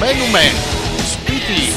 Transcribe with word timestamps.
Μένουμε 0.00 0.40
σπίτι. 1.12 1.72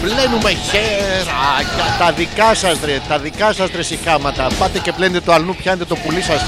Πλένουμε 0.00 0.50
χεράκια. 0.50 1.96
Τα 1.98 2.12
δικά 2.12 2.54
σας 2.54 2.78
ρε, 2.84 3.00
τα 3.08 3.18
δικά 3.18 3.52
σας 3.52 3.70
ρε 3.74 3.82
συχάματα. 3.82 4.46
Πάτε 4.58 4.78
και 4.78 4.92
πλένετε 4.92 5.20
το 5.20 5.32
αλνού, 5.32 5.56
πιάνετε 5.56 5.84
το 5.84 5.96
πουλί 5.96 6.22
σας. 6.22 6.42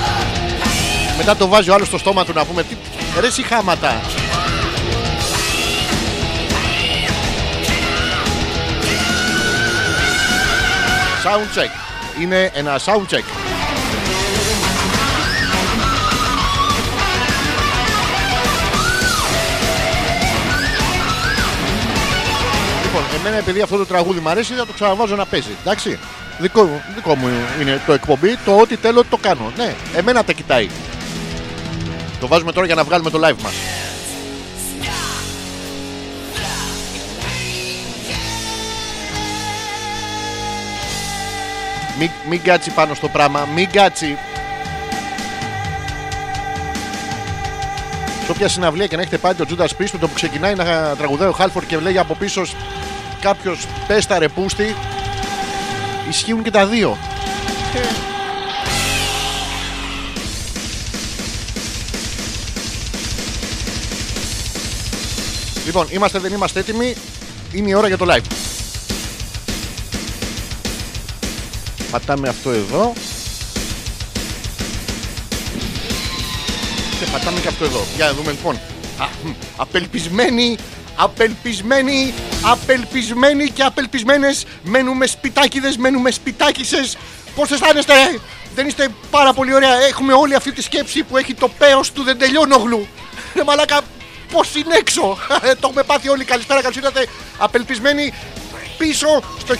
Μετά 1.17 1.37
το 1.37 1.49
βάζει 1.49 1.71
ο 1.71 1.75
άλλος 1.75 1.87
στο 1.87 1.99
στόμα 1.99 2.25
του 2.25 2.33
να 2.33 2.45
πούμε 2.45 2.63
τι... 2.63 2.77
Ρε 3.21 3.31
συχάματα. 3.31 4.01
Sound 11.25 11.59
check. 11.59 11.71
Είναι 12.21 12.51
ένα 12.55 12.79
sound 12.79 13.15
εμένα 23.25 23.37
επειδή 23.43 23.61
αυτό 23.61 23.77
το 23.77 23.87
τραγούδι 23.87 24.21
μου 24.21 24.29
αρέσει, 24.29 24.55
θα 24.55 24.67
το 24.67 24.73
ξαναβάζω 24.73 25.17
να 25.17 25.27
παίζει. 25.27 25.51
Εντάξει. 25.61 25.99
Δικό, 26.39 26.63
μου- 26.63 26.83
δικό 26.95 27.15
μου 27.17 27.29
είναι 27.61 27.81
το 27.87 27.93
εκπομπή. 27.93 28.37
Το 28.45 28.57
ό,τι 28.57 28.77
θέλω 28.77 29.05
το 29.05 29.17
κάνω. 29.17 29.53
Ναι, 29.57 29.75
εμένα 29.97 30.25
τα 30.25 30.33
κοιτάει. 30.33 30.69
Το 32.21 32.27
βάζουμε 32.27 32.53
τώρα 32.53 32.67
για 32.67 32.75
να 32.75 32.85
βγάλουμε 32.85 33.11
το 33.11 33.19
live 33.19 33.43
μας. 33.43 33.53
Μην, 41.99 42.11
μην 42.29 42.43
κάτσει 42.43 42.71
πάνω 42.71 42.95
στο 42.95 43.09
πράγμα, 43.09 43.49
μην 43.55 43.71
κάτσει. 43.71 44.19
Σε 48.25 48.31
όποια 48.31 48.49
συναυλία 48.49 48.87
και 48.87 48.97
να 48.97 49.03
έχετε 49.03 49.19
πάει 49.19 49.35
το 49.35 49.47
Judas 49.49 49.63
Priest 49.83 49.91
με 49.93 49.99
το 49.99 50.09
που 50.09 50.15
ξεκινάει 50.15 50.55
να 50.55 50.65
τραγουδάει 50.99 51.29
ο 51.29 51.33
Χάλφορ 51.33 51.65
και 51.67 51.77
λέει 51.79 51.99
από 51.99 52.15
πίσω 52.15 52.43
κάποιος 53.25 53.67
πέστα 53.87 54.19
ρε 54.19 54.29
πούστη, 54.29 54.77
ισχύουν 56.09 56.43
και 56.43 56.51
τα 56.51 56.67
δύο. 56.67 56.97
Λοιπόν, 65.67 65.87
είμαστε 65.91 66.19
δεν 66.19 66.33
είμαστε 66.33 66.61
έτοιμοι. 66.61 66.95
Είναι 67.53 67.69
η 67.69 67.75
ώρα 67.75 67.89
για 67.89 67.99
το 67.99 68.07
live. 68.09 68.33
Πατάμε 71.91 72.29
αυτό 72.29 72.51
εδώ. 72.51 72.93
Και 77.01 77.11
πατάμε 77.13 77.41
και 77.41 77.49
αυτό 77.49 77.65
εδώ. 77.65 77.85
Για 77.97 78.07
να 78.07 78.13
δούμε 78.13 78.31
λοιπόν. 78.31 78.55
Α, 78.99 79.07
μ, 79.25 79.31
απελπισμένοι, 79.57 80.57
απελπισμένοι, 80.97 82.15
απελπισμένοι 82.43 83.51
και 83.51 83.63
απελπισμένες 83.63 84.45
Μένουμε 84.63 85.07
σπιτάκιδες, 85.07 85.77
μένουμε 85.77 86.11
σπιτάκισες. 86.11 86.97
Πώς 87.35 87.51
αισθάνεστε, 87.51 87.93
ε; 87.93 88.19
δεν 88.55 88.67
είστε 88.67 88.89
πάρα 89.11 89.33
πολύ 89.33 89.55
ωραία. 89.55 89.83
Έχουμε 89.89 90.13
όλη 90.13 90.35
αυτή 90.35 90.53
τη 90.53 90.63
σκέψη 90.63 91.03
που 91.03 91.17
έχει 91.17 91.35
το 91.35 91.49
πέος 91.49 91.93
του 91.93 92.03
δεν 92.03 92.19
τελειώνογλου. 92.19 92.87
Ρε 93.35 93.45
μαλάκα, 93.45 93.81
πώς 94.33 94.55
είναι 94.55 94.75
έξω; 94.77 95.19
Ε, 95.43 95.55
το 95.55 95.67
έχουμε 95.69 95.83
πάθει 95.83 96.09
όλοι. 96.09 96.25
Καλησπέρα, 96.25 96.61
καλώς 96.61 96.77
ήρθατε. 96.77 97.07
Απελπισμένοι 97.39 98.13
πίσω 98.79 99.23
στο 99.39 99.55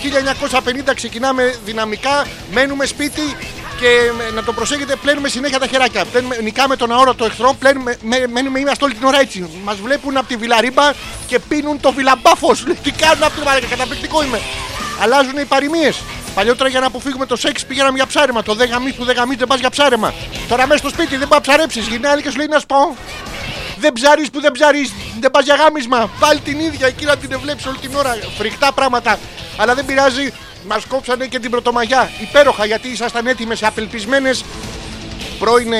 1950 0.91 0.95
ξεκινάμε 0.95 1.55
δυναμικά, 1.65 2.27
μένουμε 2.53 2.87
σπίτι 2.87 3.37
και 3.81 3.87
ε, 4.29 4.33
να 4.35 4.43
το 4.43 4.53
προσέχετε, 4.53 4.97
πλένουμε 4.97 5.29
συνέχεια 5.29 5.59
τα 5.59 5.67
χεράκια. 5.67 6.05
Πλένουμε, 6.05 6.37
νικάμε 6.43 6.77
τον 6.77 6.93
αόρατο 6.93 7.25
εχθρό, 7.25 7.57
πλένουμε, 7.59 7.97
με- 8.03 8.27
μένουμε, 8.29 8.59
είμαστε 8.59 8.85
όλη 8.85 8.95
την 8.95 9.05
ώρα 9.07 9.21
έτσι. 9.21 9.49
Μας 9.65 9.77
βλέπουν 9.77 10.17
από 10.17 10.27
τη 10.27 10.37
βιλαρίμπα 10.37 10.93
και 11.27 11.39
πίνουν 11.39 11.81
το 11.81 11.93
βιλαμπάφος. 11.93 12.65
Τι 12.85 12.91
κάνουν 12.91 13.23
αυτή 13.23 13.39
τη 13.41 13.45
μαλάκα, 13.47 13.67
καταπληκτικό 13.67 14.23
είμαι. 14.25 14.41
Αλλάζουν 15.03 15.37
οι 15.39 15.45
παροιμίες. 15.45 16.01
Παλιότερα 16.35 16.69
για 16.69 16.81
να 16.81 16.87
αποφύγουμε 16.87 17.27
το 17.27 17.37
σεξ 17.37 17.65
πήγαμε 17.65 17.93
για 17.97 18.07
ψάρεμα. 18.07 18.43
Το 18.43 18.55
δεν 18.55 18.69
γαμί 18.69 18.93
που 18.93 19.05
δεν 19.05 19.17
γαμί 19.17 19.35
δεν 19.35 19.47
πας 19.47 19.59
για 19.61 19.71
ψάρεμα. 19.71 20.15
Τώρα 20.49 20.67
μέσα 20.67 20.79
στο 20.79 20.89
σπίτι 20.89 21.17
δεν 21.17 21.29
πάει 21.29 21.39
να 21.39 21.41
ψαρέψεις. 21.41 21.87
Γυρνάει 21.87 22.13
άλλη 22.13 22.23
και 22.23 22.31
σου 22.31 22.37
λέει 22.37 22.47
να 22.47 22.59
σου 22.59 22.67
πω. 22.67 22.97
Δεν 23.79 23.93
ψαρεί 23.93 24.31
που 24.31 24.41
δεν 24.41 24.53
ψαρεί, 24.53 24.91
δεν 25.21 25.31
πας 25.31 25.45
για 25.45 25.55
γάμισμα. 25.55 26.11
Πάλι 26.21 26.41
την 26.41 26.61
ίδια 26.61 26.87
εκεί 26.87 27.05
να 27.05 27.17
την 27.17 27.39
βλέπει 27.43 27.69
όλη 27.69 27.79
την 27.79 27.95
ώρα. 27.95 28.17
Φρικτά 28.39 28.73
πράγματα. 28.73 29.19
Αλλά 29.57 29.75
δεν 29.75 29.85
πειράζει. 29.85 30.33
Μας 30.67 30.85
κόψανε 30.85 31.27
και 31.27 31.39
την 31.39 31.51
πρωτομαγιά. 31.51 32.11
Υπέροχα 32.21 32.65
γιατί 32.65 32.89
ήσασταν 32.89 33.27
έτοιμες, 33.27 33.63
απελπισμένες 33.63 34.45
πρώην 35.39 35.73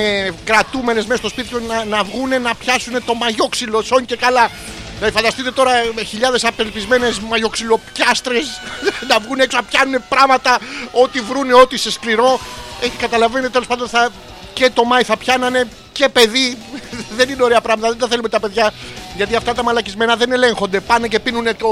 κρατούμενες 0.45 1.07
μέσα 1.07 1.19
στο 1.19 1.29
σπίτι 1.29 1.49
τους 1.49 1.63
να, 1.67 1.85
να 1.85 2.03
βγουν 2.03 2.43
να 2.43 2.55
πιάσουν 2.55 3.05
το 3.05 3.15
μαγιόξυλο. 3.15 3.83
Σόν 3.83 4.05
και 4.05 4.17
καλά. 4.17 4.51
Δηλαδή, 4.97 5.15
φανταστείτε 5.15 5.51
τώρα 5.51 5.73
με 5.95 6.03
χιλιάδες 6.03 6.45
απελπισμένες 6.45 7.19
μαγιοξυλοπιάστρες 7.19 8.61
να 9.11 9.19
βγουν 9.19 9.41
έξω 9.41 9.57
να 9.57 9.63
πιάνουν 9.63 10.03
πράγματα, 10.09 10.59
ό,τι 10.93 11.21
βρούνε, 11.21 11.55
ό,τι 11.55 11.79
σε 11.79 11.91
σκληρό. 11.91 12.41
Έχει 12.81 12.97
καταλαβαίνει 12.97 13.49
τέλος 13.51 13.67
πάντων 13.67 13.89
θα, 13.89 14.11
και 14.53 14.71
το 14.71 14.85
Μάη 14.85 15.03
θα 15.03 15.17
πιάνανε 15.17 15.69
και 15.93 16.09
παιδί. 16.09 16.59
δεν 17.17 17.29
είναι 17.29 17.43
ωραία 17.43 17.61
πράγματα, 17.61 17.89
δεν 17.89 17.99
τα 17.99 18.07
θέλουμε 18.09 18.29
τα 18.29 18.41
παιδιά. 18.41 18.73
Γιατί 19.17 19.37
αυτά 19.37 19.55
τα 19.55 19.63
μαλακισμένα 19.63 20.17
δεν 20.17 20.33
ελέγχονται. 20.33 20.81
Πάνε 20.81 21.09
και 21.09 21.21
πίνουν 21.21 21.45
το, 21.45 21.69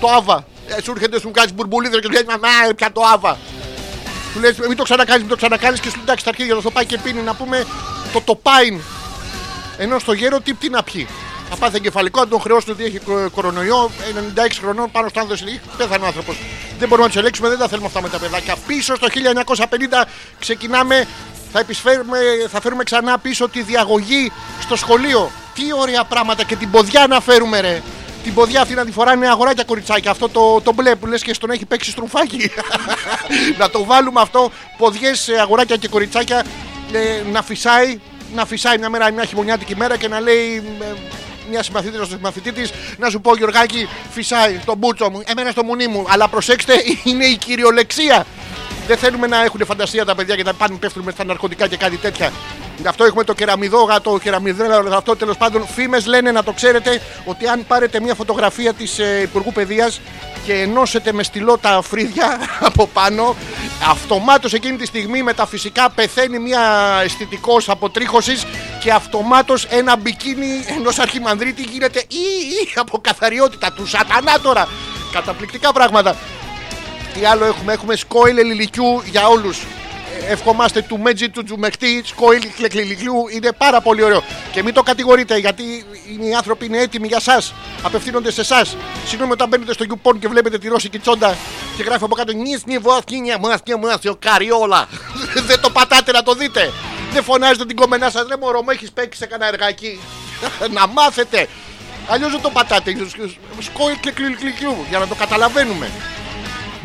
το 0.00 0.08
άβα. 0.08 0.44
Ε, 0.68 0.82
σου 0.82 0.92
έρχεται, 0.96 1.20
σου 1.20 1.30
κάνει 1.30 1.52
μπουρμπουλίδες 1.52 2.00
και 2.00 2.06
σου 2.06 2.12
λέει 2.12 2.24
Μαμά, 2.28 2.48
πια 2.76 2.92
το 2.92 3.02
άβα. 3.14 3.38
Του 4.32 4.40
λες 4.40 4.58
μην 4.58 4.76
το 4.76 4.82
ξανακάνεις, 4.82 5.20
μην 5.20 5.30
το 5.30 5.36
ξανακάνεις 5.36 5.80
και 5.80 5.88
σου 5.88 5.94
λέει 5.94 6.04
εντάξει 6.04 6.24
τα 6.24 6.30
αρχίδια 6.30 6.60
θα 6.62 6.70
πάει 6.70 6.84
και 6.86 6.98
πίνει 6.98 7.20
να 7.20 7.34
πούμε 7.34 7.64
το 8.12 8.20
τοπάιν. 8.20 8.80
Ενώ 9.78 9.98
στο 9.98 10.12
γέρο 10.12 10.40
τι, 10.40 10.54
τι 10.54 10.68
να 10.68 10.82
πιει. 10.82 11.08
Θα 11.50 11.56
πάθει 11.56 11.76
εγκεφαλικό, 11.76 12.20
αν 12.20 12.28
τον 12.28 12.40
χρεώσουν 12.40 12.72
ότι 12.72 12.84
έχει 12.84 12.98
κο- 12.98 13.30
κορονοϊό, 13.30 13.90
96 14.36 14.58
χρονών 14.60 14.90
πάνω 14.90 15.08
στο 15.08 15.20
άνδρο 15.20 15.36
λέει 15.44 15.60
πέθανε 15.76 16.04
ο 16.04 16.06
άνθρωπος. 16.06 16.36
Δεν 16.78 16.88
μπορούμε 16.88 17.06
να 17.06 17.12
τους 17.12 17.20
ελέγξουμε, 17.20 17.48
δεν 17.48 17.58
τα 17.58 17.68
θέλουμε 17.68 17.86
αυτά 17.86 18.02
με 18.02 18.08
τα 18.08 18.18
παιδάκια. 18.18 18.56
Πίσω 18.66 18.94
στο 18.96 19.06
1950 19.08 20.04
ξεκινάμε, 20.38 21.06
θα, 21.52 21.58
επισφέρουμε, 21.58 22.18
θα 22.50 22.60
φέρουμε 22.60 22.84
ξανά 22.84 23.18
πίσω 23.18 23.48
τη 23.48 23.62
διαγωγή 23.62 24.32
στο 24.60 24.76
σχολείο. 24.76 25.30
Τι 25.54 25.62
ωραία 25.80 26.04
πράγματα 26.04 26.44
και 26.44 26.56
την 26.56 26.70
ποδιά 26.70 27.06
να 27.06 27.20
φέρουμε, 27.20 27.60
ρε. 27.60 27.82
Την 28.26 28.34
ποδιά 28.34 28.60
αυτή 28.60 28.74
να 28.74 28.84
τη 28.84 28.92
φοράνε 28.92 29.28
αγοράκια 29.28 29.64
κοριτσάκια. 29.64 30.10
Αυτό 30.10 30.28
το, 30.28 30.60
το 30.60 30.72
μπλε 30.72 30.94
που 30.94 31.06
λες 31.06 31.22
και 31.22 31.34
στον 31.34 31.50
έχει 31.50 31.66
παίξει 31.66 31.90
στρουφάκι. 31.90 32.50
να 33.60 33.70
το 33.70 33.84
βάλουμε 33.84 34.20
αυτό, 34.20 34.50
ποδιές 34.78 35.28
αγοράκια 35.28 35.76
και 35.76 35.88
κοριτσάκια 35.88 36.44
ε, 36.92 37.30
να 37.32 37.42
φυσάει, 37.42 38.00
να 38.34 38.46
φυσάει 38.46 38.78
μια 38.78 38.90
μέρα, 38.90 39.10
μια 39.10 39.24
χειμωνιάτικη 39.24 39.76
μέρα 39.76 39.96
και 39.96 40.08
να 40.08 40.20
λέει 40.20 40.62
ε, 40.80 40.84
μια 41.50 41.62
συμμαθήτρια 41.62 42.04
στο 42.04 42.14
συμμαθητή 42.14 42.52
της 42.52 42.70
να 42.98 43.10
σου 43.10 43.20
πω 43.20 43.36
Γιωργάκη, 43.36 43.88
φυσάει 44.10 44.60
το 44.64 44.74
μπούτσο 44.74 45.10
μου, 45.10 45.22
εμένα 45.26 45.50
στο 45.50 45.64
μουνί 45.64 45.86
μου. 45.86 46.04
Αλλά 46.08 46.28
προσέξτε, 46.28 46.74
είναι 47.04 47.24
η 47.24 47.36
κυριολεξία. 47.36 48.26
Δεν 48.86 48.96
θέλουμε 48.96 49.26
να 49.26 49.42
έχουν 49.44 49.64
φαντασία 49.64 50.04
τα 50.04 50.14
παιδιά 50.14 50.36
και 50.36 50.42
να 50.42 50.54
πάνε 50.54 50.76
πέφτουν 50.76 51.02
με 51.02 51.10
στα 51.10 51.24
ναρκωτικά 51.24 51.66
και 51.66 51.76
κάτι 51.76 51.96
τέτοια. 51.96 52.32
Γι' 52.80 52.88
αυτό 52.88 53.04
έχουμε 53.04 53.24
το 53.24 53.32
κεραμιδόγα, 53.32 54.00
το 54.00 54.18
κεραμιδόγα, 54.18 54.96
αυτό 54.96 55.16
τέλος 55.16 55.36
πάντων. 55.36 55.66
Φήμες 55.66 56.06
λένε 56.06 56.32
να 56.32 56.42
το 56.42 56.52
ξέρετε 56.52 57.00
ότι 57.24 57.46
αν 57.46 57.64
πάρετε 57.66 58.00
μια 58.00 58.14
φωτογραφία 58.14 58.72
της 58.72 58.98
ε, 58.98 59.20
Υπουργού 59.22 59.52
Παιδείας 59.52 60.00
και 60.44 60.52
ενώσετε 60.52 61.12
με 61.12 61.22
στυλό 61.22 61.58
τα 61.58 61.82
φρύδια 61.82 62.38
από 62.68 62.86
πάνω, 62.86 63.36
αυτομάτως 63.90 64.52
εκείνη 64.52 64.76
τη 64.76 64.86
στιγμή 64.86 65.22
μεταφυσικά 65.22 65.90
πεθαίνει 65.90 66.38
μια 66.38 66.60
αισθητικός 67.04 67.68
αποτρίχωσης 67.68 68.44
και 68.82 68.92
αυτομάτως 68.92 69.64
ένα 69.64 69.96
μπικίνι 69.96 70.64
ενός 70.78 70.98
αρχιμανδρίτη 70.98 71.62
γίνεται 71.62 71.98
ή, 71.98 72.24
ή, 72.62 72.72
από 72.74 72.98
καθαριότητα 72.98 73.72
του 73.72 73.86
σατανά 73.86 74.40
τώρα. 74.40 74.68
Καταπληκτικά 75.12 75.72
πράγματα. 75.72 76.16
Τι 77.18 77.24
άλλο 77.24 77.44
έχουμε, 77.44 77.72
έχουμε 77.72 77.96
σκόιλ 77.96 78.38
ελιλικιού 78.38 79.02
για 79.10 79.26
όλους. 79.26 79.62
Ε, 80.28 80.32
Ευχόμαστε 80.32 80.82
του 80.82 80.98
Μέτζι 80.98 81.28
του 81.28 81.44
Τζουμεχτή, 81.44 82.02
σκόιλ 82.04 82.42
κλεκλιλικιού, 82.56 83.14
είναι 83.32 83.52
πάρα 83.52 83.80
πολύ 83.80 84.02
ωραίο. 84.02 84.22
Και 84.52 84.62
μην 84.62 84.74
το 84.74 84.82
κατηγορείτε 84.82 85.36
γιατί 85.36 85.62
οι 86.28 86.34
άνθρωποι 86.36 86.64
είναι 86.66 86.78
έτοιμοι 86.78 87.06
για 87.06 87.16
εσά. 87.20 87.42
Απευθύνονται 87.82 88.30
σε 88.30 88.40
εσά. 88.40 88.64
Συγγνώμη 89.06 89.32
όταν 89.32 89.48
μπαίνετε 89.48 89.72
στο 89.72 89.84
YouPorn 89.88 90.18
και 90.18 90.28
βλέπετε 90.28 90.58
τη 90.58 90.68
ρώσικη 90.68 90.98
τσόντα 90.98 91.36
και 91.76 91.82
γράφει 91.82 92.04
από 92.04 92.14
κάτω 92.14 92.32
νι 92.32 92.56
νι 92.66 92.78
βοσκίνια 92.78 93.38
μα 93.38 93.58
και 93.62 93.76
μα 93.76 93.98
ο 94.10 94.16
καριόλα. 94.18 94.88
Δεν 95.48 95.60
το 95.60 95.70
πατάτε 95.70 96.12
να 96.12 96.22
το 96.22 96.34
δείτε. 96.34 96.72
Δεν 97.12 97.22
φωνάζετε 97.22 97.64
την 97.66 97.76
κομμενά 97.76 98.10
σας, 98.10 98.26
ρε 98.28 98.36
μωρό 98.36 98.62
μου, 98.62 98.70
έχεις 98.70 98.90
παίξει 98.90 99.18
σε 99.18 99.26
κανένα 99.26 99.50
εργάκι. 99.52 100.00
να 100.76 100.86
μάθετε. 100.86 101.48
Αλλιώς 102.08 102.30
δεν 102.30 102.40
το 102.40 102.50
πατάτε. 102.50 102.96
Σκόιλ 103.58 103.96
κλεκλιλικιού 104.00 104.76
για 104.88 104.98
να 104.98 105.06
το 105.06 105.14
καταλαβαίνουμε. 105.14 105.90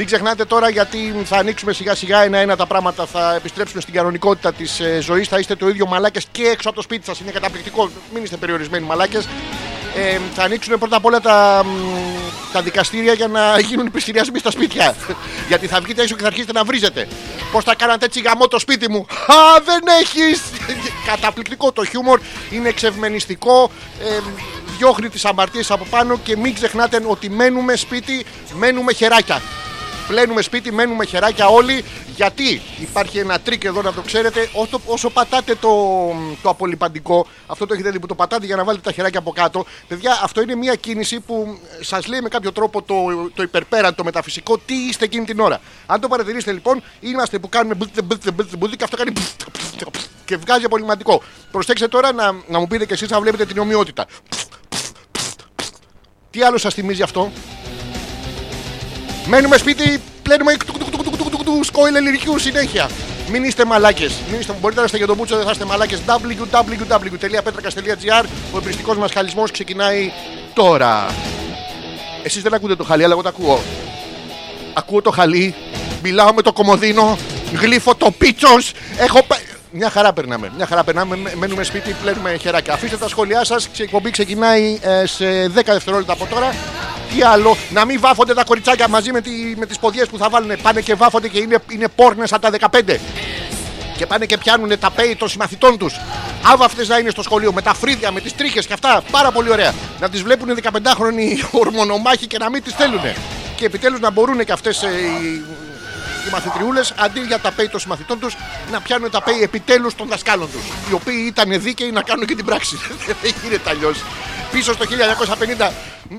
Μην 0.02 0.10
ξεχνάτε 0.10 0.46
τώρα 0.46 0.70
γιατί 0.70 1.16
θα 1.24 1.38
ανοίξουμε 1.38 1.74
σιγά 1.74 1.96
σιγά 1.96 2.24
ένα-ένα 2.24 2.56
τα 2.56 2.66
πράγματα. 2.66 3.06
Θα 3.06 3.36
επιστρέψουμε 3.36 3.82
στην 3.82 3.94
κανονικότητα 3.94 4.54
της 4.54 4.80
ε, 4.80 5.00
ζωής. 5.02 5.28
Θα 5.28 5.40
είστε 5.40 5.56
το 5.56 5.68
ίδιο 5.68 5.88
μαλάκες 5.88 6.26
και 6.32 6.44
έξω 6.44 6.68
από 6.70 6.78
το 6.78 6.84
σπίτι 6.84 7.06
σας. 7.06 7.20
Είναι 7.20 7.32
καταπληκτικό. 7.32 7.90
Μην 8.14 8.24
είστε 8.24 8.38
περιορισμένοι 8.38 8.86
μαλάκες. 8.86 9.28
Ε, 9.96 10.20
θα 10.36 10.44
ανοίξουν 10.44 10.80
πρώτα 10.80 10.96
απ' 10.96 11.06
όλα 11.06 11.20
τα, 11.20 11.64
μ, 11.66 11.70
τα 12.54 12.62
δικαστήρια 12.62 13.14
για 13.14 13.28
να 13.28 13.60
γίνουν 13.68 13.86
οι 13.86 13.90
πληστηριασμοί 13.90 14.40
στα 14.40 14.52
σπίτια. 14.52 14.96
Γιατί 15.50 15.68
θα 15.68 15.80
βγείτε 15.82 16.02
έξω 16.02 16.16
και 16.16 16.22
θα 16.22 16.28
αρχίσετε 16.28 16.52
να 16.52 16.64
βρίζετε. 16.64 17.08
Πώς 17.52 17.64
θα 17.64 17.76
κάνατε 17.76 18.06
έτσι 18.06 18.20
γαμό 18.22 18.48
το 18.48 18.60
σπίτι 18.60 18.90
μου; 18.90 19.06
Α, 19.28 19.62
δεν 19.66 19.82
έχεις! 20.02 20.42
Καταπληκτικό 21.12 21.72
το 21.72 21.86
χιούμορ. 21.86 22.20
Είναι 22.52 22.70
εξευμενιστικό. 22.70 23.72
Ε, 24.04 24.20
διώχνει 24.78 25.10
τις 25.10 25.26
αμαρτίες 25.26 25.72
από 25.72 25.86
πάνω 25.90 26.18
και 26.24 26.38
μην 26.38 26.54
ξεχνάτε 26.54 27.02
ότι 27.06 27.30
μένουμε 27.30 27.76
σπίτι, 27.76 28.26
μένουμε 28.54 28.94
χεράκια. 28.94 29.42
Πλένουμε 30.12 30.42
σπίτι, 30.42 30.72
μένουμε 30.72 31.06
χεράκια 31.06 31.48
όλοι. 31.48 31.84
Γιατί 32.16 32.62
υπάρχει 32.80 33.18
ένα 33.18 33.40
τρικ 33.40 33.64
εδώ 33.64 33.82
να 33.82 33.94
το 33.94 34.02
ξέρετε. 34.02 34.50
Όσο, 34.54 34.82
όσο 34.86 35.10
πατάτε 35.10 35.56
το, 35.56 35.70
το 36.42 36.50
απολυμαντικό, 36.50 37.28
αυτό 37.48 37.66
το 37.66 37.74
έχετε 37.74 37.90
δει 37.90 38.00
που 38.00 38.08
το 38.08 38.16
πατάτε 38.16 38.46
για 38.46 38.56
να 38.56 38.64
βάλετε 38.64 38.84
τα 38.84 38.92
χεράκια 38.92 39.20
από 39.20 39.32
κάτω. 39.32 39.66
Παιδιά, 39.88 40.20
αυτό 40.24 40.42
είναι 40.42 40.56
μια 40.56 40.76
κίνηση 40.76 41.20
που 41.20 41.60
σας 41.82 42.08
λέει 42.08 42.22
με 42.22 42.30
κάποιο 42.30 42.52
τρόπο 42.52 42.82
το, 42.82 42.96
το 43.36 43.44
υπερπέραν, 43.44 43.96
το 43.96 44.04
μεταφυσικό, 44.04 44.58
τι 44.58 44.74
είστε 44.74 45.06
εκείνη 45.06 45.26
την 45.26 45.40
ώρα. 45.40 45.60
Αν 45.86 46.00
το 46.00 46.08
παρατηρήσετε 46.08 46.52
λοιπόν, 46.52 46.84
είμαστε 47.00 47.40
που 47.40 47.50
κάνουμε 47.50 47.76
μπλτ, 47.76 48.04
μπλτ, 48.04 48.32
μπλτ, 48.34 48.56
μπλτ, 48.58 48.76
και 48.76 48.84
αυτό 48.84 48.98
κάνει 48.98 49.14
και 50.26 50.38
βγάζει 50.38 50.66
απολυματικό. 50.66 51.22
Προσέξτε 51.52 51.88
τώρα 51.88 52.12
να, 52.12 52.32
να 52.48 52.60
μου 52.60 52.68
πείτε 52.68 52.86
κι 52.86 52.94
εσείς 52.94 53.10
να 53.10 53.22
βλέπετε 53.22 53.46
την 53.46 53.58
ομοιότητα. 53.58 54.06
Τι 56.30 56.42
άλλο 56.42 56.58
σας 56.58 56.74
θυμίζει 56.74 57.02
αυτό; 57.02 57.32
Μένουμε 59.32 59.58
σπίτι, 59.58 60.02
πλένουμε 60.24 60.54
σκόιλ 61.62 61.96
ελληνικού 61.96 62.40
συνέχεια. 62.40 62.90
Μην 63.32 63.44
είστε 63.44 63.66
μαλάκε. 63.66 64.08
Μην 64.32 64.40
είστε, 64.40 64.56
μπορείτε 64.62 64.80
να 64.80 64.86
είστε 64.86 64.98
για 64.98 65.08
τον 65.08 65.16
Μπούτσο, 65.16 65.36
δεν 65.36 65.46
θα 65.46 65.52
είστε 65.52 65.66
μαλάκε. 65.66 65.98
www.petrakas.gr 66.06 68.26
Ο 68.54 68.58
εμπριστικό 68.58 68.94
μα 68.94 69.08
χαλισμό 69.08 69.44
ξεκινάει 69.52 70.12
τώρα. 70.54 71.06
Εσεί 72.24 72.42
δεν 72.42 72.54
ακούτε 72.54 72.76
το 72.76 72.84
χαλί, 72.84 73.04
αλλά 73.04 73.14
εγώ 73.14 73.22
το 73.22 73.30
ακούω. 73.30 73.62
Ακούω 74.74 75.02
το 75.02 75.12
χαλί, 75.12 75.56
μιλάω 76.04 76.34
με 76.34 76.42
το 76.42 76.54
κομμωδίνο, 76.54 77.18
γλύφω 77.54 77.96
το 77.96 78.12
πίτσο. 78.18 78.58
Έχω. 78.98 79.26
Πα- 79.72 79.78
Μια 79.78 79.90
χαρά 79.90 80.14
περνάμε. 80.14 80.52
Μια 80.56 80.66
χαρά 80.66 80.84
περνάμε. 80.84 81.16
Μ- 81.16 81.34
Μένουμε 81.36 81.64
σπίτι, 81.64 81.96
πλένουμε 82.02 82.38
χεράκια. 82.42 82.74
Αφήστε 82.74 82.98
τα 82.98 83.08
σχόλιά 83.08 83.44
σας. 83.46 83.66
Η 83.78 83.82
εκπομπή 83.82 84.10
ξεκινάει 84.10 84.80
ε, 84.82 85.06
σε 85.06 85.48
10 85.48 85.74
δευτερόλεπτα 85.74 86.14
από 86.14 86.26
τώρα. 86.26 86.54
Τι 87.16 87.22
άλλο, 87.24 87.56
να 87.70 87.86
μην 87.86 88.00
βάφονται 88.00 88.34
τα 88.34 88.44
κοριτσάκια 88.44 88.88
μαζί 88.88 89.12
με, 89.12 89.22
τη, 89.22 89.32
με 89.58 89.66
τις 89.66 89.80
ποδιές 89.80 90.08
που 90.08 90.18
θα 90.18 90.30
βάλουν. 90.30 90.52
Πάνε 90.62 90.82
και 90.82 90.96
βάφονται 90.96 91.28
και 91.28 91.40
είναι, 91.40 91.58
είναι 91.72 91.88
πόρνες 91.96 92.34
από 92.34 92.42
τα 92.42 92.70
15. 92.72 93.00
Και 93.98 94.06
πάνε 94.06 94.26
και 94.26 94.38
πιάνουν 94.38 94.80
τα 94.80 94.90
πέι 94.92 95.16
των 95.16 95.30
συμμαθητών 95.30 95.78
τους. 95.78 96.00
Άβαυτε 96.54 96.86
να 96.88 96.98
είναι 96.98 97.10
στο 97.10 97.22
σχολείο 97.24 97.54
με 97.54 97.62
τα 97.62 97.74
φρύδια, 97.74 98.12
με 98.12 98.20
τις 98.22 98.36
τρίχες 98.36 98.66
και 98.66 98.74
αυτά. 98.74 99.02
Πάρα 99.12 99.32
πολύ 99.32 99.50
ωραία. 99.52 99.74
Να 100.00 100.10
τις 100.10 100.22
βλέπουν 100.22 100.58
15χρονοι 100.64 101.46
ορμονομάχοι 101.62 102.28
και 102.28 102.38
να 102.38 102.50
μην 102.50 102.64
τις 102.64 102.74
θέλουν. 102.74 103.02
Και 103.56 103.66
επιτέλους 103.66 104.00
να 104.00 104.12
μπορούν 104.12 104.46
και 104.46 104.52
αυτές 104.52 104.82
οι, 104.82 104.86
οι 106.28 106.32
μαθητριούλες 106.32 106.94
αντί 106.98 107.20
για 107.20 107.40
τα 107.40 107.52
πέι 107.52 107.70
των 107.70 107.80
συμμαθητών 107.80 108.20
τους 108.20 108.36
να 108.72 108.82
πιάνουν 108.82 109.12
τα 109.12 109.22
πέι 109.22 109.42
επιτέλους 109.42 109.96
των 109.96 110.08
δασκάλων 110.08 110.52
τους. 110.52 110.62
Οι 110.90 110.94
οποίοι 110.94 111.24
ήταν 111.28 111.62
δίκαιοι 111.62 111.92
να 111.92 112.02
κάνουν 112.02 112.26
και 112.26 112.36
την 112.36 112.46
πράξη. 112.46 112.78
Δεν 113.22 113.34
γίνεται 113.44 113.70
αλλιώς. 113.70 114.04
Πίσω 114.52 114.74
στο 114.74 114.86
1950 115.60 115.70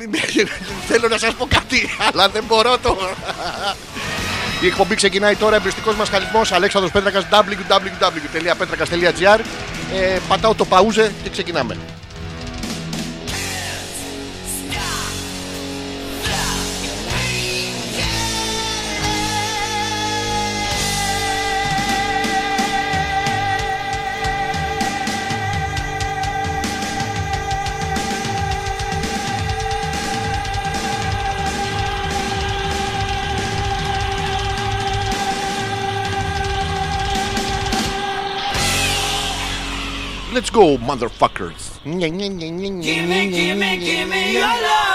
θέλω 0.89 1.09
να 1.09 1.19
σας 1.19 1.35
πω 1.35 1.47
κάτι, 1.47 1.91
αλλά 2.13 2.29
δεν 2.29 2.45
μπορώ 2.45 2.79
το. 2.79 2.99
Η 4.61 4.67
εκπομπή 4.67 4.95
ξεκινάει 4.95 5.37
τώρα. 5.37 5.57
Εμπριστικός 5.57 5.95
μας 5.95 6.09
χαλισμό 6.09 6.41
Αλέξανδρος 6.51 6.93
Πέτρακας 6.93 7.27
www.petrakas.gr. 7.31 9.41
Ε, 9.95 10.19
πατάω 10.29 10.55
το 10.55 10.65
παούζε 10.65 11.13
και 11.23 11.31
ξεκινάμε. 11.31 11.77
Go, 40.53 40.77
motherfuckers. 40.77 41.83
Gimme, 41.83 42.29
gimme, 42.39 43.77
gimme 43.79 44.33
your 44.33 44.43
love 44.43 44.92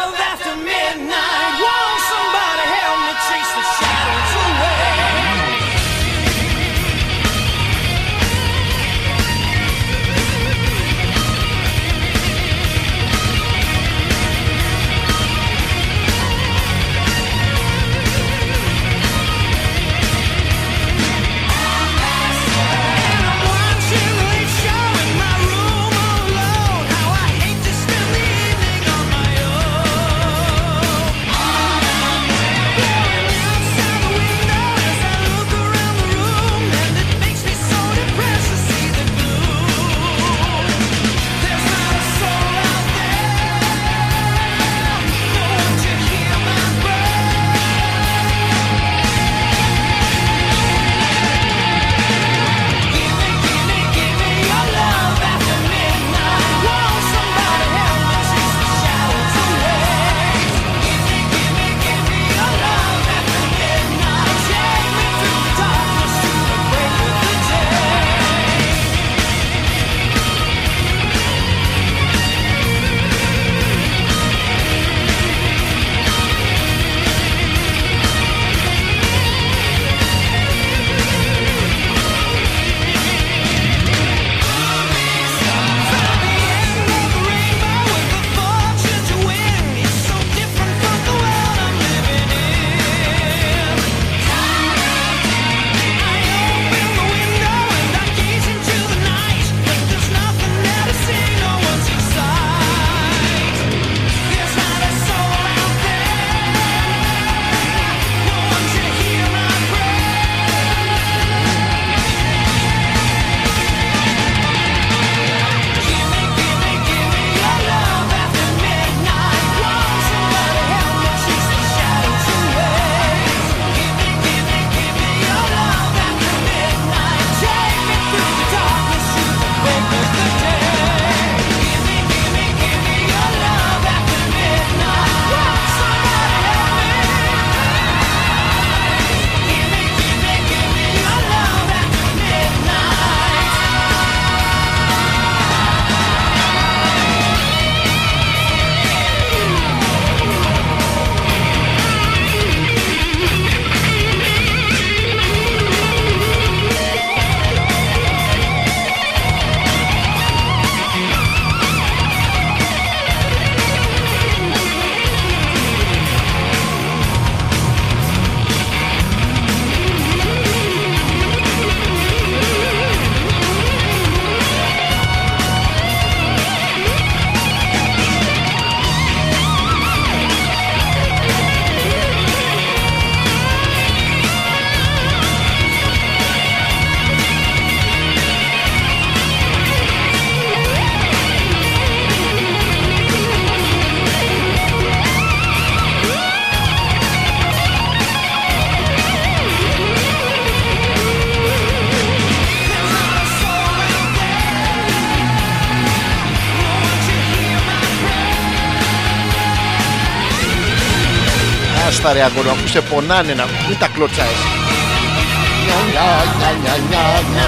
άστα 211.87 212.13
ρε 212.13 212.23
αγώνα 212.23 212.51
που 212.51 212.67
σε 212.67 212.81
πονάνε 212.81 213.33
να 213.33 213.45
μην 213.67 213.77
τα 213.79 213.87
κλωτσάεις 213.87 214.41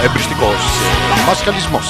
Εμπριστικός 0.06 0.62
Μασκαλισμός 1.28 1.86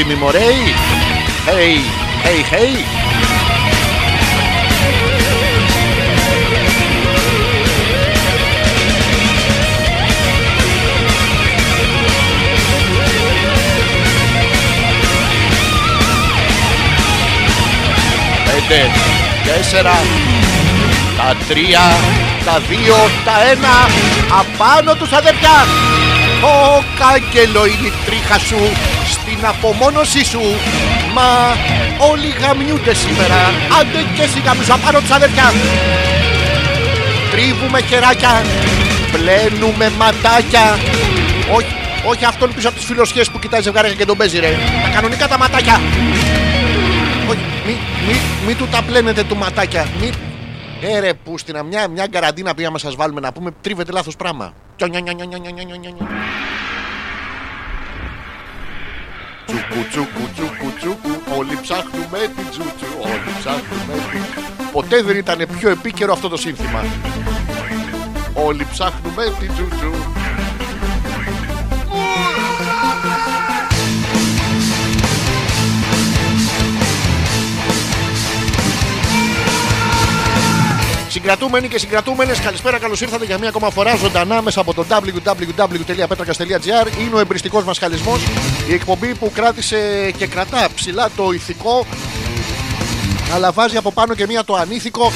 έτοιμοι 0.00 0.14
μωρέοι 0.14 0.74
Hey, 1.46 1.76
hey, 2.24 2.40
hey. 2.52 2.74
Πέντε, 18.44 18.90
τέσσερα, 19.44 19.92
τα 21.16 21.36
τρία, 21.48 21.80
τα 22.44 22.60
δύο, 22.68 22.96
τα 23.24 23.50
ένα, 23.50 23.88
απάνω 24.40 24.94
τους 24.94 25.12
αδερφιά. 25.12 25.66
Ο 26.42 26.82
κάγκελο 26.98 27.66
είναι 27.66 27.86
η 27.86 27.92
τρίχα 28.06 28.38
σου, 28.38 28.58
την 29.38 29.46
απομόνωσή 29.46 30.24
σου. 30.24 30.40
Μα 31.14 31.26
όλοι 32.10 32.28
γαμιούνται 32.40 32.94
σήμερα. 32.94 33.40
Άντε 33.80 34.00
και 34.14 34.22
εσύ 34.22 34.40
γαμιζα 34.46 34.76
πάνω 34.84 35.00
τις. 35.00 35.46
Τρίβουμε 37.32 37.80
χεράκια. 37.88 38.42
Πλένουμε 39.12 39.86
ματάκια. 39.98 40.66
Όχι, 41.56 41.72
όχι 42.10 42.24
αυτόν 42.24 42.54
πίσω 42.54 42.68
από 42.68 42.76
τις 42.76 42.86
φιλοσχές 42.86 43.30
που 43.30 43.38
κοιτάει 43.38 43.62
ζευγάρια 43.62 43.92
και 43.92 44.04
τον 44.04 44.16
παίζει 44.16 44.38
ρε. 44.38 44.52
Τα 44.82 44.88
κανονικά 44.94 45.28
τα 45.28 45.38
ματάκια. 45.38 45.80
Όχι, 47.30 47.44
μη, 47.66 47.76
μη, 48.06 48.14
μη 48.46 48.54
του 48.54 48.66
τα 48.70 48.82
πλένετε 48.82 49.22
του 49.22 49.36
ματάκια. 49.36 49.86
Μη, 50.00 50.10
ε 50.80 50.98
ρε 51.00 51.14
που 51.14 51.38
στην 51.38 51.56
μια, 51.70 51.88
μια 51.88 52.06
καραντίνα 52.06 52.54
πήγαμε 52.54 52.72
να 52.72 52.78
σας 52.88 52.94
βάλουμε 52.94 53.20
να 53.20 53.32
πούμε 53.32 53.50
τρίβεται 53.60 53.92
λάθος 53.92 54.16
πράγμα. 54.16 54.52
Κουτσούκου, 59.78 60.28
τσούκου, 60.34 60.72
τσούκου, 60.78 61.36
όλοι 61.38 61.58
ψάχνουμε 61.62 62.18
την 62.36 62.50
τσούτσου, 62.50 62.86
όλοι 63.00 63.30
ψάχνουμε 63.38 63.94
την... 64.10 64.22
Ποτέ 64.72 65.02
δεν 65.02 65.16
ήταν 65.16 65.46
πιο 65.58 65.70
επίκαιρο 65.70 66.12
αυτό 66.12 66.28
το 66.28 66.36
σύνθημα. 66.36 66.84
Όλοι 68.34 68.66
ψάχνουμε 68.70 69.24
την 69.38 69.52
τσούτσου. 69.52 69.90
Συγκρατούμενοι 81.08 81.68
και 81.68 81.78
συγκρατούμενες, 81.78 82.40
καλησπέρα, 82.40 82.78
καλώς 82.78 83.00
ήρθατε 83.00 83.24
για 83.24 83.38
μία 83.38 83.48
ακόμα 83.48 83.70
φορά 83.70 83.96
ζωντανά 83.96 84.42
μέσα 84.42 84.60
από 84.60 84.74
το 84.74 84.84
www.petrakas.gr. 84.88 86.86
Είναι 87.00 87.14
ο 87.14 87.18
εμπριστικός 87.18 87.64
μας 87.64 87.78
χαλισμός, 87.78 88.20
η 88.68 88.74
εκπομπή 88.74 89.14
που 89.14 89.30
κράτησε 89.34 90.10
και 90.16 90.26
κρατά 90.26 90.68
ψηλά 90.74 91.10
το 91.16 91.30
ηθικό, 91.30 91.86
αλλά 93.34 93.52
βάζει 93.52 93.76
από 93.76 93.92
πάνω 93.92 94.14
και 94.14 94.26
μία 94.26 94.44
το 94.44 94.54
ανήθικο. 94.54 95.12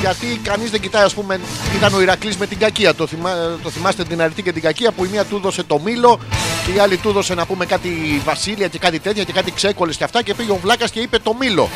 Γιατί 0.00 0.40
κανείς 0.42 0.70
δεν 0.70 0.80
κοιτάει, 0.80 1.02
ας 1.04 1.14
πούμε, 1.14 1.40
ήταν 1.76 1.94
ο 1.94 2.00
Ηρακλής 2.00 2.36
με 2.36 2.46
την 2.46 2.58
κακία. 2.58 2.94
Το, 2.94 3.06
θυμά, 3.06 3.30
το 3.62 3.70
θυμάστε 3.70 4.04
την 4.04 4.20
αρετή 4.20 4.42
και 4.42 4.52
την 4.52 4.62
κακία 4.62 4.92
που 4.92 5.04
η 5.04 5.08
μία 5.08 5.24
του 5.24 5.36
έδωσε 5.36 5.62
το 5.62 5.78
μήλο 5.78 6.20
και 6.66 6.72
η 6.72 6.78
άλλη 6.78 6.96
του 6.96 7.08
έδωσε 7.08 7.34
να 7.34 7.46
πούμε 7.46 7.66
κάτι 7.66 8.22
βασίλεια 8.24 8.68
και 8.68 8.78
κάτι 8.78 8.98
τέτοια 8.98 9.24
και 9.24 9.32
κάτι 9.32 9.52
ξέκολες 9.52 9.96
και 9.96 10.04
αυτά. 10.04 10.22
Και 10.22 10.34
πήγε 10.34 10.50
ο 10.50 10.58
Βλάκας 10.62 10.90
και 10.90 11.00
είπε 11.00 11.18
το 11.18 11.34
μήλο. 11.34 11.68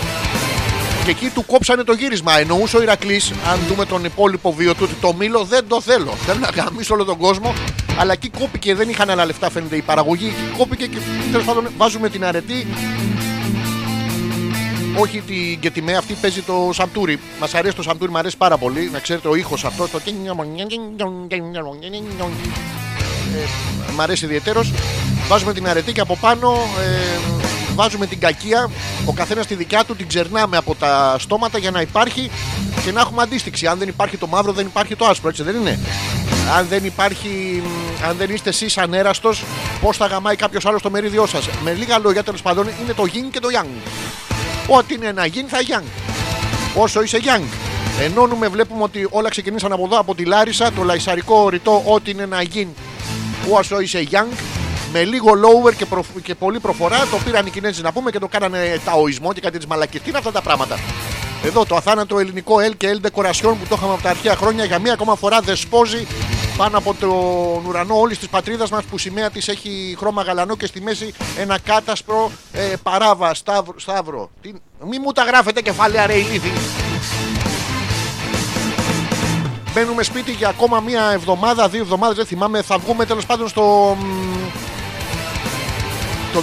Και 1.09 1.15
εκεί 1.15 1.31
του 1.35 1.47
κόψανε 1.47 1.85
το 1.85 1.93
γύρισμα. 1.93 2.39
Εννοούσε 2.39 2.77
ο 2.77 2.83
Ηρακλής, 2.83 3.33
αν 3.51 3.61
δούμε 3.69 3.85
τον 3.85 4.05
υπόλοιπο 4.05 4.53
βίο 4.53 4.75
του, 4.75 4.81
ότι 4.83 4.95
το 5.01 5.15
μήλο 5.15 5.45
δεν 5.45 5.65
το 5.69 5.81
θέλω. 5.81 6.13
Θέλω 6.13 6.39
να 6.39 6.49
γαμίσω 6.49 6.95
όλο 6.95 7.05
τον 7.05 7.17
κόσμο. 7.17 7.55
Αλλά 7.99 8.13
εκεί 8.13 8.29
κόπηκε, 8.29 8.75
δεν 8.75 8.89
είχαν 8.89 9.11
άλλα 9.11 9.27
λεφτά, 9.27 9.51
φαίνεται 9.51 9.77
η 9.77 9.83
παραγωγή. 9.83 10.27
Εκεί 10.27 10.57
κόπηκε 10.59 10.87
και 10.87 10.99
τέλος 11.31 11.47
πάντων 11.47 11.69
βάζουμε 11.77 12.09
την 12.09 12.25
αρετή. 12.25 12.67
Όχι 14.97 15.21
την 15.21 15.61
Κετιμέ, 15.61 15.97
αυτή 15.97 16.15
παίζει 16.21 16.43
το 16.43 16.71
σαντούρι. 16.73 17.21
Μας 17.41 17.55
αρέσει 17.55 17.77
το 17.77 17.83
σαντούρι, 17.83 18.11
μου 18.11 18.19
αρέσει 18.19 18.37
πάρα 18.37 18.57
πολύ. 18.57 18.91
Να 18.93 18.99
ξέρετε 18.99 19.29
ο 19.29 19.35
ήχος 19.35 19.65
αυτός. 19.65 19.91
Το... 19.91 20.01
Ε, 23.89 23.93
μ' 23.97 24.01
αρέσει 24.01 24.25
ιδιαίτερος. 24.25 24.73
Βάζουμε 25.29 25.53
την 25.53 25.69
αρετή 25.69 25.93
και 25.93 26.01
από 26.01 26.17
πάνω 26.17 26.53
ε, 26.53 27.58
βάζουμε 27.79 28.07
την 28.07 28.21
κακία. 28.21 28.71
Ο 29.05 29.13
καθένας 29.13 29.47
τη 29.47 29.55
δικιά 29.55 29.85
του 29.85 29.97
την 29.97 30.09
ξερνάμε 30.09 30.57
από 30.57 30.75
τα 30.75 31.17
στόματα 31.19 31.59
για 31.59 31.71
να 31.71 31.81
υπάρχει 31.81 32.31
και 32.85 32.93
να 32.93 33.01
έχουμε 33.01 33.23
αντίστιξη. 33.23 33.67
Αν 33.67 33.79
δεν 33.79 33.89
υπάρχει 33.89 34.17
το 34.17 34.27
μαύρο, 34.27 34.53
δεν 34.53 34.67
υπάρχει 34.67 34.97
το 34.97 35.05
άσπρο, 35.05 35.29
έτσι 35.29 35.43
δεν 35.43 35.55
είναι; 35.55 35.79
Αν 36.57 36.67
δεν 36.69 36.85
υπάρχει, 36.85 37.63
αν 38.09 38.17
δεν 38.17 38.31
είστε 38.31 38.49
εσείς 38.49 38.79
ανέραστος, 38.79 39.45
πώς 39.81 39.97
θα 39.97 40.07
γαμάει 40.07 40.37
κάποιος 40.37 40.67
άλλος 40.67 40.83
το 40.83 40.91
μερίδιό 40.91 41.27
σας; 41.27 41.49
Με 41.65 41.73
λίγα 41.73 41.99
λόγια 41.99 42.23
τέλος 42.23 42.43
πάντων 42.43 42.69
είναι 42.83 42.93
το 42.93 43.05
yin 43.07 43.29
και 43.31 43.41
το 43.41 43.49
yang. 43.53 43.69
Ό,τι 44.67 44.95
είναι 44.95 45.07
ένα 45.07 45.27
yin 45.27 45.47
θα 45.49 45.59
yang. 45.69 45.85
Όσο 46.75 47.03
είσαι 47.03 47.19
yang. 47.23 47.45
Ενώνουμε, 48.01 48.49
βλέπουμε 48.49 48.83
ότι 48.83 49.09
όλα 49.11 49.29
ξεκινήσαν 49.29 49.73
από 49.73 49.85
εδώ, 49.85 49.99
από 49.99 50.15
τη 50.15 50.25
Λάρισα, 50.25 50.73
το 50.73 50.83
λαϊσαρικό 50.83 51.49
ρητό, 51.49 51.83
ό,τι 51.85 52.11
είναι 52.11 52.23
ένα 52.23 52.43
yin. 52.55 52.69
Όσο 53.51 53.81
είσαι 53.81 54.07
young, 54.11 54.33
με 54.93 55.05
λίγο 55.05 55.29
lower 55.31 55.75
και, 55.75 55.87
προ- 55.87 56.05
και 56.23 56.35
πολύ 56.35 56.61
προφορά 56.61 56.99
το 57.11 57.19
πήραν 57.25 57.47
οι 57.47 57.51
Κινέζοι 57.51 57.83
να 57.83 57.93
πούμε 57.93 58.11
και 58.11 58.19
το 58.19 58.29
κάνανε 58.29 58.81
ταοισμό 58.85 59.33
και 59.33 59.41
κάτι 59.41 59.57
της 59.57 59.67
μαλακής. 59.67 60.03
Τι 60.03 60.09
είναι 60.09 60.19
αυτά 60.19 60.33
τα 60.33 60.43
πράγματα; 60.43 60.79
Εδώ 61.45 61.65
το 61.65 61.77
αθάνατο 61.77 62.19
ελληνικό 62.19 62.57
L 62.71 62.77
και 62.77 62.99
L 63.01 63.07
Decoration 63.07 63.43
που 63.43 63.67
το 63.69 63.75
είχαμε 63.77 63.93
από 63.93 64.03
τα 64.03 64.11
αρχαία 64.11 64.37
χρόνια 64.37 64.65
για 64.65 64.79
μία 64.79 64.93
ακόμα 64.93 65.15
φορά 65.15 65.41
δεσπόζει 65.41 66.07
πάνω 66.57 66.79
από 66.79 66.95
τον 66.95 67.67
ουρανό 67.67 68.01
όλης 68.01 68.19
της 68.19 68.29
πατρίδας 68.29 68.71
μας 68.71 68.85
που 68.85 68.99
σημαία 68.99 69.31
της 69.31 69.49
έχει 69.49 69.97
χρώμα 69.99 70.23
γαλανό 70.23 70.57
και 70.57 70.67
στη 70.67 70.81
μέση 70.81 71.15
ένα 71.39 71.59
κάτασπρο 71.59 72.31
ε, 72.53 72.73
παράβα, 72.83 73.35
σταύρο. 73.35 73.75
σταύρο. 73.81 74.31
Τι... 74.41 74.53
Μη 74.89 74.99
μου 74.99 75.13
τα 75.13 75.23
γράφετε 75.23 75.61
κεφάλαια 75.61 76.07
ρε 76.07 76.15
ηλίθι. 76.15 76.53
Μένουμε 79.75 80.03
σπίτι 80.03 80.31
για 80.33 80.49
ακόμα 80.49 80.81
μία 80.81 81.11
εβδομάδα, 81.13 81.69
δύο 81.69 81.81
εβδομάδες, 81.81 82.17
δεν 82.17 82.27
θυμάμαι. 82.27 82.63
Θα 82.63 82.79
βγούμε 82.79 83.05
τέλος 83.05 83.27
πάντων 83.27 83.49
στο. 83.49 83.97
Μ, 86.33 86.33
Το 86.33 86.43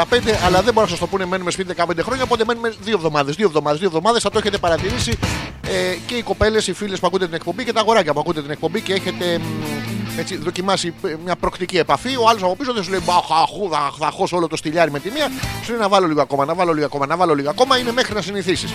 2034-35, 0.00 0.44
αλλά 0.46 0.62
δεν 0.62 0.72
μπορώ 0.72 0.84
να 0.86 0.90
σας 0.90 0.98
το 0.98 1.06
πούνε. 1.06 1.24
Μένουμε 1.26 1.50
σπίτι 1.50 1.74
15 1.76 2.02
χρόνια, 2.02 2.22
οπότε 2.24 2.44
μένουμε 2.46 2.72
δύο 2.80 2.94
εβδομάδες. 2.96 3.34
Δύο 3.36 3.46
εβδομάδες, 3.46 3.78
δύο 3.78 3.88
εβδομάδες. 3.88 4.22
Θα 4.22 4.30
το 4.30 4.38
έχετε 4.38 4.58
παρατηρήσει 4.58 5.18
ε, 5.66 5.96
και 6.06 6.14
οι 6.14 6.22
κοπέλες, 6.22 6.66
οι 6.66 6.72
φίλες 6.72 7.00
που 7.00 7.06
ακούτε 7.06 7.24
την 7.26 7.34
εκπομπή 7.34 7.64
και 7.64 7.72
τα 7.72 7.80
αγοράκια 7.80 8.12
που 8.12 8.20
ακούτε 8.20 8.42
την 8.42 8.50
εκπομπή 8.50 8.80
και 8.80 8.92
έχετε 8.92 9.38
μ, 9.38 10.18
έτσι, 10.18 10.36
δοκιμάσει 10.36 10.94
ε, 11.06 11.14
μια 11.24 11.36
προκτική 11.36 11.78
επαφή. 11.78 12.16
Ο 12.16 12.28
άλλος 12.28 12.42
από 12.42 12.56
πίσω 12.56 12.72
δεν 12.72 12.82
σου 12.82 12.90
λέει 12.90 13.00
Μπα, 13.04 13.12
θα, 13.14 13.46
χου- 13.48 13.72
θα, 13.72 13.92
θα 13.98 14.10
χώσω 14.10 14.36
όλο 14.36 14.46
το 14.48 14.56
στυλιάρι 14.56 14.90
με 14.90 15.00
τη 15.00 15.10
μία. 15.10 15.30
Σου 15.64 15.70
λέει 15.70 15.80
να 15.80 15.88
βάλω 15.88 16.06
λίγο 16.06 16.20
ακόμα, 16.20 16.44
να 16.44 16.54
βάλω 16.54 16.72
λίγο 16.72 16.86
ακόμα, 16.86 17.06
να 17.06 17.16
βάλω 17.16 17.34
λίγο 17.34 17.50
ακόμα. 17.50 17.78
Είναι 17.78 17.92
μέχρι 17.92 18.14
να 18.14 18.22
συνηθίσεις. 18.22 18.70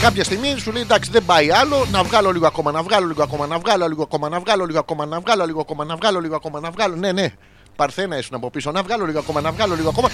Κάποια 0.00 0.24
στιγμή 0.24 0.54
σου 0.58 0.72
λέει 0.72 0.82
εντάξει 0.82 1.10
δεν 1.10 1.24
πάει 1.24 1.50
άλλο, 1.50 1.86
να 1.90 2.02
βγάλω 2.02 2.32
λίγο 2.32 2.46
ακόμα, 2.46 2.70
να 2.70 2.82
βγάλω 2.82 3.06
λίγο 3.06 3.22
ακόμα, 3.22 3.46
να 3.46 3.58
βγάλω 3.58 3.86
λίγο 3.86 4.02
ακόμα, 4.02 4.28
να 4.28 4.40
βγάλω 4.40 4.64
λίγο 4.66 4.78
ακόμα, 4.78 5.06
να 5.06 5.20
βγάλω 5.20 5.44
λίγο 5.46 5.60
ακόμα, 5.60 5.84
να 5.84 5.96
βγάλω 5.96 6.20
λίγο 6.20 6.36
ακόμα, 6.36 6.60
να 6.60 6.70
βγάλω. 6.70 6.96
Ναι, 6.96 7.12
ναι. 7.12 7.32
Παρθένα 7.76 8.18
ήσουν 8.18 8.34
από 8.34 8.50
πίσω, 8.50 8.70
να 8.70 8.82
βγάλω 8.82 9.06
λίγο 9.06 9.18
ακόμα, 9.18 9.40
να 9.40 9.52
βγάλω 9.52 9.74
λίγο 9.74 9.88
ακόμα. 9.88 10.10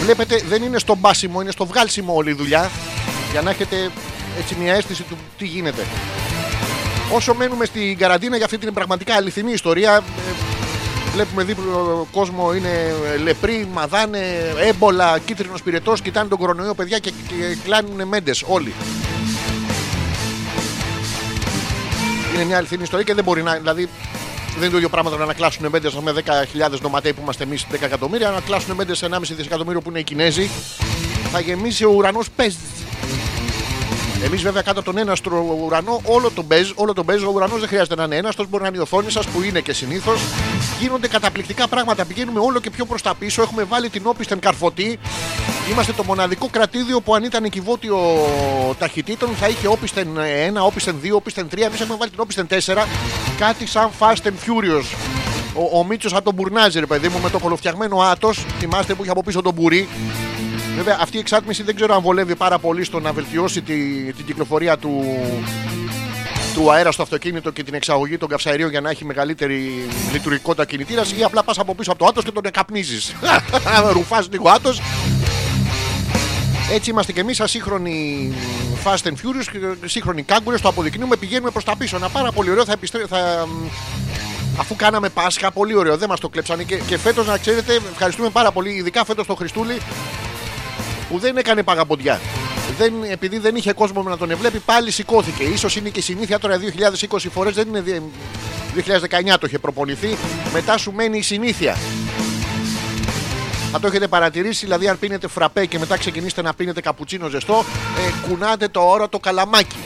Βλέπετε 0.00 0.42
δεν 0.48 0.62
είναι 0.62 0.78
στο 0.78 0.94
μπάσιμο, 0.94 1.40
είναι 1.40 1.50
στο 1.50 1.66
βγάλσιμο 1.66 2.14
όλη 2.14 2.30
η 2.30 2.34
δουλειά. 2.34 2.70
Για 3.30 3.42
να 3.42 3.50
έχετε 3.50 3.90
έτσι 4.38 4.56
μια 4.60 4.74
αίσθηση 4.74 5.02
του 5.02 5.16
τι 5.38 5.46
γίνεται. 5.46 5.86
Όσο 7.12 7.34
μένουμε 7.34 7.64
στην 7.64 7.98
καραντίνα 7.98 8.36
για 8.36 8.44
αυτή 8.44 8.58
την 8.58 8.74
πραγματικά 8.74 9.14
αληθινή 9.14 9.52
ιστορία, 9.52 9.96
ε, 9.96 10.49
βλέπουμε 11.12 11.44
δίπλο 11.44 12.06
κόσμο 12.12 12.54
είναι 12.54 12.94
λεπροί, 13.22 13.68
μαδάνε, 13.72 14.18
έμπολα, 14.58 15.18
κίτρινος 15.18 15.62
πυρετός, 15.62 16.00
κοιτάνε 16.00 16.28
τον 16.28 16.38
κορονοϊό 16.38 16.74
παιδιά 16.74 16.98
και, 16.98 17.10
και 17.10 17.56
κλάνουν 17.64 18.08
μέντες 18.08 18.44
όλοι. 18.46 18.72
Είναι 22.34 22.44
μια 22.44 22.56
αληθινή 22.56 22.82
ιστορία 22.82 23.04
και 23.04 23.14
δεν 23.14 23.24
μπορεί 23.24 23.42
να. 23.42 23.56
Δηλαδή, 23.56 23.88
δεν 24.50 24.62
είναι 24.62 24.70
το 24.70 24.76
ίδιο 24.76 24.88
πράγμα 24.88 25.10
το 25.10 25.16
να 25.16 25.22
ανακλάσουν 25.22 25.66
μέντες 25.68 25.94
με 25.94 26.12
10.000 26.12 26.80
νοματέοι 26.80 27.12
που 27.12 27.20
είμαστε 27.22 27.44
εμείς 27.44 27.66
10 27.72 27.74
εκατομμύρια, 27.82 28.26
να 28.26 28.32
ανακλάσουν 28.32 28.74
μέντες 28.74 29.04
1,5 29.10 29.18
δισεκατομμύριο 29.20 29.80
που 29.80 29.90
είναι 29.90 29.98
οι 29.98 30.04
Κινέζοι. 30.04 30.50
Θα 31.32 31.40
γεμίσει 31.40 31.84
ο 31.84 31.90
ουρανός 31.90 32.30
πες. 32.36 32.56
Εμείς 34.24 34.42
βέβαια 34.42 34.62
κάτω 34.62 34.80
από 34.80 34.92
τον 34.92 34.98
έναστρο 34.98 35.58
ουρανό, 35.64 36.00
όλο 36.04 36.30
τον 36.30 36.44
μπέζ, 36.44 36.70
όλο 36.74 36.92
τον 36.92 37.04
μπέζ, 37.04 37.22
ο 37.22 37.30
ουρανός 37.34 37.58
δεν 37.58 37.68
χρειάζεται 37.68 37.94
να 37.94 38.04
είναι 38.04 38.16
έναστο, 38.16 38.46
μπορεί 38.48 38.62
να 38.62 38.68
είναι 38.68 38.78
η 38.78 38.80
οθόνη 38.80 39.10
σας 39.10 39.26
που 39.26 39.42
είναι 39.42 39.60
και 39.60 39.72
συνήθως. 39.72 40.20
Γίνονται 40.80 41.08
καταπληκτικά 41.08 41.68
πράγματα. 41.68 42.04
Πηγαίνουμε 42.04 42.40
όλο 42.40 42.60
και 42.60 42.70
πιο 42.70 42.84
προς 42.84 43.02
τα 43.02 43.14
πίσω. 43.14 43.42
Έχουμε 43.42 43.64
βάλει 43.64 43.88
την 43.88 44.02
όπισθεν 44.04 44.38
καρφωτή. 44.38 44.98
Είμαστε 45.70 45.92
το 45.92 46.04
μοναδικό 46.04 46.48
κρατήδιο 46.50 47.00
που 47.00 47.14
αν 47.14 47.24
ήταν 47.24 47.48
κυβότιο 47.48 47.98
ταχυτήτων 48.78 49.28
θα 49.34 49.48
είχε 49.48 49.66
όπισθεν 49.68 50.08
1, 50.56 50.64
όπισθεν 50.66 50.96
2, 51.04 51.10
όπισθεν 51.12 51.48
3. 51.54 51.58
Εμείς 51.60 51.80
έχουμε 51.80 51.96
βάλει 51.98 52.10
την 52.10 52.20
όπισθεν 52.20 52.46
4. 52.46 52.86
Κάτι 53.38 53.66
σαν 53.66 53.90
Fast 53.98 54.26
and 54.26 54.28
Furious. 54.46 54.96
Ο, 55.54 55.78
ο 55.78 55.84
Μίτσος 55.84 56.14
από 56.14 56.24
τον 56.24 56.34
Μπουρνάζι, 56.34 56.80
ρε 56.80 56.86
παιδί 56.86 57.08
μου, 57.08 57.20
με 57.22 57.30
το 57.30 57.38
κολοφτιαγμένο 57.38 58.00
άτος. 58.00 58.44
Θυμάστε 58.58 58.94
που 58.94 59.02
είχε 59.02 59.10
από 59.10 59.22
πίσω 59.22 59.42
τον 59.42 59.54
μπουρί. 59.54 59.88
Βέβαια, 60.80 60.98
αυτή 61.00 61.16
η 61.16 61.20
εξάτμιση 61.20 61.62
δεν 61.62 61.74
ξέρω 61.74 61.94
αν 61.94 62.00
βολεύει 62.00 62.36
πάρα 62.36 62.58
πολύ 62.58 62.84
στο 62.84 63.00
να 63.00 63.12
βελτιώσει 63.12 63.62
τη, 63.62 64.12
την 64.12 64.24
κυκλοφορία 64.24 64.78
του, 64.78 65.04
του 66.54 66.72
αέρα 66.72 66.92
στο 66.92 67.02
αυτοκίνητο 67.02 67.50
και 67.50 67.62
την 67.62 67.74
εξαγωγή 67.74 68.18
των 68.18 68.28
καυσαερίων 68.28 68.70
για 68.70 68.80
να 68.80 68.90
έχει 68.90 69.04
μεγαλύτερη 69.04 69.88
λειτουργικότητα 70.12 70.64
κινητήρας 70.64 71.12
ή 71.12 71.22
απλά 71.24 71.42
πας 71.42 71.58
από 71.58 71.74
πίσω 71.74 71.90
από 71.90 72.00
το 72.00 72.06
άτος 72.06 72.24
και 72.24 72.30
τον 72.30 72.44
εκαπνίζεις. 72.44 73.14
Ρουφάς 73.94 74.28
λίγο 74.30 74.48
άτος. 74.48 74.80
Έτσι 76.72 76.90
είμαστε 76.90 77.12
και 77.12 77.20
εμείς 77.20 77.40
ασύγχρονοι 77.40 78.32
Fast 78.84 79.08
and 79.08 79.12
Furious 79.12 79.46
και 79.52 79.88
σύγχρονοι 79.88 80.22
κάγκουρες. 80.22 80.60
Το 80.60 80.68
αποδεικνύουμε, 80.68 81.16
πηγαίνουμε 81.16 81.50
προς 81.50 81.64
τα 81.64 81.76
πίσω. 81.76 81.96
Ένα 81.96 82.08
πάρα 82.08 82.32
πολύ 82.32 82.50
ωραίο 82.50 82.64
θα 82.64 82.72
επιστρέ... 82.72 83.06
θα... 83.06 83.48
Αφού 84.56 84.76
κάναμε 84.76 85.08
Πάσχα, 85.08 85.50
πολύ 85.50 85.74
ωραίο, 85.74 85.96
δεν 85.96 86.08
μας 86.08 86.20
το 86.20 86.28
κλέψανε. 86.28 86.62
Και, 86.62 86.76
και 86.76 86.98
φέτος, 86.98 87.26
να 87.26 87.38
ξέρετε, 87.38 87.80
ευχαριστούμε 87.92 88.28
πάρα 88.28 88.52
πολύ, 88.52 88.70
ειδικά 88.70 89.04
φέτος 89.04 89.26
το 89.26 89.34
Χριστούλη, 89.34 89.78
που 91.10 91.18
δεν 91.18 91.36
έκανε 91.36 91.62
παγαποντιά. 91.62 92.20
Δεν, 92.78 92.92
επειδή 93.10 93.38
δεν 93.38 93.56
είχε 93.56 93.72
κόσμο 93.72 94.02
να 94.02 94.16
τον 94.16 94.30
ευλέπει, 94.30 94.58
πάλι 94.58 94.90
σηκώθηκε. 94.90 95.56
σω 95.56 95.68
είναι 95.78 95.88
και 95.88 95.98
η 95.98 96.02
συνήθεια 96.02 96.38
τώρα 96.38 96.58
2020 96.58 97.16
φορές, 97.32 97.54
δεν 97.54 97.68
είναι. 97.68 97.80
δι- 97.80 98.02
2019 98.74 99.38
το 99.40 99.46
είχε 99.46 99.58
προπονηθεί. 99.58 100.16
Μετά 100.52 100.78
σου 100.78 100.92
μένει 100.92 101.18
η 101.18 101.22
συνήθεια. 101.22 101.76
Θα 103.72 103.80
το 103.80 103.86
έχετε 103.86 104.06
παρατηρήσει, 104.08 104.64
δηλαδή, 104.64 104.88
αν 104.88 104.98
πίνετε 104.98 105.28
φραπέ 105.28 105.66
και 105.66 105.78
μετά 105.78 105.96
ξεκινήσετε 105.98 106.42
να 106.42 106.54
πίνετε 106.54 106.80
καπουτσίνο 106.80 107.28
ζεστό, 107.28 107.64
ε, 107.98 108.28
κουνάτε 108.28 108.68
το 108.68 108.80
όρο 108.80 109.08
το 109.08 109.18
καλαμάκι. 109.18 109.76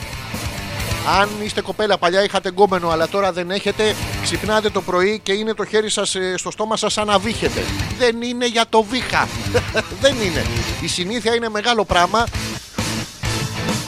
Αν 1.07 1.29
είστε 1.43 1.61
κοπέλα 1.61 1.97
παλιά 1.97 2.23
είχατε 2.23 2.49
γκόμενο 2.49 2.89
αλλά 2.89 3.07
τώρα 3.07 3.31
δεν 3.31 3.51
έχετε, 3.51 3.95
ξυπνάτε 4.23 4.69
το 4.69 4.81
πρωί 4.81 5.19
και 5.23 5.33
είναι 5.33 5.53
το 5.53 5.65
χέρι 5.65 5.89
σας 5.89 6.15
ε, 6.15 6.37
στο 6.37 6.51
στόμα 6.51 6.77
σας 6.77 6.93
σαν 6.93 7.07
να 7.07 7.19
βύχετε. 7.19 7.63
Δεν 7.97 8.21
είναι 8.21 8.47
για 8.47 8.65
το 8.69 8.83
βήχα. 8.83 9.27
δεν 10.01 10.15
είναι. 10.15 10.45
Η 10.81 10.87
συνήθεια 10.87 11.35
είναι 11.35 11.49
μεγάλο 11.49 11.85
πράγμα. 11.85 12.25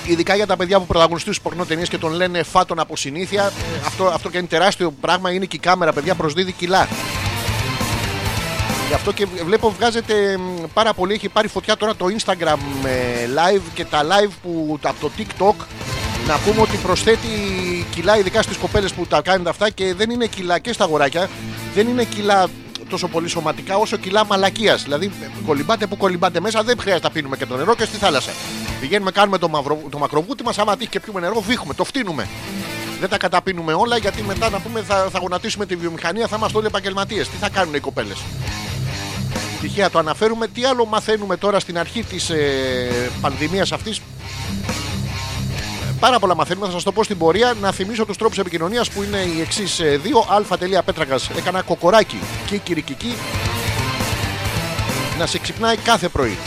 Ειδικά 0.06 0.36
για 0.36 0.48
τα 0.48 0.58
παιδιά 0.58 0.80
που 0.80 0.86
πρωταγωνιστούν 0.86 1.34
στις 1.34 1.46
πορνοτενίες 1.46 1.90
και 1.90 1.98
τον 1.98 2.12
λένε 2.12 2.44
φάτον 2.44 2.80
από 2.80 2.98
συνήθεια. 2.98 3.44
Ε, 3.44 3.86
Αυτό, 3.86 4.06
αυτό 4.06 4.30
και 4.30 4.38
είναι 4.38 4.48
τεράστιο 4.48 4.92
πράγμα. 5.02 5.32
Είναι 5.32 5.46
και 5.46 5.56
η 5.56 5.60
κάμερα, 5.60 5.94
παιδιά, 5.94 6.16
προσδίδει 6.16 6.52
κιλά. 6.52 6.88
Γι' 8.88 8.94
αυτό 8.94 9.12
και 9.12 9.26
βλέπω 9.46 9.72
βγάζετε 9.72 10.38
μ, 10.38 10.64
πάρα 10.74 10.94
πολύ. 10.94 11.14
Έχει 11.14 11.30
πάρει 11.30 11.48
φωτιά 11.48 11.78
τώρα 11.78 11.96
το 11.96 12.06
Instagram 12.18 12.58
ε, 12.86 13.28
live 13.36 13.62
και 13.74 13.86
τα 13.86 14.04
live 14.04 14.32
που 14.42 14.80
από 14.82 15.00
το 15.00 15.12
TikTok. 15.18 15.66
Να 16.28 16.38
πούμε 16.38 16.62
ότι 16.62 16.78
προσθέτει 16.78 17.28
κιλά, 17.90 18.18
ειδικά 18.18 18.42
στις 18.42 18.58
κοπέλες 18.58 18.94
που 18.94 19.06
τα 19.06 19.22
κάνουν 19.22 19.48
αυτά 19.48 19.70
και 19.70 19.94
δεν 19.94 20.10
είναι 20.10 20.26
κιλά 20.26 20.60
και 20.60 20.74
στα 20.74 20.84
αγοράκια. 20.84 21.30
Δεν 21.74 21.88
είναι 21.88 22.04
κιλά 22.04 22.48
τόσο 22.90 23.08
πολύ 23.08 23.28
σωματικά 23.28 23.76
όσο 23.76 23.98
κιλά 23.98 24.26
μαλακίας. 24.26 24.84
Δηλαδή, 24.84 25.12
κολυμπάτε 25.46 25.88
που 25.88 25.98
κολυμπάτε 25.98 26.40
μέσα, 26.40 26.64
δεν 26.64 26.78
χρειάζεται 26.80 27.08
να 27.08 27.14
πίνουμε 27.14 27.38
και 27.38 27.46
το 27.46 27.58
νερό 27.58 27.76
και 27.76 27.86
στη 27.86 27.98
θάλασσα. 27.98 28.32
Πηγαίνουμε, 28.80 29.12
κάνουμε 29.12 29.38
το, 29.38 29.50
μαυρο, 29.50 29.82
το 29.90 29.98
μακροβούτι 29.98 30.44
μας. 30.44 30.58
Άμα 30.58 30.78
τύχει 30.78 30.90
και 30.90 31.00
πιούμε 31.00 31.20
νερό, 31.20 31.42
βήχουμε, 31.42 31.74
το 31.74 31.84
φτύνουμε. 31.84 32.28
Δεν 33.00 33.10
τα 33.10 33.18
καταπίνουμε 33.18 33.74
όλα 33.74 33.98
γιατί 33.98 34.24
μετά 34.24 34.50
να 34.50 34.60
πούμε 34.60 34.82
θα, 34.82 35.08
θα 35.12 35.20
γονατίσουμε 35.20 35.66
τη 35.66 35.76
βιομηχανία, 35.76 36.28
θα 36.28 36.36
είμαστε 36.38 36.58
όλοι 36.58 36.68
επαγγελματίες. 36.68 37.30
Τι 37.30 37.38
θα 37.38 37.50
κάνουν 37.50 37.74
οι 37.74 37.80
κοπέλες; 37.80 38.18
Τυχαία 39.62 39.90
το 39.90 40.00
αναφέρουμε. 40.00 40.48
Τι 40.48 40.66
άλλο 40.66 40.86
μαθαίνουμε 40.86 41.38
τώρα 41.38 41.60
στην 41.60 41.78
αρχή 41.78 42.04
της 42.04 42.30
ε, 42.30 43.12
πανδημίας 43.22 43.72
αυτής; 43.72 44.02
Πάρα 46.00 46.20
πολλά 46.20 46.36
μαθαίνουμε, 46.36 46.66
θα 46.66 46.72
σας 46.72 46.84
το 46.84 46.92
πω 46.92 47.04
στην 47.04 47.18
πορεία. 47.18 47.54
Να 47.62 47.72
θυμίσω 47.72 48.06
τους 48.06 48.18
τρόπους 48.18 48.38
επικοινωνίας 48.38 48.90
που 48.90 49.04
είναι 49.04 49.18
οι 49.18 49.42
εξής 49.42 49.82
δύο. 50.04 50.26
α.πέτρακας 50.78 51.30
έκανα 51.38 51.62
κοκοράκι 51.62 52.20
και 52.48 52.56
η 52.56 52.60
κυρικική 52.60 53.16
να 55.18 55.26
σε 55.26 55.40
ξυπνάει 55.40 55.78
κάθε 55.78 56.08
πρωί. 56.08 56.38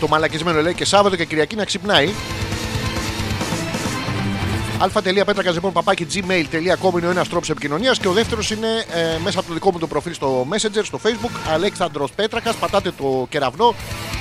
Το 0.00 0.08
μαλακισμένο 0.08 0.60
λέει 0.60 0.74
και 0.74 0.84
Σάββατο 0.84 1.16
και 1.16 1.24
Κυριακή 1.24 1.56
να 1.56 1.64
ξυπνάει. 1.64 2.10
α.πέτρακας 4.78 5.54
λοιπόν 5.54 5.72
παπάκι 5.72 6.06
gmail.com 6.12 6.98
είναι 6.98 7.06
ο 7.06 7.10
ένας 7.10 7.28
τρόπος 7.28 7.50
επικοινωνίας 7.50 7.98
και 7.98 8.08
ο 8.08 8.12
δεύτερος 8.12 8.50
είναι 8.50 8.84
ε, 8.92 9.18
μέσα 9.22 9.38
από 9.38 9.48
το 9.48 9.54
δικό 9.54 9.72
μου 9.72 9.78
το 9.78 9.86
προφίλ 9.86 10.14
στο 10.14 10.46
Messenger, 10.50 10.80
στο 10.82 11.00
Facebook. 11.04 11.52
Αλέξανδρος 11.52 12.12
Πέτρακας. 12.12 12.54
Πατάτε 12.54 12.90
το 12.90 13.26
κεραυνό 13.28 13.68
ε, 13.68 14.11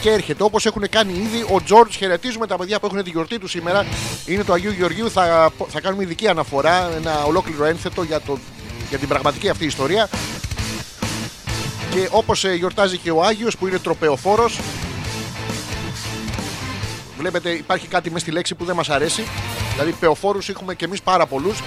και 0.00 0.10
έρχεται 0.10 0.42
όπως 0.42 0.66
έχουν 0.66 0.88
κάνει 0.90 1.12
ήδη. 1.12 1.46
Ο 1.52 1.62
Τζορτζ 1.62 1.96
χαιρετίζουμε 1.96 2.46
τα 2.46 2.56
παιδιά 2.56 2.80
που 2.80 2.86
έχουν 2.86 3.02
τη 3.02 3.10
γιορτή 3.10 3.38
του 3.38 3.48
σήμερα. 3.48 3.86
Είναι 4.26 4.44
το 4.44 4.52
Αγίου 4.52 4.72
Γεωργίου. 4.72 5.10
Θα, 5.10 5.50
θα 5.68 5.80
κάνουμε 5.80 6.02
ειδική 6.02 6.28
αναφορά, 6.28 6.90
ένα 6.96 7.24
ολόκληρο 7.24 7.64
ένθετο 7.64 8.02
για, 8.02 8.20
το, 8.20 8.38
για 8.88 8.98
την 8.98 9.08
πραγματική 9.08 9.48
αυτή 9.48 9.64
ιστορία. 9.64 10.08
Και 11.90 12.08
όπως 12.10 12.44
γιορτάζει 12.44 12.98
και 12.98 13.10
ο 13.10 13.22
Άγιος 13.22 13.56
που 13.56 13.66
είναι 13.66 13.78
τροπεοφόρος. 13.78 14.58
Βλέπετε, 17.18 17.50
υπάρχει 17.50 17.86
κάτι 17.86 18.08
μέσα 18.10 18.24
στη 18.24 18.30
λέξη 18.30 18.54
που 18.54 18.64
δεν 18.64 18.76
μας 18.76 18.88
αρέσει. 18.88 19.24
Δηλαδή, 19.72 19.92
πεοφόρους 19.92 20.48
έχουμε 20.48 20.74
και 20.74 20.84
εμείς 20.84 21.02
πάρα 21.02 21.26
πολλούς. 21.26 21.62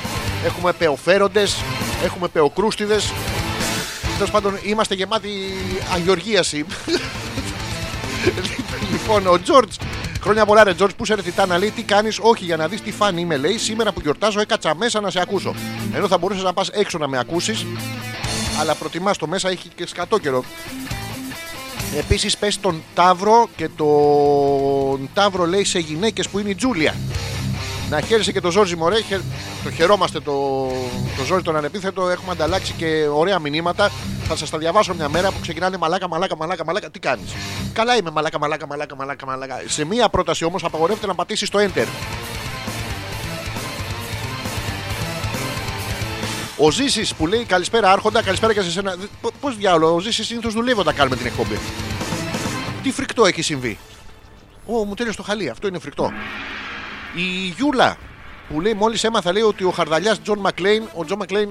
Έχουμε 0.45 0.74
πεοφέροντες, 0.74 1.56
έχουμε 2.04 2.28
πεοκρούστιδες. 2.28 3.13
Τέλος 4.13 4.32
πάντων, 4.32 4.60
είμαστε 4.63 4.95
γεμάτοι 4.95 5.30
αγιοργίαση. 5.93 6.65
λοιπόν, 8.92 9.28
ο 9.28 9.42
Τζορτζ. 9.42 9.76
Χρόνια 10.22 10.46
πολλά, 10.46 10.64
ρε 10.64 10.74
Τζορτζ, 10.74 10.94
που 10.94 11.06
σε 11.06 11.16
Τιτάνα 11.16 11.58
λέει 11.58 11.72
τι 11.72 11.82
κάνεις, 11.82 12.20
όχι 12.22 12.46
για 12.46 12.58
να 12.58 12.68
δεις 12.68 12.82
τι 12.82 12.92
φαν 12.92 13.18
είμαι, 13.18 13.38
λέει. 13.38 13.58
Σήμερα 13.58 13.92
που 13.92 14.00
γιορτάζω 14.00 14.40
έκατσα 14.40 14.76
μέσα 14.76 15.02
να 15.02 15.10
σε 15.10 15.22
ακούσω. 15.22 15.56
Ενώ 15.94 16.08
θα 16.08 16.18
μπορούσες 16.18 16.44
να 16.44 16.54
πας 16.54 16.70
έξω 16.70 16.98
να 16.98 17.08
με 17.08 17.18
ακούσεις, 17.18 17.66
αλλά 18.60 18.76
προτιμάς 18.76 19.18
το 19.18 19.28
μέσα, 19.28 19.50
έχει 19.50 19.70
και 19.76 19.88
σκατό 19.88 20.18
καιρό. 20.18 20.44
Επίσης 21.98 22.38
πες 22.38 22.60
τον 22.60 22.84
Ταύρο 22.94 23.50
και 23.56 23.70
τον 23.76 25.10
Ταύρο 25.14 25.46
λέει 25.46 25.64
σε 25.64 25.80
γυναίκες 25.80 26.30
που 26.30 26.40
είναι 26.40 26.50
η 26.50 26.56
Τζούλια. 26.56 26.96
Να 27.89 28.02
χαίρεσαι 28.02 28.32
και 28.32 28.41
το 28.41 28.52
Ζόρζι 28.52 28.75
Μωρέ. 28.75 29.02
χαι- 29.02 29.21
Το 29.63 29.71
χαιρόμαστε 29.71 30.19
το, 30.19 30.67
το 31.17 31.23
Ζόρζι 31.25 31.43
τον 31.43 31.56
ανεπίθετο. 31.56 32.10
Έχουμε 32.10 32.32
ανταλλάξει 32.32 32.73
και 32.73 33.08
ωραία 33.13 33.39
μηνύματα. 33.39 33.91
Θα 34.23 34.36
σας 34.36 34.49
τα 34.49 34.58
διαβάσω 34.58 34.93
μια 34.93 35.10
μέρα 35.10 35.32
που 35.32 35.39
ξεκινάνε 35.41 35.78
μαλάκα, 35.78 36.08
μαλάκα, 36.08 36.36
μαλάκα, 36.38 36.65
μαλάκα. 36.65 36.89
Τι 36.89 36.99
κάνεις; 36.99 37.32
Καλά 37.73 37.95
είμαι 37.97 38.12
μαλάκα, 38.12 38.39
μαλάκα, 38.39 38.67
μαλάκα, 38.67 38.95
μαλάκα, 38.95 39.25
μαλάκα. 39.25 39.62
Σε 39.67 39.86
μία 39.86 40.10
πρόταση 40.10 40.43
όμως 40.45 40.63
απαγορεύεται 40.63 41.08
να 41.08 41.15
πατήσει 41.15 41.52
το 41.52 41.60
enter. 41.60 41.86
Ο 46.58 46.71
Ζήσης 46.71 47.13
που 47.15 47.28
λέει 47.28 47.43
καλησπέρα 47.43 47.91
Άρχοντα, 47.91 48.23
καλησπέρα 48.23 48.54
και 48.54 48.62
σε 48.62 48.71
σένα. 48.71 48.95
Πώς 49.39 49.58
διάολο, 49.58 49.94
ο 49.95 49.99
Ζήσης 49.99 50.28
συνήθως 50.28 50.54
δουλεύει 50.54 50.80
όταν 50.80 50.95
κάνουμε 50.95 51.15
την 51.15 51.25
εκπομπή. 51.25 51.58
Τι 52.84 52.91
φρικτό 52.91 53.25
έχει 53.25 53.41
συμβεί; 53.41 53.78
Ω, 54.65 54.84
μου 54.86 54.93
τέλειωσε 54.93 55.17
το 55.17 55.23
χαλί. 55.23 55.49
Αυτό 55.49 55.67
είναι 55.67 55.80
φρικτό. 55.80 56.12
Η 57.15 57.54
Γιούλα 57.58 57.98
που 58.50 58.62
λέει 58.62 58.74
μόλις 58.74 59.04
έμαθα 59.04 59.32
λέει 59.32 59.41
ότι 59.41 59.63
ο 59.63 59.72
χαρδαλιάς 59.72 60.22
Τζον 60.22 60.39
Μακλέιν, 60.39 60.84
ο 60.95 61.06
Τζον 61.06 61.17
Μακλέιν 61.17 61.50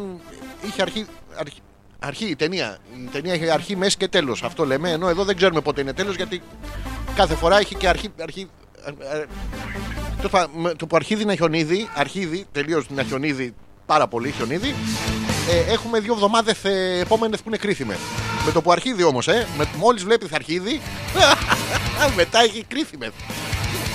είχε 0.66 0.82
αρχή. 0.82 1.06
αρχή 1.38 1.60
Αρχή 2.00 2.24
η 2.24 2.36
ταινία. 2.36 2.78
Η 2.94 3.08
ταινία 3.12 3.32
έχει 3.32 3.50
αρχή, 3.50 3.76
μέση 3.76 3.96
και 3.96 4.08
τέλος. 4.08 4.42
Αυτό 4.42 4.64
λέμε. 4.64 4.90
Ενώ 4.90 5.08
εδώ 5.08 5.24
δεν 5.24 5.36
ξέρουμε 5.36 5.60
πότε 5.60 5.80
είναι 5.80 5.92
τέλος 5.92 6.14
γιατί 6.16 6.42
κάθε 7.14 7.34
φορά 7.34 7.58
έχει 7.58 7.74
και 7.74 7.88
αρχή. 7.88 8.08
αρχή 8.22 8.48
ε, 8.84 9.18
ε, 9.18 9.24
τέλος 10.16 10.30
πάντων, 10.30 10.50
με 10.60 10.74
το 10.74 10.86
που 10.86 10.96
αρχίδι 10.96 11.24
να 11.24 11.34
χιονίδι, 11.34 11.88
αρχίδι, 11.94 12.46
τελείως 12.52 12.90
να 12.90 13.02
χιονίδι, 13.02 13.54
πάρα 13.86 14.08
πολύ 14.08 14.30
χιονίδι, 14.30 14.74
ε, 15.50 15.72
έχουμε 15.72 16.00
δύο 16.00 16.12
εβδομάδες 16.12 16.64
ε, 16.64 16.98
επόμενες 17.00 17.38
που 17.38 17.48
είναι 17.48 17.56
κρίθιμε. 17.56 17.96
Με 18.46 18.52
το 18.52 18.62
που 18.62 18.72
αρχίδι 18.72 19.02
όμως, 19.02 19.28
ε, 19.28 19.46
μόλις 19.76 20.04
βλέπεις 20.04 20.28
θα 20.28 20.36
αρχίδι, 20.36 20.80
μετά 22.16 22.42
έχει 22.42 22.64
κρίθιμε. 22.68 23.10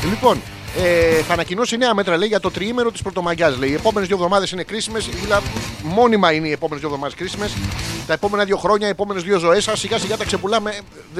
Λοιπόν, 0.10 0.42
ε, 0.78 1.22
θα 1.22 1.34
ανακοινώσει 1.34 1.78
νέα 1.78 1.94
μέτρα 1.94 2.18
λέει 2.18 2.28
για 2.28 2.40
το 2.40 2.52
τριήμερο 2.52 2.92
της 2.92 3.02
Πρωτομαγιάς. 3.02 3.58
Λέει 3.58 3.70
οι 3.70 3.74
επόμενες 3.74 4.08
δύο 4.08 4.18
εβδομάδες 4.18 4.52
είναι 4.52 4.64
κρίσιμες. 4.64 5.08
Δηλαδή, 5.08 5.48
μόνιμα 5.84 6.32
είναι 6.34 6.48
οι 6.48 6.52
επόμενες 6.52 6.80
δύο 6.80 6.90
εβδομάδες 6.90 7.16
κρίσιμες. 7.18 7.54
Τα 8.08 8.14
επόμενα 8.14 8.44
δύο 8.46 8.58
χρόνια, 8.58 8.88
οι 8.88 8.90
επόμενες 8.90 9.24
δύο 9.24 9.40
ζωές 9.40 9.64
σας 9.64 9.80
σιγά 9.80 9.98
σιγά 9.98 10.18
τα 10.18 10.26
ξεπουλάμε. 10.26 10.70
Ε, 10.72 10.80
δε- 11.14 11.20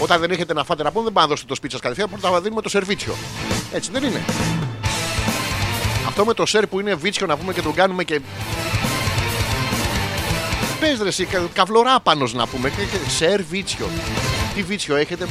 Όταν 0.00 0.20
δεν 0.20 0.30
έχετε 0.30 0.52
να 0.52 0.64
φάτε 0.64 0.82
να 0.82 0.90
πούμε, 0.90 1.04
δεν 1.04 1.12
πάμε 1.12 1.26
να 1.26 1.30
δώσετε 1.30 1.48
το 1.48 1.54
σπίτι 1.54 1.72
σας 1.72 1.82
κατευθείαν. 1.82 2.08
Πρώτα 2.10 2.30
θα 2.30 2.40
δίνουμε 2.40 2.62
το 2.62 2.68
σερβίτσιο. 2.68 3.14
Έτσι 3.72 3.90
δεν 3.92 4.02
είναι. 4.04 4.24
Αυτό 6.08 6.24
με 6.24 6.34
το 6.34 6.46
σερ 6.46 6.66
που 6.66 6.80
είναι 6.80 6.94
βίτσιο 6.94 7.26
να 7.26 7.36
πούμε 7.36 7.52
και 7.52 7.62
τον 7.62 7.74
κάνουμε 7.74 8.04
και. 8.04 8.20
Πες 10.80 10.98
ρε 11.02 11.08
εσύ, 11.08 11.24
κα- 11.24 11.48
καυλοράπανος 11.52 12.34
να 12.34 12.46
πούμε. 12.46 12.68
Και- 12.70 12.82
και- 12.82 13.10
Σερ 13.10 13.42
βίτσιο. 13.42 13.86
Τι 14.54 14.62
βίτσιο 14.62 14.96
έχετε; 14.96 15.26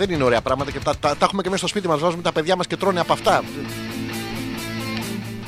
Δεν 0.00 0.10
είναι 0.10 0.24
ωραία 0.24 0.40
πράγματα 0.40 0.70
και 0.70 0.78
τα, 0.78 0.96
τα, 0.96 1.16
τα 1.16 1.24
έχουμε 1.24 1.42
και 1.42 1.48
μέσα 1.48 1.60
στο 1.60 1.68
σπίτι 1.68 1.88
μας. 1.88 2.00
Βάζουμε 2.00 2.22
τα 2.22 2.32
παιδιά 2.32 2.56
μας 2.56 2.66
και 2.66 2.76
τρώνε 2.76 3.00
από 3.00 3.12
αυτά. 3.12 3.42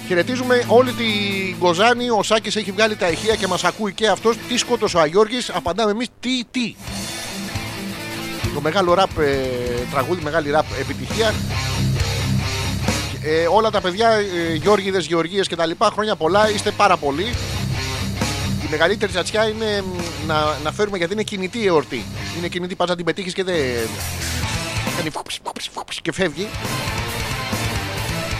Χαιρετίζουμε 0.06 0.64
όλη 0.66 0.92
την 0.92 1.58
Κοζάνη. 1.58 2.10
Ο 2.10 2.22
Σάκης 2.22 2.56
έχει 2.56 2.72
βγάλει 2.72 2.96
τα 2.96 3.08
ηχεία 3.08 3.34
και 3.34 3.46
μας 3.46 3.64
ακούει 3.64 3.92
και 3.92 4.08
αυτός. 4.08 4.36
Τι 4.48 4.56
σκότωσε 4.56 4.96
ο 4.96 5.00
Αγιώργης. 5.00 5.50
Απαντάμε 5.50 5.90
εμείς 5.90 6.08
τι, 6.20 6.44
τι. 6.50 6.74
Το 8.54 8.60
μεγάλο 8.60 8.94
ραπ 8.94 9.18
ε, 9.18 9.38
τραγούδι, 9.90 10.22
μεγάλη 10.22 10.50
ραπ 10.50 10.66
επιτυχία. 10.80 11.34
Ε, 13.22 13.46
όλα 13.46 13.70
τα 13.70 13.80
παιδιά, 13.80 14.08
ε, 14.10 14.54
Γιώργιδες, 14.54 15.06
Γεωργίες 15.06 15.48
και 15.48 15.56
τα 15.56 15.66
λοιπά, 15.66 15.90
χρόνια 15.92 16.16
πολλά, 16.16 16.50
είστε 16.50 16.70
πάρα 16.70 16.96
πολλοί. 16.96 17.32
Η 18.72 18.74
μεγαλύτερη 18.74 19.12
τσατσιά 19.12 19.48
είναι 19.48 19.82
μ, 19.82 20.26
να, 20.26 20.58
να 20.64 20.72
φέρουμε 20.72 20.96
γιατί 20.96 21.12
είναι 21.12 21.22
κινητή 21.22 21.58
η 21.58 21.66
εορτή. 21.66 22.04
Είναι 22.38 22.48
κινητή, 22.48 22.74
πας 22.74 22.88
να 22.88 22.96
την 22.96 23.04
πετύχεις 23.04 23.32
και 23.34 23.44
δεν... 23.44 23.54
Κάνει 24.96 25.10
φουπς, 25.10 25.40
φουπς, 25.44 25.68
φουπς 25.72 26.00
και 26.00 26.12
φεύγει. 26.12 26.48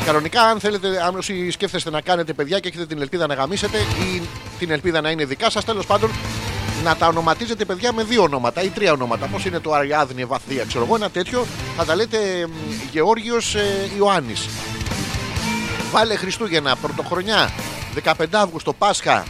Κανονικά, 0.07 0.43
αν 0.43 0.61
θέλετε, 0.61 1.03
αν 1.03 1.17
όσοι 1.17 1.51
σκέφτεστε 1.51 1.91
να 1.91 2.01
κάνετε 2.01 2.33
παιδιά 2.33 2.59
και 2.59 2.69
έχετε 2.69 2.87
την 2.87 3.01
ελπίδα 3.01 3.27
να 3.27 3.35
γαμίσετε 3.35 3.79
ή 3.79 4.23
την 4.59 4.71
ελπίδα 4.71 5.01
να 5.01 5.11
είναι 5.11 5.25
δικά 5.25 5.51
σας, 5.51 5.65
τέλος 5.65 5.87
πάντων 5.87 6.11
να 6.85 6.97
τα 6.97 7.07
ονοματίζετε 7.07 7.65
παιδιά 7.65 7.93
με 7.93 8.03
δύο 8.03 8.23
ονόματα 8.23 8.63
ή 8.63 8.69
τρία 8.69 8.93
ονόματα. 8.93 9.27
Πώς 9.27 9.45
είναι 9.45 9.61
το 9.61 9.73
Αριάδνη 9.73 10.25
Βαθία, 10.25 10.65
ξέρω 10.65 10.85
εγώ, 10.85 10.95
ένα 10.95 11.11
τέτοιο. 11.11 11.47
Θα 11.77 11.85
τα 11.85 11.95
λέτε 11.95 12.49
Γεώργιος 12.93 13.55
ε, 13.55 13.91
Ιωάννης. 13.99 14.49
Βάλε 15.91 16.17
Χριστούγεννα, 16.17 16.77
Πρωτοχρονιά, 16.77 17.51
15 18.05 18.13
Αύγουστο, 18.31 18.73
Πάσχα, 18.73 19.25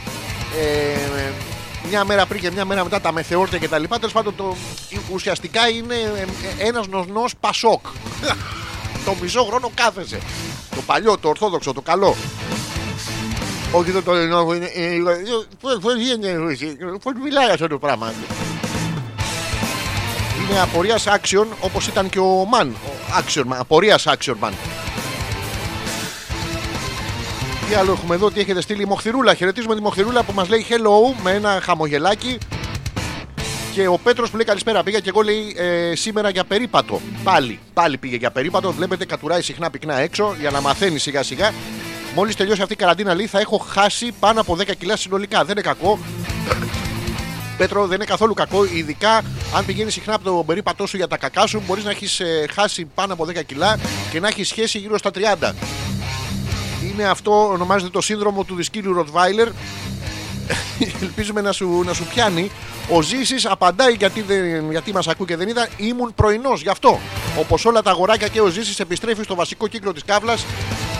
ε, 0.61 1.31
μια 1.89 2.05
μέρα 2.05 2.27
πριν 2.27 2.41
και 2.41 2.51
μια 2.51 2.65
μέρα 2.65 2.83
μετά 2.85 3.01
τα 3.01 3.13
μεθεόρτια 3.13 3.59
κτλ. 3.59 3.83
Τέλος 3.89 4.13
πάντων, 4.13 4.37
το, 4.37 4.57
ουσιαστικά 5.13 5.69
είναι 5.69 5.95
ένας 6.59 6.87
νοσνός 6.89 7.35
Πασόκ. 7.41 7.87
το 9.05 9.15
μισό 9.21 9.45
χρόνο 9.45 9.71
κάθεσαι. 9.75 10.19
Το 10.75 10.83
παλιό, 10.87 11.19
το 11.19 11.29
ορθόδοξο, 11.29 11.73
το 11.73 11.81
καλό. 11.81 12.17
Όχι 13.73 13.91
το 13.91 14.03
το 14.03 14.15
ελληνικό, 14.15 14.55
είναι. 14.55 14.71
Πώ 15.61 15.93
γίνεται, 15.93 16.39
πώ 17.03 17.11
μιλάει 17.23 17.51
αυτό 17.51 17.67
το 17.67 17.79
πράγμα. 17.79 18.13
Είναι 20.51 20.61
απορίας 20.61 21.07
action 21.07 21.47
όπως 21.61 21.87
ήταν 21.87 22.09
και 22.09 22.19
ο 22.19 22.49
Man. 22.53 22.67
Ο 22.67 23.23
action 23.25 23.41
man, 23.41 23.57
απορίας 23.59 24.07
action 24.07 24.35
man. 24.43 24.53
Τι 27.73 27.79
άλλο 27.79 27.93
έχουμε 27.93 28.15
εδώ, 28.15 28.31
τι 28.31 28.41
έχετε 28.41 28.61
στείλει 28.61 28.83
η 28.83 28.85
Μοχθηρούλα. 28.85 29.35
Χαιρετίζουμε 29.35 29.75
τη 29.75 29.81
Μοχθηρούλα 29.81 30.23
που 30.23 30.33
μας 30.33 30.49
λέει 30.49 30.67
hello 30.69 31.21
με 31.23 31.31
ένα 31.31 31.61
χαμογελάκι. 31.63 32.39
Και 33.75 33.87
ο 33.87 33.99
Πέτρος 33.99 34.31
που 34.31 34.37
λέει 34.37 34.45
καλησπέρα. 34.45 34.83
Πήγα 34.83 34.99
και 34.99 35.09
εγώ 35.09 35.21
λέει 35.21 35.55
ε, 35.57 35.95
σήμερα 35.95 36.31
για 36.31 36.45
περίπατο. 36.45 37.01
Πάλι, 37.25 37.59
πάλι 37.73 37.99
πήγε 37.99 38.17
για 38.17 38.31
περίπατο. 38.31 38.73
Βλέπετε, 38.73 39.05
κατουράει 39.05 39.43
συχνά 39.43 39.71
πυκνά 39.71 39.99
έξω 39.99 40.37
για 40.41 40.51
να 40.51 40.61
μαθαίνει 40.61 40.99
σιγά 40.99 41.23
σιγά. 41.23 41.53
Μόλις 42.15 42.37
τελειώσει 42.37 42.63
αυτή 42.63 42.73
η 42.73 42.77
καραντίνα, 42.77 43.15
λέει 43.15 43.27
θα 43.27 43.39
έχω 43.39 43.59
χάσει 43.59 44.13
πάνω 44.21 44.41
από 44.41 44.57
10 44.59 44.77
κιλά 44.79 44.97
συνολικά. 44.97 45.45
Δεν 45.45 45.51
είναι 45.51 45.61
κακό. 45.61 45.99
Πέτρο, 47.57 47.87
δεν 47.87 47.95
είναι 47.95 48.05
καθόλου 48.05 48.35
κακό. 48.35 48.65
Ειδικά 48.65 49.23
αν 49.57 49.65
πηγαίνει 49.67 49.91
συχνά 49.91 50.15
από 50.15 50.25
τον 50.25 50.47
περίπατό 50.47 50.87
σου 50.87 50.97
για 50.97 51.09
τα 51.09 51.17
κακά 51.17 51.47
σου, 51.47 51.63
μπορείς 51.67 51.85
να 51.85 51.91
έχεις 51.91 52.23
χάσει 52.53 52.85
πάνω 52.85 53.13
από 53.13 53.27
10 53.29 53.45
κιλά 53.47 53.79
και 54.11 54.21
να 54.21 54.29
έχεις 54.29 54.49
σχέση 54.49 54.79
γύρω 54.79 54.99
στα 54.99 55.11
30. 55.41 55.53
Είναι 56.93 57.05
αυτό, 57.05 57.49
ονομάζεται 57.49 57.91
το 57.91 58.01
σύνδρομο 58.01 58.45
του 58.45 58.55
δισκύλου 58.55 58.93
Ροτβάιλερ. 58.93 59.49
Ελπίζουμε 61.03 61.41
να 61.41 61.53
σου, 61.53 61.83
να 61.85 61.93
σου 61.93 62.05
πιάνει. 62.05 62.51
Ο 62.91 63.03
Ζήσης 63.03 63.47
απαντάει 63.47 63.93
γιατί, 63.93 64.21
δεν, 64.23 64.71
γιατί 64.71 64.93
μας 64.93 65.09
ακούει 65.09 65.27
και 65.27 65.37
δεν 65.37 65.49
ήταν. 65.49 65.69
Ήμουν 65.77 66.13
πρωινός 66.15 66.63
γι' 66.63 66.69
αυτό. 66.69 66.99
Όπως 67.39 67.65
όλα 67.65 67.83
τα 67.83 67.91
αγοράκια 67.91 68.29
και 68.29 68.41
ο 68.41 68.47
Ζήσης 68.47 68.81
επιστρέφει 68.81 69.23
στο 69.23 69.35
βασικό 69.35 69.69
κύκλο 69.69 69.93
της 69.93 70.05
κάβλα 70.05 70.35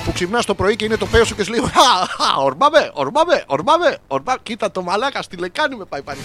που 0.05 0.13
ξυπνάς 0.13 0.45
το 0.45 0.55
πρωί 0.55 0.77
και 0.77 0.85
είναι 0.85 0.97
το 0.97 1.07
παίο 1.07 1.25
σου 1.25 1.35
και 1.35 1.45
σου 1.45 1.51
λέει 1.51 1.61
Χα, 1.61 2.25
χα, 2.25 2.37
ορμάμε, 2.37 2.91
ορμάμε, 2.95 3.45
ορμάμε, 3.47 3.99
ορμάμε. 4.07 4.39
Κοίτα 4.43 4.71
το 4.71 4.83
μαλάκα 4.83 5.23
στη 5.23 5.37
λεκάνη 5.37 5.77
με 5.77 5.85
πάει 5.85 6.03
πάλι. 6.03 6.21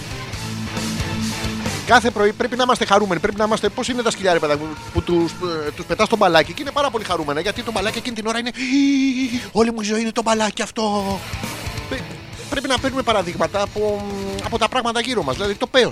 Κάθε 1.88 2.10
πρωί 2.10 2.32
πρέπει 2.32 2.56
να 2.56 2.62
είμαστε 2.62 2.84
χαρούμενοι. 2.84 3.20
Πρέπει 3.20 3.36
να 3.38 3.44
είμαστε. 3.44 3.68
Πώς 3.68 3.88
είναι 3.88 4.02
τα 4.02 4.10
σκυλιά, 4.10 4.32
ρε 4.32 4.38
παιδάκι 4.38 4.60
μου, 4.62 4.76
που 4.92 5.02
τους 5.02 5.32
τους 5.76 5.84
πετάς 5.84 6.08
το 6.08 6.16
μπαλάκι 6.16 6.52
και 6.52 6.62
είναι 6.62 6.70
πάρα 6.70 6.90
πολύ 6.90 7.04
χαρούμενα 7.04 7.40
γιατί 7.40 7.62
το 7.62 7.72
μπαλάκι 7.72 7.98
εκείνη 7.98 8.14
την 8.14 8.26
ώρα 8.26 8.38
είναι. 8.38 8.50
Όλη 9.52 9.72
μου 9.72 9.80
η 9.80 9.84
ζωή 9.84 10.00
είναι 10.00 10.12
το 10.12 10.22
μπαλάκι 10.22 10.62
αυτό. 10.62 11.18
Πρέ- 11.88 12.02
Πρέπει 12.50 12.68
να 12.68 12.78
παίρνουμε 12.78 13.02
παραδείγματα 13.02 13.62
από, 13.62 14.06
από 14.44 14.58
τα 14.58 14.68
πράγματα 14.68 15.00
γύρω 15.00 15.22
μας. 15.22 15.34
Δηλαδή 15.36 15.54
το 15.54 15.66
παίο. 15.66 15.90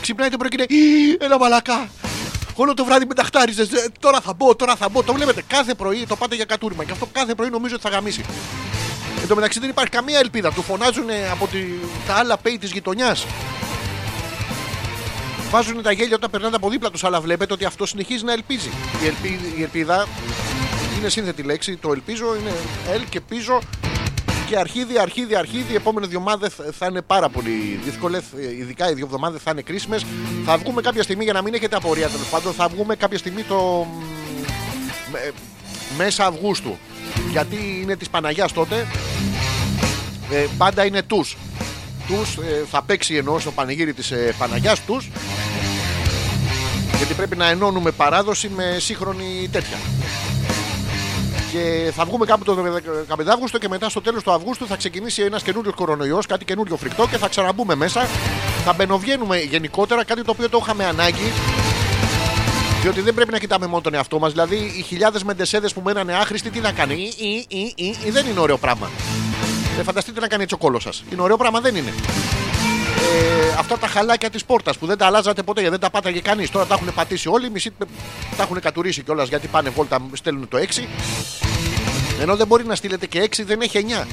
Ξυπνάει 0.00 0.28
το 0.28 0.36
πρωί 0.36 0.48
και 0.50 0.66
είναι. 0.70 0.80
«Ι, 0.82 1.16
Ένα 1.20 1.36
μπαλακά. 1.38 1.88
Όλο 2.54 2.74
το 2.74 2.84
βράδυ 2.84 3.04
μεταχτάριζε. 3.06 3.68
Τώρα 4.00 4.20
θα 4.20 4.32
μπω, 4.32 4.54
τώρα 4.56 4.76
θα 4.76 4.88
μπω. 4.88 5.02
Το 5.02 5.12
βλέπετε 5.12 5.42
κάθε 5.46 5.74
πρωί 5.74 6.06
το 6.08 6.16
πάτε 6.16 6.34
για 6.34 6.44
κατούριμα. 6.44 6.84
Και 6.84 6.92
αυτό 6.92 7.08
κάθε 7.12 7.34
πρωί 7.34 7.50
νομίζω 7.50 7.74
ότι 7.74 7.82
θα 7.82 7.88
γαμίσει. 7.90 8.24
Εν 9.22 9.28
τω 9.28 9.34
μεταξύ 9.34 9.58
δεν 9.60 9.68
υπάρχει 9.68 9.90
καμία 9.90 10.18
ελπίδα. 10.18 10.52
Του 10.52 10.62
φωνάζουν 10.62 11.06
από 11.32 11.46
τη, 11.46 11.58
τα 12.06 12.14
άλλα 12.14 12.36
πέη 12.36 12.58
της 12.58 12.70
γειτονιάς. 12.72 13.26
Βάζουν 15.50 15.82
τα 15.82 15.92
γέλια 15.92 16.16
όταν 16.16 16.30
περνάνε 16.30 16.56
από 16.56 16.70
δίπλα 16.70 16.90
τους, 16.90 17.04
αλλά 17.04 17.20
βλέπετε 17.20 17.52
ότι 17.52 17.64
αυτό 17.64 17.86
συνεχίζει 17.86 18.24
να 18.24 18.32
ελπίζει. 18.32 18.70
Η, 19.02 19.06
ελπί, 19.06 19.40
η 19.58 19.62
ελπίδα 19.62 20.06
είναι 20.98 21.08
σύνθετη 21.08 21.42
λέξη. 21.42 21.76
Το 21.76 21.92
ελπίζω 21.92 22.36
είναι 22.36 22.52
ελ 22.92 23.02
και 23.08 23.20
πίζω 23.20 23.60
και 24.48 24.56
αρχίδι, 24.58 24.98
αρχίδι, 24.98 25.34
αρχίδι. 25.34 25.72
Οι 25.72 25.74
επόμενες 25.74 26.08
δύο 26.08 26.18
εβδομάδε 26.18 26.48
θα 26.72 26.86
είναι 26.86 27.02
πάρα 27.02 27.28
πολύ 27.28 27.80
δύσκολες. 27.84 28.22
Ειδικά 28.58 28.90
οι 28.90 28.94
δύο 28.94 29.04
εβδομάδες 29.04 29.42
θα 29.42 29.50
είναι 29.50 29.62
κρίσιμες. 29.62 30.04
Θα 30.44 30.56
βγούμε 30.56 30.82
κάποια 30.82 31.02
στιγμή 31.02 31.24
για 31.24 31.32
να 31.32 31.42
μην 31.42 31.54
έχετε 31.54 31.76
απορία 31.76 32.08
τέλος 32.08 32.28
πάντων. 32.28 32.52
Θα 32.52 32.68
βγούμε 32.68 32.96
κάποια 32.96 33.18
στιγμή 33.18 33.42
το. 33.42 33.86
μ, 35.10 35.14
ε, 35.14 35.30
μέσα 35.96 36.26
Αυγούστου. 36.26 36.78
Γιατί 37.30 37.80
είναι 37.82 37.96
της 37.96 38.08
Παναγιάς 38.08 38.52
τότε. 38.52 38.86
Ε, 40.30 40.46
πάντα 40.58 40.84
είναι 40.84 41.02
τους 41.02 41.36
τους 42.08 42.36
ε, 42.36 42.64
θα 42.70 42.82
παίξει 42.82 43.16
εννοώ 43.16 43.38
στο 43.38 43.50
πανηγύρι 43.50 43.92
της 43.92 44.10
ε, 44.10 44.34
Παναγιάς 44.38 44.84
τους 44.84 45.10
γιατί 46.96 47.14
πρέπει 47.14 47.36
να 47.36 47.48
ενώνουμε 47.48 47.90
παράδοση 47.90 48.48
με 48.48 48.76
σύγχρονη 48.78 49.48
τέτοια 49.52 49.76
και 51.52 51.92
θα 51.92 52.04
βγούμε 52.04 52.26
κάπου 52.26 52.44
το 52.44 52.56
15 53.08 53.26
Αύγουστο 53.26 53.58
και 53.58 53.68
μετά 53.68 53.88
στο 53.88 54.00
τέλος 54.00 54.22
του 54.22 54.32
Αυγούστου 54.32 54.66
θα 54.66 54.76
ξεκινήσει 54.76 55.22
ένας 55.22 55.42
καινούριος 55.42 55.74
κορονοϊός, 55.74 56.26
κάτι 56.26 56.44
καινούριο 56.44 56.76
φρικτό 56.76 57.06
και 57.10 57.16
θα 57.16 57.28
ξαναμπούμε 57.28 57.74
μέσα. 57.74 58.06
Θα 58.64 58.72
μπαινοβγαίνουμε 58.72 59.38
γενικότερα, 59.38 60.04
κάτι 60.04 60.22
το 60.22 60.30
οποίο 60.30 60.48
το 60.48 60.58
είχαμε 60.62 60.84
ανάγκη. 60.84 61.32
Διότι 62.82 63.00
δεν 63.00 63.14
πρέπει 63.14 63.30
να 63.30 63.38
κοιτάμε 63.38 63.66
μόνο 63.66 63.80
τον 63.80 63.94
εαυτό 63.94 64.18
μας. 64.18 64.30
Δηλαδή, 64.30 64.72
οι 64.78 64.82
χιλιάδες 64.82 65.22
μεντεσέδες 65.22 65.72
που 65.72 65.80
μένανε 65.84 66.14
άχρηστοι, 66.14 66.50
τι 66.50 66.60
να 66.60 66.72
κάνει; 66.72 66.94
Ή, 66.94 67.26
ή, 67.26 67.46
ή, 67.48 67.72
ή, 67.76 67.96
ή, 68.04 68.10
δεν 68.10 68.26
είναι 68.26 68.40
ωραίο 68.40 68.58
πράγμα. 68.58 68.90
Ε, 69.78 69.82
φανταστείτε 69.82 70.20
να 70.20 70.28
κάνει 70.28 70.42
έτσι 70.42 70.54
ο 70.54 70.58
κόλος 70.58 70.82
σας. 70.82 71.04
Είναι 71.12 71.22
ωραίο 71.22 71.36
πράγμα, 71.36 71.60
δεν 71.60 71.76
είναι. 71.76 71.92
Ε, 72.98 73.54
αυτά 73.58 73.78
τα 73.78 73.86
χαλάκια 73.86 74.30
της 74.30 74.44
πόρτας 74.44 74.78
που 74.78 74.86
δεν 74.86 74.98
τα 74.98 75.06
αλλάζατε 75.06 75.42
ποτέ 75.42 75.60
γιατί 75.60 75.76
δεν 75.78 75.84
τα 75.90 75.90
πάταγε 75.90 76.20
κανείς. 76.20 76.50
Τώρα 76.50 76.66
τα 76.66 76.74
έχουν 76.74 76.94
πατήσει 76.94 77.28
όλοι, 77.28 77.50
μισοί 77.50 77.70
τα 78.36 78.42
έχουν 78.42 78.60
κατουρίσει 78.60 79.02
κιόλας 79.02 79.28
γιατί 79.28 79.46
πάνε 79.46 79.68
βόλτα, 79.70 79.98
στέλνουν 80.12 80.48
το 80.48 80.58
6. 80.58 80.86
Ενώ 82.20 82.36
δεν 82.36 82.46
μπορεί 82.46 82.64
να 82.64 82.74
στείλετε 82.74 83.06
και 83.06 83.28
6, 83.30 83.44
δεν 83.44 83.60
έχει 83.60 83.84
9. 84.02 84.06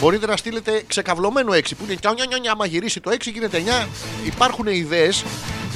Μπορείτε 0.00 0.26
να 0.26 0.36
στείλετε 0.36 0.84
ξεκαυλωμένο 0.86 1.52
6 1.52 1.60
που 1.76 1.84
είναι 1.84 1.96
νια, 2.02 2.12
νια, 2.14 2.24
νια, 2.26 2.38
νια, 2.38 2.52
άμα 2.52 2.66
γυρίσει 2.66 3.00
το 3.00 3.10
6 3.10 3.16
γίνεται 3.32 3.62
9. 3.84 3.86
Υπάρχουν 4.24 4.66
ιδέες. 4.66 5.24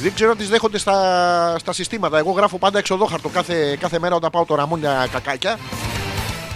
Δεν 0.01 0.13
ξέρω 0.13 0.31
αν 0.31 0.37
τις 0.37 0.49
δέχονται 0.49 0.77
στα, 0.77 1.55
στα 1.59 1.73
συστήματα. 1.73 2.17
Εγώ 2.17 2.31
γράφω 2.31 2.57
πάντα 2.57 2.77
εξοδόχαρτο 2.77 3.29
κάθε, 3.29 3.77
κάθε 3.79 3.99
μέρα 3.99 4.15
όταν 4.15 4.29
πάω 4.29 4.45
το 4.45 4.55
ραμόνια 4.55 5.07
κακάκια. 5.11 5.57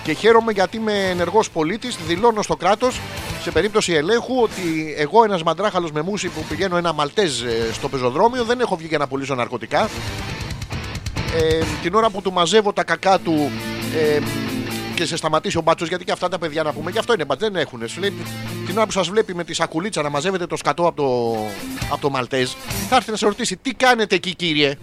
Και 0.05 0.13
χαίρομαι 0.13 0.51
γιατί 0.51 0.77
είμαι 0.77 1.09
ενεργός 1.09 1.49
πολίτης. 1.49 1.97
Δηλώνω 2.07 2.41
στο 2.41 2.55
κράτος 2.55 2.99
σε 3.41 3.51
περίπτωση 3.51 3.93
ελέγχου 3.93 4.41
ότι 4.41 4.95
εγώ, 4.97 5.23
ένας 5.23 5.43
μαντράχαλος 5.43 5.91
με 5.91 6.01
μουσι 6.01 6.27
που 6.27 6.43
πηγαίνω 6.49 6.77
ένα 6.77 6.93
μαλτέζ 6.93 7.41
ε, 7.41 7.69
στο 7.73 7.89
πεζοδρόμιο, 7.89 8.43
δεν 8.43 8.59
έχω 8.59 8.75
βγει 8.75 8.87
για 8.87 8.97
να 8.97 9.07
πουλήσω 9.07 9.35
ναρκωτικά. 9.35 9.89
Ε, 11.35 11.63
την 11.81 11.93
ώρα 11.93 12.09
που 12.09 12.21
του 12.21 12.31
μαζεύω 12.31 12.73
τα 12.73 12.83
κακά 12.83 13.19
του 13.19 13.51
ε, 13.95 14.19
και 14.95 15.05
σε 15.05 15.17
σταματήσει 15.17 15.57
ο 15.57 15.61
μπάτσος, 15.61 15.87
γιατί 15.87 16.03
και 16.03 16.11
αυτά 16.11 16.29
τα 16.29 16.37
παιδιά 16.37 16.63
να 16.63 16.73
πούμε, 16.73 16.91
και 16.91 16.99
αυτό 16.99 17.13
είναι 17.13 17.25
μπάτσο, 17.25 17.49
δεν 17.49 17.61
έχουν. 17.61 17.87
Σου 17.87 17.99
λέει, 17.99 18.13
την 18.65 18.77
ώρα 18.77 18.85
που 18.85 18.91
σας 18.91 19.09
βλέπει 19.09 19.35
με 19.35 19.43
τη 19.43 19.53
σακουλίτσα 19.53 20.01
να 20.01 20.09
μαζεύετε 20.09 20.45
το 20.45 20.55
σκατό 20.55 20.87
από 20.87 21.01
το, 21.01 21.37
από 21.91 22.01
το 22.01 22.09
μαλτέζ, 22.09 22.51
θα 22.89 22.95
έρθει 22.95 23.11
να 23.11 23.17
σε 23.17 23.25
ρωτήσει 23.25 23.57
τι 23.57 23.73
κάνετε 23.73 24.15
εκεί, 24.15 24.35
κύριε; 24.35 24.77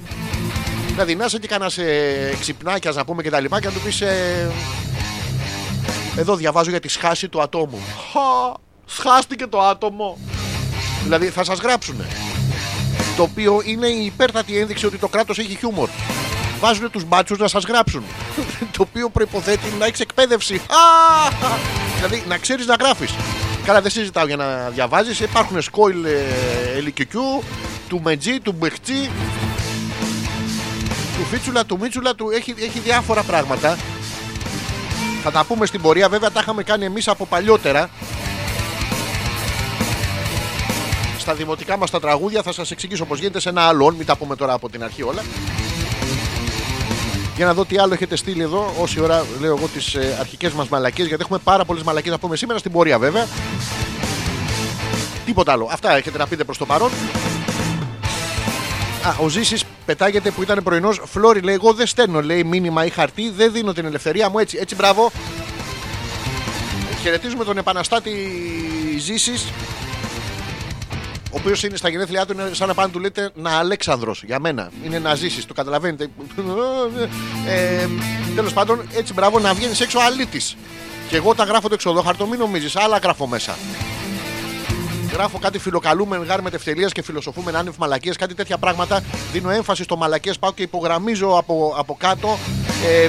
Δηλαδή, 0.87 1.15
να 1.15 1.25
είσαι 1.25 1.39
και 1.39 1.47
κανένας 1.47 1.79
ε, 1.79 2.37
ξυπνάκιας 2.41 2.95
να 2.95 3.05
πούμε 3.05 3.23
και 3.23 3.31
τα 3.31 3.41
λοιπά 3.41 3.61
και 3.61 3.67
να 3.67 3.73
του 3.73 3.81
πεις. 3.81 4.01
Ε, 4.01 4.51
εδώ 6.17 6.37
διαβάζω 6.37 6.71
για 6.71 6.81
τη 6.81 6.89
σχάση 6.89 7.29
του 7.29 7.43
ατόμου. 7.43 7.79
Χα, 8.13 8.55
σχάστηκε 8.87 9.47
το 9.47 9.61
άτομο. 9.61 10.19
Δηλαδή 11.03 11.27
θα 11.27 11.45
σας 11.45 11.59
γράψουνε. 11.59 12.07
Το 13.17 13.23
οποίο 13.23 13.63
είναι 13.65 13.87
η 13.87 14.05
υπέρτατη 14.05 14.59
ένδειξη 14.59 14.87
ότι 14.87 14.99
το 14.99 15.09
κράτος 15.09 15.39
έχει 15.39 15.57
χιούμορ. 15.57 15.89
Βάζουν 16.61 16.91
τους 16.91 17.05
μπάτσους 17.05 17.39
να 17.39 17.49
σας 17.49 17.65
γράψουν. 17.65 18.03
το 18.77 18.83
οποίο 18.83 19.09
προϋποθέτει 19.11 19.73
να 19.79 19.87
έχεις 19.87 20.01
εκπαίδευση. 20.01 20.55
Α! 20.55 21.31
δηλαδή 21.97 22.25
να 22.29 22.39
ξέρεις 22.39 22.67
να 22.67 22.75
γράφεις. 22.75 23.15
Καλά 23.65 23.81
δεν 23.81 23.91
συζητάω 23.91 24.27
για 24.27 24.37
να 24.37 24.69
διαβάζεις. 24.69 25.21
Υπάρχουν 25.21 25.63
σκόιλ 25.63 26.05
ε, 26.05 26.25
ελικικιού, 26.77 27.43
του 27.89 28.01
μετζί, 28.03 28.41
του 28.41 28.53
μπεχτζί, 28.53 29.11
του 31.17 31.25
φίτσουλα, 31.31 31.65
του 31.65 31.79
μίτσουλα, 31.81 32.15
του 32.15 32.31
έχει, 32.31 32.55
έχει 32.59 32.79
διάφορα 32.79 33.23
πράγματα. 33.23 33.77
Θα 35.23 35.31
τα 35.31 35.45
πούμε 35.45 35.67
στην 35.67 35.81
πορεία. 35.81 36.09
Βέβαια 36.09 36.31
τα 36.31 36.41
είχαμε 36.41 36.63
κάνει 36.63 36.85
εμείς 36.85 37.09
από 37.09 37.27
παλιότερα. 37.27 37.91
Στα 41.19 41.35
δημοτικά 41.35 41.77
μας 41.77 41.91
τα 41.91 42.01
τραγούδια 42.01 42.43
θα 42.43 42.53
σας 42.53 42.71
εξηγήσω 42.71 43.05
πως 43.05 43.19
γίνεται 43.19 43.41
σε 43.41 43.49
ένα 43.49 43.63
άλλο. 43.63 43.91
Μην 43.91 44.07
τα 44.07 44.17
πούμε 44.17 44.37
τώρα 44.37 44.53
από 44.53 44.69
την 44.69 44.85
αρχή 44.85 45.03
όλα. 45.03 45.23
Για 47.37 47.47
να 47.47 47.55
δω 47.55 47.65
τι 47.65 47.79
άλλο 47.79 47.95
έχετε 47.95 48.17
στείλει 48.17 48.43
εδώ. 48.43 48.75
Όση 48.81 49.01
ώρα 49.01 49.25
λέω 49.41 49.57
εγώ 49.57 49.67
τις 49.67 49.95
ε, 49.95 50.17
αρχικές 50.21 50.53
μας 50.53 50.69
μαλακίες. 50.69 51.07
Γιατί 51.07 51.23
έχουμε 51.23 51.39
πάρα 51.45 51.65
πολλές 51.65 51.83
μαλακίες 51.83 52.13
να 52.13 52.19
πούμε 52.19 52.37
σήμερα 52.37 52.59
στην 52.59 52.73
πορεία 52.73 52.99
βέβαια. 52.99 53.27
Τίποτα 55.25 55.53
άλλο. 55.53 55.69
Αυτά 55.73 55.97
έχετε 55.97 56.19
να 56.19 56.27
πείτε 56.27 56.45
προς 56.45 56.59
το 56.59 56.67
παρόν. 56.67 56.91
Α, 59.03 59.15
ο 59.19 59.29
Ζήσης 59.29 59.65
πετάγεται 59.85 60.31
που 60.31 60.43
ήταν 60.43 60.63
πρωινός. 60.63 61.01
Φλόρι 61.05 61.41
λέει: 61.41 61.55
Εγώ 61.55 61.73
δεν 61.73 61.87
στέλνω 61.87 62.23
λέει 62.23 62.45
μήνυμα 62.45 62.85
ή 62.85 62.91
χαρτί, 62.91 63.31
δεν 63.31 63.53
δίνω 63.53 63.73
την 63.73 63.85
ελευθερία 63.85 64.29
μου 64.29 64.39
έτσι. 64.39 64.59
Έτσι, 64.61 64.75
μπράβο. 64.75 65.11
Χαιρετίζουμε 67.03 67.45
τον 67.45 67.59
επαναστάτη 67.59 68.13
Ζήσης. 68.99 69.45
Ο 71.31 71.37
οποίος 71.39 71.63
είναι 71.63 71.77
στα 71.77 71.89
γενέθλιά 71.89 72.27
του, 72.27 72.33
είναι 72.33 72.51
σαν 72.53 72.69
να 72.69 72.75
πάνε 72.75 72.87
να 72.87 72.93
του 72.93 73.01
λέτε 73.01 73.31
να 73.35 73.51
Αλέξανδρος 73.51 74.23
για 74.23 74.39
μένα. 74.39 74.71
Είναι 74.85 74.99
να 74.99 75.15
ζήσει, 75.15 75.47
το 75.47 75.55
καταλαβαίνετε. 75.55 76.09
Ε, 77.47 77.89
Τέλος 78.35 78.53
πάντων, 78.53 78.89
έτσι 78.95 79.13
μπράβο 79.13 79.39
να 79.39 79.55
βγαίνει 79.55 79.75
έξω 79.81 79.99
αλήτης. 79.99 80.57
Και 81.09 81.17
εγώ 81.17 81.35
τα 81.35 81.45
γράφω 81.45 81.69
το 81.69 81.75
εξοδόχαρτο, 81.75 82.27
μην 82.27 82.39
νομίζεις, 82.39 82.77
άλλα 82.77 82.99
γράφω 82.99 83.27
μέσα. 83.27 83.57
Γράφω 85.13 85.39
κάτι 85.39 85.59
φιλοκαλούμε 85.59 86.17
γάρ 86.17 86.43
με 86.43 86.51
τευτελεία 86.51 86.89
και 86.89 87.03
φιλοσοφούμε 87.03 87.53
άνευ 87.55 87.77
μαλακίες, 87.79 88.17
κάτι 88.17 88.35
τέτοια 88.35 88.59
πράγματα. 88.59 89.03
Δίνω 89.33 89.51
έμφαση 89.51 89.83
στο 89.83 89.97
μαλακίες, 89.97 90.39
πάω 90.39 90.53
και 90.53 90.63
υπογραμμίζω 90.63 91.37
από, 91.39 91.75
από 91.77 91.97
κάτω. 91.99 92.39
Ε, 92.87 93.09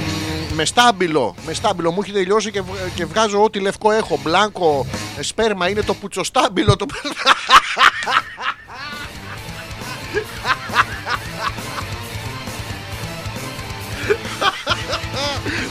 με 0.56 0.66
στάμπιλο, 0.66 1.36
με 1.46 1.54
στάμπιλο 1.54 1.92
μου 1.92 2.02
έχει 2.04 2.12
τελειώσει 2.12 2.52
και, 2.52 2.62
βγ- 2.62 2.94
και 2.96 3.06
βγάζω 3.06 3.44
ό,τι 3.44 3.60
λευκό 3.60 3.92
έχω. 3.92 4.20
Μπλάνκο, 4.24 4.86
ε, 5.18 5.22
σπέρμα 5.22 5.70
είναι 5.70 5.82
το 5.82 5.94
πουτσοστάμπιλο. 5.94 6.76
Το... 6.76 6.86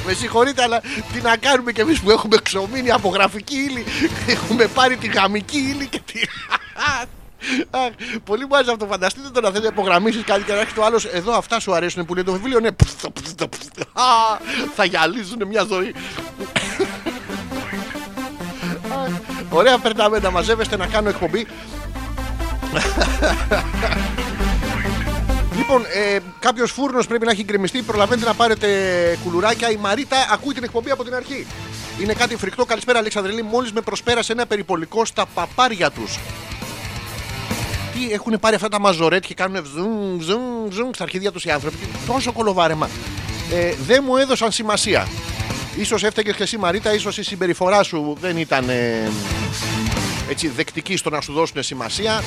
Με 0.07 0.13
συγχωρείτε, 0.13 0.63
αλλά 0.63 0.81
τι 1.13 1.21
να 1.23 1.37
κάνουμε 1.37 1.73
κι 1.73 1.81
εμείς 1.81 2.01
που 2.01 2.11
έχουμε 2.11 2.37
ξομείνει 2.43 2.91
από 2.91 3.09
γραφική 3.09 3.57
ύλη. 3.57 3.85
Έχουμε 4.27 4.67
πάρει 4.67 4.97
τη 4.97 5.07
γαμική 5.07 5.59
ύλη 5.59 5.87
και 5.87 6.01
τη. 6.13 6.21
Αχ, 7.71 7.91
Πολύ 8.25 8.47
μου 8.47 8.57
άρεσε 8.57 8.71
αυτό. 8.71 8.87
Φανταστείτε 8.87 9.29
το 9.29 9.41
να 9.41 9.51
θέλει 9.51 9.63
να 9.63 9.69
υπογραμμίσεις 9.69 10.25
κάτι 10.25 10.43
και 10.43 10.53
να 10.53 10.61
έχει 10.61 10.73
το 10.75 10.85
άλλος. 10.85 11.05
Εδώ 11.05 11.33
αυτά 11.37 11.61
σου 11.61 11.75
αρέσουν 11.75 12.05
που 12.05 12.15
λέει 12.15 12.25
το 12.25 12.33
βιβλίο. 12.33 12.61
Ναι, 12.61 12.69
Α, 12.69 14.05
θα 14.75 14.85
γυαλίζουν 14.85 15.47
μια 15.47 15.65
ζωή. 15.65 15.95
Ωραία, 19.51 19.79
περνάμε 19.79 20.19
να 20.19 20.31
μαζεύεστε 20.31 20.77
να 20.77 20.87
κάνω 20.87 21.09
εκπομπή. 21.09 21.47
Λοιπόν, 25.63 25.85
ε, 25.85 26.19
κάποιος 26.39 26.71
φούρνος 26.71 27.07
πρέπει 27.07 27.25
να 27.25 27.31
έχει 27.31 27.45
γκρεμιστεί. 27.45 27.83
Προλαβαίνετε 27.83 28.27
να 28.27 28.35
πάρετε 28.35 28.69
κουλουράκια. 29.25 29.71
Η 29.71 29.77
Μαρίτα 29.77 30.17
ακούει 30.33 30.55
την 30.55 30.65
εκπομπή 30.65 30.91
από 30.91 31.05
την 31.05 31.15
αρχή. 31.15 31.47
Είναι 32.01 32.13
κάτι 32.13 32.37
φρικτό. 32.37 32.65
Καλησπέρα, 32.65 32.99
Αλεξανδρελή. 32.99 33.43
Μόλις 33.43 33.73
με 33.73 33.81
προσπέρασε 33.81 34.33
ένα 34.33 34.47
περιπολικό 34.47 35.05
στα 35.05 35.27
παπάρια 35.35 35.91
τους. 35.91 36.19
Τι 37.95 38.13
έχουν 38.13 38.39
πάρει 38.41 38.55
αυτά 38.55 38.69
τα 38.69 38.81
μαζορέτ 38.81 39.25
και 39.27 39.35
κάνουν 39.35 39.65
ζουμ, 39.65 40.21
ζουμ, 40.21 40.71
ζουμ 40.71 40.91
στα 40.93 41.03
αρχίδια 41.03 41.33
τους 41.33 41.45
οι 41.45 41.51
άνθρωποι. 41.51 41.77
Τόσο 42.07 42.33
κολοβάρεμα. 42.33 42.89
Ε, 43.53 43.75
δεν 43.87 44.05
μου 44.07 44.17
έδωσαν 44.17 44.53
σημασία. 44.53 45.09
Ίσως 45.77 46.03
έφταιγες 46.05 46.37
και 46.37 46.43
εσύ 46.43 46.59
Μαρίτα, 46.59 46.95
ίσως 46.95 47.19
η 47.19 47.23
συμπεριφορά 47.23 47.83
σου 47.83 48.17
δεν 48.21 48.37
ήταν 48.37 48.69
ε, 48.69 49.11
έτσι, 50.33 50.49
δεκτική 50.49 50.97
στο 50.97 51.11
να 51.11 51.21
σου 51.21 51.33
δώσουν 51.33 51.63
σημασία. 51.63 52.23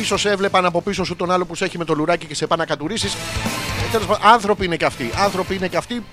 Ίσως 0.00 0.26
έβλεπαν 0.26 0.64
από 0.64 0.82
πίσω 0.82 1.04
σου 1.04 1.16
τον 1.16 1.30
άλλο 1.30 1.44
που 1.44 1.54
σε 1.54 1.64
έχει 1.64 1.78
με 1.78 1.84
το 1.84 1.94
λουράκι 1.94 2.26
και 2.26 2.34
σε 2.34 2.46
πάνε 2.46 2.62
να 2.62 2.68
κατουρίσεις. 2.68 3.14
Ε, 3.14 3.90
τέλος 3.90 4.06
πάντων, 4.06 4.26
άνθρωποι 4.32 4.64
είναι 4.64 4.76
και 4.76 4.84
αυτοί. 4.84 5.10
Άνθρωποι 5.14 5.54
είναι 5.54 5.68
και 5.68 5.76
αυτοί. 5.76 6.04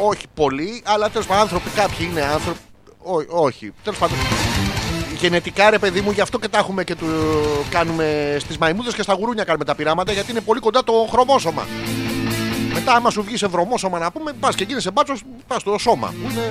Όχι 0.00 0.24
πολλοί, 0.34 0.82
αλλά 0.84 1.10
τέλος 1.10 1.26
πάντων 1.26 1.42
άνθρωποι 1.42 1.70
κάποιοι 1.70 2.08
είναι 2.10 2.22
άνθρωποι. 2.22 2.58
Ό, 3.02 3.42
όχι. 3.42 3.72
Τέλος 3.82 3.98
πάντων. 3.98 4.16
Γενετικά 5.18 5.70
ρε 5.70 5.78
παιδί 5.78 6.00
μου, 6.00 6.10
γι' 6.10 6.20
αυτό 6.20 6.38
και 6.38 6.48
τα 6.48 6.58
έχουμε 6.58 6.84
και 6.84 6.94
του 6.94 7.06
κάνουμε 7.70 8.36
στις 8.40 8.58
μαϊμούδες 8.58 8.94
και 8.94 9.02
στα 9.02 9.14
γουρούνια 9.14 9.44
κάνουμε 9.44 9.64
τα 9.64 9.74
πειράματα 9.74 10.12
γιατί 10.12 10.30
είναι 10.30 10.40
πολύ 10.40 10.60
κοντά 10.60 10.84
το 10.84 10.92
χρωμόσωμα. 11.10 11.66
Μετά, 12.72 12.92
άμα 12.94 13.10
σου 13.10 13.22
βγει 13.22 13.36
σε 13.36 13.46
βρωμόσωμα 13.46 13.98
να 13.98 14.10
πούμε, 14.10 14.32
πας 14.32 14.54
και 14.54 14.64
γίνεσαι 14.64 14.90
μπάτσος, 14.90 15.22
πας 15.46 15.60
στο 15.60 15.78
σώμα. 15.78 16.14
Που 16.22 16.30
είναι... 16.30 16.50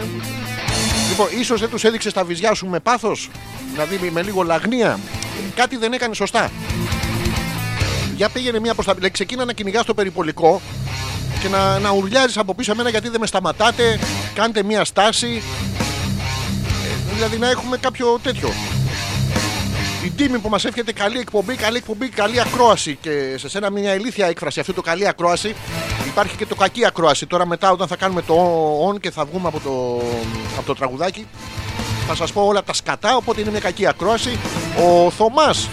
Λοιπόν, 1.18 1.40
ίσως 1.40 1.60
δεν 1.60 1.70
τους 1.70 1.84
έδειξε 1.84 2.12
τα 2.12 2.24
βυζιά 2.24 2.54
σου 2.54 2.68
με 2.68 2.80
πάθος, 2.80 3.30
δηλαδή 3.72 4.10
με 4.10 4.22
λίγο 4.22 4.44
λαγνία. 4.44 5.00
Κάτι 5.56 5.78
δεν 5.78 5.94
έκανε 5.94 6.14
σωστά. 6.14 6.52
Για 8.16 8.30
πήγαινε 8.30 8.60
μία 8.60 8.74
προ 8.74 8.84
τα 8.84 8.96
πίσω. 8.96 9.10
Ξεκίνα 9.10 9.46
να 9.46 9.54
κυνηγάς 9.54 9.86
το 9.86 9.94
περιπολικό 9.94 10.62
και 11.42 11.48
να, 11.48 11.80
να 11.80 11.90
ουρλιάζεις 11.90 12.38
από 12.38 12.56
πίσω 12.56 12.72
εμένα 12.72 12.90
γιατί 12.90 13.10
δεν 13.10 13.20
με 13.20 13.28
σταματάτε. 13.28 14.00
Κάντε 14.34 14.64
μία 14.64 14.86
στάση. 14.86 15.42
Ε, 16.86 17.14
δηλαδή 17.14 17.38
να 17.38 17.50
έχουμε 17.50 17.78
κάποιο 17.78 18.20
τέτοιο. 18.24 18.50
Η 20.06 20.10
τίμη 20.10 20.40
που 20.40 20.50
μας 20.50 20.66
εύχεται 20.66 20.94
καλή 20.94 21.20
εκπομπή, 21.20 21.56
καλή 21.56 21.78
εκπομπή, 21.78 22.10
καλή 22.10 22.42
ακρόαση. 22.42 22.98
Και 23.02 23.36
σε 23.38 23.50
σένα 23.50 23.70
μια 23.70 23.96
ηλίθια 23.96 24.28
έκφραση 24.28 24.60
αυτό 24.60 24.74
το 24.74 24.82
καλή 24.82 25.08
ακρόαση. 25.08 25.56
Υπάρχει 26.08 26.36
και 26.36 26.46
το 26.46 26.56
κακή 26.56 26.86
ακρόαση. 26.86 27.26
Τώρα 27.26 27.46
μετά 27.46 27.72
όταν 27.72 27.88
θα 27.88 27.96
κάνουμε 27.96 28.22
το 28.22 28.36
on 28.90 29.00
και 29.00 29.12
θα 29.12 29.26
βγούμε 29.26 29.48
από 29.48 29.60
το, 29.60 30.02
από 30.58 30.66
το 30.66 30.76
τραγουδάκι 30.76 31.28
θα 32.08 32.16
σας 32.16 32.32
πω 32.32 32.42
όλα 32.42 32.64
τα 32.64 32.74
σκατά 32.74 33.16
οπότε 33.16 33.42
είναι 33.42 33.50
μια 33.50 33.60
κακή 33.60 33.88
ακρόαση. 33.88 34.40
Ο 34.78 35.12
Θωμάς 35.12 35.70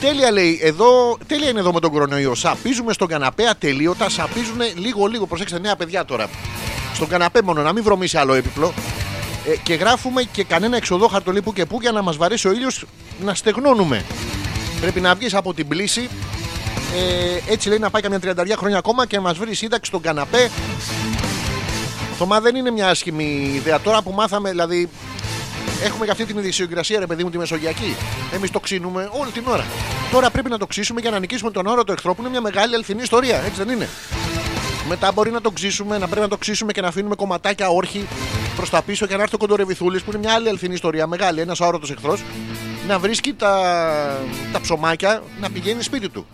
Τέλεια 0.00 0.30
λέει, 0.30 0.58
εδώ, 0.62 1.18
τέλεια 1.26 1.48
είναι 1.48 1.58
εδώ 1.58 1.72
με 1.72 1.80
τον 1.80 1.90
κορονοϊό. 1.90 2.34
Σαπίζουμε 2.34 2.92
στον 2.92 3.08
καναπέ 3.08 3.46
ατελείωτα, 3.46 4.08
σαπίζουν 4.08 4.60
λίγο-λίγο. 4.74 5.26
Προσέξτε, 5.26 5.58
νέα 5.58 5.76
παιδιά 5.76 6.04
τώρα. 6.04 6.28
Στον 6.94 7.08
καναπέ 7.08 7.42
μόνο, 7.42 7.62
να 7.62 7.72
μην 7.72 7.82
βρωμίσει 7.82 8.16
άλλο 8.16 8.34
έπιπλο. 8.34 8.72
Ε, 9.48 9.56
και 9.56 9.74
γράφουμε 9.74 10.22
και 10.22 10.44
κανένα 10.44 10.76
εξοδόχαρτο 10.76 11.32
λέει 11.32 11.42
που 11.42 11.52
και 11.52 11.66
που 11.66 11.78
για 11.80 11.92
να 11.92 12.02
μας 12.02 12.16
βαρέσει 12.16 12.48
ο 12.48 12.52
ήλιος 12.52 12.84
να 13.20 13.34
στεγνώνουμε. 13.34 14.04
Πρέπει 14.80 15.00
να 15.00 15.14
βγεις 15.14 15.34
από 15.34 15.54
την 15.54 15.68
πλήση. 15.68 16.08
Ε, 16.94 17.52
έτσι 17.52 17.68
λέει 17.68 17.78
να 17.78 17.90
πάει 17.90 18.02
καμιά 18.02 18.18
30 18.22 18.54
χρόνια 18.56 18.78
ακόμα 18.78 19.06
και 19.06 19.16
να 19.16 19.22
μας 19.22 19.38
βρει 19.38 19.54
σύνταξη 19.54 19.90
στον 19.90 20.00
καναπέ. 20.00 20.50
Θωμά 22.18 22.40
δεν 22.40 22.54
είναι 22.56 22.70
μια 22.70 22.88
άσχημη 22.88 23.52
ιδέα. 23.54 23.80
Τώρα 23.80 24.02
που 24.02 24.10
μάθαμε, 24.10 24.50
δηλαδή, 24.50 24.88
έχουμε 25.84 26.04
και 26.04 26.10
αυτή 26.10 26.24
την 26.24 26.38
ιδιοσυγκρασία, 26.38 26.98
ρε 26.98 27.06
παιδί 27.06 27.24
μου, 27.24 27.30
τη 27.30 27.38
Μεσογειακή. 27.38 27.96
Εμείς 28.32 28.50
το 28.50 28.60
ξύνουμε 28.60 29.10
όλη 29.12 29.30
την 29.30 29.42
ώρα. 29.46 29.64
Τώρα 30.12 30.30
πρέπει 30.30 30.50
να 30.50 30.58
το 30.58 30.66
ξύσουμε 30.66 31.00
για 31.00 31.10
να 31.10 31.18
νικήσουμε 31.18 31.50
τον 31.50 31.66
όρο 31.66 31.84
του 31.84 31.92
εχθρό 31.92 32.14
που 32.14 32.20
είναι 32.20 32.30
μια 32.30 32.40
μεγάλη 32.40 32.74
αληθινή 32.74 33.02
ιστορία. 33.02 33.36
Έτσι 33.36 33.62
δεν 33.64 33.68
είναι; 33.68 33.88
Μετά 34.88 35.12
μπορεί 35.12 35.30
να 35.30 35.40
το 35.40 35.50
ξύσουμε, 35.50 35.98
να 35.98 36.06
πρέπει 36.06 36.20
να 36.20 36.28
το 36.28 36.36
ξύσουμε 36.36 36.72
και 36.72 36.80
να 36.80 36.88
αφήνουμε 36.88 37.14
κομματάκια 37.14 37.68
όρχη 37.68 38.06
προς 38.56 38.70
τα 38.70 38.82
πίσω 38.82 39.06
και 39.06 39.16
να 39.16 39.22
έρθει 39.22 39.34
ο 39.34 39.38
κοντορεβιθούλης 39.38 40.02
που 40.02 40.10
είναι 40.10 40.18
μια 40.18 40.32
άλλη 40.32 40.48
αληθινή 40.48 40.74
ιστορία. 40.74 41.06
Μεγάλη, 41.06 41.40
ένας 41.40 41.60
αόρατο 41.60 41.86
εχθρός. 41.90 42.22
να 42.86 42.98
βρίσκει 42.98 43.32
τα, 43.34 43.52
τα 44.52 44.60
ψωμάκια 44.60 45.22
να 45.40 45.50
πηγαίνει 45.50 45.82
σπίτι 45.82 46.08
του. 46.08 46.26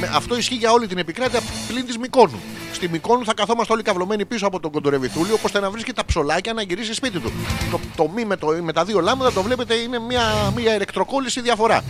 Με- 0.00 0.10
Αυτό 0.14 0.36
ισχύει 0.36 0.54
για 0.54 0.72
όλη 0.72 0.86
την 0.86 0.98
επικράτεια 0.98 1.40
πλην 1.68 1.86
της 1.86 1.98
Μικόνου. 1.98 2.40
Στη 2.72 2.88
Μικόνου 2.88 3.24
θα 3.24 3.34
καθόμαστε 3.34 3.72
όλοι 3.72 3.82
καυλωμένοι 3.82 4.24
πίσω 4.24 4.46
από 4.46 4.60
τον 4.60 4.70
κοντορεβιθούλιο, 4.70 5.38
ώστε 5.42 5.60
να 5.60 5.70
βρίσκει 5.70 5.92
τα 5.92 6.04
ψωλάκια 6.04 6.52
να 6.52 6.62
γυρίσει 6.62 6.94
σπίτι 6.94 7.18
του. 7.18 7.32
Το, 7.70 7.80
το 7.96 8.08
μη 8.14 8.24
με, 8.24 8.36
το, 8.36 8.46
με 8.62 8.72
τα 8.72 8.84
δύο 8.84 9.00
λάμδα 9.00 9.32
το 9.32 9.42
βλέπετε 9.42 9.74
είναι 9.74 9.98
μια, 9.98 10.52
μια 10.56 10.74
ηλεκτροκόλληση 10.74 11.40
διαφορά. 11.40 11.84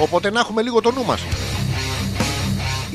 Οπότε 0.00 0.30
να 0.30 0.40
έχουμε 0.40 0.62
λίγο 0.62 0.80
το 0.80 0.92
νου 0.92 1.04
μας. 1.04 1.20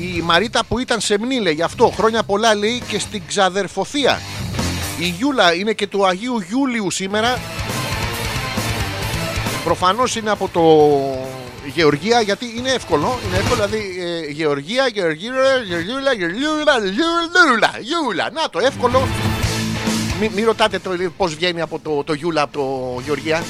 Η 0.00 0.20
Μαρίτα 0.20 0.64
που 0.68 0.78
ήταν 0.78 1.00
σε 1.00 1.18
μνήλε 1.18 1.50
γι' 1.50 1.62
αυτό 1.62 1.92
χρόνια 1.96 2.22
πολλά 2.22 2.54
λέει 2.54 2.82
και 2.88 2.98
στην 2.98 3.22
ξαδερφοθεία. 3.26 4.20
Η 4.98 5.04
Γιούλα 5.04 5.54
είναι 5.54 5.72
και 5.72 5.86
του 5.86 6.06
Αγίου 6.06 6.40
Γιούλιου 6.48 6.90
σήμερα. 6.90 7.38
Προφανώς 9.64 10.16
είναι 10.16 10.30
από 10.30 10.48
το 10.52 10.62
Γεωργία 11.74 12.20
γιατί 12.20 12.54
είναι 12.56 12.70
εύκολο. 12.70 13.18
Είναι 13.26 13.36
εύκολο 13.36 13.66
δηλαδή 13.66 13.98
ε, 14.00 14.30
Γεωργία, 14.30 14.86
Γεωργία, 14.86 15.32
Γεωργιούλα, 15.66 16.12
Γεωργιούλα, 16.12 16.74
Γιούλα, 16.82 17.70
Γιούλα. 17.80 18.30
Να 18.32 18.50
το 18.50 18.58
εύκολο. 18.58 19.08
Μην 20.20 20.30
μη 20.34 20.42
ρωτάτε 20.42 20.78
το, 20.78 20.90
πώς 21.16 21.34
βγαίνει 21.34 21.60
από 21.60 21.78
το, 21.78 22.04
το 22.04 22.12
Γιούλα 22.12 22.42
από 22.42 22.52
το 22.52 23.00
Γεωργία. 23.04 23.44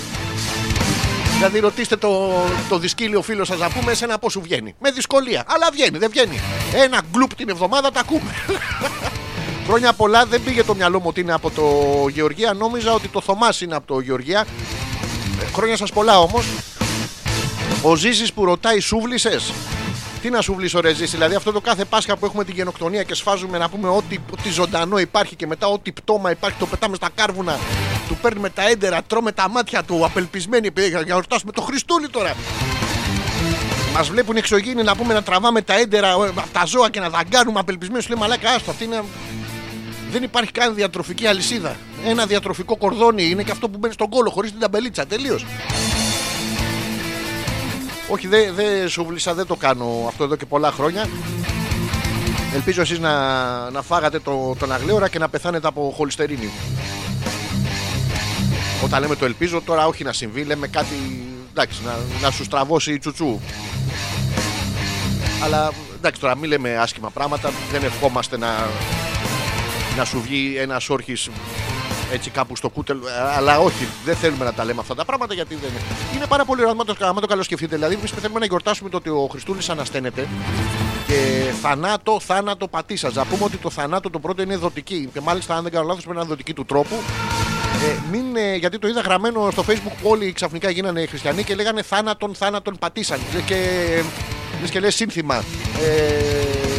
Δηλαδή 1.41 1.59
ρωτήστε 1.59 1.97
το, 1.97 2.33
το 2.69 2.79
δυσκύλιο 2.79 3.23
φίλο 3.23 3.45
σας 3.45 3.59
να 3.59 3.71
πούμε 3.71 3.93
εσένα 3.93 4.19
πώς 4.19 4.33
σου 4.33 4.41
βγαίνει. 4.41 4.75
Με 4.81 4.91
δυσκολία. 4.91 5.45
Αλλά 5.47 5.69
βγαίνει, 5.73 5.99
δεν 5.99 6.11
βγαίνει. 6.11 6.41
Ένα 6.75 7.01
γκλουπ 7.11 7.35
την 7.35 7.49
εβδομάδα 7.49 7.91
τα 7.91 8.01
ακούμε. 8.01 8.31
Χρόνια 9.67 9.93
πολλά 9.93 10.27
δεν 10.27 10.43
πήγε 10.43 10.65
το 10.65 10.75
μυαλό 10.75 10.99
μου 11.01 11.05
ότι 11.09 11.21
είναι 11.21 11.33
από 11.33 11.51
το 11.51 11.65
Γεωργία. 12.09 12.53
Νόμιζα 12.53 12.93
ότι 12.93 13.09
το 13.09 13.21
Θωμάς 13.21 13.61
είναι 13.61 13.75
από 13.75 13.87
το 13.87 14.01
Γεωργία. 14.01 14.47
Ε, 15.41 15.45
Χρόνια 15.53 15.77
σας 15.77 15.93
πολλά 15.93 16.19
όμως. 16.19 16.47
Ο 17.83 17.95
Ζήσης 17.95 18.33
που 18.33 18.45
ρωτάει 18.45 18.81
σούβλησε. 18.81 19.39
Τι 20.23 20.31
να 20.31 20.41
σουβλήσω 20.41 20.81
ρε 20.81 20.95
Ζήση, 20.95 21.11
δηλαδή 21.17 21.35
αυτό 21.35 21.53
το 21.53 21.61
κάθε 21.61 21.85
Πάσχα 21.85 22.17
που 22.17 22.27
έχουμε 22.27 22.45
την 22.45 22.55
γενοκτονία 22.55 23.03
και 23.03 23.15
σφάζουμε 23.15 23.59
να 23.59 23.69
πούμε 23.69 23.89
ό,τι, 23.89 24.19
ό,τι 24.33 24.51
ζωντανό 24.51 24.99
υπάρχει 24.99 25.37
και 25.37 25.47
μετά 25.47 25.67
ό,τι 25.67 25.93
πτώμα 25.93 26.31
υπάρχει 26.31 26.59
το 26.59 26.67
πετάμε 26.67 26.97
στα 26.97 27.09
κάρβουνα, 27.15 27.59
του 28.11 28.17
παίρνουμε 28.17 28.51
τα 28.51 28.69
έντερα, 28.69 29.03
τρώμε 29.03 29.33
τα 29.33 29.49
μάτια 29.49 29.83
του, 29.83 30.05
απελπισμένοι 30.05 30.67
επειδή 30.67 30.89
για 30.89 31.05
να 31.07 31.15
ρωτάσουμε 31.15 31.53
το 31.53 31.61
Χριστούλη 31.61 32.09
τώρα. 32.09 32.35
Μας 33.95 34.09
βλέπουν 34.09 34.37
εξωγήινοι 34.37 34.83
να 34.83 34.97
πούμε 34.97 35.15
να 35.15 35.23
τραβάμε 35.23 35.63
τα 35.63 35.79
έντερα 35.79 36.09
ε, 36.09 36.13
από 36.13 36.49
τα 36.53 36.65
ζώα 36.65 36.91
και 36.91 37.01
να 37.01 37.09
δαγκάνουμε 37.09 37.59
απελπισμένοι. 37.59 38.03
Σου 38.03 38.09
λέει 38.09 38.19
μαλάκα, 38.21 38.51
άστο, 38.51 38.71
αυτή 38.71 38.85
είναι. 38.85 39.03
Δεν 40.11 40.23
υπάρχει 40.23 40.53
καν 40.53 40.75
διατροφική 40.75 41.27
αλυσίδα. 41.27 41.77
Ένα 42.05 42.27
διατροφικό 42.27 42.77
κορδόνι 42.77 43.31
είναι 43.31 43.43
και 43.43 43.51
αυτό 43.51 43.69
που 43.69 43.79
μπαίνει 43.79 43.95
στον 43.95 44.09
κόλο 44.09 44.31
χωρίς 44.31 44.51
την 44.51 44.61
ταμπελίτσα. 44.61 45.07
Τελείως. 45.07 45.47
Όχι, 48.09 48.27
δεν 48.27 48.55
δε 48.55 48.89
σουβλίσα, 48.89 49.35
δεν 49.35 49.47
το 49.47 49.55
κάνω 49.57 50.05
αυτό 50.09 50.25
εδώ 50.25 50.37
και 50.37 50.47
πολλά 50.47 50.71
χρόνια. 50.71 51.09
Ελπίζω 52.55 52.81
εσείς 52.81 52.99
να, 52.99 53.71
να 53.71 53.83
φάγατε 53.83 54.19
το, 54.19 54.55
τον 54.59 54.73
αγλέωρα 54.73 55.09
και 55.09 55.19
να 55.19 55.29
πεθάνετε 55.29 55.67
από 55.67 55.93
χολυστερίνη. 55.97 56.51
Όταν 58.85 59.01
λέμε 59.01 59.17
το 59.17 59.25
ελπίζω, 59.25 59.61
τώρα 59.61 59.87
όχι 59.87 60.05
να 60.05 60.13
συμβεί, 60.13 60.45
λέμε 60.45 60.67
κάτι 60.67 60.95
εντάξει, 61.51 61.81
να, 61.85 61.97
να 62.23 62.31
σου 62.31 62.45
στραβώσει 62.45 62.93
η 62.93 62.99
τσουτσού. 62.99 63.41
Αλλά 65.43 65.73
εντάξει, 65.97 66.21
τώρα 66.21 66.37
μην 66.37 66.49
λέμε 66.51 66.77
άσχημα 66.77 67.11
πράγματα, 67.11 67.53
δεν 67.73 67.83
ευχόμαστε 67.85 68.39
να, 68.39 68.69
να 69.97 70.05
σου 70.05 70.21
βγει 70.21 70.57
ένας 70.59 70.89
όρχης 70.89 71.29
έτσι 72.13 72.31
κάπου 72.31 72.57
στο 72.57 72.69
κούτελ. 72.69 72.97
ε, 72.97 73.37
Αλλά 73.37 73.59
όχι, 73.59 73.89
δεν 74.05 74.17
θέλουμε 74.17 74.45
να 74.45 74.53
τα 74.53 74.65
λέμε 74.65 74.81
αυτά 74.81 74.95
τα 74.95 75.05
πράγματα 75.05 75.35
γιατί 75.35 75.55
δεν 75.55 75.71
είναι. 75.71 75.81
Είναι 76.17 76.27
πάρα 76.27 76.45
πολύ 76.45 76.61
ωραίο, 76.61 76.73
άμα 76.73 76.85
το, 76.85 76.97
άμα 77.01 77.21
το 77.21 77.27
καλώ 77.27 77.43
σκεφτείτε. 77.43 77.75
Δηλαδή, 77.75 77.95
εμείς 77.95 78.11
θέλουμε 78.11 78.39
να 78.41 78.47
γιορτάσουμε 78.47 78.91
το 78.91 78.97
ότι 78.97 79.09
ο 79.09 79.29
Χριστούλης 79.31 79.69
ανασταίνεται 79.69 80.29
και 81.07 81.51
θανάτο, 81.63 82.21
θάνατο 82.21 82.69
πατήσας. 82.69 83.15
Να 83.15 83.25
πούμε 83.25 83.45
ότι 83.45 83.57
το 83.57 83.71
θανάτο 83.71 84.11
το 84.11 84.19
πρώτο 84.19 84.43
είναι 84.43 84.57
δοτική. 84.57 85.11
Και 85.13 85.21
μάλιστα, 85.21 85.57
αν 85.57 85.63
δεν 85.63 85.73
κάνω 85.73 85.87
λάθος, 85.87 86.03
πρέπει 86.03 86.17
να 86.17 86.23
είναι 86.23 86.31
δοτική 86.33 86.53
του 86.53 86.65
τρόπου. 86.65 86.95
Ε, 87.89 87.95
μην, 88.11 88.37
ε, 88.37 88.57
γιατί 88.57 88.79
το 88.79 88.89
είδα 88.89 89.01
γραμμένο 89.01 89.51
στο 89.51 89.65
facebook 89.69 89.93
που 90.03 90.09
όλοι 90.11 90.33
ξαφνικά 90.33 90.71
γίνανε 90.71 91.07
χριστιανοί 91.07 91.45
και 91.45 91.55
λέγανε 91.55 91.83
θάνατον, 91.83 92.35
θάνατον 92.35 92.77
πατήσαν. 92.79 93.21
Και, 93.47 93.57
λες 94.61 94.71
και 94.71 94.81
λες 94.81 94.95
σύνθημα. 94.95 95.45
Ε, 95.81 96.70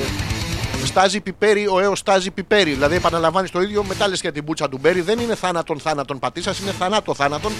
στάζει 0.91 1.21
πιπέρι, 1.21 1.67
ο 1.67 1.79
έως 1.79 1.99
στάζει 1.99 2.31
πιπέρι. 2.31 2.71
Δηλαδή 2.71 2.95
επαναλαμβάνεις 2.95 3.51
το 3.51 3.61
ίδιο, 3.61 3.83
μετά 3.83 4.07
λες 4.07 4.21
για 4.21 4.31
την 4.31 4.43
μπούτσα 4.43 4.69
του 4.69 4.77
Μπέρι. 4.81 5.01
Δεν 5.01 5.19
είναι 5.19 5.35
θάνατον, 5.35 5.79
θάνατον 5.79 6.19
πατήσας, 6.19 6.59
είναι 6.59 6.71
θανάτο, 6.71 7.13
θάνατον. 7.13 7.51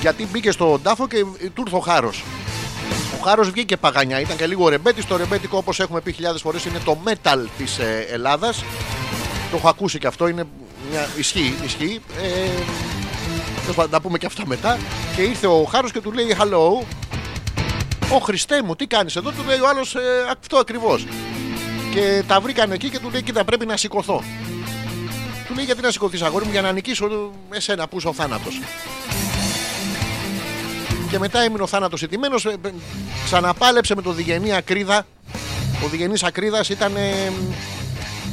Γιατί 0.00 0.28
μπήκε 0.30 0.50
στον 0.50 0.82
τάφο 0.82 1.08
και 1.08 1.24
του 1.54 1.62
ήρθε 1.64 1.76
ο 1.76 1.80
χάρος. 1.80 2.24
Ο 3.20 3.22
χάρος 3.24 3.50
βγήκε 3.50 3.76
παγανιά, 3.76 4.20
ήταν 4.20 4.36
και 4.36 4.46
λίγο 4.46 4.68
ρεμπέτης. 4.68 5.06
Το 5.06 5.16
ρεμπέτικο, 5.16 5.56
όπως 5.56 5.80
έχουμε 5.80 6.00
πει 6.00 6.12
χιλιάδες 6.12 6.40
φορές, 6.40 6.64
είναι 6.64 6.78
το 6.84 6.98
metal 7.04 7.44
της 7.58 7.78
ε, 7.78 8.06
Ελλάδας. 8.10 8.64
Το 9.50 9.56
έχω 9.56 9.68
ακούσει 9.68 9.98
και 9.98 10.06
αυτό, 10.06 10.28
είναι 10.28 10.44
μια 10.90 11.08
ισχύει. 11.16 11.54
ισχύει. 11.64 12.00
Ε, 12.22 12.62
τέλος 13.60 13.76
πάντων, 13.76 13.90
τα 13.90 14.00
πούμε 14.00 14.18
και 14.18 14.26
αυτά 14.26 14.42
μετά. 14.46 14.78
Και 15.16 15.22
ήρθε 15.22 15.46
ο 15.46 15.64
Χάρος 15.64 15.92
και 15.92 16.00
του 16.00 16.12
λέει 16.12 16.36
Hello. 16.38 16.84
Ω 18.12 18.18
Χριστέ 18.18 18.62
μου, 18.62 18.76
τι 18.76 18.86
κάνεις 18.86 19.16
εδώ, 19.16 19.30
του 19.30 19.44
λέει 19.46 19.58
ο 19.58 19.68
άλλος 19.68 19.96
αυτό 20.30 20.56
ακριβώς. 20.56 21.06
Και 21.92 22.22
τα 22.26 22.40
βρήκαν 22.40 22.72
εκεί 22.72 22.90
και 22.90 22.98
του 22.98 23.10
λέει: 23.10 23.22
Κοίτα, 23.22 23.44
πρέπει 23.44 23.66
να 23.66 23.76
σηκωθώ. 23.76 24.22
Του 25.48 25.54
λέει: 25.54 25.64
Γιατί 25.64 25.80
να 25.82 25.90
σηκωθείς, 25.90 26.22
αγόρι 26.22 26.44
μου, 26.44 26.50
για 26.50 26.60
να 26.62 26.72
νικήσω 26.72 27.30
εσένα 27.50 27.88
που 27.88 27.96
είσαι 27.98 28.08
ο 28.08 28.12
θάνατος. 28.12 28.60
Και 31.10 31.18
μετά 31.18 31.40
έμεινε 31.40 31.62
ο 31.62 31.66
θάνατος 31.66 32.02
ηττημένος. 32.02 32.46
Ξαναπάλεψε 33.24 33.94
με 33.94 34.02
το 34.02 34.12
διγενή 34.12 34.54
ακρίδα. 34.54 35.06
Ο 35.84 35.88
διγενής 35.88 36.22
ακρίδας 36.22 36.68
ήταν. 36.68 36.96
Ε, 36.96 37.32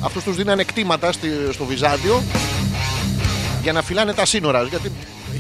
αυτούς 0.04 0.24
τους 0.24 0.36
δίνανε 0.36 0.64
κτήματα 0.64 1.12
στη- 1.12 1.50
στο 1.52 1.66
Βυζάντιο 1.66 2.24
για 3.62 3.74
να 3.74 3.82
φυλάνε 3.82 4.14
τα 4.14 4.26
σύνορα. 4.26 4.64
Γιατί 4.64 4.92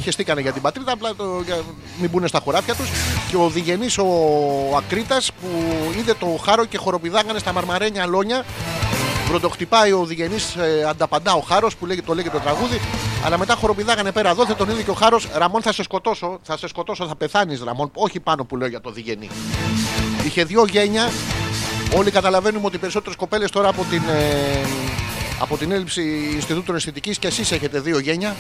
χεστήκανε 0.07 0.41
για 0.41 0.51
την 0.51 0.61
πατρίδα, 0.61 0.91
απλά 0.91 1.15
το, 1.15 1.41
για 1.45 1.57
μην 1.99 2.09
μπουν 2.09 2.27
στα 2.27 2.39
χωράφια 2.43 2.75
τους. 2.75 2.89
Και 3.29 3.35
ο 3.35 3.49
διγενής 3.49 3.97
ο 3.97 4.07
Ακρίτας 4.77 5.31
που 5.31 5.47
είδε 5.97 6.13
το 6.13 6.25
χάρο 6.43 6.65
και 6.65 6.77
χοροπηδάγανε 6.77 7.39
στα 7.39 7.53
μαρμαρένια 7.53 8.05
λόνια. 8.05 8.45
Βροντοχτυπάει 9.27 9.91
ο 9.91 10.05
διγενής 10.05 10.55
ε, 10.55 10.85
ανταπαντά 10.89 11.33
ο 11.33 11.39
χάρος 11.39 11.75
που 11.75 11.85
λέγει, 11.85 12.01
το 12.01 12.13
λέγει 12.13 12.29
το 12.29 12.39
τραγούδι. 12.39 12.79
Αλλά 13.25 13.37
μετά 13.37 13.55
χοροπηδάγανε 13.55 14.11
πέρα 14.11 14.33
δόθε 14.33 14.53
τον 14.53 14.69
είδε 14.69 14.81
και 14.81 14.89
ο 14.89 14.93
χάρος 14.93 15.27
Ραμόν 15.33 15.61
θα 15.61 15.73
σε 15.73 15.83
σκοτώσω, 15.83 16.39
θα 16.41 16.57
σε 16.57 16.67
σκοτώσω, 16.67 17.07
θα 17.07 17.15
πεθάνεις 17.15 17.63
Ραμόν. 17.63 17.91
Όχι 17.93 18.19
πάνω 18.19 18.45
που 18.45 18.57
λέω 18.57 18.67
για 18.67 18.81
το 18.81 18.91
διγενή. 18.91 19.29
Είχε 20.25 20.43
δύο 20.43 20.65
γένια 20.65 21.09
Όλοι 21.95 22.11
καταλαβαίνουμε 22.11 22.65
ότι 22.65 22.75
οι 22.75 22.79
περισσότερες 22.79 23.15
κοπέλες 23.17 23.51
τώρα 23.51 23.67
από 23.69 23.85
την, 23.89 24.01
ε, 24.09 24.61
από 25.39 25.57
την 25.57 25.71
έλλειψη 25.71 26.01
Ινστιτούτων 26.33 26.75
Αισθητικής 26.75 27.19
και 27.19 27.27
εσείς 27.27 27.51
έχετε 27.51 27.79
δύο 27.79 27.99
γένια. 27.99 28.35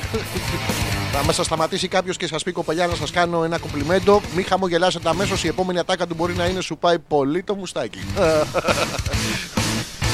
Θα 1.11 1.23
μας 1.23 1.35
σταματήσει 1.35 1.87
κάποιος 1.87 2.17
και 2.17 2.27
σας 2.27 2.43
πει 2.43 2.51
κοπελιά 2.51 2.87
να 2.87 2.95
σας 2.95 3.11
κάνω 3.11 3.43
ένα 3.43 3.57
κομπλιμέντο. 3.57 4.21
Μην 4.35 4.45
χαμογελάσετε 4.45 5.09
αμέσως. 5.09 5.43
Η 5.43 5.47
επόμενη 5.47 5.79
ατάκα 5.79 6.07
του 6.07 6.15
μπορεί 6.15 6.33
να 6.33 6.45
είναι 6.45 6.61
σου 6.61 6.77
πάει 6.77 6.99
πολύ 6.99 7.43
το 7.43 7.55
μουστάκι. 7.55 7.99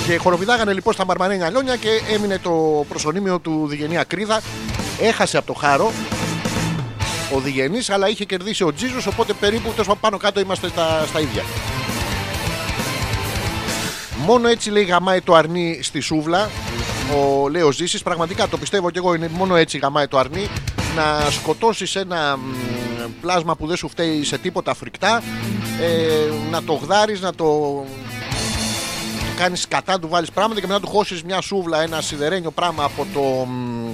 και 0.07 0.17
χοροπηδάγανε 0.17 0.73
λοιπόν 0.73 0.93
στα 0.93 1.05
μαρμαρένια 1.05 1.49
λιόνια 1.49 1.75
και 1.75 1.89
έμεινε 2.13 2.39
το 2.39 2.85
προσωνύμιο 2.89 3.39
του 3.39 3.67
Διγενή 3.67 3.97
Ακρίδα. 3.97 4.41
Έχασε 5.01 5.37
από 5.37 5.47
το 5.47 5.53
χάρο 5.53 5.91
ο 7.35 7.39
Διγενής 7.39 7.89
αλλά 7.89 8.09
είχε 8.09 8.25
κερδίσει 8.25 8.63
ο 8.63 8.73
Τζίζος 8.73 9.07
οπότε 9.07 9.33
περίπου 9.33 9.69
τέλος 9.69 9.85
πάντων, 9.85 9.99
πάνω 10.01 10.17
κάτω 10.17 10.39
είμαστε 10.39 10.67
στα, 10.67 11.05
στα 11.07 11.19
ίδια. 11.19 11.43
Μόνο 14.25 14.47
έτσι 14.47 14.69
λέει 14.69 14.83
γαμάει 14.83 15.21
το 15.21 15.33
αρνί 15.33 15.79
στη 15.81 15.99
σούβλα. 15.99 16.49
Ο 17.17 17.49
Λέο 17.49 17.71
Ζήσης. 17.71 18.03
Πραγματικά 18.03 18.47
το 18.47 18.57
πιστεύω 18.57 18.89
και 18.89 18.97
εγώ. 18.97 19.13
Είναι 19.13 19.29
μόνο 19.33 19.55
έτσι 19.55 19.77
γαμάει 19.77 20.07
το 20.07 20.17
αρνί. 20.17 20.47
Να 20.95 21.29
σκοτώσεις 21.31 21.95
ένα 21.95 22.37
μ, 22.37 22.41
πλάσμα 23.21 23.55
που 23.55 23.67
δεν 23.67 23.77
σου 23.77 23.89
φταίει 23.89 24.23
σε 24.23 24.37
τίποτα 24.37 24.73
φρικτά. 24.73 25.23
Ε, 25.81 26.31
να 26.51 26.63
το 26.63 26.73
γδάρεις, 26.73 27.21
να 27.21 27.33
το 27.33 27.83
κάνεις 29.37 29.67
κατά, 29.67 29.99
του 29.99 30.07
βάλεις 30.07 30.31
πράγματα 30.31 30.61
και 30.61 30.67
μετά 30.67 30.79
του 30.79 30.87
χώσεις 30.87 31.23
μια 31.23 31.41
σούβλα, 31.41 31.81
ένα 31.81 32.01
σιδερένιο 32.01 32.51
πράγμα 32.51 32.83
από 32.83 33.05
το. 33.13 33.19
μ, 33.19 33.89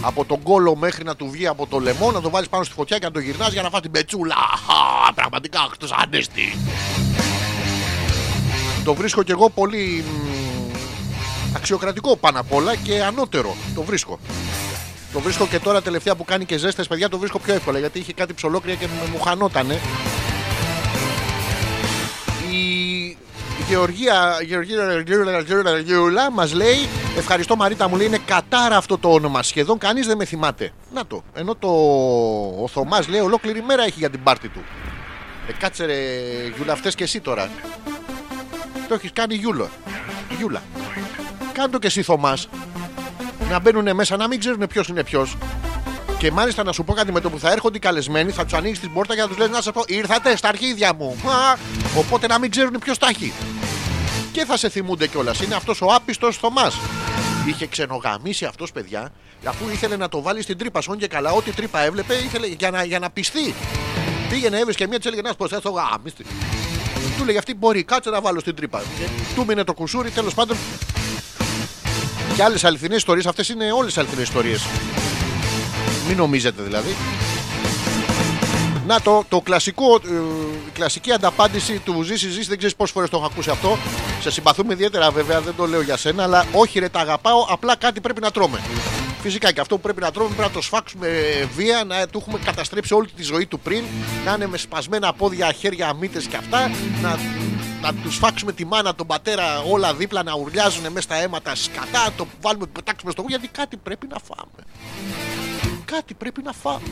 Από 0.00 0.24
τον 0.24 0.42
κόλο 0.42 0.76
μέχρι 0.76 1.04
να 1.04 1.16
του 1.16 1.30
βγει 1.30 1.46
από 1.46 1.66
το 1.66 1.78
λαιμό, 1.78 2.10
να 2.10 2.20
το 2.20 2.30
βάλεις 2.30 2.48
πάνω 2.48 2.64
στη 2.64 2.74
φωτιά 2.74 2.98
και 2.98 3.04
να 3.04 3.10
το 3.10 3.18
γυρνάς 3.18 3.52
για 3.52 3.62
να 3.62 3.70
φας 3.70 3.80
την 3.80 3.90
πετσούλα. 3.90 4.34
Αχα, 4.34 5.12
πραγματικά 5.14 5.58
χτες 5.72 5.90
ανέστη. 5.92 6.58
Το 8.86 8.94
βρίσκω 8.94 9.22
κι 9.22 9.30
εγώ 9.30 9.50
πολύ 9.50 10.04
μ, 10.06 10.74
αξιοκρατικό 11.56 12.16
πάνω 12.16 12.40
απ' 12.40 12.52
όλα 12.52 12.74
και 12.76 13.02
ανώτερο. 13.02 13.56
Το 13.74 13.82
βρίσκω. 13.82 14.18
Το 15.12 15.20
βρίσκω 15.20 15.46
και 15.46 15.58
τώρα 15.58 15.82
τελευταία 15.82 16.14
που 16.14 16.24
κάνει 16.24 16.44
και 16.44 16.56
ζέστες 16.56 16.86
παιδιά 16.86 17.08
το 17.08 17.18
βρίσκω 17.18 17.38
πιο 17.38 17.54
εύκολα 17.54 17.78
γιατί 17.78 17.98
είχε 17.98 18.12
κάτι 18.12 18.34
ψολόκρια 18.34 18.74
και 18.74 18.86
με- 18.86 19.10
μου 19.12 19.20
χανότανε. 19.20 19.80
Η, 22.50 22.56
η 23.06 23.16
Γεωργία, 23.68 24.36
Γεωργία, 24.46 25.02
Γεωργία, 25.06 25.78
Γεωργία 25.84 26.30
μας 26.30 26.52
λέει 26.52 26.88
Ευχαριστώ 27.18 27.56
Μαρίτα 27.56 27.88
μου 27.88 27.96
λέει 27.96 28.06
είναι 28.06 28.20
κατάρα 28.26 28.76
αυτό 28.76 28.98
το 28.98 29.08
όνομα 29.12 29.42
Σχεδόν 29.42 29.78
κανείς 29.78 30.06
δεν 30.06 30.16
με 30.16 30.24
θυμάται 30.24 30.70
Να 30.94 31.06
το, 31.06 31.22
ενώ 31.34 31.54
το 31.54 31.68
ο 32.62 32.68
Θωμάς 32.68 33.08
λέει 33.08 33.20
ολόκληρη 33.20 33.62
μέρα 33.62 33.82
έχει 33.82 33.98
για 33.98 34.10
την 34.10 34.22
πάρτη 34.22 34.48
του 34.48 34.60
ε, 35.48 35.52
Κάτσε 35.58 35.84
ρε 35.84 35.94
Γιούλα 36.56 36.72
αυτές 36.72 36.94
και 36.94 37.04
εσύ 37.04 37.20
τώρα 37.20 37.48
Το 38.88 38.94
έχεις 38.94 39.12
κάνει 39.12 39.34
Γιούλα 39.34 39.70
Γιούλα 40.38 40.62
Κάνε 41.52 41.72
το 41.72 41.78
και 41.78 41.86
εσύ 41.86 42.02
Θωμάς 42.02 42.48
Να 43.50 43.60
μπαίνουν 43.60 43.94
μέσα 43.94 44.16
να 44.16 44.28
μην 44.28 44.40
ξέρουν 44.40 44.66
ποιος 44.66 44.88
είναι 44.88 45.04
ποιος 45.04 45.36
και 46.18 46.30
μάλιστα 46.30 46.62
να 46.62 46.72
σου 46.72 46.84
πω 46.84 46.92
κάτι 46.92 47.12
με 47.12 47.20
το 47.20 47.30
που 47.30 47.38
θα 47.38 47.50
έρχονται 47.50 47.76
οι 47.76 47.80
καλεσμένοι, 47.80 48.30
θα 48.30 48.44
τους 48.44 48.52
ανοίξεις 48.52 48.80
την 48.80 48.92
πόρτα 48.92 49.14
και 49.14 49.20
θα 49.20 49.28
τους 49.28 49.36
λες 49.36 49.48
να 49.48 49.62
σα 49.62 49.72
πω: 49.72 49.82
Ήρθατε 49.86 50.36
στα 50.36 50.48
αρχίδια 50.48 50.94
μου. 50.94 51.16
Α, 51.26 51.56
οπότε 51.98 52.26
να 52.26 52.38
μην 52.38 52.50
ξέρουν 52.50 52.78
ποιος 52.80 52.98
τα 52.98 53.08
έχει. 53.08 53.32
Και 54.32 54.44
θα 54.44 54.56
σε 54.56 54.68
θυμούνται 54.68 55.06
κιόλας. 55.06 55.40
Είναι 55.40 55.54
αυτός 55.54 55.80
ο 55.80 55.86
άπιστος 55.94 56.36
Θωμάς. 56.36 56.76
Είχε 57.46 57.66
ξενογαμίσει 57.66 58.44
αυτός, 58.44 58.72
παιδιά, 58.72 59.12
αφού 59.44 59.68
ήθελε 59.68 59.96
να 59.96 60.08
το 60.08 60.22
βάλει 60.22 60.42
στην 60.42 60.58
τρύπα. 60.58 60.80
Σόν 60.80 60.98
και 60.98 61.06
καλά, 61.06 61.32
ό,τι 61.32 61.50
τρύπα 61.50 61.80
έβλεπε 61.80 62.14
ήθελε 62.14 62.46
για 62.46 62.70
να, 62.70 62.84
για 62.84 62.98
να 62.98 63.10
πιστεί. 63.10 63.54
Πήγαινε, 64.28 64.58
έβρισκε 64.58 64.86
μία, 64.86 64.96
της 64.96 65.06
έλεγε 65.06 65.22
να 65.22 65.28
σου 65.28 65.36
πω: 65.36 65.48
«Θα 65.48 65.60
το 65.60 65.70
γαμίστη». 65.70 66.26
Του 67.16 67.24
λέγε 67.24 67.38
αυτή 67.38 67.54
μπορεί, 67.54 67.82
κάτσε 67.84 68.10
να 68.10 68.20
βάλω 68.20 68.40
στην 68.40 68.54
τρύπα. 68.54 68.82
Και 68.98 69.08
του 69.34 69.44
μείνε 69.44 69.64
το 69.64 69.74
κουσούρι, 69.74 70.10
τέλος 70.10 70.34
πάντων. 70.34 70.56
Και 72.36 72.42
άλλες 72.42 72.64
αληθινές 72.64 72.96
ιστορίες, 72.96 73.26
αυτές 73.26 73.48
είναι 73.48 73.72
όλες 73.72 73.98
αληθινές 73.98 74.24
ιστορίες. 74.24 74.66
Μην 76.08 76.16
νομίζετε 76.16 76.62
δηλαδή. 76.62 76.96
Να 78.86 79.00
το, 79.00 79.24
το 79.28 79.40
κλασικό, 79.40 79.94
ε, 79.94 80.14
η 80.66 80.70
κλασική 80.72 81.12
ανταπάντηση 81.12 81.78
του 81.78 82.02
ζήσει 82.02 82.28
ζήσει, 82.28 82.48
δεν 82.48 82.56
ξέρεις 82.56 82.76
πόσες 82.76 82.94
φορές 82.94 83.10
το 83.10 83.16
έχω 83.16 83.26
ακούσει 83.26 83.50
αυτό. 83.50 83.78
Σε 84.20 84.30
συμπαθούμε 84.30 84.72
ιδιαίτερα 84.72 85.10
βέβαια, 85.10 85.40
δεν 85.40 85.54
το 85.56 85.66
λέω 85.66 85.82
για 85.82 85.96
σένα, 85.96 86.22
αλλά 86.22 86.46
όχι 86.52 86.78
ρε 86.78 86.88
τα 86.88 87.00
αγαπάω, 87.00 87.46
απλά 87.48 87.76
κάτι 87.76 88.00
πρέπει 88.00 88.20
να 88.20 88.30
τρώμε. 88.30 88.60
Φυσικά 89.20 89.52
και 89.52 89.60
αυτό 89.60 89.74
που 89.76 89.80
πρέπει 89.80 90.00
να 90.00 90.10
τρώμε 90.10 90.28
πρέπει 90.28 90.48
να 90.48 90.54
το 90.54 90.62
σφάξουμε 90.62 91.08
βία, 91.56 91.84
να 91.84 92.06
του 92.06 92.18
έχουμε 92.18 92.38
καταστρέψει 92.44 92.94
όλη 92.94 93.08
τη 93.16 93.22
ζωή 93.22 93.46
του 93.46 93.60
πριν, 93.60 93.84
να 94.24 94.32
είναι 94.32 94.46
με 94.46 94.56
σπασμένα 94.56 95.12
πόδια, 95.12 95.52
χέρια, 95.52 95.94
μύτες 95.94 96.26
και 96.26 96.36
αυτά, 96.36 96.70
να, 97.02 97.18
να 97.82 97.94
τους 97.94 98.14
σφάξουμε 98.14 98.52
τη 98.52 98.64
μάνα, 98.64 98.94
τον 98.94 99.06
πατέρα 99.06 99.60
όλα 99.70 99.94
δίπλα 99.94 100.22
να 100.22 100.34
ουρλιάζουν 100.34 100.82
μέσα 100.82 101.00
στα 101.00 101.14
αίματα 101.14 101.54
σκατά, 101.54 102.12
το 102.16 102.26
βάλουμε, 102.40 102.64
το 102.64 102.72
πετάξουμε 102.72 103.12
στο 103.12 103.22
γου, 103.22 103.28
γιατί 103.28 103.48
κάτι 103.48 103.76
πρέπει 103.76 104.06
να 104.06 104.16
φάμε. 104.18 104.62
Κάτι 105.84 106.14
πρέπει 106.14 106.42
να 106.42 106.52
φάμε. 106.52 106.88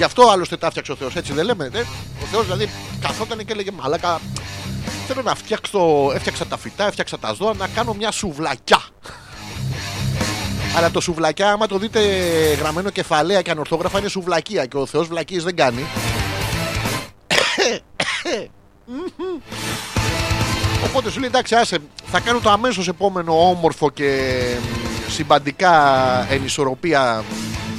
Γι' 0.00 0.06
αυτό 0.06 0.28
άλλωστε 0.28 0.56
τα 0.56 0.66
έφτιαξε 0.66 0.92
ο 0.92 0.96
Θεός, 0.96 1.16
έτσι 1.16 1.32
δεν 1.32 1.44
λέμε. 1.44 1.70
Ε; 1.72 1.78
Ο 2.22 2.26
Θεός 2.30 2.44
δηλαδή 2.44 2.68
καθόταν 3.00 3.38
και 3.38 3.52
έλεγε 3.52 3.70
Μαλάκα, 3.70 4.20
θέλω 5.06 5.22
να 5.22 5.34
φτιάξω, 5.34 6.10
έφτιαξα 6.14 6.46
τα 6.46 6.56
φυτά, 6.56 6.86
έφτιαξα 6.86 7.18
τα 7.18 7.32
ζώα, 7.32 7.54
να 7.54 7.68
κάνω 7.68 7.94
μια 7.94 8.10
σουβλακιά. 8.10 8.80
Αλλά 10.76 10.90
το 10.90 11.00
σουβλακιά, 11.00 11.52
άμα 11.52 11.66
το 11.66 11.78
δείτε 11.78 12.00
γραμμένο 12.58 12.90
κεφαλαία 12.90 13.42
και 13.42 13.50
ανορθόγραφα, 13.50 13.98
είναι 13.98 14.08
σουβλακία 14.08 14.66
και 14.66 14.76
ο 14.76 14.86
Θεός 14.86 15.08
βλακίες 15.08 15.44
δεν 15.44 15.56
κάνει. 15.56 15.84
Οπότε 20.86 21.10
σου 21.10 21.20
λέει 21.20 21.28
εντάξει, 21.28 21.54
άσε, 21.54 21.78
θα 22.10 22.20
κάνω 22.20 22.38
το 22.40 22.50
αμέσως 22.50 22.88
επόμενο 22.88 23.48
όμορφο 23.48 23.90
και 23.90 24.40
συμπαντικά 25.08 25.72
εν 26.30 26.44
ισορροπία 26.44 27.24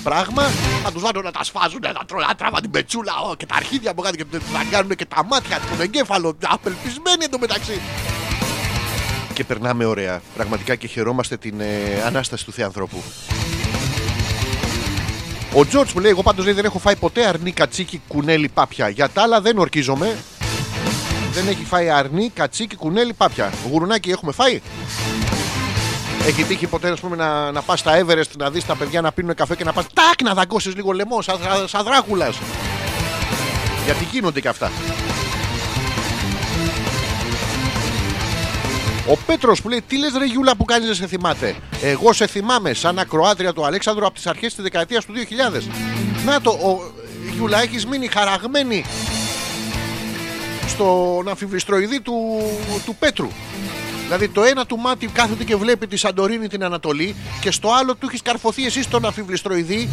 πράγμα. 0.03 0.43
Θα 0.83 0.91
τους 0.91 1.01
βάλω 1.01 1.21
να 1.21 1.31
τα 1.31 1.43
σφάζουν, 1.43 1.81
να 1.81 2.05
τρώνε 2.05 2.25
άτραβα 2.29 2.61
την 2.61 2.71
πετσούλα 2.71 3.13
ω, 3.29 3.35
και 3.35 3.45
τα 3.45 3.55
αρχίδια 3.55 3.91
από 3.91 4.01
κάτω 4.01 4.15
και 4.15 4.25
να 4.53 4.63
κάνουν 4.71 4.95
και 4.95 5.05
τα 5.05 5.23
μάτια, 5.23 5.59
τον 5.69 5.81
εγκέφαλο. 5.81 6.37
Απελπισμένοι 6.47 7.23
εντωμεταξύ. 7.23 7.81
Και 9.33 9.43
περνάμε 9.43 9.85
ωραία. 9.85 10.21
Πραγματικά 10.35 10.75
και 10.75 10.87
χαιρόμαστε 10.87 11.37
την 11.37 11.59
ε, 11.59 12.03
ανάσταση 12.05 12.45
του 12.45 12.51
Θεανθρώπου. 12.51 13.03
Ο 15.53 15.65
Τζορτ 15.65 15.89
μου 15.91 16.01
λέει: 16.01 16.11
Εγώ 16.11 16.23
πάντως 16.23 16.45
δεν 16.45 16.65
έχω 16.65 16.79
φάει 16.79 16.95
ποτέ 16.95 17.27
αρνί 17.27 17.51
κατσίκι 17.51 18.01
κουνέλι 18.07 18.49
πάπια. 18.49 18.89
Για 18.89 19.09
τα 19.09 19.21
άλλα 19.21 19.41
δεν 19.41 19.57
ορκίζομαι. 19.57 20.17
Δεν 21.31 21.47
έχει 21.47 21.65
φάει 21.65 21.89
αρνί 21.89 22.29
κατσίκι 22.33 22.75
κουνέλι 22.75 23.13
πάπια. 23.13 23.53
Γουρουνάκι 23.71 24.09
έχουμε 24.09 24.31
φάει; 24.31 24.61
Έχει 26.27 26.43
τύχει 26.43 26.67
ποτέ 26.67 26.89
ας 26.89 26.99
πούμε, 26.99 27.15
να, 27.15 27.51
να 27.51 27.61
πας 27.61 27.79
στα 27.79 28.05
Everest 28.05 28.31
να 28.37 28.49
δεις 28.49 28.65
τα 28.65 28.75
παιδιά 28.75 29.01
να 29.01 29.11
πίνουν 29.11 29.35
καφέ 29.35 29.55
και 29.55 29.63
να 29.63 29.73
πας 29.73 29.85
τάκ 29.93 30.21
να 30.21 30.33
δαγκώσεις 30.33 30.75
λίγο 30.75 30.91
λαιμό, 30.91 31.21
σαν, 31.21 31.39
σαν, 31.43 31.67
σαν 31.67 31.83
δράκουλας. 31.83 32.37
Γιατί 33.85 34.07
γίνονται 34.11 34.41
και 34.41 34.47
αυτά. 34.47 34.71
Ο 39.07 39.17
Πέτρος 39.25 39.61
που 39.61 39.69
λέει: 39.69 39.81
Τι 39.87 39.97
λες, 39.97 40.13
Ρε 40.17 40.25
Γιούλα 40.25 40.55
που 40.55 40.65
κάνει, 40.65 40.85
δεν 40.85 40.95
σε 40.95 41.07
θυμάται; 41.07 41.55
Εγώ 41.81 42.13
σε 42.13 42.27
θυμάμαι 42.27 42.73
σαν 42.73 42.99
ακροάτρια 42.99 43.53
του 43.53 43.65
Αλέξανδρου 43.65 44.05
από 44.05 44.15
τις 44.15 44.27
αρχές 44.27 44.53
της 44.53 44.63
δεκαετίας 44.63 45.05
του 45.05 45.13
2000. 45.13 45.61
Να 46.25 46.41
το, 46.41 46.49
ο, 46.49 46.91
Γιούλα, 47.33 47.61
έχεις 47.61 47.85
μείνει 47.85 48.07
χαραγμένη 48.07 48.85
στον 50.67 51.27
αμφιβριστροειδή 51.29 52.01
του, 52.01 52.41
του 52.85 52.95
Πέτρου. 52.95 53.27
Δηλαδή 54.11 54.29
το 54.29 54.43
ένα 54.43 54.65
του 54.65 54.77
μάτι 54.77 55.07
κάθεται 55.07 55.43
και 55.43 55.55
βλέπει 55.55 55.87
τη 55.87 55.97
Σαντορίνη 55.97 56.47
την 56.47 56.63
Ανατολή 56.63 57.15
και 57.41 57.51
στο 57.51 57.73
άλλο 57.73 57.95
του 57.95 58.05
έχεις 58.07 58.21
καρφωθεί 58.21 58.65
εσύ 58.65 58.83
στον 58.83 59.05
αμφιβληστροειδή 59.05 59.89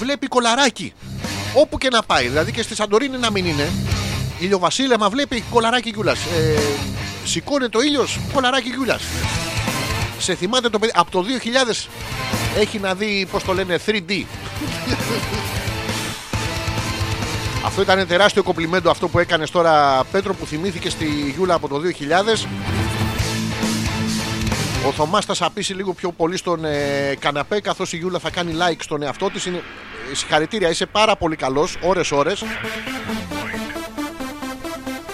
βλέπει 0.00 0.26
κολαράκι. 0.26 0.92
Όπου 1.54 1.78
και 1.78 1.88
να 1.88 2.02
πάει. 2.02 2.28
Δηλαδή 2.28 2.52
και 2.52 2.62
στη 2.62 2.74
Σαντορίνη 2.74 3.18
να 3.18 3.30
μην 3.30 3.46
είναι. 3.46 3.70
Ηλιοβασίλεμα 4.38 5.08
βλέπει 5.08 5.44
κολαράκι 5.50 5.92
κιούλα. 5.92 6.12
Ε, 6.12 6.60
σηκώνεται 7.24 7.76
ο 7.76 7.82
ήλιος, 7.82 8.18
κολαράκι 8.32 8.70
κιούλα. 8.70 8.98
Σε 10.18 10.34
θυμάται 10.34 10.68
το 10.68 10.78
παιδί. 10.78 10.92
Από 10.94 11.10
το 11.10 11.24
2000 11.72 11.88
έχει 12.58 12.78
να 12.78 12.94
δει, 12.94 13.28
πώς 13.30 13.44
το 13.44 13.52
λένε, 13.54 13.78
3D. 13.86 14.10
Αυτό 17.66 17.82
ήταν 17.82 18.06
τεράστιο 18.06 18.42
κομπλιμέντο 18.42 18.90
αυτό 18.90 19.08
που 19.08 19.18
έκανες 19.18 19.50
τώρα 19.50 20.04
Πέτρο 20.10 20.34
που 20.34 20.46
θυμήθηκε 20.46 20.90
στη 20.90 21.32
Γιούλα 21.34 21.54
από 21.54 21.68
το 21.68 21.80
2000 22.44 22.46
ο 24.86 24.92
Θωμάς 24.92 25.24
θα 25.24 25.34
σαπίσει 25.34 25.74
λίγο 25.74 25.92
πιο 25.92 26.12
πολύ 26.12 26.36
στον 26.36 26.64
ε, 26.64 27.14
καναπέ 27.18 27.60
καθώς 27.60 27.92
η 27.92 27.96
Γιούλα 27.96 28.18
θα 28.18 28.30
κάνει 28.30 28.54
like 28.58 28.76
στον 28.78 29.02
εαυτό 29.02 29.30
της. 29.30 29.46
Είναι... 29.46 29.62
ε, 30.12 30.14
Συγχαρητήρια, 30.14 30.70
είσαι 30.70 30.86
πάρα 30.86 31.16
πολύ 31.16 31.36
καλός 31.36 31.76
ώρες 31.82 32.10
ώρες. 32.10 32.44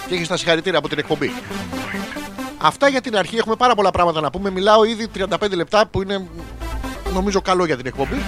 Και 0.08 0.14
έχεις 0.14 0.28
τα 0.28 0.36
συγχαρητήρια 0.36 0.78
από 0.78 0.88
την 0.88 0.98
εκπομπή. 0.98 1.32
Αυτά 2.58 2.88
για 2.88 3.00
την 3.00 3.16
αρχή, 3.16 3.36
έχουμε 3.36 3.56
πάρα 3.56 3.74
πολλά 3.74 3.90
πράγματα 3.90 4.20
να 4.20 4.30
πούμε. 4.30 4.50
Μιλάω 4.50 4.84
ήδη 4.84 5.08
35 5.18 5.50
λεπτά 5.54 5.86
που 5.86 6.02
είναι 6.02 6.26
νομίζω 7.12 7.40
καλό 7.40 7.64
για 7.64 7.76
την 7.76 7.86
εκπομπή. 7.86 8.22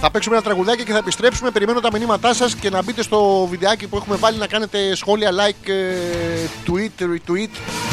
Θα 0.00 0.10
παίξουμε 0.10 0.36
ένα 0.36 0.44
τραγουδάκι 0.44 0.84
και 0.84 0.92
θα 0.92 0.98
επιστρέψουμε. 0.98 1.50
Περιμένω 1.50 1.80
τα 1.80 1.88
μηνύματά 1.92 2.34
σας 2.34 2.54
και 2.54 2.70
να 2.70 2.82
μπείτε 2.82 3.02
στο 3.02 3.46
βιντεάκι 3.50 3.86
που 3.86 3.96
έχουμε 3.96 4.16
βάλει 4.16 4.38
να 4.38 4.46
κάνετε 4.46 4.94
σχόλια, 4.94 5.30
like, 5.30 5.68
ε, 5.68 6.48
tweet, 6.66 7.02
retweet. 7.02 7.83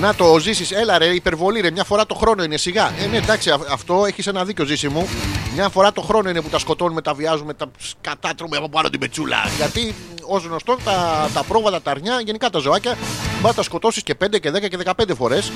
Να 0.00 0.14
το 0.14 0.38
ζήσεις, 0.38 0.70
έλα 0.70 0.98
ρε, 0.98 1.06
υπερβολή 1.06 1.60
ρε. 1.60 1.70
Μια 1.70 1.84
φορά 1.84 2.06
το 2.06 2.14
χρόνο 2.14 2.42
είναι 2.42 2.56
σιγά. 2.56 2.92
Ε, 3.02 3.06
ναι, 3.06 3.16
εντάξει, 3.16 3.50
α- 3.50 3.58
αυτό 3.70 4.04
έχεις 4.06 4.26
ένα 4.26 4.44
δίκιο 4.44 4.64
ζήση 4.64 4.88
μου. 4.88 5.08
Μια 5.54 5.68
φορά 5.68 5.92
το 5.92 6.00
χρόνο 6.00 6.28
είναι 6.30 6.40
που 6.40 6.48
τα 6.48 6.58
σκοτώνουμε, 6.58 7.02
τα 7.02 7.14
βιάζουμε, 7.14 7.54
τα 7.54 7.70
κατάτρωμε 8.00 8.56
από 8.56 8.68
πάνω 8.68 8.88
την 8.88 9.00
πετσούλα. 9.00 9.36
Γιατί 9.56 9.94
ως 10.22 10.44
γνωστόν 10.44 10.78
τα, 10.84 11.28
τα 11.34 11.42
πρόβατα, 11.42 11.82
τα 11.82 11.90
αρνιά, 11.90 12.20
γενικά 12.24 12.50
τα 12.50 12.58
ζωάκια, 12.58 12.96
μπορεί 13.32 13.42
να 13.46 13.54
τα 13.54 13.62
σκοτώσεις 13.62 14.02
και 14.02 14.14
5 14.24 14.38
και 14.40 14.50
10 14.50 14.68
και 14.68 14.78
15 14.84 15.14
φορές. 15.16 15.52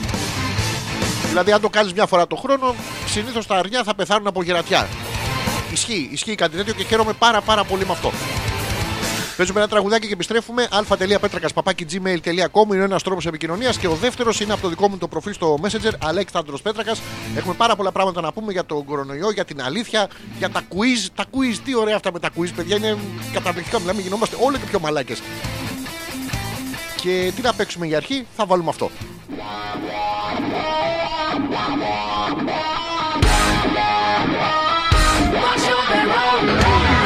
Δηλαδή, 1.29 1.53
αν 1.53 1.61
το 1.61 1.69
κάνεις 1.69 1.93
μια 1.93 2.07
φορά 2.07 2.27
το 2.27 2.37
χρόνο, 2.37 2.75
συνήθως 3.07 3.47
τα 3.47 3.57
αρνιά 3.57 3.83
θα 3.85 3.95
πεθάνουν 3.95 4.27
από 4.27 4.43
γερατιά. 4.43 4.89
Ισχύει, 5.73 6.09
ισχύει 6.13 6.35
κάτι 6.35 6.57
τέτοιο 6.57 6.73
και 6.75 6.85
χαίρομαι 6.85 7.13
πάρα 7.13 7.41
πάρα 7.41 7.65
πολύ 7.65 7.87
με 7.87 7.93
αυτό. 7.93 8.13
Παίζουμε 9.37 9.61
ένα 9.61 9.69
τραγουδάκι 9.69 10.07
και 10.07 10.13
επιστρέφουμε. 10.13 10.69
αλφα.πέτρακα.gmail.com 10.71 12.75
είναι 12.75 12.85
ένας 12.85 13.03
τρόπος 13.03 13.27
επικοινωνίας 13.27 13.79
και 13.79 13.89
ο 13.89 13.95
δεύτερος 13.95 14.41
είναι 14.41 14.53
από 14.53 14.63
το 14.63 14.69
δικό 14.69 14.89
μου 14.89 14.99
το 14.99 15.09
προφίλ 15.09 15.33
στο 15.33 15.59
Messenger, 15.63 15.93
Αλέξανδρος 15.99 16.63
Πέτρακας. 16.63 17.03
Έχουμε 17.37 17.55
πάρα 17.55 17.77
πολλά 17.77 17.93
πράγματα 17.93 18.21
να 18.21 18.33
πούμε 18.33 18.53
για 18.53 18.65
τον 18.65 18.85
κορονοϊό, 18.85 19.31
για 19.31 19.45
την 19.45 19.63
αλήθεια, 19.63 20.09
για 20.39 20.51
τα 20.51 20.61
quiz. 20.61 21.09
Τα 21.15 21.25
quiz, 21.25 21.57
τι 21.65 21.77
ωραία 21.77 21.97
αυτά 21.97 22.13
με 22.13 22.19
τα 22.19 22.31
quiz, 22.37 22.49
παιδιά, 22.57 22.77
είναι 22.77 22.97
καταπληκτικά. 23.33 23.81
Μιλάμε, 23.81 24.01
γινόμαστε 24.01 24.37
όλο 24.41 24.57
και 24.57 24.65
πιο 24.69 24.81
μαλάκες. 24.81 25.23
Και 27.01 27.33
τι 27.37 27.43
να 27.43 27.55
παίξουμε 27.55 27.87
για 27.87 27.97
αρχή, 27.97 28.27
θα 28.37 28.47
βάλουμε 28.47 28.69
αυτό. 28.69 28.91
I 36.43 36.43
want 36.43 37.02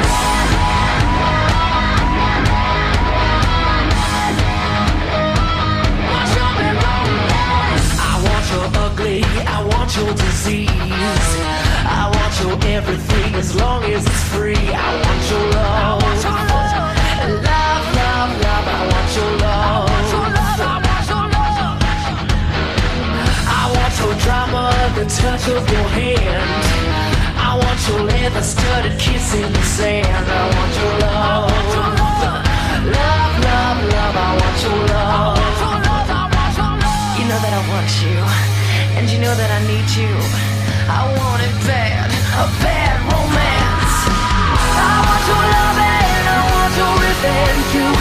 your 8.56 8.68
ugly, 8.86 9.22
I 9.56 9.58
want 9.72 9.90
your 9.96 10.12
disease. 10.14 10.70
I 12.00 12.04
want 12.16 12.34
your 12.40 12.56
everything 12.76 13.34
as 13.34 13.54
long 13.54 13.82
as 13.84 14.02
it's 14.06 14.24
free. 14.32 14.66
I 14.86 14.90
want 15.02 15.22
your 15.32 15.44
love. 15.56 16.02
Love, 17.52 17.84
love, 18.00 18.30
love, 18.46 18.66
I 18.76 18.82
want 18.92 19.10
your 19.18 19.32
love. 19.44 19.86
I 23.58 23.64
want 23.76 23.94
your 24.02 24.14
drama, 24.24 24.62
the 24.98 25.04
touch 25.20 25.44
of 25.56 25.62
your 25.74 25.88
hand. 25.98 26.50
I 27.48 27.50
want 27.62 27.80
your 27.88 28.02
leather 28.12 28.42
studded 28.42 28.96
kiss 28.98 29.34
in 29.34 29.52
the 29.52 29.64
sand. 29.76 30.26
I 30.40 30.44
want 30.54 30.72
your 30.80 30.94
love. 31.04 31.50
Love, 32.96 33.32
love, 33.48 33.78
love, 33.94 34.16
I 34.16 34.30
want 34.40 34.58
your 34.64 34.78
love. 34.94 35.85
You 37.26 37.32
know 37.32 37.42
that 37.42 37.58
I 37.58 37.62
want 37.74 37.90
you, 38.06 38.22
and 38.94 39.10
you 39.10 39.18
know 39.18 39.34
that 39.34 39.50
I 39.50 39.58
need 39.66 39.90
you. 39.98 40.14
I 40.86 41.10
want 41.18 41.42
it 41.42 41.50
bad, 41.66 42.06
a 42.38 42.46
bad 42.62 43.02
romance. 43.02 43.98
I 44.78 44.94
want 45.02 45.22
your 45.26 45.42
love 45.42 45.74
and 45.74 46.24
I 46.30 46.38
want 46.54 46.72
your 46.78 46.94
revenge. 47.02 47.66
You 47.74 47.95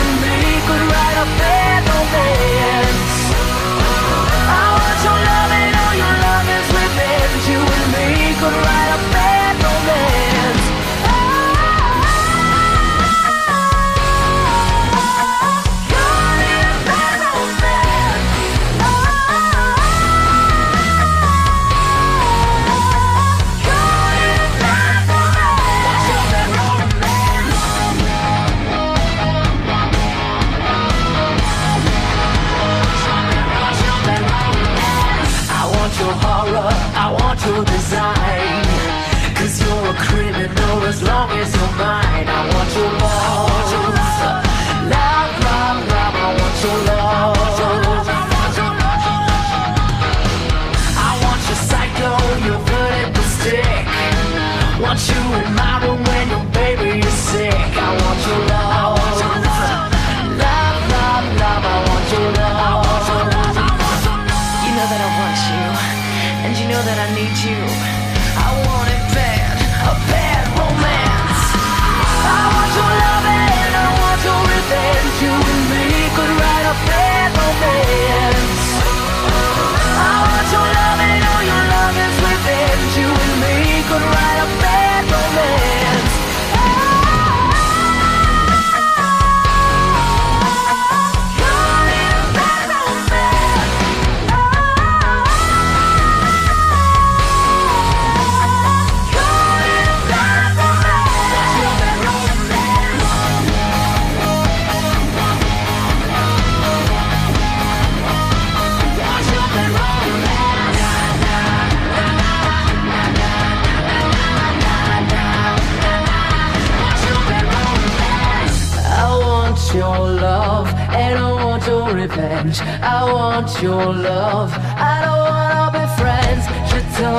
revenge. 122.08 122.62
I 122.62 123.12
want 123.12 123.62
your 123.62 123.93
love. 123.93 124.51
I 124.53 124.95
don't 125.06 125.26
wanna 125.32 125.72
be 125.76 125.86
friends. 125.99 126.45
Je 126.70 126.80
t'en 126.95 127.18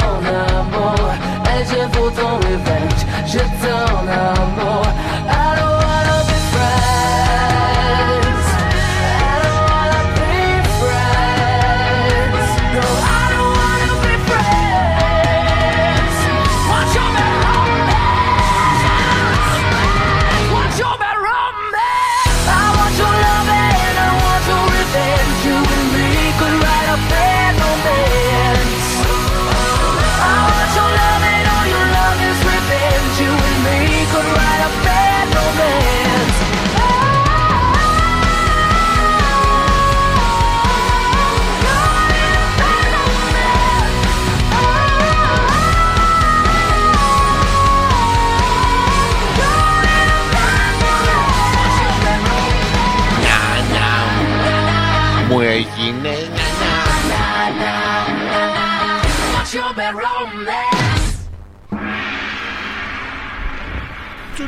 amour 0.59 1.11
et 1.53 1.63
je 1.71 1.83
veux 1.95 2.13
ton 2.19 2.35
revenge. 2.49 3.03
Je 3.27 3.43
t'en 3.63 4.07
amour. 4.07 4.87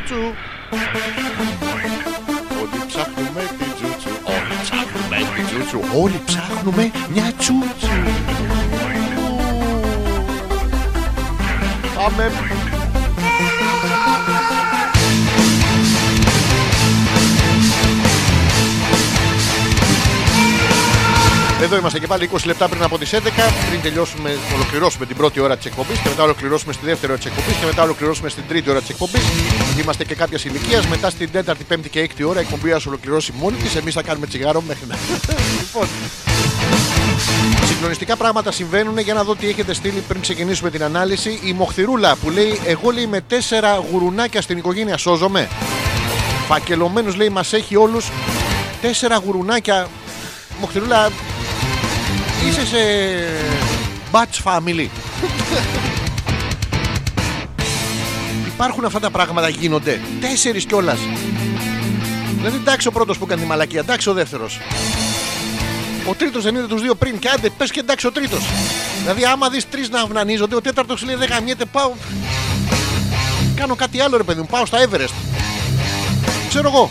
Τσουτσου. 0.09 0.35
Όλοι 2.61 2.87
ψάχνουμε 2.87 3.43
την 3.59 3.75
τσουτσου. 3.77 4.11
Όλοι 4.25 4.55
ψάχνουμε 4.63 5.17
την 5.37 5.47
τσουτσου. 5.47 5.81
Όλοι 6.03 6.21
ψάχνουμε 6.25 6.91
μια 7.13 7.33
τσουτσου. 7.39 7.89
Πάμε. 11.95 12.31
Εδώ 21.63 21.77
είμαστε 21.77 21.99
και 21.99 22.07
πάλι 22.07 22.31
20 22.33 22.37
λεπτά 22.45 22.69
πριν 22.69 22.83
από 22.83 22.99
τις 22.99 23.13
11. 23.13 23.19
Πριν 23.69 23.83
τελειώσουμε, 23.83 24.37
ολοκληρώσουμε 24.55 25.07
την 25.07 25.17
πρώτη 25.17 25.41
ώρα 25.41 25.57
της 25.57 25.67
εκπομπής 25.67 25.99
και 25.99 26.09
μετά 26.09 26.23
ολοκληρώσουμε 26.23 26.73
στη 26.73 26.87
δεύτερη 26.87 27.13
ώρα 27.13 27.21
της 27.21 27.31
εκπομπής 27.31 27.57
και 27.57 27.67
μετά 27.67 27.83
ολοκληρώσουμε 27.83 28.29
στην 28.29 28.45
τρίτη 28.49 28.71
ώρα 28.71 28.81
της 28.81 28.89
εκπομπής. 28.89 29.23
Είμαστε 29.81 30.05
και 30.05 30.15
κάποια 30.15 30.39
ηλικίας. 30.43 30.87
Μετά 30.87 31.11
στην 31.11 31.31
τέταρτη, 31.31 31.65
πέμπτη 31.65 31.89
και 31.89 32.01
έκτη 32.01 32.23
ώρα 32.23 32.41
η 32.41 32.43
εκπομπή 32.43 32.71
θα 32.71 32.81
ολοκληρώσει 32.87 33.33
μόνη 33.39 33.57
της. 33.57 33.75
Εμείς 33.75 33.95
θα 33.95 34.03
κάνουμε 34.03 34.27
τσιγάρο 34.27 34.61
μέχρι 34.61 34.87
να. 34.87 34.97
λοιπόν. 35.61 35.89
Συγκλονιστικά 37.67 38.17
πράγματα 38.17 38.53
συμβαίνουν 38.53 38.99
για 38.99 39.15
να 39.15 39.25
δω 39.25 39.37
τι 39.37 39.49
έχετε 39.49 39.75
στείλει 39.75 40.01
πριν 40.09 40.21
ξεκινήσουμε 40.21 40.71
την 40.71 40.83
ανάλυση. 40.83 41.41
Η 41.45 41.53
Μοχθηρούλα 41.53 42.17
που 42.17 42.31
λέει: 42.31 42.61
Εγώ 42.65 42.91
λέει 42.91 43.07
με 43.07 43.21
τέσσερα 43.21 43.85
γουρουνάκια 43.91 44.43
στην 44.43 44.59
οικογένεια 44.59 44.97
σώζομαι. 44.97 45.49
Φακελωμένους 46.49 47.17
λέει 47.17 47.29
μας 47.29 47.53
έχει 47.53 47.77
όλους 47.77 48.11
τέσσερα 48.81 49.17
γουρουνάκια. 49.17 49.89
Μοχθηρούλα 50.61 51.11
είσαι 52.49 52.67
σε 52.67 52.79
batch 54.13 54.43
family. 54.45 54.89
Υπάρχουν 58.59 58.85
αυτά 58.85 59.01
τα 59.01 59.11
πράγματα 59.11 59.49
γίνονται. 59.49 60.01
Τέσσερις 60.21 60.65
κιόλας. 60.65 60.99
Δηλαδή 62.37 62.57
εντάξει 62.57 62.89
ο 62.89 62.91
πρώτος 62.91 63.19
που 63.19 63.25
έκανε 63.25 63.41
τη 63.41 63.47
μαλακία, 63.47 63.81
εντάξει 63.81 64.09
ο 64.09 64.13
δεύτερος. 64.13 64.61
Ο 66.09 66.15
τρίτος 66.15 66.43
δεν 66.43 66.55
είδε 66.55 66.67
τους 66.67 66.83
δύο 66.83 66.95
πριν 66.95 67.19
και 67.19 67.29
άντε 67.29 67.51
πες 67.51 67.71
και 67.71 67.81
εντάξει 67.81 68.07
ο 68.07 68.13
τρίτος. 68.13 68.41
Δηλαδή 69.01 69.25
άμα 69.25 69.49
δεις 69.49 69.69
τρεις 69.69 69.91
να 69.91 70.01
αυνανίζονται, 70.01 70.55
ο 70.55 70.61
τέταρτος 70.61 71.03
λέει 71.05 71.15
δεν 71.15 71.29
γαμιέται 71.29 71.65
πάω. 71.65 71.93
κάνω 73.55 73.75
κάτι 73.75 74.01
άλλο, 74.01 74.17
ρε 74.17 74.23
παιδί 74.23 74.41
μου. 74.41 74.47
Πάω 74.47 74.67
στα 74.67 74.79
Everest. 74.89 75.15
Ξέρω 76.49 76.69
εγώ. 76.69 76.91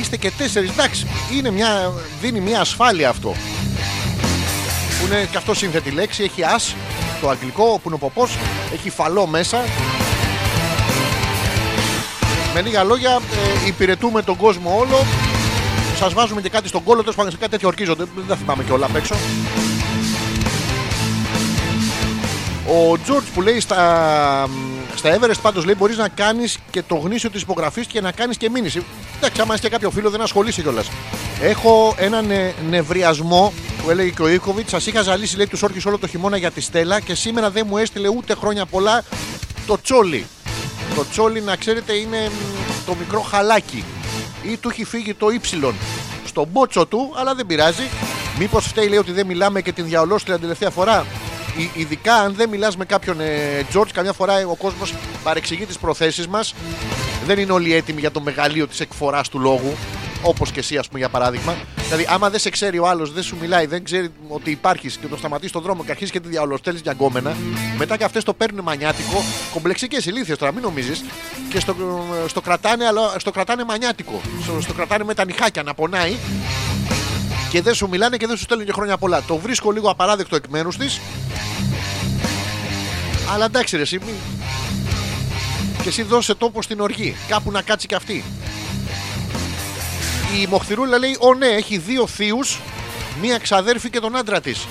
Είστε 0.00 0.16
και 0.16 0.30
τέσσερις. 0.30 0.70
Εντάξει, 0.70 1.06
είναι 1.36 1.50
μια, 1.50 1.92
δίνει 2.20 2.40
μια 2.40 2.60
ασφάλεια 2.60 3.08
αυτό. 3.08 3.34
Που 5.00 5.06
είναι 5.06 5.28
και 5.30 5.36
αυτό 5.36 5.54
σύνθετη 5.54 5.90
λέξη. 5.90 6.22
Έχει 6.22 6.42
as 6.56 6.74
το 7.20 7.28
αγγλικό, 7.28 7.64
που 7.64 7.82
είναι 7.84 7.94
ο 7.94 7.98
ποπό. 7.98 8.28
Έχει 8.72 8.90
φαλό 8.90 9.26
μέσα. 9.26 9.64
Με 12.54 12.60
λίγα 12.60 12.84
λόγια, 12.84 13.10
ε, 13.64 13.66
υπηρετούμε 13.66 14.22
τον 14.22 14.36
κόσμο 14.36 14.76
όλο. 14.78 15.04
Σας 15.98 16.12
βάζουμε 16.12 16.40
και 16.40 16.48
κάτι 16.48 16.68
στον 16.68 16.82
κόλλο, 16.82 17.00
τέλος 17.00 17.16
πάντων 17.16 17.30
σε 17.30 17.36
κάτι 17.36 17.50
τέτοιο 17.50 17.68
ορκίζονται. 17.68 18.04
Δεν 18.16 18.26
τα 18.28 18.36
θυμάμαι 18.36 18.62
και 18.62 18.72
όλα 18.72 18.86
απ' 18.86 18.96
έξω. 18.96 19.14
Ο 22.66 22.98
Τζορτζ 22.98 23.28
που 23.34 23.42
λέει 23.42 23.60
στα, 23.60 24.48
στα 24.96 25.18
Everest 25.18 25.40
πάντως 25.42 25.64
λέει 25.64 25.74
μπορείς 25.78 25.96
να 25.96 26.08
κάνεις 26.08 26.58
και 26.70 26.82
το 26.82 26.94
γνήσιο 26.94 27.30
της 27.30 27.42
υπογραφής 27.42 27.86
και 27.86 28.00
να 28.00 28.12
κάνεις 28.12 28.36
και 28.36 28.50
μήνυση. 28.50 28.84
Εντάξει, 29.16 29.40
άμα 29.40 29.54
είσαι 29.54 29.62
και 29.62 29.68
κάποιο 29.68 29.90
φίλο 29.90 30.10
δεν 30.10 30.20
ασχολείσαι 30.20 30.62
κιόλας. 30.62 30.88
Έχω 31.40 31.94
έναν 31.98 32.30
ε, 32.30 32.54
νευριασμό 32.68 33.52
που 33.82 33.90
έλεγε 33.90 34.10
και 34.10 34.22
ο 34.22 34.28
Ίκοβιτ. 34.28 34.68
Σας 34.68 34.86
είχα 34.86 35.02
ζαλίσει 35.02 35.36
λέει 35.36 35.46
τους 35.46 35.62
όρκου 35.62 35.80
όλο 35.84 35.98
το 35.98 36.06
χειμώνα 36.06 36.36
για 36.36 36.50
τη 36.50 36.60
Στέλλα 36.60 37.00
και 37.00 37.14
σήμερα 37.14 37.50
δεν 37.50 37.66
μου 37.68 37.76
έστειλε 37.76 38.08
ούτε 38.08 38.34
χρόνια 38.34 38.66
πολλά 38.66 39.02
το 39.66 39.80
τσόλι. 39.82 40.26
Το 40.94 41.04
τσόλι 41.10 41.40
να 41.40 41.56
ξέρετε 41.56 41.92
είναι 41.92 42.28
μ, 42.28 42.86
το 42.86 42.94
μικρό 42.94 43.20
χαλάκι 43.20 43.84
ή 44.42 44.56
του 44.56 44.68
έχει 44.68 44.84
φύγει 44.84 45.14
το 45.14 45.28
ύψιλον 45.28 45.74
στον 46.24 46.48
μπότσο 46.52 46.86
του, 46.86 47.12
αλλά 47.16 47.34
δεν 47.34 47.46
πειράζει. 47.46 47.88
Μήπως 48.38 48.66
φταίει 48.66 48.88
λέει 48.88 48.98
ότι 48.98 49.12
δεν 49.12 49.26
μιλάμε 49.26 49.60
και 49.60 49.72
την 49.72 49.84
διαολόστρια 49.84 50.34
την 50.34 50.42
τελευταία 50.42 50.70
φορά; 50.70 51.06
Ι- 51.58 51.70
ειδικά 51.74 52.14
αν 52.14 52.34
δεν 52.34 52.48
μιλάς 52.48 52.76
με 52.76 52.84
κάποιον 52.84 53.20
ε, 53.20 53.66
George, 53.74 53.88
καμιά 53.92 54.12
φορά 54.12 54.38
ε, 54.38 54.44
ο 54.44 54.54
κόσμος 54.54 54.94
παρεξηγεί 55.22 55.66
τις 55.66 55.78
προθέσεις 55.78 56.26
μας. 56.28 56.54
Δεν 57.26 57.38
είναι 57.38 57.52
όλοι 57.52 57.74
έτοιμοι 57.74 58.00
για 58.00 58.10
το 58.10 58.20
μεγαλείο 58.20 58.66
της 58.66 58.80
εκφοράς 58.80 59.28
του 59.28 59.38
λόγου. 59.38 59.76
Όπως 60.22 60.50
και 60.50 60.58
εσύ, 60.58 60.76
ας 60.76 60.86
πούμε, 60.86 60.98
για 60.98 61.08
παράδειγμα. 61.08 61.54
Δηλαδή, 61.84 62.06
άμα 62.08 62.30
δεν 62.30 62.40
σε 62.40 62.50
ξέρει 62.50 62.78
ο 62.78 62.88
άλλος, 62.88 63.12
δεν 63.12 63.22
σου 63.22 63.36
μιλάει, 63.40 63.66
δεν 63.66 63.84
ξέρει 63.84 64.08
ότι 64.28 64.50
υπάρχεις 64.50 64.96
και 64.96 65.06
το 65.06 65.16
σταματήσει 65.16 65.48
στον 65.48 65.62
δρόμο 65.62 65.84
και 65.84 65.90
αρχίζεις 65.90 66.12
και 66.12 66.20
τη 66.20 66.28
διαολοστέλει 66.28 66.78
για 66.82 66.92
γκόμενα, 66.92 67.36
μετά 67.78 67.96
και 67.96 68.04
αυτές 68.04 68.24
το 68.24 68.32
παίρνουν 68.32 68.64
μανιάτικο. 68.64 69.24
Κομπλεξικές 69.52 70.06
ηλίθιες 70.06 70.38
τώρα, 70.38 70.52
μην 70.52 70.62
νομίζεις. 70.62 71.04
Και 71.50 71.60
στο, 71.60 71.76
στο, 72.26 72.40
κρατάνε, 72.40 72.86
αλλά 72.86 73.14
στο 73.18 73.30
κρατάνε 73.30 73.64
μανιάτικο. 73.64 74.20
Στο, 74.42 74.60
στο 74.60 74.72
κρατάνε 74.72 75.04
με 75.04 75.14
τα 75.14 75.24
νυχάκια 75.24 75.62
να 75.62 75.74
πονάει 75.74 76.16
και 77.56 77.62
δεν 77.62 77.74
σου 77.74 77.88
μιλάνε 77.88 78.16
και 78.16 78.26
δεν 78.26 78.36
σου 78.36 78.42
στέλνουν 78.42 78.66
και 78.66 78.72
χρόνια 78.72 78.96
πολλά. 78.96 79.22
Το 79.22 79.36
βρίσκω 79.36 79.70
λίγο 79.70 79.90
απαράδεκτο 79.90 80.36
εκ 80.36 80.44
μέρους 80.48 80.76
της. 80.76 81.00
Αλλά 83.32 83.44
εντάξει, 83.44 83.76
ρε, 83.76 83.82
εσύ, 83.82 83.98
μη... 84.06 84.12
Και 85.82 85.88
εσύ 85.88 86.02
δώσε 86.02 86.34
τόπο 86.34 86.62
στην 86.62 86.80
οργή. 86.80 87.16
Κάπου 87.28 87.50
να 87.50 87.62
κάτσει 87.62 87.86
και 87.86 87.94
αυτή. 87.94 88.24
Η 90.42 90.46
Μοχθηρούλα 90.46 90.98
λέει: 90.98 91.16
Ω 91.20 91.34
ναι, 91.34 91.46
έχει 91.46 91.78
δύο 91.78 92.06
θείους, 92.06 92.60
μία 93.20 93.38
ξαδέρφη 93.38 93.90
και 93.90 94.00
τον 94.00 94.16
άντρα 94.16 94.40
της. 94.40 94.66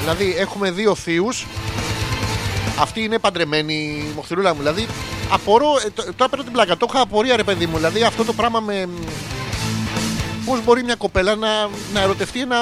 Δηλαδή, 0.00 0.34
έχουμε 0.38 0.70
δύο 0.70 0.94
θείους. 0.94 1.46
Αυτή 2.78 3.00
είναι 3.02 3.18
παντρεμένη 3.18 3.74
η 3.74 4.12
Μοχθηρούλα 4.14 4.52
μου. 4.54 4.58
Δηλαδή, 4.58 4.86
απορώ. 5.30 5.68
ε, 5.86 5.90
το- 5.90 6.02
Τώρα 6.16 6.30
παίρνω 6.30 6.44
την 6.44 6.52
πλάκα. 6.52 6.76
Το 6.76 6.86
είχα 6.90 7.00
απορία, 7.00 7.36
ρε 7.36 7.42
παιδί 7.44 7.66
μου. 7.66 7.76
Δηλαδή, 7.76 8.02
αυτό 8.02 8.24
το 8.24 8.32
πράγμα 8.32 8.60
με. 8.60 8.88
Πώς 10.44 10.64
μπορεί 10.64 10.84
μια 10.84 10.94
κοπέλα 10.94 11.34
να, 11.34 11.48
να 11.92 12.00
ερωτευτεί 12.00 12.40
ένα. 12.40 12.56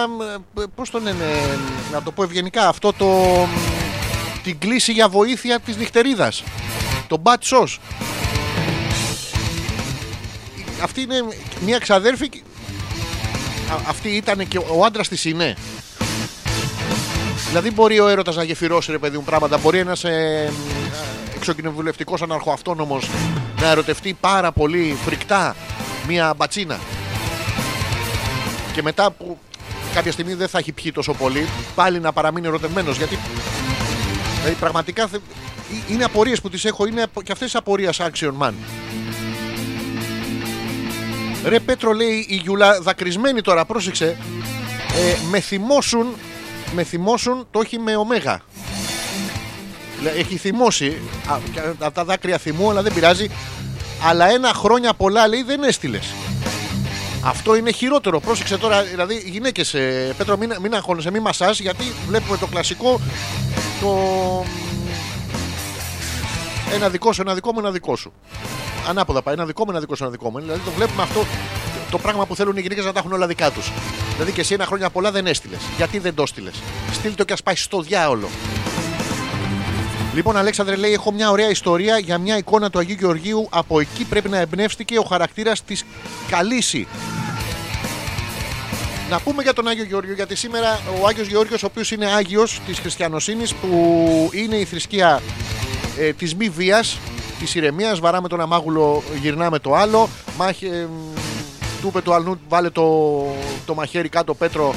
Πώς 0.75 0.91
το 0.91 0.99
λένε, 0.99 1.25
να 1.93 2.03
το 2.03 2.11
πω 2.13 2.23
ευγενικά, 2.23 2.69
αυτό 2.69 2.93
το. 2.93 3.09
την 4.43 4.59
κλίση 4.59 4.93
για 4.93 5.09
βοήθεια 5.09 5.61
της 5.61 5.77
νυχτερίδας. 5.77 6.43
Το 7.09 7.23
bad 7.23 7.39
sauce. 7.57 7.77
Αυτή 10.83 11.01
είναι 11.01 11.15
μια 11.65 11.79
ξαδέρφη. 11.79 12.29
και- 12.29 12.43
Α- 13.73 13.81
αυτή 13.89 14.09
ήταν 14.09 14.49
και 14.49 14.59
ο 14.59 14.85
άντρας 14.85 15.09
της 15.09 15.25
είναι. 15.25 15.55
Δηλαδή 17.49 17.71
μπορεί 17.71 18.01
ο 18.01 18.09
έρωτας 18.09 18.37
να 18.37 18.43
γεφυρώσει 18.43 18.91
ρε 18.91 18.99
παιδί 18.99 19.17
μου 19.17 19.25
πράγματα. 19.25 19.59
Μπορεί 19.59 19.79
ένας 19.79 20.05
ε, 20.05 20.53
εξοκοινοβουλευτικός 21.37 22.23
αναρχοαυτόνομος 22.23 23.09
να 23.61 23.71
ερωτευτεί 23.71 24.17
πάρα 24.21 24.53
πολύ 24.53 24.97
φρικτά 25.05 25.57
μια 26.07 26.35
μπατσίνα. 26.37 26.79
Και 28.73 28.83
μετά 28.83 29.11
που 29.11 29.39
κάποια 29.95 30.13
στιγμή 30.13 30.35
δεν 30.35 30.49
θα 30.49 30.59
έχει 30.59 30.73
πιει 30.73 30.93
τόσο 30.93 31.13
πολύ, 31.13 31.49
πάλι 31.75 32.01
να 32.01 32.13
παραμείνει 32.13 32.47
ερωτευμένος. 32.47 32.97
Γιατί 32.97 33.19
δηλαδή, 34.39 34.55
πραγματικά 34.61 35.07
θε- 35.07 35.21
ε- 35.89 35.93
είναι 35.93 36.05
απορίες 36.05 36.41
που 36.41 36.49
τις 36.51 36.65
έχω, 36.65 36.87
είναι 36.87 37.03
απο- 37.03 37.23
και 37.23 37.33
αυτές 37.33 37.51
τις 37.51 37.61
απορίες 37.61 38.01
action 38.01 38.33
man. 38.41 38.53
Ρε 41.45 41.61
Πέτρο 41.61 41.93
λέει 41.93 42.27
η 42.29 42.35
Γιούλα 42.35 42.81
δακρυσμένη 42.81 43.41
τώρα, 43.41 43.65
πρόσεξε. 43.65 44.17
Ε, 44.95 45.17
με 45.31 45.41
θυμώσουν, 45.41 46.07
με 46.75 46.83
θυμώσουν 46.85 47.47
το 47.51 47.61
έχει 47.61 47.79
με 47.79 47.97
ωμέγα. 47.97 48.41
Λέ- 50.03 50.17
Έχει 50.19 50.37
θυμώσει 50.37 50.97
α, 51.31 51.39
και 51.53 51.61
από 51.79 51.95
τα 51.95 52.05
δάκρυα 52.05 52.39
θυμού, 52.39 52.71
αλλά 52.71 52.83
δεν 52.83 52.95
πειράζει. 52.95 53.31
Αλλά 54.09 54.31
ένα 54.31 54.53
χρόνια 54.55 54.95
πολλά 54.95 55.29
λέει 55.29 55.43
δεν 55.43 55.63
έστειλες. 55.63 56.07
Αυτό 57.25 57.55
είναι 57.55 57.71
χειρότερο. 57.71 58.21
Πρόσεξε 58.21 58.59
τώρα, 58.59 58.83
δηλαδή 58.83 59.23
γυναίκες, 59.27 59.75
Πέτρο, 60.17 60.37
μην, 60.37 60.53
μην 60.61 60.75
αγχώνεσαι, 60.75 61.11
μην 61.11 61.23
μασάς, 61.23 61.61
γιατί 61.61 61.85
βλέπουμε 62.09 62.37
το 62.37 62.47
κλασικό. 62.47 63.01
Το. 63.81 63.97
Ένα 66.75 66.89
δικό 66.89 67.13
σου, 67.13 67.21
ένα 67.21 67.35
δικό 67.35 67.53
μου, 67.53 67.59
ένα 67.59 67.71
δικό 67.71 67.97
σου. 67.97 68.13
Ανάποδα 68.89 69.23
πάει. 69.23 69.35
Ένα 69.35 69.45
δικό 69.47 69.65
μου, 69.65 69.71
ένα 69.71 69.81
δικό 69.81 69.95
σου, 69.95 70.03
ένα 70.03 70.13
δικό 70.13 70.31
μου. 70.31 70.41
Δηλαδή 70.41 70.61
το 70.65 70.71
βλέπουμε 70.71 71.03
αυτό 71.03 71.25
το 71.91 71.99
πράγμα 71.99 72.27
που 72.27 72.37
θέλουν 72.37 72.57
οι 72.57 72.61
γυναίκες 72.61 72.85
να 72.85 72.93
τα 72.93 72.99
έχουν 72.99 73.13
όλα 73.13 73.27
δικά 73.27 73.51
τους. 73.51 73.73
Δηλαδή 74.13 74.33
και 74.33 74.41
εσύ 74.41 74.55
ένα 74.55 74.65
χρόνια 74.67 74.91
πολλά 74.91 75.11
δεν 75.11 75.27
έστειλες. 75.27 75.61
Γιατί 75.77 75.99
δεν 75.99 76.15
το 76.15 76.23
έστειλες; 76.23 76.55
Στείλ 76.93 77.15
το 77.15 77.25
και 77.25 77.33
ας 77.33 77.43
πάει 77.43 77.57
στο 77.57 77.81
διάολο. 77.81 78.29
Λοιπόν, 80.15 80.37
Αλέξανδρε 80.37 80.77
λέει: 80.77 80.93
Έχω 80.93 81.13
μια 81.13 81.31
ωραία 81.31 81.51
ιστορία 81.51 81.99
για 81.99 82.19
μια 82.19 82.37
εικόνα 82.37 82.71
του 82.71 82.79
Αγίου 82.79 82.97
Γεωργίου. 82.99 83.47
Από 83.51 83.81
εκεί 83.81 84.05
πρέπει 84.05 84.29
να 84.29 84.39
εμπνεύστηκε 84.39 84.99
ο 84.99 85.03
χαρακτήρας 85.03 85.65
της 85.65 85.85
Καλύση. 86.31 86.87
Να 89.11 89.21
πούμε 89.21 89.43
για 89.43 89.53
τον 89.53 89.69
Άγιο 89.69 89.85
Γεώργιο, 89.85 90.15
γιατί 90.15 90.35
σήμερα 90.37 90.81
ο 91.03 91.07
Άγιος 91.07 91.27
Γεώργιος, 91.27 91.63
ο 91.63 91.67
οποίος 91.67 91.91
είναι 91.91 92.07
Άγιος 92.07 92.61
της 92.67 92.79
χριστιανοσύνης, 92.79 93.55
που 93.55 93.69
είναι 94.33 94.57
η 94.57 94.65
θρησκεία 94.65 95.23
ε, 95.99 96.13
της 96.13 96.35
μη 96.35 96.49
βίας, 96.49 96.99
της 97.39 97.55
ηρεμίας, 97.55 98.01
βαράμε 98.01 98.29
τον 98.29 98.41
αμάγουλο, 98.41 99.03
γυρνάμε 99.21 99.59
το 99.59 99.75
άλλο, 99.75 100.09
μάχε, 100.37 100.67
ε, 100.67 100.87
του 101.81 101.89
είπε 101.89 102.01
του 102.01 102.15
αλλού, 102.15 102.41
βάλε 102.49 102.71
το, 102.71 103.25
το 103.67 103.75
μαχαίρι 103.75 104.09
κάτω 104.09 104.35
Πέτρο, 104.35 104.75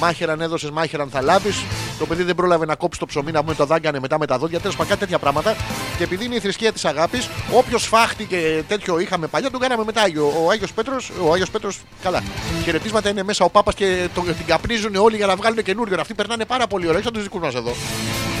μάχαιραν 0.00 0.40
έδωσες, 0.40 0.70
μάχαιραν 0.70 1.08
θα 1.10 1.22
λάβεις. 1.22 1.64
Το 1.98 2.06
παιδί 2.06 2.22
δεν 2.22 2.34
πρόλαβε 2.34 2.66
να 2.66 2.74
κόψει 2.74 2.98
το 2.98 3.06
ψωμί, 3.06 3.32
να 3.32 3.40
πούμε 3.40 3.54
το 3.54 3.66
δάγκανε 3.66 4.00
μετά 4.00 4.18
με 4.18 4.26
τα 4.26 4.38
δόντια. 4.38 4.60
Τέλος 4.60 4.76
πάντων, 4.76 4.88
κάτι 4.88 5.00
τέτοια 5.00 5.18
πράγματα. 5.18 5.56
Και 5.98 6.04
επειδή 6.04 6.24
είναι 6.24 6.34
η 6.34 6.40
θρησκεία 6.40 6.72
της 6.72 6.84
αγάπης, 6.84 7.28
όποιος 7.52 7.86
φάχτη 7.86 8.24
και 8.24 8.62
τέτοιο 8.68 8.98
είχαμε 8.98 9.26
παλιά, 9.26 9.50
τον 9.50 9.60
κάναμε 9.60 9.84
μετά 9.84 10.02
Άγιο. 10.02 10.32
Ο 10.44 10.50
Άγιος 10.50 10.72
Πέτρος, 10.72 11.10
ο 11.22 11.32
Άγιος 11.32 11.50
Πέτρος, 11.50 11.78
καλά. 12.02 12.22
Χαιρετίσματα 12.64 13.08
είναι 13.08 13.22
μέσα 13.22 13.44
ο 13.44 13.50
Πάπας 13.50 13.74
και 13.74 14.08
το, 14.14 14.20
την 14.20 14.46
καπνίζουν 14.46 14.94
όλοι 14.96 15.16
για 15.16 15.26
να 15.26 15.36
βγάλουν 15.36 15.62
καινούριο. 15.62 15.96
Αυτοί 16.00 16.14
περνάνε 16.14 16.44
πάρα 16.44 16.66
πολύ 16.66 16.84
ωραία, 16.84 16.94
όχι 16.94 17.04
σαν 17.04 17.12
τους 17.12 17.22
δικούς 17.22 17.40
μας 17.40 17.54
εδώ. 17.54 17.74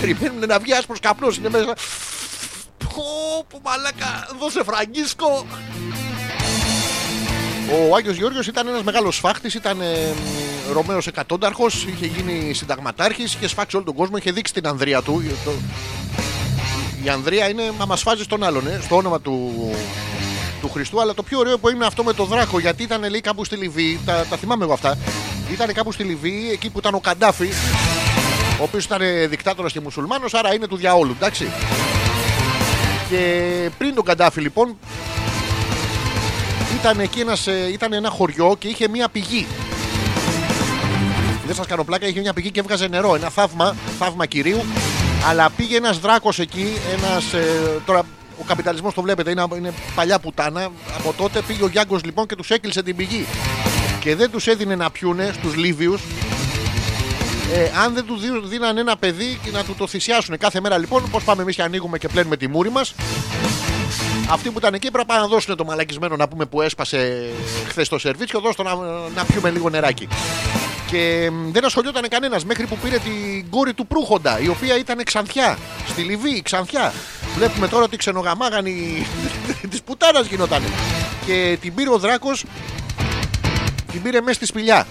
Περιμένουν 0.00 0.46
να 0.46 0.58
βγει 0.58 0.72
άσπρος 0.72 1.00
καπνός, 1.00 1.36
είναι 1.36 1.48
μέσα. 1.48 1.74
Πω, 2.78 3.44
πω 3.48 3.60
μαλάκα, 3.64 4.28
δώσε 4.40 4.64
φραγκίσκο. 4.64 5.46
Ο 7.70 7.94
Άγιος 7.96 8.16
Γεώργιος 8.16 8.46
ήταν 8.46 8.68
ένας 8.68 8.82
μεγάλος 8.82 9.18
φάχτης, 9.18 9.54
ήταν 9.54 9.80
ε, 9.80 9.84
Ρωμαίος 10.72 11.06
εκατόνταρχος, 11.06 11.86
είχε 11.94 12.06
γίνει 12.06 12.54
συνταγματάρχης, 12.54 13.34
είχε 13.34 13.48
σφάξει 13.48 13.76
όλο 13.76 13.84
τον 13.84 13.94
κόσμο, 13.94 14.16
είχε 14.16 14.30
δείξει 14.32 14.52
την 14.52 14.66
ανδρεία 14.66 15.02
του. 15.02 15.22
Το- 15.44 15.50
Η 17.04 17.08
ανδρεία 17.08 17.48
είναι 17.48 17.72
να 17.78 17.86
μας 17.86 18.02
φάζει 18.02 18.24
τον 18.26 18.44
άλλον, 18.44 18.66
ε, 18.66 18.80
στο 18.82 18.96
όνομα 18.96 19.20
του, 19.20 19.52
του 20.60 20.68
Χριστού, 20.70 21.00
αλλά 21.00 21.14
το 21.14 21.22
πιο 21.22 21.38
ωραίο 21.38 21.58
που 21.58 21.68
είναι 21.68 21.86
αυτό 21.86 22.04
με 22.04 22.12
τον 22.12 22.26
Δράκο, 22.26 22.58
γιατί 22.58 22.82
ήταν 22.82 23.00
λέει 23.10 23.20
κάπου 23.20 23.44
στη 23.44 23.56
Λιβύη, 23.56 24.00
τα, 24.04 24.26
τα 24.30 24.36
θυμάμαι 24.36 24.64
εγώ 24.64 24.72
αυτά, 24.72 24.98
ήταν 25.52 25.72
κάπου 25.72 25.92
στη 25.92 26.02
Λιβύη, 26.02 26.48
εκεί 26.52 26.70
που 26.70 26.78
ήταν 26.78 26.94
ο 26.94 27.00
Καντάφη, 27.00 27.48
ο 28.60 28.62
οποίος 28.62 28.84
ήταν 28.84 29.00
ε, 29.02 29.26
δικτάτορας 29.26 29.72
και 29.72 29.80
μουσουλμάνος, 29.80 30.34
άρα 30.34 30.54
είναι 30.54 30.66
του 30.66 30.76
διαόλου, 30.76 31.14
εντάξει. 31.20 31.50
Και 33.10 33.30
πριν 33.78 33.94
τον 33.94 34.04
Καντάφη 34.04 34.40
λοιπόν 34.40 34.76
ήταν 36.80 37.00
εκεί 37.00 37.20
ένας, 37.20 37.46
ε, 37.46 37.68
ήταν 37.72 37.92
ένα 37.92 38.10
χωριό 38.10 38.56
και 38.58 38.68
είχε 38.68 38.88
μία 38.88 39.08
πηγή. 39.08 39.46
Δεν 41.46 41.54
σας 41.54 41.66
κάνω 41.66 41.84
πλάκα, 41.84 42.06
είχε 42.06 42.20
μια 42.20 42.32
πηγή 42.32 42.50
και 42.50 42.60
έβγαζε 42.60 42.86
νερό. 42.88 43.14
Ένα 43.14 43.28
θαύμα, 43.28 43.76
θαύμα 43.98 44.26
κυρίου. 44.26 44.60
Αλλά 45.28 45.50
πήγε 45.50 45.76
ένας 45.76 45.98
δράκος 45.98 46.38
εκεί, 46.38 46.66
ένας. 46.98 47.24
τώρα 47.86 48.02
ο 48.40 48.44
καπιταλισμός 48.46 48.94
το 48.94 49.02
βλέπετε, 49.02 49.30
είναι, 49.30 49.46
είναι 49.56 49.72
παλιά 49.94 50.18
πουτάνα. 50.18 50.68
Από 50.98 51.14
τότε 51.16 51.40
πήγε 51.46 51.64
ο 51.64 51.68
Γιάνγκος 51.68 52.04
λοιπόν 52.04 52.26
και 52.26 52.36
τους 52.36 52.50
έκλεισε 52.50 52.82
την 52.82 52.96
πηγή. 52.96 53.26
Και 54.00 54.16
δεν 54.16 54.30
τους 54.30 54.46
έδινε 54.46 54.74
να 54.74 54.90
πιούνε 54.90 55.30
στους 55.34 55.56
Λίβιους. 55.56 56.02
Ε, 57.52 57.70
αν 57.84 57.94
δεν 57.94 58.06
τους 58.06 58.20
δίνουν- 58.20 58.48
δίναν 58.48 58.78
ένα 58.78 58.96
παιδί 58.96 59.38
και 59.44 59.50
να 59.50 59.64
του 59.64 59.74
το 59.78 59.86
θυσιάσουν 59.86 60.38
κάθε 60.38 60.60
μέρα 60.60 60.78
λοιπόν, 60.78 61.10
πώς 61.10 61.22
πάμε 61.24 61.42
εμείς 61.42 61.54
και 61.56 61.62
ανοίγουμε 61.62 61.98
και 61.98 62.08
πλένουμε 62.08 62.36
τη 62.36 62.48
μούρη 62.48 62.70
μας. 62.70 62.94
Αυτοί 64.30 64.50
που 64.50 64.58
ήταν 64.58 64.74
εκεί 64.74 64.90
πρέπει 64.90 65.12
να 65.12 65.26
δώσουν 65.26 65.56
το 65.56 65.64
μαλακισμένο 65.64 66.16
να 66.16 66.28
πούμε 66.28 66.44
που 66.44 66.60
έσπασε 66.60 67.30
χθες 67.68 67.88
το 67.88 67.98
σερβίτσιο, 67.98 68.40
δώσ' 68.40 68.56
το 68.56 68.62
να, 68.62 68.74
να 69.14 69.24
πιούμε 69.24 69.50
λίγο 69.50 69.70
νεράκι. 69.70 70.08
Και 70.90 71.30
μ, 71.32 71.50
δεν 71.52 71.64
ασχολιόταν 71.64 72.08
κανένας 72.08 72.44
μέχρι 72.44 72.66
που 72.66 72.76
πήρε 72.76 72.98
την 72.98 73.50
κόρη 73.50 73.74
του 73.74 73.86
Προύχοντα, 73.86 74.40
η 74.40 74.48
οποία 74.48 74.78
ήταν 74.78 75.02
ξανθιά. 75.04 75.58
Στη 75.88 76.02
Λιβύη, 76.02 76.42
ξανθιά. 76.42 76.92
Βλέπουμε 77.36 77.68
τώρα 77.68 77.84
ότι 77.84 77.96
ξενογαμάγανη 77.96 79.06
της 79.70 79.82
πουτάνας 79.82 80.26
γινόταν. 80.26 80.62
Και 81.26 81.58
την 81.60 81.74
πήρε 81.74 81.90
ο 81.90 81.98
Δράκος, 81.98 82.44
την 83.92 84.02
πήρε 84.02 84.20
μέσα 84.20 84.34
στη 84.34 84.46
σπηλιά. 84.46 84.86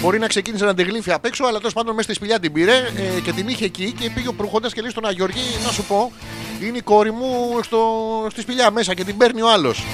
Μπορεί 0.00 0.18
να 0.18 0.26
ξεκίνησε 0.26 0.64
να 0.64 0.74
την 0.74 0.86
γλύφει 0.86 1.12
απ' 1.12 1.24
έξω, 1.24 1.44
αλλά 1.44 1.58
τέλος 1.58 1.72
πάντων 1.72 1.94
μέσα 1.94 2.02
στη 2.08 2.14
σπηλιά 2.14 2.40
την 2.40 2.52
πήρε 2.52 2.76
ε, 3.16 3.20
και 3.20 3.32
την 3.32 3.48
είχε 3.48 3.64
εκεί 3.64 3.92
και 3.92 4.10
πήγε 4.10 4.28
ο 4.28 4.32
Προύχοντας 4.32 4.72
και 4.72 4.80
λέει 4.80 4.90
στον 4.90 5.06
Αγιοργή, 5.06 5.58
να 5.66 5.72
σου 5.72 5.82
πω, 5.82 6.12
είναι 6.66 6.78
η 6.78 6.82
κόρη 6.82 7.12
μου 7.12 7.60
στο, 7.62 7.80
στη 8.30 8.40
σπηλιά 8.40 8.70
μέσα 8.70 8.94
και 8.94 9.04
την 9.04 9.16
παίρνει 9.16 9.42
ο 9.42 9.52
άλλος. 9.52 9.84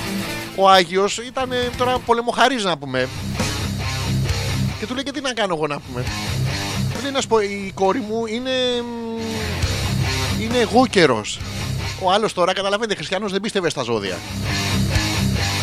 Ο 0.57 0.69
Άγιος 0.69 1.19
ήταν 1.19 1.53
ε, 1.53 1.71
τώρα 1.77 1.99
πολεμοχαρής 1.99 2.65
να 2.65 2.79
πούμε. 2.79 3.09
Και 4.79 4.87
του 4.87 4.95
λέει 4.95 5.03
και 5.03 5.13
τι 5.13 5.21
να 5.21 5.33
κάνω 5.33 5.55
εγώ 5.55 5.67
να 5.67 5.81
πούμε. 5.81 6.05
Του 6.95 7.03
λέει 7.03 7.11
να 7.11 7.21
σου 7.21 7.29
πω, 7.29 7.41
η 7.41 7.73
κόρη 7.75 8.01
μου 8.09 8.27
είναι. 8.27 8.51
μ, 8.83 10.43
είναι 10.43 10.59
εγώ 10.59 10.87
καιρό. 10.87 11.23
Ο 12.03 12.11
άλλος 12.13 12.33
τώρα 12.33 12.53
καταλαβαίνετε, 12.53 12.95
χριστιανός 12.95 13.33
δεν 13.33 13.41
πίστευε 13.41 13.71
στα 13.71 13.83
ζώδια. 13.83 14.19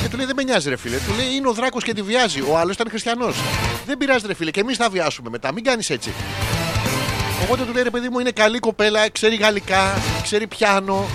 Και 0.02 0.10
του 0.10 0.18
λέει 0.18 0.26
δεν 0.26 0.36
με 0.36 0.44
νοιάζει 0.44 0.70
ρε 0.70 0.78
φίλε. 0.78 0.96
Του 0.96 1.14
λέει 1.18 1.36
είναι 1.36 1.48
ο 1.48 1.54
δράκος 1.54 1.84
και 1.84 1.94
τη 1.94 2.02
βιάζει. 2.02 2.42
Ο 2.42 2.58
άλλος 2.58 2.76
ήταν 2.76 2.88
χριστιανός. 2.90 3.36
Δεν 3.86 3.98
πειράζει 3.98 4.28
ρε 4.28 4.34
φίλε 4.34 4.52
και 4.52 4.60
εμείς 4.60 4.78
θα 4.78 4.90
βιάσουμε 4.90 5.30
μετά. 5.30 5.54
Μην 5.54 5.64
κάνεις 5.64 5.90
έτσι. 5.90 6.14
Οπότε 7.44 7.64
του 7.64 7.74
λέει 7.74 7.84
ρε 7.84 7.90
παιδί 7.90 8.10
μου 8.10 8.20
είναι 8.20 8.32
καλή 8.32 8.60
κοπέλα, 8.60 9.10
ξέρει 9.10 9.36
γαλλικά, 9.36 9.94
ξέρει 10.24 10.48
πιάνο. 10.48 11.06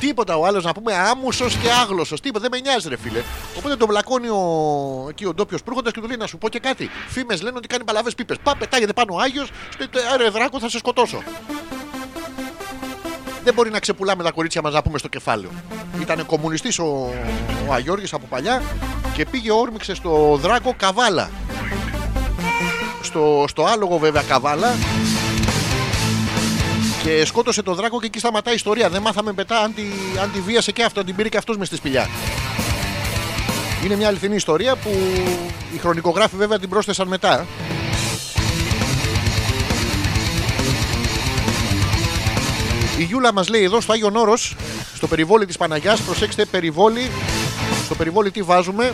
Τίποτα 0.00 0.36
ο 0.36 0.46
άλλος 0.46 0.64
να 0.64 0.72
πούμε 0.72 0.94
άμουσος 0.94 1.54
και 1.56 1.70
άγλωσσος. 1.70 2.20
Τίποτα, 2.20 2.48
δεν 2.48 2.50
με 2.52 2.68
νοιάζει 2.68 2.88
ρε 2.88 2.96
φίλε. 2.96 3.22
Οπότε 3.58 3.76
τον 3.76 3.88
μπλακώνει 3.88 4.28
ο, 4.28 5.06
εκεί 5.08 5.26
ο 5.26 5.34
ντόπιος 5.34 5.62
προύχοντας 5.62 5.92
και 5.92 6.00
του 6.00 6.06
λέει 6.06 6.16
να 6.16 6.26
σου 6.26 6.38
πω 6.38 6.48
και 6.48 6.58
κάτι. 6.58 6.90
Φήμες 7.08 7.42
λένε 7.42 7.56
ότι 7.56 7.66
κάνει 7.66 7.84
παλαβές 7.84 8.14
πίπες. 8.14 8.36
Πά, 8.42 8.56
πετάγεται 8.58 8.92
πάνω 8.92 9.14
ο 9.14 9.18
Άγιος, 9.18 9.50
στο 9.72 9.84
ρε 10.16 10.28
δράκο 10.28 10.58
θα 10.58 10.68
σε 10.68 10.78
σκοτώσω. 10.78 11.22
Δεν 13.44 13.54
μπορεί 13.54 13.70
να 13.70 13.78
ξεπουλάμε 13.78 14.22
τα 14.22 14.30
κορίτσια 14.30 14.62
μας 14.62 14.72
να 14.72 14.82
πούμε 14.82 14.98
στο 14.98 15.08
κεφάλαιο. 15.08 15.50
Ήταν 16.00 16.26
κομμουνιστής 16.26 16.78
ο, 16.78 17.10
ο 17.68 17.72
Αγιώργης 17.72 18.12
από 18.12 18.26
παλιά 18.26 18.62
και 19.14 19.26
πήγε 19.26 19.52
όρμηξε 19.52 19.94
στο 19.94 20.38
δράκο 20.40 20.74
καβάλα. 20.76 21.30
Στο, 23.02 23.44
στο 23.48 23.64
άλογο 23.64 23.98
βέβαια 23.98 24.22
καβάλα 24.22 24.74
και 27.02 27.24
σκότωσε 27.24 27.62
τον 27.62 27.74
δράκο 27.74 28.00
και 28.00 28.06
εκεί 28.06 28.18
σταματάει 28.18 28.52
η 28.54 28.56
ιστορία. 28.56 28.88
Δεν 28.88 29.02
μάθαμε 29.02 29.32
μετά 29.36 29.58
αν 29.60 29.74
τη, 29.74 29.82
αν 30.22 30.32
τη 30.32 30.40
βίασε 30.40 30.72
και 30.72 30.82
αυτό, 30.82 31.00
αν 31.00 31.06
την 31.06 31.14
πήρε 31.14 31.28
και 31.28 31.36
αυτός 31.36 31.56
μες 31.56 31.66
στη 31.66 31.76
σπηλιά. 31.76 32.08
Είναι 33.84 33.96
μια 33.96 34.08
αληθινή 34.08 34.34
ιστορία 34.34 34.76
που 34.76 34.90
οι 35.74 35.78
χρονικογράφοι 35.78 36.36
βέβαια 36.36 36.58
την 36.58 36.68
πρόσθεσαν 36.68 37.08
μετά. 37.08 37.46
Η 42.98 43.02
Γιούλα 43.02 43.32
μας 43.32 43.48
λέει 43.48 43.62
εδώ 43.62 43.80
στο 43.80 43.92
Άγιο 43.92 44.12
Όρος, 44.14 44.56
στο 44.94 45.06
περιβόλι 45.06 45.46
της 45.46 45.56
Παναγιάς, 45.56 46.00
προσέξτε 46.00 46.44
περιβόλι. 46.44 47.10
Στο 47.84 47.94
περιβόλι 47.94 48.30
τι 48.30 48.42
βάζουμε, 48.42 48.92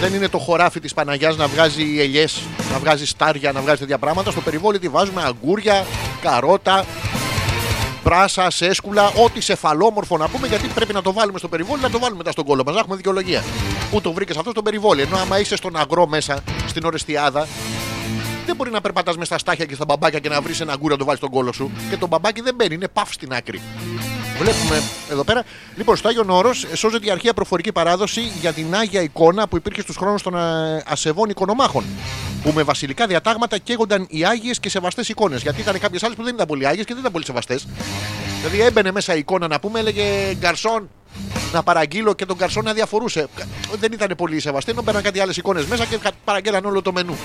δεν 0.00 0.14
είναι 0.14 0.28
το 0.28 0.38
χωράφι 0.38 0.80
της 0.80 0.94
Παναγιάς 0.94 1.36
να 1.36 1.46
βγάζει 1.46 2.00
ελιές, 2.00 2.42
να 2.72 2.78
βγάζει 2.78 3.06
στάρια, 3.06 3.52
να 3.52 3.60
βγάζει 3.60 3.78
τέτοια 3.78 3.98
πράγματα. 3.98 4.30
Στο 4.30 4.40
περιβόλι 4.40 4.78
τι 4.78 4.88
βάζουμε, 4.88 5.22
αγκούρια, 5.22 5.86
καρότα, 6.22 6.84
πράσα, 8.04 8.50
σέσκουλα, 8.50 9.12
ό,τι 9.24 9.40
σεφαλόμορφο 9.40 10.16
να 10.16 10.28
πούμε, 10.28 10.46
γιατί 10.46 10.68
πρέπει 10.68 10.92
να 10.92 11.02
το 11.02 11.12
βάλουμε 11.12 11.38
στο 11.38 11.48
περιβόλι, 11.48 11.82
να 11.82 11.90
το 11.90 11.98
βάλουμε 11.98 12.18
μετά 12.18 12.30
στον 12.30 12.44
κόλλο 12.44 12.62
μας. 12.66 12.74
Να 12.74 12.80
έχουμε 12.80 12.96
δικαιολογία. 12.96 13.42
Πού 13.90 14.00
το 14.00 14.12
βρήκες 14.12 14.36
αυτό 14.36 14.50
στο 14.50 14.62
περιβόλι. 14.62 15.02
Ενώ 15.02 15.16
άμα 15.16 15.40
είσαι 15.40 15.56
στον 15.56 15.76
αγρό 15.76 16.06
μέσα, 16.06 16.42
στην 16.66 16.84
Ορεστιάδα, 16.84 17.48
δεν 18.46 18.56
μπορεί 18.56 18.70
να 18.70 18.80
περπατάς 18.80 19.16
με 19.16 19.24
στα 19.24 19.38
στάχια 19.38 19.64
και 19.64 19.74
στα 19.74 19.84
μπαμπάκια 19.84 20.18
και 20.18 20.28
να 20.28 20.40
βρεις 20.40 20.60
ένα 20.60 20.72
αγκούρα 20.72 20.92
να 20.92 20.98
το 20.98 21.04
βάλεις 21.04 21.20
στον 21.20 21.30
κόλο 21.30 21.52
σου. 21.52 21.70
Και 21.90 21.96
το 21.96 22.06
μπαμπάκι 22.06 22.40
δεν 22.40 22.54
μπαίνει, 22.54 22.74
είναι 22.74 22.88
παφ 22.88 23.12
στην 23.12 23.32
άκρη. 23.32 23.60
Βλέπουμε 24.38 24.82
εδώ 25.10 25.24
πέρα. 25.24 25.44
Λοιπόν, 25.76 25.96
στο 25.96 26.08
Άγιον 26.08 26.30
Όρος 26.30 26.66
σώζεται 26.74 27.06
η 27.06 27.10
αρχαία 27.10 27.34
προφορική 27.34 27.72
παράδοση 27.72 28.20
για 28.40 28.52
την 28.52 28.74
άγια 28.74 29.02
εικόνα 29.02 29.48
που 29.48 29.56
υπήρχε 29.56 29.80
στους 29.80 29.96
χρόνους 29.96 30.22
των 30.22 30.36
ε, 30.36 30.82
ασεβών 30.86 31.28
εικονομάχων. 31.28 31.84
Που 32.42 32.52
με 32.54 32.62
βασιλικά 32.62 33.06
διατάγματα 33.06 33.58
καίγονταν 33.58 34.06
οι 34.08 34.24
άγιες 34.24 34.60
και 34.60 34.68
σεβαστές 34.68 35.08
εικόνες. 35.08 35.42
Γιατί 35.42 35.60
ήταν 35.60 35.78
κάποιες 35.78 36.02
άλλες 36.02 36.16
που 36.16 36.22
δεν 36.22 36.34
ήταν 36.34 36.46
πολύ 36.46 36.66
άγιες 36.66 36.84
και 36.84 36.92
δεν 36.92 37.00
ήταν 37.00 37.12
πολύ 37.12 37.24
σεβαστές. 37.24 37.66
Δηλαδή 38.42 38.60
έμπαινε 38.60 38.92
μέσα 38.92 39.14
η 39.14 39.18
εικόνα 39.18 39.48
να 39.48 39.60
πούμε, 39.60 39.78
έλεγε 39.78 40.34
γκαρσόν 40.34 40.88
να 41.52 41.62
παραγγείλω 41.62 42.14
και 42.14 42.26
το 42.26 42.36
γκαρσόν 42.36 42.64
αδιαφορούσε. 42.64 43.26
Δεν 43.78 43.92
ήταν 43.92 44.14
πολύ 44.16 44.40
σεβαστή, 44.40 44.70
ενώ 44.70 44.82
μπαίναν 44.82 45.02
κάτι 45.02 45.20
άλλες 45.20 45.36
εικόνες 45.36 45.64
μέσα 45.66 45.84
και 45.84 45.98
παραγγέλαν 46.24 46.64
όλο 46.64 46.82
το 46.82 46.92
μενού. 46.92 47.16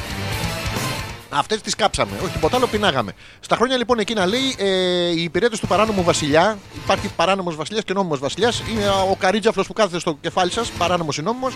Αυτές 1.30 1.62
τις 1.62 1.76
κάψαμε. 1.76 2.12
Όχι 2.24 2.32
τίποτα 2.32 2.56
άλλο, 2.56 2.68
πεινάγαμε. 2.68 3.14
Στα 3.40 3.56
χρόνια 3.56 3.78
λοιπόν 3.78 4.00
εκείνα 4.00 4.26
λέει 4.26 4.56
ε, 4.58 5.10
οι 5.10 5.24
υπηρέτε 5.24 5.58
του 5.58 5.68
παράνομου 5.68 6.04
βασιλιά. 6.04 6.58
Υπάρχει 6.84 7.10
παράνομος 7.16 7.56
βασιλιάς 7.56 7.84
και 7.84 7.94
νόμιμος 7.94 8.20
βασιλιάς. 8.20 8.64
Είναι 8.72 8.90
ο 8.90 9.16
καρίτζαφλο 9.20 9.64
που 9.64 9.74
κάθεται 9.74 10.00
στο 10.00 10.18
κεφάλι 10.22 10.52
σας, 10.52 10.70
παράνομος 10.70 11.18
ή 11.18 11.22
νόμιμος. 11.22 11.54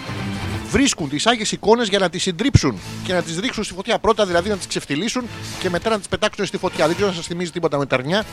Βρίσκουν 0.70 1.10
τις 1.10 1.28
άγιες 1.28 1.52
εικόνες 1.52 1.88
για 1.88 2.00
να 2.00 2.10
τις 2.10 2.22
συντρίψουν 2.22 2.80
και 3.04 3.14
να 3.14 3.22
τις 3.22 3.40
ρίξουν 3.40 3.64
στη 3.64 3.74
φωτιά. 3.74 4.00
Πρώτα 4.00 4.26
δηλαδή 4.26 4.50
να 4.50 4.58
τις 4.58 4.68
ξεφτυλίσουν 4.68 5.24
και 5.60 5.70
μετά 5.70 5.90
να 5.90 5.98
τις 5.98 6.08
πετάξουν 6.08 6.46
στη 6.46 6.58
φωτιά. 6.58 6.86
Δεν 6.86 6.96
ξέρω 6.96 7.10
αν 7.10 7.16
σας 7.16 7.26
θυμίζει 7.26 7.52
τίποτα 7.52 7.78
με 7.78 7.86
τερνιά. 7.86 8.26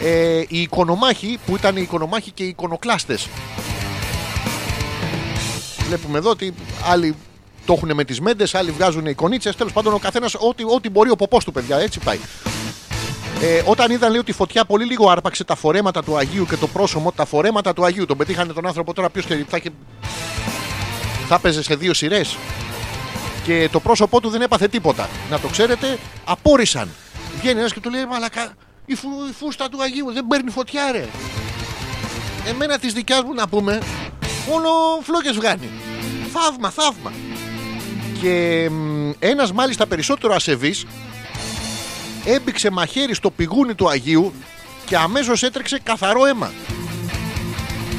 Ε, 0.00 0.38
οι 0.48 0.60
οικονομάχοι 0.60 1.38
που 1.46 1.56
ήταν 1.56 1.76
οι 1.76 1.80
οικονομάχοι 1.82 2.30
και 2.30 2.42
οι 2.42 2.48
εικονοκλάστες. 2.48 3.28
Βλέπουμε 5.86 6.18
εδώ 6.18 6.30
ότι 6.30 6.54
άλλοι 6.84 7.16
το 7.66 7.72
έχουν 7.72 7.94
με 7.94 8.04
τις 8.04 8.20
μέντες, 8.20 8.54
άλλοι 8.54 8.70
βγάζουν 8.70 9.06
εικονίτσε. 9.06 9.52
Τέλος 9.52 9.72
πάντων, 9.72 9.94
ο 9.94 9.98
καθένας 9.98 10.34
ό,τι, 10.38 10.64
ό,τι 10.66 10.88
μπορεί 10.90 11.10
ο 11.10 11.16
ποπός 11.16 11.44
του, 11.44 11.52
παιδιά, 11.52 11.76
έτσι 11.78 11.98
πάει. 12.04 12.18
Ε, 13.42 13.62
όταν 13.66 13.90
είδαν 13.90 14.10
λέει 14.10 14.20
ότι 14.20 14.30
η 14.30 14.34
φωτιά 14.34 14.64
πολύ 14.64 14.84
λίγο 14.84 15.10
άρπαξε 15.10 15.44
τα 15.44 15.54
φορέματα 15.54 16.02
του 16.02 16.16
Αγίου 16.16 16.46
και 16.46 16.56
το 16.56 16.66
πρόσωπο, 16.66 17.12
τα 17.12 17.24
φορέματα 17.24 17.72
του 17.74 17.84
Αγίου, 17.84 18.06
τον 18.06 18.16
πετύχανε 18.16 18.52
τον 18.52 18.66
άνθρωπο 18.66 18.92
τώρα 18.94 19.10
ποιος 19.10 19.26
θα, 19.26 19.34
είχε- 19.56 19.70
θα 21.28 21.34
έπαιζε 21.34 21.62
σε 21.62 21.74
δύο 21.74 21.94
σειρές. 21.94 22.36
Και 23.44 23.68
το 23.72 23.80
πρόσωπό 23.80 24.20
του 24.20 24.28
δεν 24.28 24.42
έπαθε 24.42 24.68
τίποτα. 24.68 25.08
Να 25.30 25.38
το 25.40 25.48
ξέρετε, 25.48 25.98
απόρρισαν. 26.24 26.88
Βγαίνει 27.40 27.58
ένας 27.58 27.72
και 27.72 27.80
του 27.80 27.90
λέει 27.90 28.04
Μαλακά, 28.06 28.52
η, 28.86 28.94
φου, 28.94 29.08
η 29.30 29.32
φούστα 29.32 29.68
του 29.68 29.82
Αγίου 29.82 30.12
δεν 30.12 30.26
παίρνει 30.26 30.50
φωτιά, 30.50 30.92
ρε. 30.92 31.06
Εμένα 32.48 32.78
τη 32.78 32.90
δικιάς 32.92 33.22
μου 33.22 33.34
να 33.34 33.48
πούμε, 33.48 33.78
μόνο 34.48 34.68
φλόγες 35.02 35.36
βγάνει. 35.36 35.68
Θαύμα, 36.32 36.70
θαύμα. 36.70 37.12
Και 38.22 38.68
μ, 38.70 39.10
ένας 39.18 39.52
μάλιστα 39.52 39.86
περισσότερο 39.86 40.34
ασεβής 40.34 40.86
έμπηξε 42.24 42.70
μαχαίρι 42.70 43.14
στο 43.14 43.30
πηγούνι 43.30 43.74
του 43.74 43.88
Αγίου 43.88 44.32
και 44.86 44.96
αμέσως 44.96 45.42
έτρεξε 45.42 45.80
καθαρό 45.82 46.26
αίμα. 46.26 46.52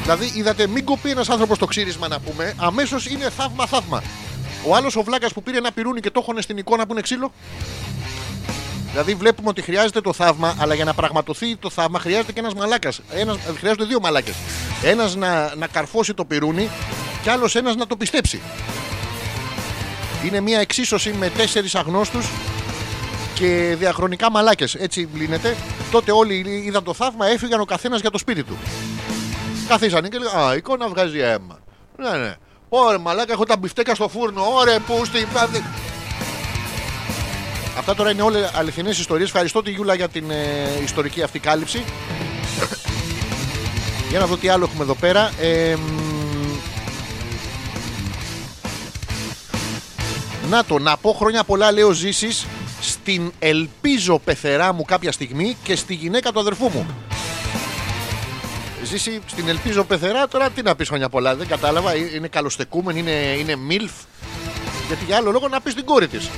Δηλαδή, 0.02 0.32
είδατε, 0.34 0.66
μην 0.66 0.84
κοπεί 0.84 1.10
ένας 1.10 1.28
άνθρωπος 1.28 1.56
στο 1.56 1.66
ξύρισμα 1.66 2.08
να 2.08 2.20
πούμε, 2.20 2.54
αμέσως 2.56 3.06
είναι 3.06 3.30
θαύμα, 3.30 3.66
θαύμα. 3.66 4.02
Ο 4.66 4.74
άλλος 4.74 4.96
ο 4.96 5.02
βλάκας 5.02 5.32
που 5.32 5.42
πήρε 5.42 5.56
ένα 5.56 5.72
πυρούνι 5.72 6.00
και 6.00 6.10
το 6.10 6.20
έχωνε 6.22 6.40
στην 6.40 6.56
εικόνα 6.56 6.86
που 6.86 6.92
είναι 6.92 7.00
ξύλο. 7.00 7.32
Δηλαδή, 8.90 9.14
βλέπουμε 9.14 9.48
ότι 9.48 9.62
χρειάζεται 9.62 10.00
το 10.00 10.12
θαύμα, 10.12 10.56
αλλά 10.58 10.74
για 10.74 10.84
να 10.84 10.94
πραγματοθεί 10.94 11.56
το 11.56 11.70
θαύμα 11.70 11.98
χρειάζεται 11.98 12.32
και 12.32 12.40
ένας 12.40 12.54
μαλάκας. 12.54 13.00
Ένας, 13.10 13.36
χρειάζονται 13.58 13.84
δύο 13.84 14.00
μαλάκες. 14.00 14.34
Ένας 14.82 15.14
να, 15.16 15.54
να 15.54 15.66
καρφώσει 15.66 16.14
το 16.14 16.24
πυρούνι 16.24 16.70
και 17.22 17.30
άλλος 17.30 17.54
ένας 17.54 17.76
να 17.76 17.86
το 17.86 17.96
πιστέψει. 17.96 18.40
Είναι 20.24 20.40
μια 20.40 20.60
εξίσωση 20.60 21.12
με 21.12 21.30
τέσσερις 21.30 21.74
αγνώστους 21.74 22.26
και 23.34 23.74
διαχρονικά 23.78 24.30
μαλάκες. 24.30 24.74
Έτσι 24.74 25.08
λύνεται. 25.14 25.56
Τότε 25.90 26.12
όλοι 26.12 26.62
είδαν 26.66 26.84
το 26.84 26.94
θαύμα, 26.94 27.26
έφυγαν 27.26 27.60
ο 27.60 27.64
καθένας 27.64 28.00
για 28.00 28.10
το 28.10 28.18
σπίτι 28.18 28.42
του. 28.42 28.56
Καθίσανε 29.68 30.08
και 30.08 30.18
λέγανε 30.18 30.42
Α, 30.42 30.54
η 30.54 30.56
εικόνα 30.56 30.88
βγάζει 30.88 31.18
αίμα. 31.18 31.58
Ναι, 31.96 32.10
ναι. 32.10 32.34
Ωρε, 32.68 32.98
μαλάκα, 32.98 33.32
έχω 33.32 33.44
τα 33.44 33.56
μπιφτέκα 33.56 33.94
στο 33.94 34.08
φούρνο. 34.08 34.42
Ωρε, 34.54 34.78
πού 34.78 35.04
στη. 35.04 35.26
Αυτά 37.78 37.94
τώρα 37.94 38.10
είναι 38.10 38.22
όλες 38.22 38.50
αληθινές 38.54 38.98
ιστορίες. 38.98 39.28
Ευχαριστώ 39.28 39.62
τη 39.62 39.70
Γιούλα 39.70 39.94
για 39.94 40.08
την 40.08 40.30
ε, 40.30 40.82
ιστορική 40.82 41.22
αυτή 41.22 41.38
κάλυψη. 41.38 41.84
για 44.08 44.18
να 44.18 44.26
δω 44.26 44.36
τι 44.36 44.48
άλλο 44.48 44.64
έχουμε 44.64 44.82
εδώ 44.82 44.94
πέρα. 44.94 45.30
Ε, 45.40 45.76
να 50.50 50.64
το, 50.64 50.78
να 50.78 50.96
πω 50.96 51.12
χρόνια 51.12 51.44
πολλά 51.44 51.72
λέω 51.72 51.92
ζήσεις 51.92 52.46
στην 52.80 53.32
ελπίζω 53.38 54.18
πεθερά 54.18 54.72
μου 54.72 54.84
κάποια 54.84 55.12
στιγμή 55.12 55.56
και 55.62 55.76
στη 55.76 55.94
γυναίκα 55.94 56.32
του 56.32 56.40
αδερφού 56.40 56.70
μου. 56.70 56.86
Ζήσει 58.84 59.20
στην 59.26 59.48
ελπίζω 59.48 59.84
πεθερά 59.84 60.28
τώρα 60.28 60.50
τι 60.50 60.62
να 60.62 60.74
πεις 60.74 60.88
χρόνια 60.88 61.08
πολλά 61.08 61.36
δεν 61.36 61.46
κατάλαβα 61.46 61.92
Ε, 61.92 62.14
είναι 62.14 62.28
καλοστεκούμενη, 62.28 62.98
είναι, 62.98 63.10
είναι 63.10 63.56
μιλφ 63.56 63.92
γιατί 64.86 65.04
για 65.04 65.16
άλλο 65.16 65.30
λόγο 65.30 65.48
να 65.48 65.60
πεις 65.60 65.74
την 65.74 65.84
κόρη 65.84 66.08
της 66.08 66.30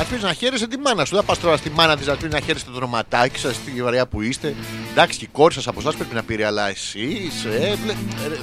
Αφήνει 0.00 0.20
να 0.20 0.32
χαίρεσαι 0.32 0.66
τη 0.66 0.78
μάνα 0.78 1.04
σου. 1.04 1.14
Δεν 1.14 1.24
πας 1.24 1.40
τώρα 1.40 1.56
στη 1.56 1.70
μάνα 1.70 1.96
της 1.96 2.06
να 2.06 2.16
πεις 2.16 2.32
να 2.32 2.40
χαίρεσαι 2.40 2.64
το 2.64 2.72
δροματάκι 2.72 3.38
σας, 3.38 3.56
τη 3.58 3.82
βαριά 3.82 4.06
που 4.06 4.20
είστε. 4.20 4.54
Εντάξει, 4.90 5.18
και 5.18 5.24
η 5.24 5.28
κόρη 5.32 5.54
σας 5.54 5.66
από 5.66 5.80
εσάς 5.80 5.94
πρέπει 5.94 6.14
να 6.14 6.22
πήρε, 6.22 6.46
αλλά 6.46 6.68
εσείς 6.68 7.46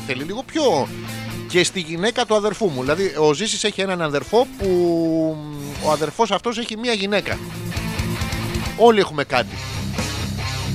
θέλει 0.08 0.24
λίγο 0.24 0.44
πιο. 0.44 0.88
Και 1.50 1.64
στη 1.64 1.80
γυναίκα 1.80 2.26
του 2.26 2.36
αδερφού 2.36 2.70
μου. 2.70 2.82
Δηλαδή, 2.82 3.14
ο 3.18 3.34
Ζήσης 3.34 3.64
έχει 3.64 3.82
έναν 3.82 4.02
αδερφό 4.02 4.48
που 4.58 4.68
ο 5.84 5.92
αδερφός 5.92 6.32
αυτός 6.32 6.58
έχει 6.58 6.78
μία 6.78 6.94
γυναίκα. 6.94 7.40
Όλοι 8.78 9.00
έχουμε 9.00 9.24
κάτι. 9.24 9.56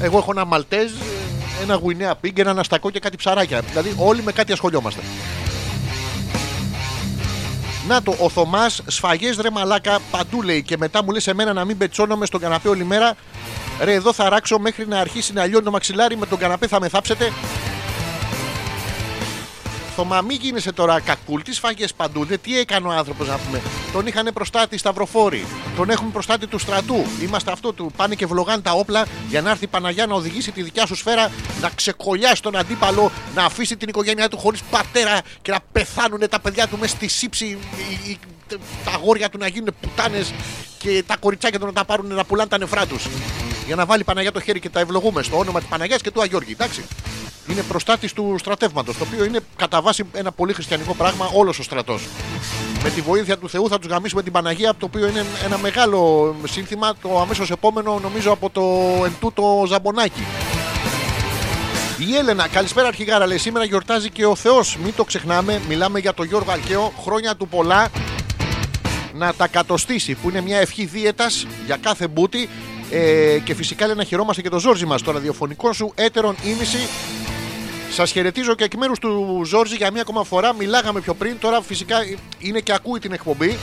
Εγώ 0.03 0.19
έχω 0.19 0.31
ένα 0.31 0.45
Μαλτέζ, 0.45 0.91
ένα 1.63 1.75
Γουινέα 1.75 2.15
Πίγκ, 2.15 2.39
ένα 2.39 2.61
Αστακό 2.61 2.91
και 2.91 2.99
κάτι 2.99 3.17
ψαράκια. 3.17 3.61
Δηλαδή, 3.61 3.95
όλοι 3.99 4.23
με 4.23 4.33
κάτι 4.33 4.53
ασχολιόμαστε. 4.53 5.01
Να 7.89 8.03
το, 8.03 8.17
ο 8.19 8.29
Θωμάς, 8.29 8.83
σφαγές 8.87 9.37
ρε 9.37 9.51
μαλάκα, 9.51 9.99
παντού 10.11 10.43
λέει. 10.43 10.63
Και 10.63 10.77
μετά 10.77 11.05
μου 11.05 11.11
λες 11.11 11.27
εμένα 11.27 11.53
να 11.53 11.65
μην 11.65 11.79
πετσώνομαι 11.79 12.27
στον 12.27 12.41
καναπέ 12.41 12.69
όλη 12.69 12.85
μέρα. 12.85 13.15
Ρε, 13.81 13.93
εδώ 13.93 14.13
θα 14.13 14.29
ράξω 14.29 14.59
μέχρι 14.59 14.87
να 14.87 14.99
αρχίσει 14.99 15.33
να 15.33 15.47
λιώνει 15.47 15.65
το 15.65 15.71
μαξιλάρι 15.71 16.17
με 16.17 16.27
τον 16.27 16.39
καναπέ 16.39 16.67
θα 16.67 16.81
με 16.81 16.89
θάψετε. 16.89 17.33
Θωμά, 19.97 20.21
μην 20.21 20.37
γίνεσαι 20.41 20.73
τώρα 20.73 21.01
κακούλ. 21.01 21.41
Τι 21.41 21.53
σφαγέ 21.55 21.87
παντού. 21.97 22.25
Δε, 22.25 22.37
τι 22.37 22.59
έκανε 22.59 22.87
ο 22.89 22.91
άνθρωπος 22.91 23.29
να 23.29 23.37
πούμε. 23.39 23.63
Τον 23.93 24.07
είχαν 24.07 24.31
προστάτη 24.35 24.79
σταυροφόροι. 24.79 25.47
Τον 25.77 25.91
έχουν 25.91 26.13
προστάτη 26.13 26.47
του 26.47 26.59
στρατού. 26.59 27.05
Είμαστε 27.23 27.53
αυτό 27.53 27.73
του. 27.73 27.93
Πάνε 27.97 28.15
και 28.15 28.27
βλογάνε 28.27 28.63
τα 28.63 28.73
όπλα 28.73 29.07
για 29.29 29.41
να 29.43 29.51
έρθει 29.51 29.65
η 29.65 29.67
Παναγιά 29.67 30.07
να 30.07 30.15
οδηγήσει 30.15 30.53
τη 30.53 30.63
δικιά 30.63 30.87
σου 30.87 30.95
σφαίρα, 30.95 31.31
να 31.61 31.69
ξεκολλιάσει 31.75 32.43
τον 32.43 32.57
αντίπαλο, 32.57 33.11
να 33.35 33.45
αφήσει 33.45 33.77
την 33.77 33.89
οικογένειά 33.89 34.29
του 34.29 34.39
χωρίς 34.39 34.63
πατέρα 34.71 35.21
και 35.43 35.51
να 35.51 35.59
πεθάνουν 35.73 36.29
τα 36.31 36.41
παιδιά 36.41 36.67
του 36.69 36.79
μέσα 36.79 36.97
στη 36.97 37.09
σύψη. 37.09 37.45
οι- 37.45 38.11
οι- 38.11 38.19
Τα 38.85 38.91
αγόρια 38.91 39.29
του 39.31 39.39
να 39.39 39.47
γίνουν 39.47 39.75
πουτάνες 39.81 40.33
και 40.79 41.03
τα 41.07 41.17
κοριτσάκια 41.17 41.59
του 41.59 41.67
να 41.67 41.73
τα 41.73 41.85
πάρουν 41.85 42.15
να 42.15 42.25
πουλάνε 42.25 42.49
τα 42.49 42.59
νεφρά 42.59 42.87
τους. 42.87 43.07
Για 43.67 43.77
να 43.77 43.87
βάλει 43.87 44.01
η 44.01 44.05
Παναγιά 44.05 44.33
το 44.33 44.41
χέρι 44.41 44.61
και 44.61 44.69
τα 44.69 44.81
ευλογούμε 44.81 45.23
στο 45.23 45.39
όνομα 45.39 45.59
της 45.59 45.69
Παναγιάς 45.69 46.01
και 46.01 46.11
του 46.11 46.23
Αγιώργη. 46.23 46.53
Εντάξει. 46.53 46.85
Είναι 47.49 47.63
προστάτης 47.63 48.13
του 48.13 48.37
στρατεύματος, 48.39 48.97
το 48.97 49.07
οποίο 49.13 49.25
είναι 49.25 49.41
κατά 49.57 49.83
βάση 49.83 50.05
ένα 50.13 50.33
πολύ 50.33 50.53
χριστιανικό 50.53 50.95
πράγμα 50.95 51.31
όλος 51.35 51.59
ο 51.59 51.63
στρατός. 51.63 52.03
Με 52.83 52.91
τη 52.91 53.01
βοήθεια 53.01 53.39
του 53.39 53.49
Θεού 53.49 53.69
θα 53.69 53.79
τους 53.79 53.89
γαμίσουμε 53.91 54.23
την 54.23 54.33
Παναγία, 54.33 54.75
το 54.79 54.87
οποίο 54.87 55.09
είναι 55.09 55.25
ένα 55.45 55.59
μεγάλο 55.59 56.35
σύνθημα. 56.49 56.95
Το 57.03 57.21
αμέσως 57.21 57.51
επόμενο, 57.51 57.99
νομίζω, 58.03 58.33
από 58.33 58.51
το 58.51 58.63
εντούτο 59.05 59.65
Ζαμπονάκι. 59.69 60.23
Η 61.99 62.17
Έλενα, 62.17 62.49
καλησπέρα 62.49 62.89
αρχηγάρα, 62.89 63.27
λέει 63.27 63.39
σήμερα 63.39 63.65
γιορτάζει 63.65 64.11
και 64.11 64.27
ο 64.27 64.35
Θεός. 64.35 64.77
Μην 64.85 64.95
το 64.95 65.05
ξεχνάμε, 65.05 65.61
μιλάμε 65.69 65.99
για 65.99 66.15
τον 66.15 66.27
Γιώργο 66.27 66.53
Αλκαίο. 66.53 66.93
Χρόνια 67.05 67.37
του 67.37 67.49
πολλά 67.49 67.89
να 69.15 69.35
τα 69.35 69.47
κατοστήσει, 69.47 70.15
που 70.15 70.29
είναι 70.29 70.41
μια 70.41 70.59
ευχή 70.59 70.85
δίαιτας 70.85 71.47
για 71.67 71.77
κάθε 71.77 72.09
μπούτι. 72.09 72.49
Ε, 72.91 73.39
και 73.45 73.55
φυσικά 73.55 73.87
λέει 73.87 73.95
να 73.95 74.05
χαιρόμαστε 74.05 74.43
και 74.43 74.49
το 74.49 74.59
Ζόρζι 74.59 74.87
μας, 74.87 75.03
το 75.03 75.11
ραδιοφωνικό 75.13 75.73
σου 75.73 75.93
έτερον 75.95 76.37
ήμιση. 76.45 76.89
Σας 77.91 78.11
χαιρετίζω 78.11 78.55
και 78.55 78.65
εκ 78.65 78.75
μέρους 78.75 78.99
του 78.99 79.43
Ζόρζι 79.45 79.77
για 79.77 79.91
μία 79.91 80.01
ακόμα 80.01 80.25
φορά. 80.25 80.55
Μιλάγαμε 80.55 81.01
πιο 81.01 81.15
πριν, 81.15 81.39
τώρα 81.41 81.63
φυσικά 81.63 81.97
είναι 82.39 82.61
και 82.61 82.73
ακούει 82.73 82.99
την 82.99 83.13
εκπομπή. 83.13 83.59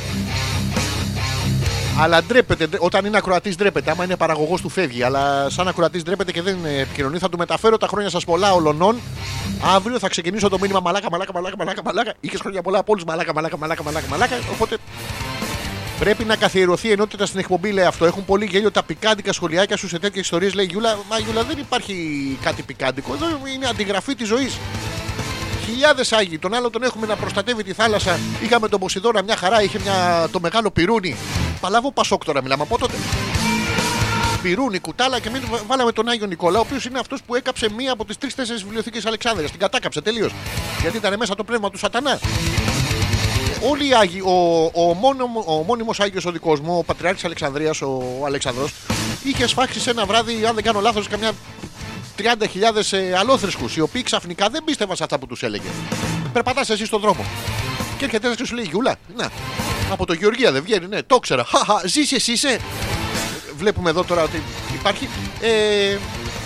Αλλά 2.00 2.24
ντρέπεται, 2.24 2.68
ντε- 2.68 2.82
όταν 2.84 3.06
είναι 3.06 3.18
ακροατής 3.18 3.56
ντρέπεται. 3.56 3.92
Άμα 3.92 4.04
είναι 4.04 4.16
παραγωγός 4.16 4.62
του 4.62 4.70
φεύγει. 4.70 5.04
Αλλά 5.04 5.50
σαν 5.50 5.68
ακροατής 5.68 6.04
ντρέπεται 6.04 6.32
και 6.32 6.42
δεν 6.42 6.58
ε, 6.66 6.80
επικοινωνεί. 6.80 7.18
Θα 7.18 7.30
του 7.30 7.38
μεταφέρω 7.38 7.78
τα 7.78 7.88
χρόνια 7.88 8.10
σας 8.10 8.26
πολλά 8.26 8.54
ολονών. 8.54 8.96
Αύριο 9.76 10.00
θα 10.00 10.08
ξεκινήσω 10.10 10.50
το 10.50 10.60
μήνυμα 10.60 10.80
μαλάκα, 10.80 11.08
μαλάκα, 11.12 11.32
μαλάκα, 11.34 11.56
μαλάκα, 11.58 11.82
μαλάκα. 11.84 12.14
Είχε 12.20 12.38
χρόνια 12.38 12.62
πολλά 12.62 12.80
από 12.80 12.92
όλους 12.92 13.04
μαλάκα, 13.04 13.34
μαλάκα, 13.34 13.58
μαλάκα, 13.58 13.84
μαλάκα, 13.84 14.08
μαλάκα. 14.10 14.36
Οπότε 14.54 14.78
Πρέπει 16.02 16.24
να 16.24 16.36
καθιερωθεί 16.36 16.88
η 16.88 16.92
ενότητα 16.92 17.26
στην 17.26 17.40
εκπομπή, 17.40 17.72
λέει 17.72 17.86
αυτό. 17.86 18.06
Έχουν 18.06 18.26
πολύ 18.26 18.46
γέλιο 18.46 18.72
τα 18.72 18.84
πικάντικα 18.84 19.34
σχολιάκια 19.34 19.78
σου 19.78 19.88
σε 19.88 20.00
τέτοιες 20.00 20.24
ιστορίες, 20.24 20.54
λέει 20.54 20.66
Γιούλα. 20.66 21.00
Μα 21.10 21.18
Γιούλα 21.18 21.44
δεν 21.44 21.58
υπάρχει 21.58 21.96
κάτι 22.42 22.62
πικάντικο. 22.62 23.14
Εδώ 23.14 23.26
είναι 23.54 23.68
αντιγραφή 23.68 24.16
της 24.16 24.28
ζωής. 24.28 24.58
Χιλιάδες 25.66 26.12
Άγιοι. 26.12 26.40
Τον 26.40 26.54
άλλο 26.54 26.70
τον 26.70 26.84
έχουμε 26.84 27.08
να 27.08 27.16
προστατεύει 27.16 27.64
τη 27.64 27.74
θάλασσα. 27.74 28.20
Είχαμε 28.44 28.68
τον 28.68 28.80
Ποσειδώνα 28.80 29.24
μια 29.24 29.36
χαρά, 29.36 29.64
είχε 29.64 29.80
μια, 29.80 30.28
το 30.32 30.40
μεγάλο 30.40 30.72
πυρούνι. 30.72 31.16
Παλάβο 31.60 31.92
Πασόκ 31.92 32.24
τώρα 32.24 32.42
μιλάμε 32.42 32.64
από 32.64 32.78
τότε. 32.78 32.96
Πυρούνι, 34.42 34.80
κουτάλα 34.80 35.20
και 35.20 35.30
μην 35.30 35.42
βάλαμε 35.68 35.92
τον 35.92 36.08
Άγιο 36.08 36.26
Νικόλα, 36.28 36.58
ο 36.58 36.62
οποίος 36.62 36.86
είναι 36.86 37.00
αυτός 37.00 37.22
που 37.24 37.36
έκαψε 37.36 37.70
μία 37.78 37.92
από 37.92 38.06
τις 38.06 38.18
τρει-τέσσερι 38.18 38.60
βιβλιοθήκες 38.60 39.06
Αλεξάνδρειας. 39.06 39.52
Την 39.52 39.60
κατάκαψε 39.60 40.02
τελείως. 40.02 40.34
Γιατί 40.82 40.98
ήταν 40.98 41.18
μέσα 41.18 41.36
το 41.36 41.44
πνεύμα 41.44 41.70
του 41.70 41.78
Σατανά. 41.78 42.20
Όλοι 43.64 43.88
οι 43.88 43.94
Άγιοι, 43.94 44.22
ο, 44.26 44.64
ο, 44.64 44.94
μόνιμο, 44.94 45.44
ο 45.48 45.64
μόνιμος 45.64 46.00
Άγιος 46.00 46.26
ο 46.26 46.32
δικός 46.32 46.60
μου, 46.60 46.78
ο 46.78 46.84
Πατριάρχης 46.84 47.26
Αλεξανδρίας, 47.26 47.82
ο 47.82 48.02
Αλέξανδρος, 48.26 48.74
είχε 49.24 49.48
σφάξει 49.48 49.80
σε 49.80 49.90
ένα 49.90 50.06
βράδυ, 50.06 50.46
αν 50.46 50.56
δεν 50.56 50.64
κάνω 50.64 50.80
λάθος, 50.80 51.08
καμιά 51.08 51.32
30.000 52.18 52.24
ε, 52.92 53.16
αλόθρησκους, 53.18 53.76
οι 53.76 53.82
οποίοι 53.82 54.04
ξαφνικά 54.04 54.50
δεν 54.50 54.64
πίστευαν 54.64 54.96
σε 54.96 55.04
αυτά 55.04 55.20
που 55.20 55.28
τους 55.28 55.44
έλεγε. 55.44 55.68
Περπατάς 56.34 56.70
εσύ 56.70 56.86
στον 56.86 57.02
δρόμο. 57.02 57.26
Και 57.98 58.06
έρχεται 58.06 58.26
ένας 58.26 58.38
και 58.38 58.46
σου 58.46 58.56
λέει 58.56 58.66
Γιούλα, 58.70 58.96
να, 59.16 59.30
από 59.92 60.06
το 60.06 60.14
Γεωργία 60.14 60.52
δεν 60.52 60.64
βγαίνει, 60.64 60.88
ναι, 60.88 61.04
το 61.04 61.16
ήξερα. 61.16 61.46
Χαχα, 61.46 61.82
ζεις 61.88 62.12
εσύ 62.12 62.32
είσαι. 62.32 62.60
Βλέπουμε 63.58 63.90
εδώ 63.90 64.04
τώρα 64.04 64.24
ότι 64.24 64.42
υπάρχει. 64.74 65.10
Ε, 65.42 65.98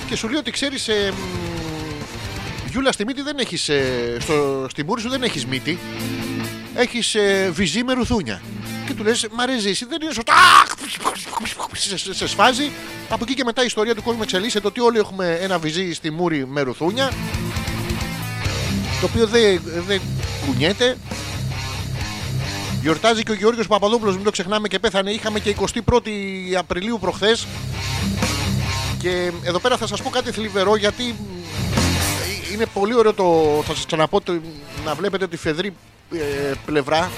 και 0.08 0.16
σου 0.16 0.28
λέει 0.28 0.38
ότι 0.40 0.52
ξέρεις, 0.52 0.88
ε, 0.88 1.12
μ, 1.12 2.70
Γιούλα 2.70 2.92
στη 2.92 3.06
μύτη 3.06 3.22
δεν 3.22 3.38
έχεις, 3.40 3.70
ε, 3.70 4.18
στο, 4.20 4.66
στη 4.70 4.84
μούρη 4.84 5.02
σου 5.02 5.10
δεν 5.10 5.24
έχεις 5.24 5.46
μύτη 5.46 5.80
έχεις 6.76 7.16
ε, 7.16 7.52
βυζί 7.54 7.84
με 7.84 7.94
ρουθούνια. 7.94 8.42
Και 8.86 8.94
του 8.94 9.04
λες, 9.04 9.28
Μ' 9.32 9.40
αρέσει, 9.40 9.70
εσύ 9.70 9.86
δεν 9.86 10.02
είναι 10.02 10.14
σωστά. 10.14 10.34
Σε, 11.74 11.98
σε, 11.98 12.14
σε 12.14 12.28
σφάζει. 12.28 12.72
Από 13.10 13.24
εκεί 13.24 13.34
και 13.34 13.44
μετά 13.44 13.62
η 13.62 13.66
ιστορία 13.66 13.96
του 13.96 14.04
κόσμου 14.04 14.22
εξελίσσεται 14.22 14.68
ότι 14.68 14.80
όλοι 14.80 14.98
έχουμε 14.98 15.38
ένα 15.42 15.60
βυζί 15.60 15.94
στη 15.94 16.12
μούρη 16.12 16.46
με 16.48 16.62
ρουθούνια. 16.62 17.12
Το 19.02 19.06
οποίο 19.06 19.28
δεν 19.28 19.62
δεν 19.88 20.02
κουνιέται. 20.46 20.98
Γιορτάζει 22.82 23.24
και 23.24 23.32
ο 23.32 23.34
Γεώργιος 23.34 23.68
Παπαδόπουλος, 23.68 24.16
μην 24.16 24.24
το 24.24 24.32
ξεχνάμε 24.32 24.68
και 24.68 24.80
πέθανε. 24.80 25.12
Είχαμε 25.12 25.40
και 25.40 25.56
21η 25.60 26.54
Απριλίου 26.58 26.98
προχθές. 27.02 27.48
Και 29.00 29.32
εδώ 29.44 29.60
πέρα 29.60 29.78
θα 29.78 29.88
σας 29.88 30.02
πω 30.02 30.10
κάτι 30.10 30.32
θλιβερό 30.32 30.76
γιατί 30.76 31.16
είναι 32.56 32.66
πολύ 32.74 32.96
ωραίο 32.96 33.14
το. 33.14 33.62
Θα 33.66 33.76
σας 33.76 33.86
ξαναπώ 33.86 34.22
το, 34.22 34.42
να 34.86 34.94
βλέπετε 34.94 35.28
τη 35.28 35.38
φεδρή 35.38 35.76
ε, 36.12 36.52
πλευρά. 36.66 37.12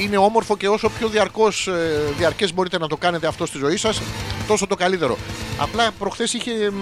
Είναι 0.00 0.16
όμορφο 0.16 0.56
και 0.56 0.68
όσο 0.68 0.88
πιο 0.88 1.08
διαρκώς, 1.08 1.66
ε, 1.66 2.12
διαρκές 2.16 2.54
μπορείτε 2.54 2.78
να 2.78 2.88
το 2.88 2.96
κάνετε 2.96 3.26
αυτό 3.26 3.46
στη 3.46 3.58
ζωή 3.58 3.76
σας, 3.76 4.02
τόσο 4.46 4.66
το 4.66 4.74
καλύτερο. 4.74 5.18
Απλά 5.58 5.90
προχθές 5.98 6.32
είχε, 6.32 6.70
μ, 6.70 6.76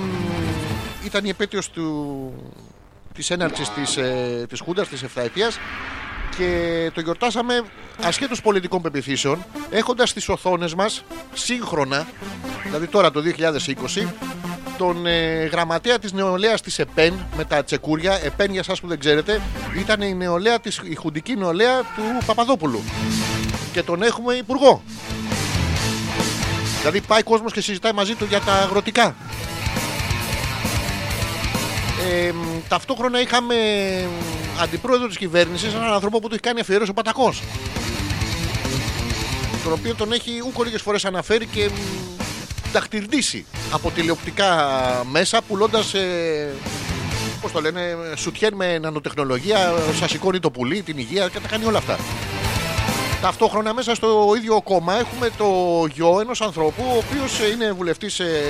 ήταν 1.04 1.24
η 1.24 1.28
επέτειος 1.28 1.70
του, 1.70 2.32
της 3.14 3.30
έναρξης 3.30 3.70
της, 3.70 3.96
ε, 3.96 4.46
της 4.48 4.60
Χούντας, 4.60 4.88
της 4.88 5.02
Εφταετίας 5.02 5.58
και 6.36 6.90
το 6.94 7.00
γιορτάσαμε 7.00 7.64
ασχέτως 8.02 8.42
πολιτικών 8.42 8.82
πεπιθήσεων 8.82 9.44
έχοντας 9.70 10.10
στις 10.10 10.28
οθόνες 10.28 10.74
μας 10.74 11.04
σύγχρονα 11.34 12.06
δηλαδή 12.64 12.86
τώρα 12.86 13.10
το 13.10 13.20
2020 13.20 14.06
τον 14.82 15.06
ε, 15.06 15.44
γραμματέα 15.44 15.98
της 15.98 16.12
νεολαίας 16.12 16.60
της 16.60 16.78
ΕΠΕΝ 16.78 17.26
με 17.36 17.44
τα 17.44 17.64
τσεκούρια. 17.64 18.20
ΕΠΕΝ 18.24 18.50
για 18.50 18.60
εσάς 18.60 18.80
που 18.80 18.86
δεν 18.86 18.98
ξέρετε 18.98 19.40
ήταν 19.78 20.00
η 20.00 20.14
νεολαία 20.14 20.60
της, 20.60 20.80
η 20.84 20.94
χουντική 20.94 21.36
νεολαία 21.36 21.78
του 21.78 22.02
Παπαδόπουλου. 22.26 22.82
Και 23.72 23.82
τον 23.82 24.02
έχουμε 24.02 24.34
υπουργό. 24.34 24.82
Δηλαδή 26.78 27.00
πάει 27.00 27.22
κόσμος 27.22 27.52
και 27.52 27.60
συζητάει 27.60 27.92
μαζί 27.92 28.14
του 28.14 28.24
για 28.24 28.40
τα 28.40 28.52
αγροτικά. 28.52 29.14
Ε, 32.10 32.32
μ, 32.32 32.68
ταυτόχρονα 32.68 33.20
είχαμε 33.20 33.54
μ, 34.04 34.60
αντιπρόεδρο 34.62 35.06
της 35.06 35.16
κυβέρνησης 35.16 35.74
έναν 35.74 35.92
άνθρωπο 35.92 36.18
που 36.20 36.28
του 36.28 36.34
έχει 36.34 36.42
κάνει 36.42 36.60
αφιέρωση 36.60 36.90
ο 36.90 36.94
Πατακός. 36.94 37.42
Τον 39.64 39.72
οποίο 39.72 39.94
τον 39.94 40.12
έχει 40.12 40.30
ούκο 40.46 40.62
λίγες 40.62 40.82
φορές 40.82 41.04
αναφέρει 41.04 41.46
και 41.46 41.68
μ, 41.68 42.22
δαχτυλδίσει 42.72 43.46
από 43.72 43.90
τηλεοπτικά 43.90 44.56
μέσα 45.10 45.42
πουλώντας 45.42 45.94
ε, 45.94 46.54
πώς 47.40 47.52
το 47.52 47.60
λένε 47.60 47.96
σουτιέν 48.16 48.54
με 48.54 48.78
νανοτεχνολογία 48.78 49.74
σας 49.98 50.10
σηκώνει 50.10 50.38
το 50.38 50.50
πουλί, 50.50 50.82
την 50.82 50.98
υγεία 50.98 51.28
και 51.28 51.40
τα 51.40 51.48
κάνει 51.48 51.64
όλα 51.64 51.78
αυτά 51.78 51.98
Ταυτόχρονα 53.22 53.74
μέσα 53.74 53.94
στο 53.94 54.32
ίδιο 54.36 54.60
κόμμα 54.62 54.94
έχουμε 54.94 55.30
το 55.38 55.46
γιο 55.92 56.20
ενός 56.20 56.40
ανθρώπου 56.40 56.82
ο 56.94 56.96
οποίος 56.96 57.40
ε, 57.40 57.46
είναι 57.46 57.72
βουλευτής 57.72 58.20
ε, 58.20 58.42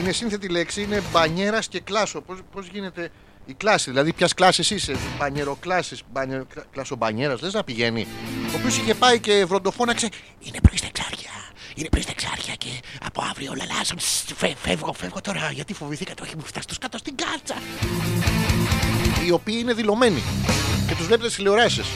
είναι 0.00 0.12
σύνθετη 0.12 0.48
λέξη, 0.48 0.82
είναι 0.82 1.02
μπανιέρας 1.12 1.68
και 1.68 1.80
κλάσο 1.80 2.20
πώς, 2.20 2.38
πώς 2.52 2.66
γίνεται 2.72 3.10
η 3.46 3.54
κλάση, 3.54 3.90
δηλαδή 3.90 4.12
ποιας 4.12 4.34
κλάση 4.34 4.74
είσαι, 4.74 4.96
μπανιεροκλάση, 5.18 5.96
μπανιερο, 6.12 6.46
κλάσο 6.72 6.96
μπανιέρας, 6.96 7.40
λες 7.40 7.52
να 7.52 7.64
πηγαίνει. 7.64 8.06
Ο 8.52 8.56
οποίος 8.56 8.78
είχε 8.78 8.94
πάει 8.94 9.20
και 9.20 9.44
βροντοφώναξε. 9.44 10.08
Είναι 10.40 10.58
πριν 10.62 10.78
στα 10.78 10.86
εξάρια. 10.86 11.21
Είναι 11.74 11.88
πριν 11.88 12.02
στα 12.02 12.12
εξάρια 12.16 12.54
και 12.58 12.68
από 13.04 13.22
αύριο 13.30 13.50
όλα 13.50 13.64
αλλάζουν. 13.70 13.98
Σ, 13.98 14.24
φε- 14.36 14.56
φεύγω, 14.62 14.92
φεύγω 14.92 15.20
τώρα 15.20 15.50
γιατί 15.54 15.74
φοβηθήκα 15.74 16.14
το 16.14 16.22
όχι 16.22 16.36
μου 16.36 16.44
φτάσεις 16.44 16.66
τους 16.66 16.78
κάτω 16.78 16.98
στην 16.98 17.14
κάλτσα. 17.16 17.54
Οι 19.26 19.30
οποίοι 19.30 19.56
είναι 19.60 19.72
δηλωμένοι 19.72 20.22
και 20.88 20.94
τους 20.94 21.06
βλέπετε 21.06 21.28
στις 21.30 21.36
τηλεοράσεις. 21.36 21.86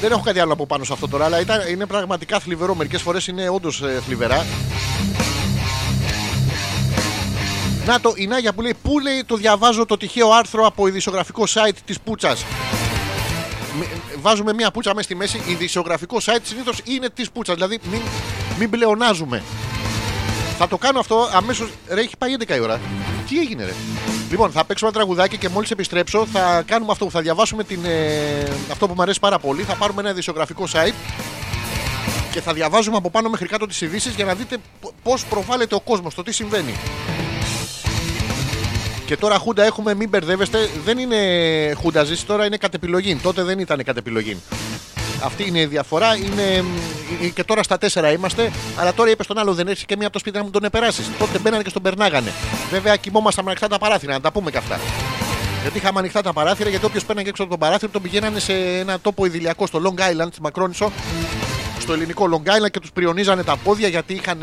Δεν 0.00 0.12
έχω 0.12 0.22
κάτι 0.22 0.40
άλλο 0.40 0.52
από 0.52 0.66
πάνω 0.66 0.84
σε 0.84 0.92
αυτό 0.92 1.08
τώρα, 1.08 1.24
αλλά 1.24 1.40
ήταν, 1.40 1.68
είναι 1.68 1.86
πραγματικά 1.86 2.40
θλιβερό. 2.40 2.74
Μερικές 2.74 3.02
φορές 3.02 3.26
είναι 3.26 3.48
όντως 3.48 3.82
θλιβερά. 4.06 4.46
Να 7.86 8.00
το, 8.00 8.12
η 8.16 8.26
Νάγια 8.26 8.52
που 8.52 8.62
λέει, 8.62 8.74
πού 8.82 9.00
λέει 9.00 9.24
το 9.26 9.36
διαβάζω 9.36 9.86
το 9.86 9.96
τυχαίο 9.96 10.30
άρθρο 10.30 10.66
από 10.66 10.86
ειδησιογραφικό 10.86 11.44
site 11.48 11.76
της 11.84 12.00
Πούτσας. 12.00 12.44
Μη- 14.24 14.30
Βάζουμε 14.30 14.52
μια 14.52 14.70
πούτσα 14.70 14.90
μέσα 14.94 15.02
στη 15.04 15.14
μέση. 15.14 15.42
Ειδησιογραφικό 15.46 16.16
site 16.24 16.40
συνήθως 16.42 16.80
είναι 16.84 17.08
της 17.10 17.30
πούτσας. 17.30 17.54
Δηλαδή 17.54 17.78
μην, 17.90 18.00
μην 18.58 18.70
πλεονάζουμε. 18.70 19.42
Θα 20.58 20.68
το 20.68 20.78
κάνω 20.78 20.98
αυτό 20.98 21.28
αμέσως. 21.32 21.68
Ρε, 21.88 22.00
έχει 22.00 22.16
πάει 22.18 22.34
11 22.38 22.56
η 22.56 22.60
ώρα. 22.60 22.80
Τι 23.28 23.38
έγινε, 23.38 23.64
ρε; 23.64 23.72
Λοιπόν, 24.30 24.50
θα 24.50 24.64
παίξουμε 24.64 24.90
ένα 24.94 24.98
τραγουδάκι 24.98 25.36
και 25.38 25.48
μόλις 25.48 25.70
επιστρέψω 25.70 26.26
θα 26.32 26.62
κάνουμε 26.66 26.92
αυτό. 26.92 27.10
Θα 27.10 27.20
διαβάσουμε 27.20 27.64
την, 27.64 27.84
ε, 27.84 28.42
αυτό 28.70 28.86
που 28.88 28.94
μου 28.96 29.02
αρέσει 29.02 29.20
πάρα 29.20 29.38
πολύ. 29.38 29.62
Θα 29.62 29.74
πάρουμε 29.74 30.00
ένα 30.00 30.10
ειδησιογραφικό 30.10 30.64
site 30.72 30.94
και 32.30 32.40
θα 32.40 32.52
διαβάζουμε 32.52 32.96
από 32.96 33.10
πάνω 33.10 33.28
μέχρι 33.28 33.46
κάτω 33.48 33.66
τις 33.66 33.80
ειδήσεις 33.80 34.14
για 34.14 34.24
να 34.24 34.34
δείτε 34.34 34.56
πώς 35.02 35.24
προβάλλεται 35.24 35.74
ο 35.74 35.80
κόσμος, 35.80 36.14
το 36.14 36.22
τι 36.22 36.32
συμβαίνει. 36.32 36.74
Και 39.06 39.16
τώρα 39.16 39.38
Χούντα 39.38 39.64
έχουμε, 39.64 39.94
μην 39.94 40.08
μπερδεύεστε, 40.08 40.68
δεν 40.84 40.98
είναι 40.98 41.16
Χούντα 41.76 42.04
ζήσει, 42.04 42.26
τώρα 42.26 42.46
είναι 42.46 42.56
κατ' 42.56 42.74
επιλογή. 42.74 43.16
Τότε 43.22 43.42
δεν 43.42 43.58
ήταν 43.58 43.84
κατ' 43.84 43.96
επιλογή. 43.96 44.36
Αυτή 45.24 45.46
είναι 45.46 45.60
η 45.60 45.66
διαφορά. 45.66 46.16
Είναι... 46.16 46.62
μ, 46.62 47.32
Και 47.34 47.44
τώρα 47.44 47.62
στα 47.62 47.78
τέσσερα 47.78 48.12
είμαστε. 48.12 48.52
Αλλά 48.76 48.94
τώρα 48.94 49.10
είπες 49.10 49.24
στον 49.24 49.38
άλλο: 49.38 49.54
Δεν 49.54 49.68
έχει 49.68 49.84
και 49.86 49.96
μία 49.96 50.04
από 50.04 50.12
το 50.12 50.18
σπίτι 50.18 50.36
να 50.36 50.44
μου 50.44 50.50
τον 50.50 50.64
επεράσεις. 50.64 51.10
Τότε 51.18 51.38
μπαίνανε 51.38 51.62
και 51.62 51.68
στον 51.68 51.82
περνάγανε. 51.82 52.32
Βέβαια, 52.70 52.96
κοιμόμασταν 52.96 53.44
με 53.44 53.50
ανοιχτά 53.50 53.68
τα 53.68 53.78
παράθυρα, 53.78 54.12
να 54.12 54.20
τα 54.20 54.32
πούμε 54.32 54.50
και 54.50 54.56
αυτά. 54.56 54.80
Γιατί 55.62 55.78
είχαμε 55.78 55.98
ανοιχτά 55.98 56.22
τα 56.22 56.32
παράθυρα, 56.32 56.68
γιατί 56.68 56.84
όποιος 56.84 57.04
πέναγε 57.04 57.28
έξω 57.28 57.42
από 57.42 57.52
το 57.52 57.58
παράθυρο 57.58 57.90
τον 57.90 58.02
πηγαίνανε 58.02 58.38
σε 58.38 58.52
ένα 58.52 59.00
τόπο 59.00 59.24
ιδηλιακό 59.26 59.66
στο 59.66 59.80
Long 59.84 60.00
Island, 60.00 60.28
στη 60.30 60.40
Μακρόνισο. 60.40 60.92
Στο 61.78 61.92
ελληνικό 61.92 62.28
Long 62.30 62.48
Island 62.48 62.70
και 62.70 62.80
τους 62.80 62.92
πριονίζανε 62.92 63.42
τα 63.42 63.56
πόδια 63.56 63.88
γιατί 63.88 64.14
είχαν. 64.14 64.38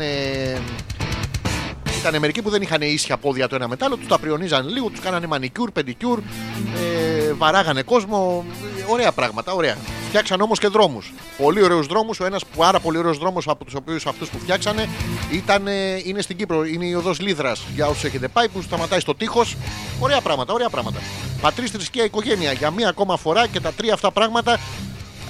Ήταν 2.06 2.20
μερικοί 2.20 2.42
που 2.42 2.50
δεν 2.50 2.62
είχαν 2.62 2.82
ίσια 2.82 3.16
πόδια 3.16 3.48
το 3.48 3.54
ένα 3.54 3.68
μετά, 3.68 3.84
άλλο 3.84 3.96
τους 3.96 4.06
τα 4.06 4.18
πριονίζαν 4.18 4.68
λίγο, 4.68 4.88
τους 4.88 5.00
κάνανε 5.00 5.26
μανικιούρ, 5.26 5.70
πεντικιούρ, 5.70 6.18
ε, 6.18 7.32
βαράγανε 7.32 7.82
κόσμο. 7.82 8.44
ε, 8.78 8.92
Ωραία 8.92 9.12
πράγματα, 9.12 9.52
ωραία. 9.52 9.76
Φτιάξαν 10.08 10.40
όμως 10.40 10.58
και 10.58 10.68
δρόμους. 10.68 11.12
Πολύ 11.36 11.62
ωραίους 11.62 11.86
δρόμους. 11.86 12.20
Ο 12.20 12.24
ένας 12.24 12.44
πάρα 12.56 12.80
πολύ 12.80 12.98
ωραίος 12.98 13.18
δρόμος 13.18 13.48
από 13.48 13.64
τους 13.64 13.74
οποίους 13.74 14.06
αυτούς 14.06 14.28
που 14.28 14.38
φτιάξανε 14.38 14.88
ήταν, 15.32 15.66
ε, 15.66 16.00
είναι 16.04 16.20
στην 16.22 16.36
Κύπρο. 16.36 16.64
Είναι 16.64 16.86
η 16.86 16.94
οδός 16.94 17.20
Λίδρας 17.20 17.62
για 17.74 17.86
όσους 17.86 18.04
έχετε 18.04 18.28
πάει 18.28 18.48
που 18.48 18.62
σταματάει 18.62 19.00
στο 19.00 19.14
τείχος. 19.14 19.56
Ωραία 20.00 20.20
πράγματα, 20.20 20.52
ωραία 20.52 20.68
πράγματα. 20.68 20.98
Πατρίς, 21.40 21.70
θρησκεία, 21.70 22.04
οικογένεια 22.04 22.52
για 22.52 22.70
μία 22.70 22.88
ακόμα 22.88 23.16
φορά 23.16 23.46
και 23.46 23.60
τα 23.60 23.72
τρία 23.72 23.94
αυτά 23.94 24.10
πράγματα 24.10 24.60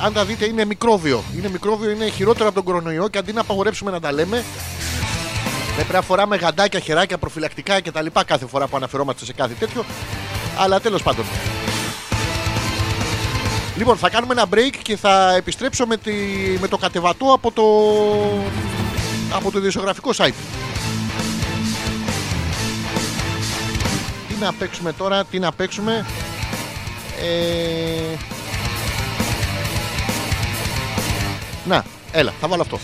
αν 0.01 0.13
τα 0.13 0.25
δείτε 0.25 0.45
είναι 0.45 0.65
μικρόβιο. 0.65 1.23
Είναι 1.37 1.49
μικρόβιο, 1.49 1.91
είναι 1.91 2.07
χειρότερο 2.09 2.47
από 2.47 2.55
τον 2.55 2.65
κορονοϊό 2.65 3.09
και 3.09 3.19
αντί 3.19 3.33
να 3.33 3.41
απαγορέψουμε 3.41 3.91
να 3.91 4.01
τα 4.01 4.13
λέμε, 4.13 4.45
δεν 4.99 5.02
πρέπει 5.75 5.93
να 5.93 6.03
φοράμε 6.03 6.37
γαντάκια, 6.37 6.81
χεράκια, 6.81 7.19
προφυλακτικά 7.19 7.81
κτλ. 7.81 8.07
κάθε 8.27 8.47
φορά 8.47 8.67
που 8.67 8.77
αναφερόμαστε 8.77 9.25
σε 9.25 9.33
κάθε 9.33 9.55
τέτοιο. 9.55 9.85
Αλλά 10.59 10.81
τέλος 10.81 11.03
πάντων. 11.03 11.25
Λοιπόν, 13.77 13.97
θα 13.97 14.11
κάνουμε 14.11 14.33
ένα 14.33 14.45
break 14.55 14.75
και 14.83 14.97
θα 14.97 15.35
επιστρέψω 15.37 15.87
με, 15.87 15.97
τη, 15.97 16.13
με 16.61 16.69
το 16.69 16.77
κατεβατό 16.77 17.33
από 17.33 17.53
το, 17.53 17.63
από 19.37 19.51
το 19.51 19.59
ιδιοσιογραφικό 19.59 20.11
site. 20.17 20.35
Τι 24.29 24.35
να 24.41 24.53
παίξουμε 24.53 24.93
τώρα, 24.93 25.25
τι 25.25 25.39
να 25.39 25.53
παίξουμε. 25.53 26.07
Ε... 27.23 28.17
Να, 31.65 31.85
έλα, 32.13 32.33
θα 32.41 32.49
βάλω 32.49 32.63
αυτό. 32.63 32.79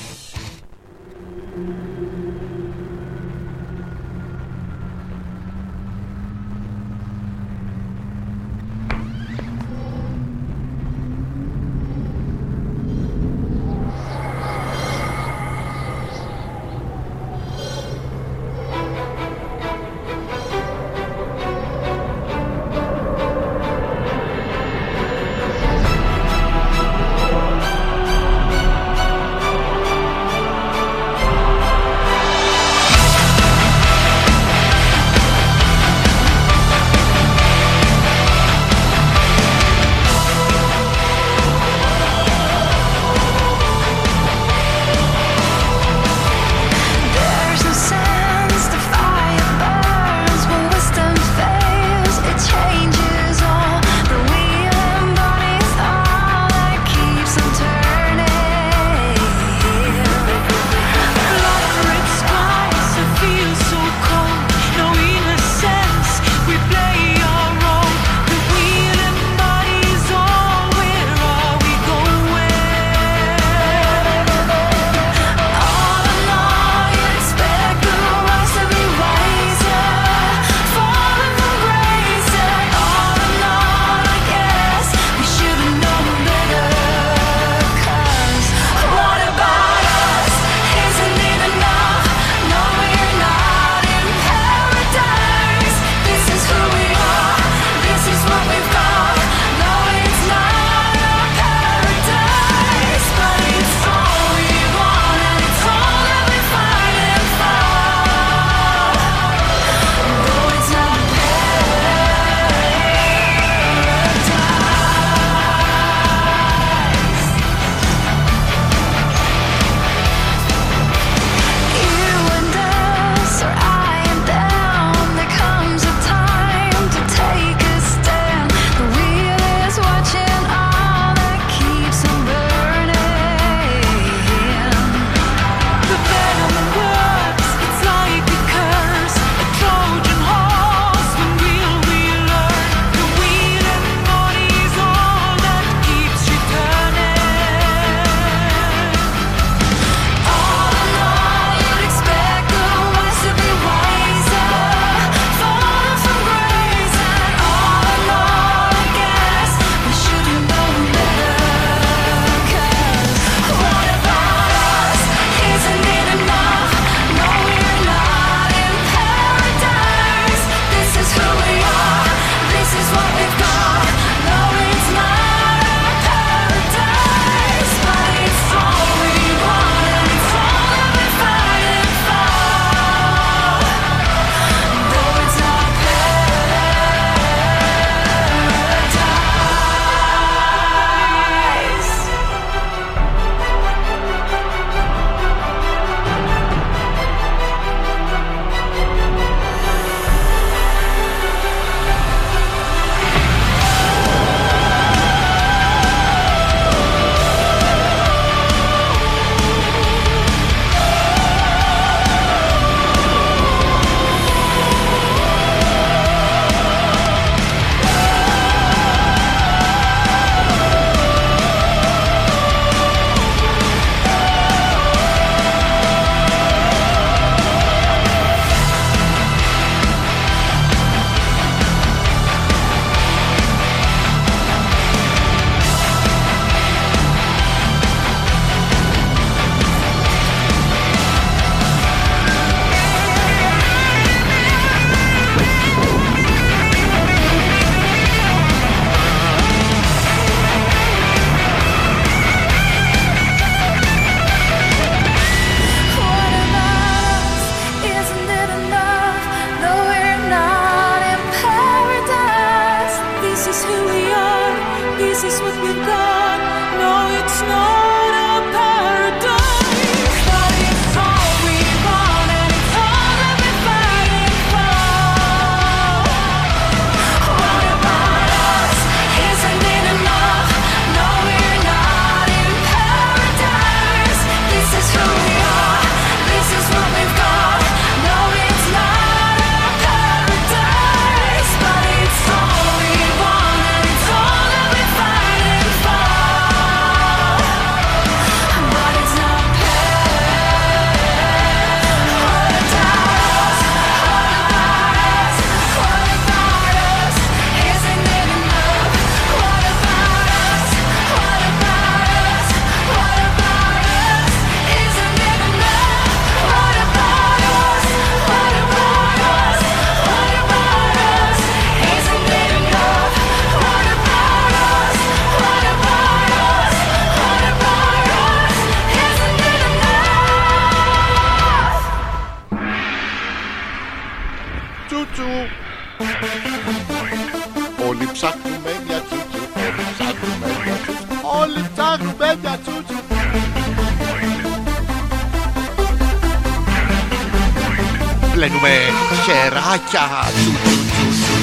Χεράκια. 349.91 350.31
Τσου, 350.35 350.53
τσου, 350.63 350.81
τσου, 350.91 351.11
τσου. 351.11 351.37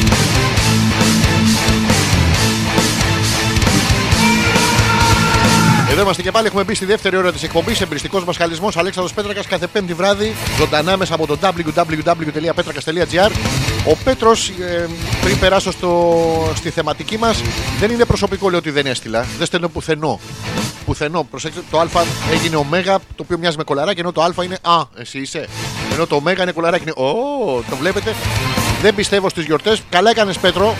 Εδώ 5.89 6.01
είμαστε 6.01 6.21
και 6.21 6.31
πάλι. 6.31 6.47
Έχουμε 6.47 6.63
μπει 6.63 6.75
στη 6.75 6.85
δεύτερη 6.85 7.17
ώρα 7.17 7.31
της 7.31 7.43
εκπομπής. 7.43 7.81
Εμπριστικός 7.81 8.23
μας 8.25 8.37
χαλισμός 8.37 8.77
Αλέξανδρος 8.77 9.15
Πέτρακας 9.15 9.47
κάθε 9.47 9.67
πέμπτη 9.67 9.93
βράδυ. 9.93 10.35
Ζωντανά 10.57 10.97
μέσα 10.97 11.13
από 11.13 11.27
το 11.27 11.37
www.petrakas.gr. 11.41 13.31
Ο 13.87 13.95
Πέτρος, 14.03 14.51
πριν 15.23 15.39
περάσω 15.39 15.71
στο, 15.71 16.51
στη 16.55 16.69
θεματική 16.69 17.17
μας, 17.17 17.41
δεν 17.79 17.91
είναι 17.91 18.05
προσωπικό 18.05 18.49
λέει 18.49 18.59
ότι 18.59 18.69
δεν 18.71 18.85
έστειλα. 18.85 19.25
Δεν 19.37 19.45
στέλνω 19.45 19.67
πουθενό. 19.67 20.19
Πουθενό. 20.85 21.23
Προσέξτε, 21.23 21.61
το 21.71 21.79
Α 21.79 21.87
έγινε 22.31 22.55
Ω, 22.55 22.65
το 23.15 23.23
οποίο 23.23 23.37
μοιάζει 23.37 23.57
με 23.57 23.63
κολαράκι, 23.63 23.99
ενώ 23.99 24.11
το 24.11 24.21
Α 24.23 24.33
είναι 24.43 24.57
Α, 24.61 24.81
εσύ 24.97 25.19
είσαι. 25.19 25.47
Ενώ 25.93 26.07
το 26.07 26.15
Ω 26.15 26.31
είναι 26.41 26.51
κολαράκι. 26.51 26.83
Είναι 26.83 27.07
Ω, 27.07 27.63
το 27.69 27.75
βλέπετε. 27.75 28.15
Δεν 28.81 28.95
πιστεύω 28.95 29.29
στις 29.29 29.45
γιορτές. 29.45 29.81
Καλά 29.89 30.09
έκανες 30.09 30.37
Πέτρο. 30.37 30.75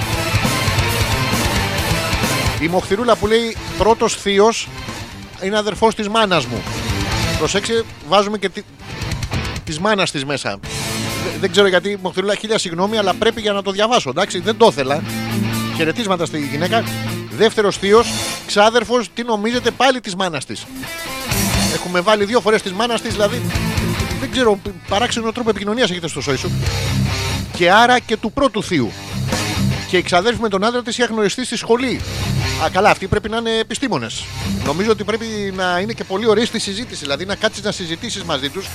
Η 2.62 2.68
Μοχθηρούλα 2.68 3.16
που 3.16 3.28
λέει 3.28 3.58
πρώτος 3.78 4.16
θείος 4.16 4.68
είναι 5.44 5.58
αδερφός 5.58 5.96
της 5.96 6.10
μάνας 6.10 6.46
μου. 6.46 6.62
Προσέξτε, 7.38 7.84
βάζουμε 8.08 8.38
και 8.38 8.50
τη, 8.50 8.62
της 9.64 9.80
μάνας 9.80 10.12
της 10.12 10.26
μέσα. 10.26 10.60
Δε- 11.24 11.38
Δεν 11.40 11.52
ξέρω 11.52 11.68
γιατί, 11.68 11.98
Μοχθηρούλα, 12.02 12.36
χίλια 12.36 12.58
συγγνώμη, 12.58 12.98
αλλά 12.98 13.14
πρέπει 13.14 13.42
για 13.42 13.52
να 13.54 13.62
το 13.62 13.72
διαβάσω. 13.72 14.10
Εντάξει, 14.10 14.40
δεν 14.40 14.58
το 14.58 14.68
ήθελα. 14.72 15.04
Χαιρετίσματα 15.76 16.26
στη 16.26 16.40
γυναίκα. 16.52 16.84
Δεύτερος 17.38 17.78
θείος, 17.78 18.08
ξάδερφος, 18.46 19.10
τι 19.14 19.24
νομίζετε 19.24 19.72
πάλι 19.72 20.00
της 20.00 20.16
μάνας 20.16 20.46
της. 20.46 20.66
Έχουμε 21.74 22.00
βάλει 22.00 22.26
δύο 22.26 22.42
φορές 22.42 22.62
της 22.62 22.72
μάνας 22.72 23.02
της, 23.02 23.14
δηλαδή. 23.14 23.42
Δεν 24.20 24.32
ξέρω, 24.32 24.60
παράξενο 24.88 25.32
τρόπο 25.32 25.50
επικοινωνίας 25.50 25.92
έχετε 25.92 26.08
στο 26.08 26.22
σόι 26.22 26.36
σου. 26.36 26.52
Και 27.56 27.72
άρα 27.72 28.00
και 28.00 28.18
του 28.18 28.32
πρώτου 28.32 28.64
θείου. 28.64 28.92
Και 29.90 29.98
η 29.98 30.02
ξαδέρφη 30.02 30.42
με 30.42 30.50
τον 30.50 30.64
άντρα 30.64 30.82
της 30.82 30.98
είχα 30.98 31.08
γνωριστεί 31.08 31.46
στη 31.46 31.58
σχολή. 31.58 32.02
Α, 32.64 32.70
καλά, 32.70 32.90
αυτοί 32.90 33.08
πρέπει 33.08 33.30
να 33.30 33.38
είναι 33.38 33.58
επιστήμονες. 33.58 34.26
Νομίζω 34.66 34.92
ότι 34.92 35.04
πρέπει 35.04 35.54
να 35.56 35.80
είναι 35.80 35.94
και 35.94 36.04
πολύ 36.04 36.28
ωραία 36.28 36.46
στη 36.46 36.60
συζήτηση. 36.60 37.02
Δηλαδή 37.02 37.26
να 37.26 37.36
κάτσεις 37.36 37.64
να 37.64 37.72
συζητήσεις 37.72 38.24
μαζί 38.24 38.50
τους 38.50 38.68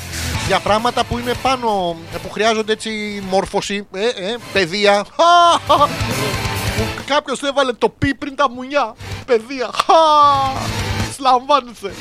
για 0.47 0.59
πράγματα 0.61 1.05
που 1.05 1.19
είναι 1.19 1.33
πάνω, 1.43 1.97
που 2.23 2.31
χρειάζονται 2.31 2.73
έτσι 2.73 3.23
μόρφωση, 3.31 3.87
ε, 3.93 4.05
ε, 4.05 4.37
παιδεία. 4.53 5.07
Κάποιος 7.07 7.43
έβαλε 7.43 7.73
το 7.73 7.89
πι 7.89 8.15
πριν 8.15 8.37
τα 8.37 8.51
μουνιά. 8.51 8.95
Παιδεία. 9.27 9.71
Χα! 9.75 10.03
Σλαμβάνεσαι. 11.17 11.93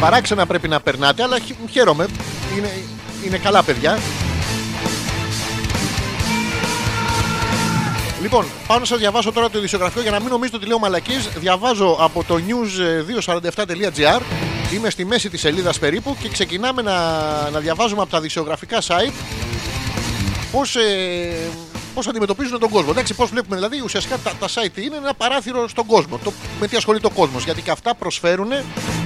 Παράξενα 0.00 0.46
πρέπει 0.46 0.68
να 0.68 0.80
περνάτε, 0.80 1.22
αλλά 1.22 1.36
χ- 1.36 1.70
χαίρομαι. 1.70 2.06
Είναι, 2.56 2.70
είναι 3.26 3.38
καλά 3.38 3.62
παιδιά. 3.62 3.98
Λοιπόν, 8.22 8.44
πάω 8.66 8.78
να 8.78 8.84
σας 8.84 8.98
διαβάσω 8.98 9.32
τώρα 9.32 9.50
το 9.50 9.58
ειδησιογραφείο 9.58 10.02
για 10.02 10.10
να 10.10 10.20
μην 10.20 10.28
νομίζετε 10.28 10.56
ότι 10.56 10.66
λέω 10.66 10.78
μαλακή. 10.78 11.14
Διαβάζω 11.36 11.96
από 12.00 12.24
το 12.24 12.38
news247.gr. 12.48 14.20
Είμαι 14.74 14.90
στη 14.90 15.04
μέση 15.04 15.28
της 15.30 15.40
σελίδας 15.40 15.78
περίπου 15.78 16.16
και 16.20 16.28
ξεκινάμε 16.28 16.82
να, 16.82 16.92
να 17.50 17.58
διαβάζουμε 17.60 18.02
από 18.02 18.10
τα 18.10 18.16
ειδησιογραφικά 18.18 18.78
site 18.86 19.12
πώς 20.52 20.76
ε, 20.76 20.82
πώς 21.94 22.06
αντιμετωπίζουν 22.06 22.58
τον 22.58 22.68
κόσμο. 22.68 22.88
Εντάξει, 22.90 23.14
πώς 23.14 23.30
βλέπουμε 23.30 23.56
δηλαδή 23.56 23.80
ουσιαστικά 23.80 24.18
τα, 24.18 24.32
τα 24.40 24.48
site 24.48 24.78
είναι 24.78 24.96
ένα 24.96 25.14
παράθυρο 25.14 25.68
στον 25.68 25.86
κόσμο. 25.86 26.18
Το, 26.24 26.32
με 26.60 26.68
τι 26.68 26.76
ασχολείται 26.76 27.06
ο 27.06 27.10
κόσμος. 27.10 27.44
Γιατί 27.44 27.62
και 27.62 27.70
αυτά 27.70 27.94
προσφέρουν 27.94 28.50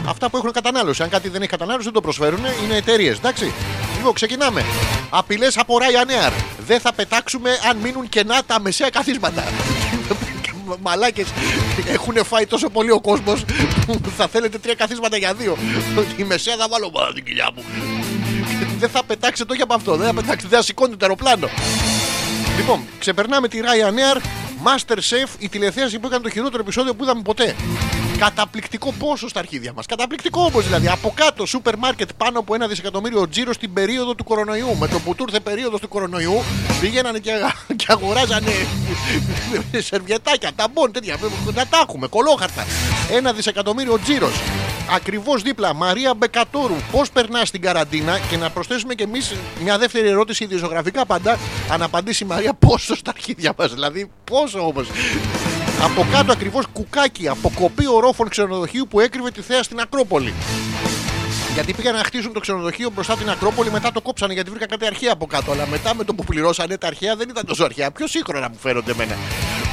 αυτά 0.07 0.31
που 0.31 0.37
έχουν 0.37 0.53
κατανάλωση. 0.53 1.03
Αν 1.03 1.09
κάτι 1.09 1.29
δεν 1.29 1.41
έχει 1.41 1.51
κατανάλωση, 1.51 1.85
δεν 1.85 1.93
το 1.93 2.01
προσφέρουν. 2.01 2.41
Είναι 2.65 2.77
εταιρείες. 2.77 3.17
Εντάξει. 3.17 3.53
Λοιπόν, 3.97 4.13
ξεκινάμε. 4.13 4.65
Απειλές 5.11 5.59
από 5.59 5.77
Ryanair. 5.81 6.33
Δεν 6.67 6.81
θα 6.81 6.93
πετάξουμε 6.93 7.51
αν 7.71 7.77
μείνουν 7.77 8.09
κενά 8.09 8.43
τα 8.47 8.61
μεσαία 8.61 8.91
καθίσματα. 8.91 9.45
Μαλάκες 10.83 11.27
έχουν 11.87 12.25
φάει 12.25 12.47
τόσο 12.47 12.69
πολύ 12.69 12.91
ο 12.91 13.01
κόσμος 13.01 13.45
που 13.87 14.11
θα 14.17 14.29
θέλετε 14.29 14.59
τρία 14.59 14.75
καθίσματα 14.75 15.17
για 15.17 15.35
δύο. 15.35 15.57
Η 16.17 16.25
μεσαία 16.25 16.57
θα 16.57 16.69
βάλω 16.69 16.91
μόνο 16.91 17.13
την 17.13 17.25
κοιλιά 17.25 17.51
μου. 17.55 17.65
Δεν 18.79 18.89
θα 18.89 19.05
πετάξετε 19.05 19.53
όχι 19.53 19.63
από 19.63 19.75
αυτό. 19.75 19.97
Δεν 19.97 20.07
θα 20.07 20.15
πετάξετε, 20.15 20.49
δεν 20.49 20.59
θα 20.59 20.65
σηκώνετε 20.65 20.97
το 20.97 21.05
αεροπλάνο. 21.05 21.49
Λοιπόν, 22.57 22.81
ξεπερνάμε 22.99 23.49
τη 23.49 23.59
Ryanair 23.63 24.17
Master 24.67 24.97
Chef, 24.97 25.29
η 25.39 25.49
τηλεθέαση 25.49 25.99
που 25.99 26.07
έκανε 26.07 26.23
το 26.23 26.31
χειρότερο 26.31 26.63
επεισόδιο 26.63 26.95
που 26.95 27.03
είδαμε 27.05 27.23
ποτέ. 27.23 27.55
Καταπληκτικό 28.19 28.93
πόσο 28.99 29.29
στα 29.29 29.39
αρχίδια 29.39 29.73
μας. 29.73 29.87
Καταπληκτικό 29.87 30.41
όμως 30.45 30.65
δηλαδή. 30.65 30.89
Από 30.89 31.13
κάτω, 31.17 31.47
σούπερ 31.47 31.77
μάρκετ 31.79 32.09
πάνω 32.17 32.39
από 32.39 32.55
ένα 32.55 32.67
δισεκατομμύριο 32.69 33.29
τζίρο 33.29 33.53
στην 33.53 33.73
περίοδο 33.73 34.15
του 34.15 34.25
κορονοϊού. 34.25 34.77
Με 34.79 34.89
το 34.89 34.99
που 34.99 35.15
του 35.15 35.25
ήρθε 35.29 35.41
περίοδος 35.41 35.81
του 35.81 35.89
κορονοϊού, 35.89 36.43
πηγαίνανε 36.81 37.19
και, 37.19 37.33
αγα- 37.33 37.55
και 37.77 37.85
αγοράζανε 37.89 38.51
σερβιετάκια, 39.89 40.51
ταμπών, 40.57 40.93
τέτοια. 40.93 41.17
Να 41.55 41.67
τα 41.67 41.85
έχουμε, 41.89 42.07
κολόχαρτα. 42.07 42.65
Ένα 43.11 43.33
δισεκατομμύριο 43.33 43.99
τζίρος. 43.99 44.35
Ακριβώς 44.95 45.43
δίπλα, 45.43 45.75
Μαρία 45.75 46.15
Μπεκατόρου. 46.15 46.75
Πώς 46.93 47.11
περνάς 47.11 47.51
την 47.51 47.61
καραντίνα; 47.61 48.19
Και 48.31 48.37
να 48.37 48.51
προσθέσουμε 48.51 48.95
και 48.95 49.03
εμείς 49.03 49.33
μια 49.63 49.79
δεύτερη 49.79 50.09
ερώτηση 50.09 50.45
ιδιοζωγραφικά 50.45 51.07
πάντα. 51.07 51.39
Αν 51.71 51.83
απαντήσει 51.83 52.25
η 52.25 52.27
Μαρία 52.27 52.55
πόσο 52.55 52.97
στα 52.97 53.11
αρχίδια 53.15 53.53
μας. 53.59 53.73
Δηλαδή, 53.73 54.11
πόσο 54.25 54.67
όμως. 54.67 54.89
Από 55.83 56.07
κάτω 56.13 56.33
ακριβώς 56.33 56.67
κουκάκι, 56.73 57.29
αποκοπή 57.29 57.87
ορόφων 57.87 58.29
ξενοδοχείου 58.29 58.87
που 58.91 59.01
έκρυβε 59.01 59.31
τη 59.31 59.41
θέα 59.41 59.63
στην 59.63 59.81
Ακρόπολη. 59.81 60.33
Γιατί 61.57 61.73
πήγαν 61.73 61.95
να 61.95 62.05
χτίσουν 62.05 62.33
το 62.33 62.41
ξενοδοχείο 62.41 62.91
μπροστά 62.91 63.13
από 63.13 63.23
την 63.23 63.31
Ακρόπολη, 63.31 63.71
μετά 63.71 63.93
το 63.93 64.01
κόψανε 64.01 64.33
γιατί 64.33 64.51
βρήκα 64.51 64.67
κάτι 64.67 64.87
αρχαία 64.87 65.13
από 65.13 65.27
κάτω. 65.27 65.53
Αλλά 65.53 65.67
μετά 65.67 65.95
με 65.95 66.05
το 66.05 66.15
που 66.15 66.25
πληρώσανε 66.25 66.77
τα 66.79 66.87
αρχαία 66.87 67.17
δεν 67.17 67.29
ήταν 67.29 67.47
τόσο 67.47 67.65
αρχαία. 67.65 67.91
Πιο 67.91 68.07
σύγχρονα 68.07 68.49
μου 68.49 68.57
φαίνονται 68.57 68.91
εμένα. 68.93 69.15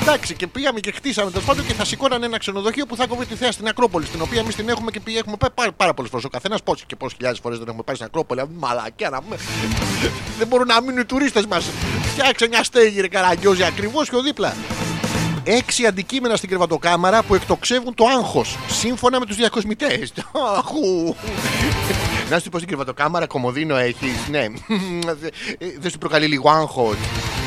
Εντάξει, 0.02 0.34
και 0.34 0.48
πήγαμε 0.48 0.80
και 0.80 0.92
χτίσαμε 0.92 1.32
τέλος 1.32 1.46
πάντων 1.46 1.66
και 1.66 1.74
θα 1.74 1.86
σηκώνανε 1.86 2.26
ένα 2.26 2.38
ξενοδοχείο 2.38 2.86
που 2.86 2.96
θα 2.96 3.08
κόβει 3.08 3.26
τη 3.26 3.36
θέα 3.36 3.52
στην 3.52 3.68
Ακρόπολη. 3.68 4.06
Στην 4.06 4.22
οποία 4.22 4.40
εμείς 4.40 4.56
την 4.56 4.70
έχουμε 4.70 4.92
και 4.92 5.00
πήγε, 5.00 5.18
έχουμε 5.18 5.36
πάει 5.38 5.50
πάρα, 5.52 5.72
πάρα 5.72 5.94
πολλές 5.94 6.12
φορές. 6.12 6.26
Ο 6.26 6.30
καθένας 6.30 6.64
πόσοι 6.64 6.86
και 6.86 6.96
πόσε 6.96 7.16
χιλιάδες 7.16 7.40
φορές 7.40 7.58
δεν 7.58 7.68
έχουμε 7.68 7.84
πάει 7.84 7.96
στην 7.96 8.08
Ακρόπολη. 8.08 8.40
Α, 8.42 8.48
Μαλακιά 8.58 9.10
να 9.10 9.22
πούμε. 9.22 9.36
δεν 10.40 10.48
μπορούν 10.48 10.68
να 10.68 10.82
μείνουν 10.82 11.00
οι 11.00 11.06
τουρίστες 11.06 11.46
μας. 11.46 11.70
Φτιάξε 12.02 12.48
μια 12.48 12.64
στέγη, 12.64 13.02
ρε 13.02 13.08
καραγκιόζη, 13.08 13.64
ακριβώς 13.64 14.10
πιο 14.10 14.22
δίπλα. 14.22 14.54
Έξι 15.44 15.86
αντικείμενα 15.86 16.36
στην 16.36 16.50
κρεβατοκάμαρα 16.50 17.24
που 17.24 17.36
εκτοξεύουν 17.36 17.94
το 17.94 18.06
άγχος. 18.06 18.58
Σύμφωνα 18.70 19.20
με 19.20 19.26
τους 19.26 19.36
διακοσμητές. 19.36 20.14
Αχού. 20.58 21.16
Να 22.30 22.40
σου 22.40 22.50
πω 22.50 22.58
στην 22.58 22.68
κρεβατοκάμαρα, 22.70 23.28
κομμωδίνο 23.28 23.76
έχεις. 23.76 24.28
Ναι. 24.32 24.40
Ε, 24.40 24.48
Δεν 25.80 25.92
σου 25.92 25.98
προκαλεί 25.98 26.26
λίγο 26.28 26.50
άγχος. 26.50 26.96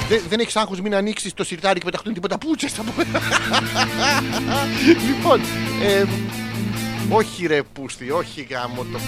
Δεν, 0.09 0.23
δεν 0.29 0.41
έχεις 0.41 0.57
άγχος, 0.57 0.81
μην 0.81 0.95
ανοίξεις 0.95 1.35
το 1.35 1.45
σιρτάρι 1.45 1.79
και 1.79 1.85
πεταχτούν 1.85 2.15
τίποτα 2.15 2.39
πούτσες. 2.39 2.73
λοιπόν. 5.07 5.41
ε, 5.83 6.05
όχι 7.11 7.47
ρε 7.47 7.63
πούστη, 7.63 8.11
όχι 8.11 8.47
γάμο 8.51 8.87
το. 8.93 8.99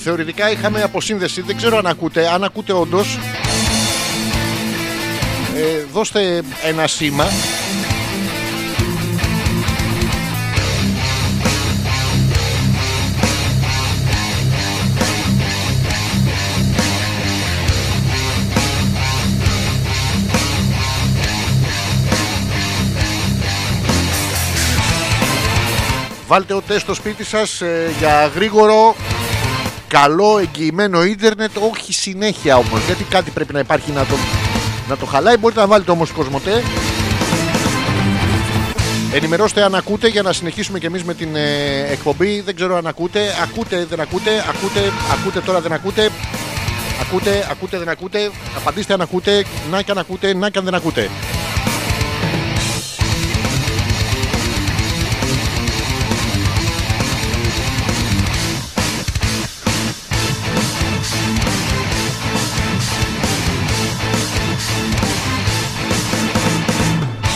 Θεωρητικά 0.00 0.50
είχαμε 0.50 0.82
αποσύνδεση. 0.82 1.42
Δεν 1.42 1.56
ξέρω 1.56 1.78
αν 1.78 1.86
ακούτε. 1.86 2.28
Αν 2.28 2.44
ακούτε 2.44 2.72
όντως, 2.72 3.18
ε, 5.56 5.84
δώστε 5.92 6.42
ένα 6.62 6.86
σήμα. 6.86 7.26
Βάλτε 26.26 26.54
ο 26.54 26.60
τεστ 26.60 26.80
στο 26.80 26.94
σπίτι 26.94 27.24
σας 27.24 27.60
ε, 27.60 27.90
για 27.98 28.26
γρήγορο 28.34 28.94
καλό 29.90 30.38
εγγυημένο 30.38 31.04
ίντερνετ, 31.04 31.50
όχι 31.72 31.92
συνέχεια 31.92 32.56
όμως, 32.56 32.80
γιατί 32.86 33.04
κάτι 33.04 33.30
πρέπει 33.30 33.52
να 33.52 33.58
υπάρχει 33.58 33.92
να 33.92 34.06
το, 34.06 34.14
να 34.88 34.96
το 34.96 35.06
χαλάει. 35.06 35.36
Μπορείτε 35.36 35.60
να 35.60 35.66
βάλετε 35.66 35.90
όμως 35.90 36.10
Κοσμοτέ. 36.10 36.62
Ενημερώστε 39.12 39.62
αν 39.62 39.74
ακούτε 39.74 40.08
για 40.08 40.22
να 40.22 40.32
συνεχίσουμε 40.32 40.78
και 40.78 40.86
εμείς 40.86 41.04
με 41.04 41.14
την 41.14 41.36
ε, 41.36 41.86
εκπομπή. 41.90 42.40
Δεν 42.40 42.54
ξέρω 42.54 42.76
αν 42.76 42.86
ακούτε. 42.86 43.20
Ακούτε, 43.42 43.86
δεν 43.88 44.00
ακούτε. 44.00 44.30
Ακούτε, 44.48 44.92
ακούτε 45.12 45.40
τώρα, 45.40 45.60
δεν 45.60 45.72
ακούτε. 45.72 46.10
Ακούτε, 47.00 47.46
ακούτε, 47.50 47.78
δεν 47.78 47.88
ακούτε. 47.88 48.30
Απαντήστε 48.56 48.92
αν 48.92 49.00
ακούτε. 49.00 49.44
Να 49.70 49.82
και 49.82 49.90
αν 49.90 49.98
ακούτε, 49.98 50.34
να 50.34 50.50
και 50.50 50.58
αν 50.58 50.64
δεν 50.64 50.74
ακούτε. 50.74 51.10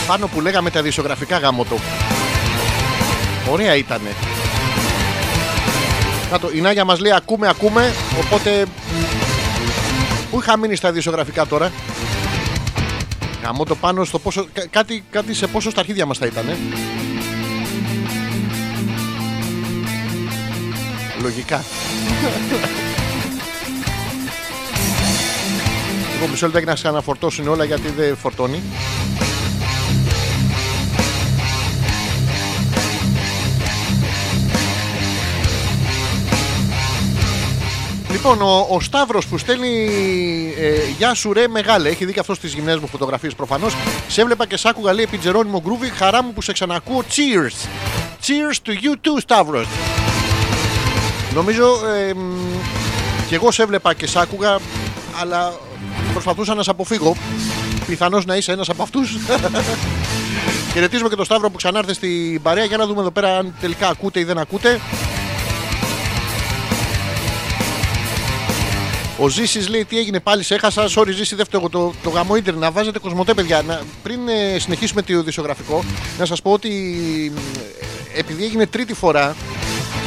Πάνω 0.07 0.27
που 0.27 0.41
λέγαμε 0.41 0.69
τα 0.69 0.81
δισογραφικά 0.81 1.37
γάμοτο. 1.37 1.75
Ωραία 3.51 3.75
ήτανε. 3.75 4.09
Κάτω, 6.31 6.49
η 6.53 6.61
Νάγια 6.61 6.85
μας 6.85 6.99
λέει 6.99 7.11
ακούμε, 7.11 7.47
ακούμε, 7.49 7.93
οπότε... 8.25 8.65
Πού 10.31 10.39
είχα 10.41 10.57
μείνει 10.57 10.75
στα 10.75 10.91
δισογραφικά 10.91 11.45
τώρα; 11.45 11.71
Γαμώτο 13.43 13.75
πάνω 13.75 14.03
στο 14.03 14.19
πόσο... 14.19 14.47
κα- 14.53 14.67
Κάτι, 14.69 15.03
κάτι 15.11 15.33
σε 15.33 15.47
πόσο 15.47 15.69
στα 15.69 15.79
αρχίδια 15.79 16.05
μας 16.05 16.17
θα 16.17 16.25
ήτανε. 16.25 16.57
Λογικά. 21.21 21.63
Λοιπόν, 26.13 26.29
μισό 26.29 26.45
λεπτάκι 26.45 26.65
να 26.65 26.75
σε 26.75 26.87
αναφορτώσουν 26.87 27.47
όλα 27.47 27.63
γιατί 27.63 27.89
δεν 27.97 28.17
φορτώνει. 28.17 28.61
Λοιπόν, 38.27 38.41
ο, 38.41 38.67
ο 38.69 38.79
Σταύρος 38.79 39.27
που 39.27 39.37
στέλνει 39.37 39.87
ε, 40.57 40.89
Γεια 40.97 41.13
σου 41.13 41.33
ρε 41.33 41.47
μεγάλε, 41.47 41.89
έχει 41.89 42.05
δει 42.05 42.13
και 42.13 42.19
αυτός 42.19 42.37
στι 42.37 42.47
γυμνές 42.47 42.77
μου 42.77 42.87
φωτογραφίες 42.87 43.33
προφανώς. 43.33 43.75
Σε 44.07 44.21
έβλεπα 44.21 44.47
και 44.47 44.57
σ' 44.57 44.65
άκουγα 44.65 44.93
λέει 44.93 45.03
επί 45.03 45.17
Τζερόνιμο 45.17 45.61
Γκρούβι. 45.63 45.89
Χαρά 45.89 46.23
μου 46.23 46.33
που 46.33 46.41
σε 46.41 46.53
ξανακούω. 46.53 47.03
Cheers! 47.09 47.67
Cheers 48.25 48.67
to 48.67 48.71
you 48.71 48.91
too, 48.91 49.19
Σταύρος. 49.19 49.67
Νομίζω 51.33 51.65
ε, 52.09 52.13
μ, 52.13 52.19
και 53.27 53.35
εγώ 53.35 53.51
σε 53.51 53.61
έβλεπα 53.61 53.93
και 53.93 54.07
σ' 54.07 54.15
άκουγα, 54.15 54.57
αλλά 55.21 55.53
προσπαθούσα 56.11 56.53
να 56.53 56.63
σε 56.63 56.69
αποφύγω. 56.69 57.15
Πιθανώς 57.87 58.25
να 58.25 58.35
είσαι 58.35 58.51
ένας 58.51 58.69
από 58.69 58.83
αυτούς. 58.83 59.17
Χαιρετίζουμε 60.73 61.09
και 61.09 61.15
τον 61.15 61.25
Σταύρο 61.25 61.49
που 61.49 61.57
ξανάρθε 61.57 61.93
στην 61.93 62.41
παρέα 62.41 62.65
για 62.65 62.77
να 62.77 62.85
δούμε 62.85 62.99
εδώ 62.99 63.11
πέρα 63.11 63.37
αν 63.37 63.53
τελικά 63.61 63.87
ακούτε 63.87 64.19
ή 64.19 64.23
δεν 64.23 64.37
ακούτε. 64.37 64.79
Ο 69.19 69.29
Ζήσης 69.29 69.69
λέει 69.69 69.85
τι 69.85 69.97
έγινε 69.97 70.19
πάλι, 70.19 70.43
σε 70.43 70.55
έχασα. 70.55 70.87
Sorry, 70.95 71.11
Ζήση, 71.11 71.35
δεν 71.35 71.45
φταίω 71.45 71.69
το, 71.69 71.93
το 72.03 72.09
γαμό 72.09 72.35
ίντερνετ. 72.35 72.61
Να 72.61 72.71
βάζετε 72.71 72.99
κοσμοτέ, 72.99 73.33
παιδιά. 73.33 73.61
Να, 73.61 73.81
πριν 74.03 74.19
ε, 74.27 74.59
συνεχίσουμε 74.59 75.01
το 75.01 75.23
δισογραφικό, 75.23 75.83
να 76.19 76.25
σας 76.25 76.41
πω 76.41 76.51
ότι 76.51 76.69
ε, 78.13 78.19
επειδή 78.19 78.43
έγινε 78.43 78.65
τρίτη 78.65 78.93
φορά 78.93 79.35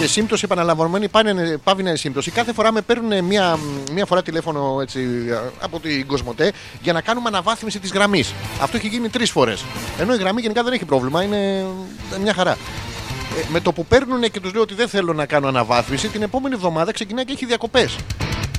και 0.01 0.07
σύμπτωση 0.07 0.45
επαναλαμβανωμένη 0.45 1.09
πάνε, 1.09 1.59
πάβει 1.65 1.83
να 1.83 1.89
είναι 1.89 1.99
σύμπτωση, 1.99 2.31
κάθε 2.31 2.53
φορά 2.53 2.73
με 2.73 2.81
παίρνουν 2.81 3.25
μία, 3.25 3.59
μία 3.93 4.07
φορά 4.07 4.23
τηλέφωνο 4.23 4.79
έτσι, 4.81 5.01
ε, 5.31 5.39
από 5.61 5.81
την 5.81 6.07
Κοσμοτέ 6.07 6.53
για 6.83 6.93
να 6.93 7.01
κάνουμε 7.01 7.29
αναβάθμιση 7.29 7.79
της 7.79 7.93
γραμμής. 7.93 8.33
Αυτό 8.61 8.77
έχει 8.77 8.89
γίνει 8.89 9.09
τρεις 9.09 9.31
φορές. 9.31 9.65
Ενώ 9.99 10.15
η 10.15 10.17
γραμμή 10.17 10.41
γενικά 10.41 10.63
δεν 10.63 10.73
έχει 10.73 10.85
πρόβλημα, 10.85 11.23
είναι 11.23 11.67
ε, 12.15 12.19
μια 12.23 12.35
χαρά. 12.35 12.51
Ε, 12.51 13.43
με 13.49 13.61
το 13.61 13.73
που 13.73 13.87
παίρνουν 13.87 14.21
και 14.21 14.41
τους 14.41 14.53
λέω 14.53 14.63
ότι 14.63 14.75
δεν 14.75 14.89
θέλω 14.89 15.13
να 15.13 15.27
κάνω 15.27 15.49
αναβάθμιση, 15.49 16.09
την 16.09 16.23
επόμενη 16.23 16.55
εβδομάδα 16.55 16.93
ξεκινάει 16.93 17.25
και 17.25 17.33
έχει 17.33 17.47
διακοπές. 17.47 17.97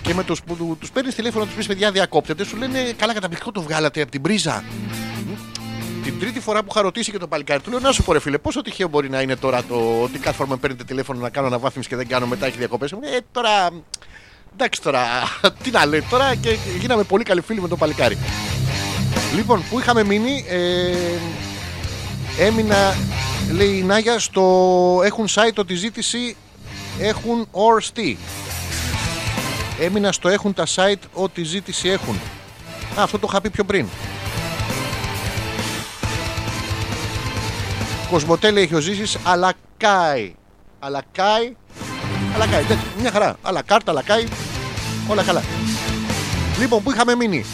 Και 0.02 0.14
με 0.14 0.24
τους 0.24 0.42
που 0.44 0.56
του 0.56 0.78
τους 0.80 0.92
παίρνεις 0.92 1.16
τηλέφωνο 1.16 1.46
τους 1.46 1.54
πεις 1.54 1.68
παιδιά 1.68 1.92
διακόπτεται, 1.92 2.44
σου 2.44 2.58
λένε 2.58 2.94
καλά 2.98 3.14
καταπληκτικό 3.14 3.52
το 3.52 3.62
βγάλατε 3.62 4.02
από 4.02 4.12
την 4.12 4.22
πρίζα. 4.22 4.64
Μ. 5.26 5.32
Την 6.04 6.20
τρίτη 6.20 6.40
φορά 6.40 6.60
που 6.60 6.68
είχα 6.72 6.82
ρωτήσει 6.82 7.12
και 7.12 7.18
το 7.18 7.28
παλικάρι, 7.28 7.62
του 7.62 7.70
λέω 7.70 7.80
να 7.80 7.92
σου 7.92 8.04
πω 8.04 8.14
ρε 8.14 8.20
φίλε, 8.20 8.38
πόσο 8.38 8.62
τυχαίο 8.62 8.88
μπορεί 8.88 9.10
να 9.10 9.22
είναι 9.22 9.36
τώρα 9.36 9.64
το 9.64 10.02
ότι 10.04 10.20
κάθε 10.20 10.36
φορά 10.36 10.50
με 10.50 10.58
παίρνετε 10.58 10.84
τηλέφωνο 10.84 11.20
να 11.20 11.30
κάνω 11.30 11.48
αναβάθμιση 11.48 11.90
και 11.90 11.96
δεν 11.96 12.08
κάνω 12.08 12.28
μετά 12.28 12.46
έχει 12.46 12.58
διακοπές. 12.58 12.92
Ε, 12.92 12.98
τώρα. 13.32 13.70
Εντάξει 14.54 14.82
τώρα, 14.82 15.02
τι 15.64 15.72
να 15.72 15.86
λέει 15.86 16.04
τώρα 16.10 16.36
και 16.36 16.58
γίναμε 16.80 17.04
πολύ 17.04 17.24
καλοί 17.24 17.42
φίλοι 17.42 17.62
με 17.62 17.68
το 17.68 17.76
παλικάρι. 17.76 18.18
Λοιπόν, 19.36 19.64
που 19.70 19.80
είχαμε 19.80 20.04
μείνει, 20.04 20.46
ε, 20.48 20.94
έμεινα, 22.46 22.96
λέει 23.52 23.78
η 23.78 23.84
Νάγια, 23.84 24.20
στο 24.20 25.02
έχουν 25.04 25.28
site 25.28 25.56
ότι 25.58 25.74
ζήτηση 25.74 26.36
έχουν 27.00 27.48
ορστεί. 27.52 28.18
Έμεινα 29.80 30.12
στο 30.12 30.30
έχουν 30.30 30.54
τα 30.54 30.66
site 30.76 31.02
ό,τι 31.14 31.44
ζήτηση 31.44 31.90
έχουν. 31.90 32.16
Α, 33.00 33.04
αυτό 33.04 33.20
το 33.20 33.28
είχα 33.30 33.42
πει 33.42 33.50
πιο 33.50 33.64
πριν. 33.64 33.88
Κοσμοτέλη 38.10 38.62
έχει 38.62 38.76
ο 38.76 38.80
Ζήσης, 38.80 39.18
αλλά 39.24 39.52
κάει. 39.78 40.36
Αλλά 40.80 41.02
κάει. 41.12 41.56
Αλλά 42.36 42.48
κάει. 42.48 42.62
Εντάξει, 42.64 42.84
μια 43.02 43.12
χαρά. 43.12 43.36
Αλλά 43.42 43.62
κάρτα, 43.62 43.92
αλλά 43.92 44.02
κάει. 44.02 44.24
Όλα 45.08 45.24
καλά. 45.24 45.44
Λοιπόν, 46.60 46.84
που 46.84 46.92
είχαμε 46.92 47.16
μείνει; 47.16 47.46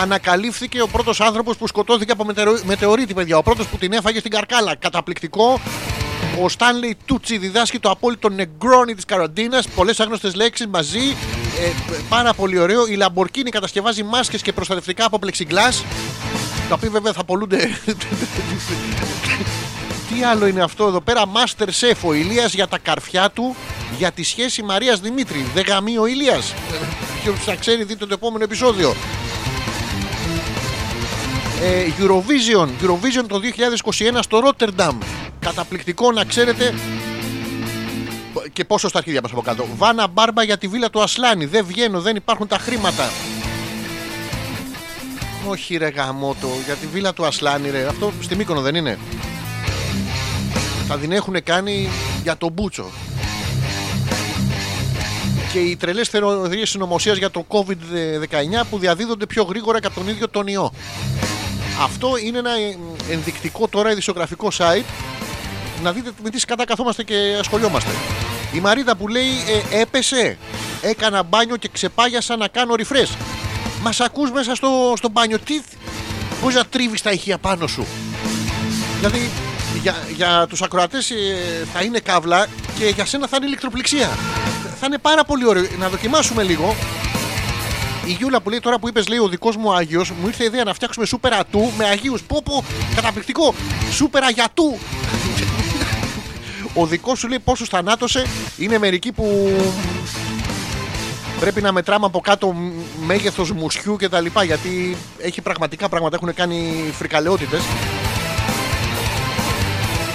Ανακαλύφθηκε 0.00 0.82
ο 0.82 0.88
πρώτος 0.88 1.20
άνθρωπος 1.20 1.56
που 1.56 1.66
σκοτώθηκε 1.66 2.12
από 2.12 2.24
μετεωρ- 2.24 2.64
μετεωρίτη, 2.64 3.14
παιδιά. 3.14 3.36
Ο 3.38 3.42
πρώτος 3.42 3.66
που 3.66 3.76
την 3.76 3.92
έφαγε 3.92 4.18
στην 4.18 4.30
καρκάλα. 4.30 4.74
Καταπληκτικό. 4.76 5.60
Ο 6.42 6.48
Στάνλεϊ 6.48 6.96
Τούτσι 7.04 7.38
διδάσκει 7.38 7.78
το 7.78 7.90
απόλυτο 7.90 8.28
νεγκρόνι 8.28 8.94
της 8.94 9.04
καραντίνας. 9.04 9.68
Πολλές 9.68 10.00
άγνωστες 10.00 10.34
λέξεις 10.34 10.66
μαζί. 10.66 11.16
Ε, 11.60 11.70
πάρα 12.08 12.34
πολύ 12.34 12.58
ωραίο. 12.58 12.86
Η 12.86 12.98
Lamborghini 13.00 13.48
κατασκευάζει 13.50 14.02
μάσκες 14.02 14.42
και 14.42 14.52
προστατευτικά 14.52 15.04
από 15.04 15.18
πλεξιγκλάς 15.18 15.84
Τα 16.68 16.74
οποία 16.74 16.90
βέβαια 16.90 17.12
θα 17.12 17.24
πολλούνται. 17.24 17.70
Τι 20.14 20.24
άλλο 20.24 20.46
είναι 20.46 20.62
αυτό 20.62 20.86
εδώ 20.86 21.00
πέρα; 21.00 21.22
Master 21.34 21.66
Chef 21.66 21.96
ο 22.02 22.12
Ηλίας 22.12 22.54
για 22.54 22.68
τα 22.68 22.78
καρφιά 22.78 23.30
του 23.30 23.56
για 23.98 24.10
τη 24.10 24.22
σχέση 24.22 24.62
Μαρίας 24.62 25.00
Δημήτρη. 25.00 25.46
Δεν 25.54 25.64
γαμεί 25.66 25.98
ο 25.98 26.06
Ηλίας. 26.06 26.54
Ποιος 27.22 27.38
θα 27.44 27.54
ξέρει 27.54 27.84
δείτε 27.84 28.06
το 28.06 28.14
επόμενο 28.14 28.44
επεισόδιο. 28.44 28.94
Ε, 31.62 31.86
Eurovision, 31.98 32.66
Eurovision 32.66 33.24
το 33.28 33.40
2021 34.16 34.18
στο 34.20 34.42
Rotterdam. 34.44 34.94
Καταπληκτικό 35.40 36.12
να 36.12 36.24
ξέρετε. 36.24 36.74
Και 38.52 38.64
πόσο 38.64 38.88
στα 38.88 38.98
αρχίδια 38.98 39.20
μας 39.22 39.30
από 39.30 39.40
κάτω. 39.40 39.66
Βάνα 39.76 40.06
μπάρμπα 40.06 40.42
για 40.42 40.58
τη 40.58 40.68
βίλα 40.68 40.90
του 40.90 41.02
Ασλάνη. 41.02 41.44
Δεν 41.44 41.64
βγαίνω, 41.64 42.00
δεν 42.00 42.16
υπάρχουν 42.16 42.46
τα 42.46 42.58
χρήματα. 42.58 43.10
Όχι 45.48 45.76
ρε 45.76 45.88
γαμότο, 45.88 46.48
για 46.64 46.74
τη 46.74 46.86
βίλα 46.86 47.12
του 47.12 47.26
Ασλάνη 47.26 47.70
ρε. 47.70 47.86
Αυτό 47.86 48.12
στη 48.20 48.36
Μύκονο 48.36 48.60
δεν 48.60 48.74
είναι. 48.74 48.98
Θα 50.88 50.98
την 50.98 51.12
έχουν 51.12 51.42
κάνει 51.42 51.88
για 52.22 52.36
τον 52.36 52.52
Μπούτσο. 52.52 52.90
Και 55.52 55.58
οι 55.58 55.76
τρελές 55.76 56.08
θεωρίε 56.08 56.66
συνωμοσίας 56.66 57.16
για 57.16 57.30
το 57.30 57.44
COVID-19 57.48 57.64
που 58.70 58.78
διαδίδονται 58.78 59.26
πιο 59.26 59.42
γρήγορα 59.42 59.80
και 59.80 59.86
από 59.86 60.00
τον 60.00 60.08
ίδιο 60.08 60.28
τον 60.28 60.46
ιό. 60.46 60.72
Αυτό 61.80 62.16
είναι 62.24 62.38
ένα 62.38 62.50
ε, 62.50 62.78
ενδεικτικό 63.10 63.68
τώρα 63.68 63.90
ειδησιογραφικό 63.90 64.48
site 64.58 64.84
να 65.82 65.92
δείτε 65.92 66.10
με 66.22 66.30
τι 66.30 66.44
κατά 66.44 66.64
καθόμαστε 66.64 67.02
και 67.02 67.36
ασχολιόμαστε. 67.38 67.90
Η 68.52 68.60
Μαρίδα 68.60 68.96
που 68.96 69.08
λέει 69.08 69.30
ε, 69.70 69.80
έπεσε, 69.80 70.38
έκανα 70.80 71.22
μπάνιο 71.22 71.56
και 71.56 71.68
ξεπάγιασα 71.72 72.36
να 72.36 72.48
κάνω 72.48 72.74
refresh. 72.78 73.16
Μας 73.82 74.00
ακούς 74.00 74.30
μέσα 74.30 74.54
στο, 74.54 74.92
στο 74.96 75.08
μπάνιο, 75.08 75.38
τι, 75.38 75.60
πώς 76.42 76.54
να 76.54 76.64
τρίβεις 76.64 77.02
τα 77.02 77.10
ηχεία 77.10 77.38
πάνω 77.38 77.66
σου. 77.66 77.86
Δηλαδή 78.98 79.30
για, 79.82 79.94
για 80.16 80.46
τους 80.48 80.62
ακροατές 80.62 81.10
ε, 81.10 81.16
θα 81.72 81.82
είναι 81.82 81.98
καύλα 81.98 82.46
και 82.78 82.86
για 82.86 83.04
σένα 83.04 83.26
θα 83.26 83.36
είναι 83.36 83.46
ηλεκτροπληξία. 83.46 84.08
Θα 84.80 84.86
είναι 84.86 84.98
πάρα 84.98 85.24
πολύ 85.24 85.46
ωραίο. 85.46 85.66
Να 85.78 85.88
δοκιμάσουμε 85.88 86.42
λίγο. 86.42 86.76
Η 88.08 88.12
Γιούλα 88.12 88.40
που 88.40 88.50
λέει 88.50 88.60
τώρα 88.60 88.78
που 88.78 88.88
είπες, 88.88 89.08
λέει 89.08 89.18
ο 89.18 89.28
δικός 89.28 89.56
μου 89.56 89.72
Άγιος, 89.72 90.10
μου 90.10 90.26
ήρθε 90.26 90.42
η 90.42 90.46
ιδέα 90.46 90.64
να 90.64 90.74
φτιάξουμε 90.74 91.06
σούπερ 91.06 91.34
ατού 91.34 91.70
με 91.76 91.84
Αγίους. 91.84 92.22
Πω, 92.22 92.42
πω, 92.44 92.64
καταπληκτικό. 92.94 93.54
Σούπερ 93.92 94.22
αγιατού. 94.22 94.78
ο 96.74 96.86
δικός 96.86 97.18
σου 97.18 97.28
λέει 97.28 97.38
πόσους 97.38 97.68
θανάτωσε. 97.68 98.26
Είναι 98.58 98.78
μερικοί 98.78 99.12
που 99.12 99.50
πρέπει 101.40 101.60
να 101.60 101.72
μετράμε 101.72 102.06
από 102.06 102.20
κάτω 102.20 102.54
μέγεθος 103.06 103.52
μουσιού 103.52 103.96
και 103.96 104.08
τα 104.08 104.20
λοιπά 104.20 104.44
γιατί 104.44 104.96
έχει 105.18 105.40
πραγματικά 105.40 105.88
πράγματα 105.88 106.16
έχουν 106.16 106.34
κάνει 106.34 106.90
φρικαλαιότητες 106.92 107.60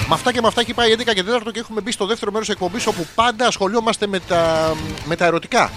με 0.07 0.13
αυτά 0.13 0.31
και 0.31 0.41
με 0.41 0.47
αυτά 0.47 0.61
έχει 0.61 0.73
πάει 0.73 0.95
11 0.97 1.03
και 1.13 1.23
4 1.47 1.51
και 1.53 1.59
έχουμε 1.59 1.81
μπει 1.81 1.91
στο 1.91 2.05
δεύτερο 2.05 2.31
μέρος 2.31 2.49
εκπομπής 2.49 2.87
όπου 2.87 3.07
πάντα 3.15 3.47
ασχολιόμαστε 3.47 4.07
με 4.07 4.19
τα, 4.19 4.73
με 5.05 5.15
τα 5.15 5.25
ερωτικά. 5.25 5.71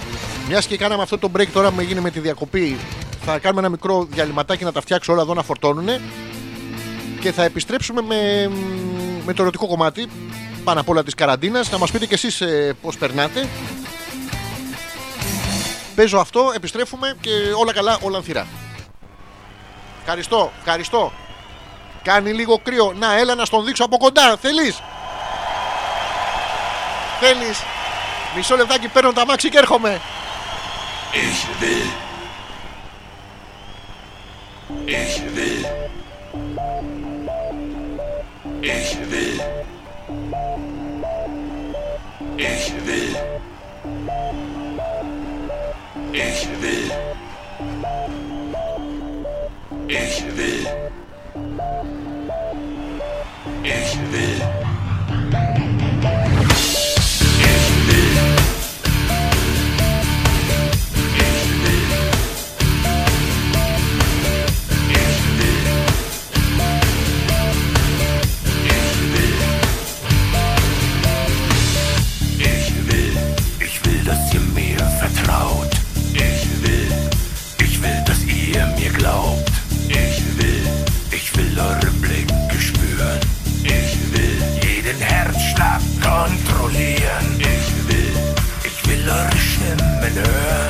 Μιας 0.48 0.66
και 0.66 0.76
κάναμε 0.76 1.02
αυτό 1.02 1.18
το 1.18 1.30
break 1.36 1.46
τώρα 1.52 1.70
που 1.70 1.80
έγινε 1.80 2.00
με 2.00 2.10
τη 2.10 2.20
διακοπή, 2.20 2.78
θα 3.24 3.38
κάνουμε 3.38 3.60
ένα 3.60 3.70
μικρό 3.70 4.06
διαλυματάκι 4.10 4.64
να 4.64 4.72
τα 4.72 4.80
φτιάξω 4.80 5.12
όλα 5.12 5.22
εδώ 5.22 5.34
να 5.34 5.42
φορτώνουν 5.42 5.88
και 7.20 7.32
θα 7.32 7.42
επιστρέψουμε 7.42 8.02
με, 8.02 8.50
με 9.24 9.32
το 9.32 9.42
ερωτικό 9.42 9.66
κομμάτι 9.66 10.08
πάνω 10.64 10.80
απ' 10.80 10.88
όλα 10.88 11.02
της 11.02 11.14
καραντίνας. 11.14 11.70
Να 11.70 11.78
μας 11.78 11.90
πείτε 11.90 12.06
κι 12.06 12.14
εσείς 12.14 12.40
ε, 12.40 12.76
πώς 12.82 12.98
περνάτε. 12.98 13.48
Παίζω 15.94 16.18
αυτό, 16.18 16.52
επιστρέφουμε 16.54 17.16
και 17.20 17.30
όλα 17.56 17.72
καλά, 17.72 17.98
όλα 18.02 18.16
ανθυρά. 18.16 18.46
Ευχαριστώ, 20.00 20.52
ευχαριστώ. 20.58 21.12
Κάνει 22.02 22.32
λίγο 22.32 22.60
κρύο. 22.62 22.92
Να, 22.98 23.18
έλα 23.18 23.34
να 23.34 23.44
στον 23.44 23.64
δείξω 23.64 23.84
από 23.84 23.96
κοντά. 23.96 24.36
Θέλεις; 24.36 24.82
Θέλεις; 27.20 27.58
Μισό 28.36 28.56
λεπτάκι 28.56 28.88
παίρνω 28.88 29.12
τα 29.12 29.26
μάξι 29.26 29.48
και 29.48 29.58
έρχομαι. 29.58 30.00
Ich 31.16 31.48
will. 31.60 31.86
Ich 34.86 35.22
will. 35.34 35.64
Ich 38.62 38.98
will. 39.10 39.40
Ich 42.36 42.72
will. 42.86 43.16
Ich 46.12 46.48
will. 46.60 46.90
Ich 49.88 50.22
will. 50.36 50.66
Ich 53.64 53.98
will. 54.12 54.65
Ich 81.56 81.62
will 81.62 81.64
eure 81.64 81.90
Blicke 82.02 82.60
spüren. 82.60 83.20
Ich 83.62 84.12
will 84.12 84.38
jeden 84.62 85.00
Herzschlag 85.00 85.80
kontrollieren. 86.02 87.26
Ich 87.38 87.88
will, 87.88 88.12
ich 88.64 88.88
will 88.88 89.08
eure 89.08 89.38
Stimmen 89.38 90.14
hören. 90.14 90.65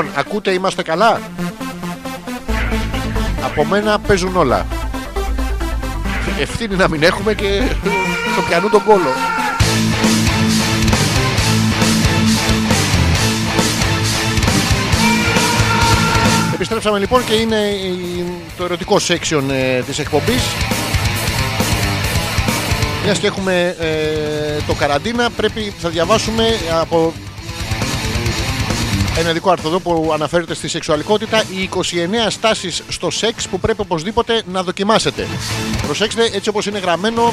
Λοιπόν, 0.00 0.18
ακούτε, 0.18 0.50
είμαστε 0.50 0.82
καλά. 0.82 1.20
Από 3.44 3.64
μένα 3.64 3.98
παίζουν 3.98 4.36
όλα. 4.36 4.66
Ευθύνη 6.40 6.76
να 6.76 6.88
μην 6.88 7.02
έχουμε 7.02 7.34
και 7.34 7.62
το 8.36 8.42
πιανού 8.48 8.68
τον 8.68 8.84
κόλο. 8.84 9.10
Επιστρέψαμε 16.54 16.98
λοιπόν 16.98 17.24
και 17.24 17.34
είναι 17.34 17.56
η- 17.56 18.24
το 18.56 18.64
ερωτικό 18.64 18.96
section 19.08 19.42
ε, 19.50 19.80
της 19.82 19.98
εκπομπής. 19.98 20.42
Μια 23.04 23.12
και 23.14 23.26
έχουμε 23.26 23.76
ε, 23.80 24.62
το 24.66 24.74
καραντίνα, 24.74 25.30
πρέπει 25.30 25.72
θα 25.80 25.88
διαβάσουμε 25.88 26.44
από 26.80 27.12
ένα 29.18 29.30
ειδικό 29.30 29.50
άρθρο 29.50 29.68
εδώ 29.68 29.78
που 29.78 30.10
αναφέρεται 30.14 30.54
στη 30.54 30.68
σεξουαλικότητα 30.68 31.42
οι 31.42 31.68
29 31.74 31.80
στάσεις 32.28 32.82
στο 32.88 33.10
σεξ 33.10 33.48
που 33.48 33.60
πρέπει 33.60 33.80
οπωσδήποτε 33.80 34.42
να 34.52 34.62
δοκιμάσετε. 34.62 35.26
Προσέξτε, 35.86 36.30
έτσι 36.32 36.48
όπως 36.48 36.66
είναι 36.66 36.78
γραμμένο, 36.78 37.32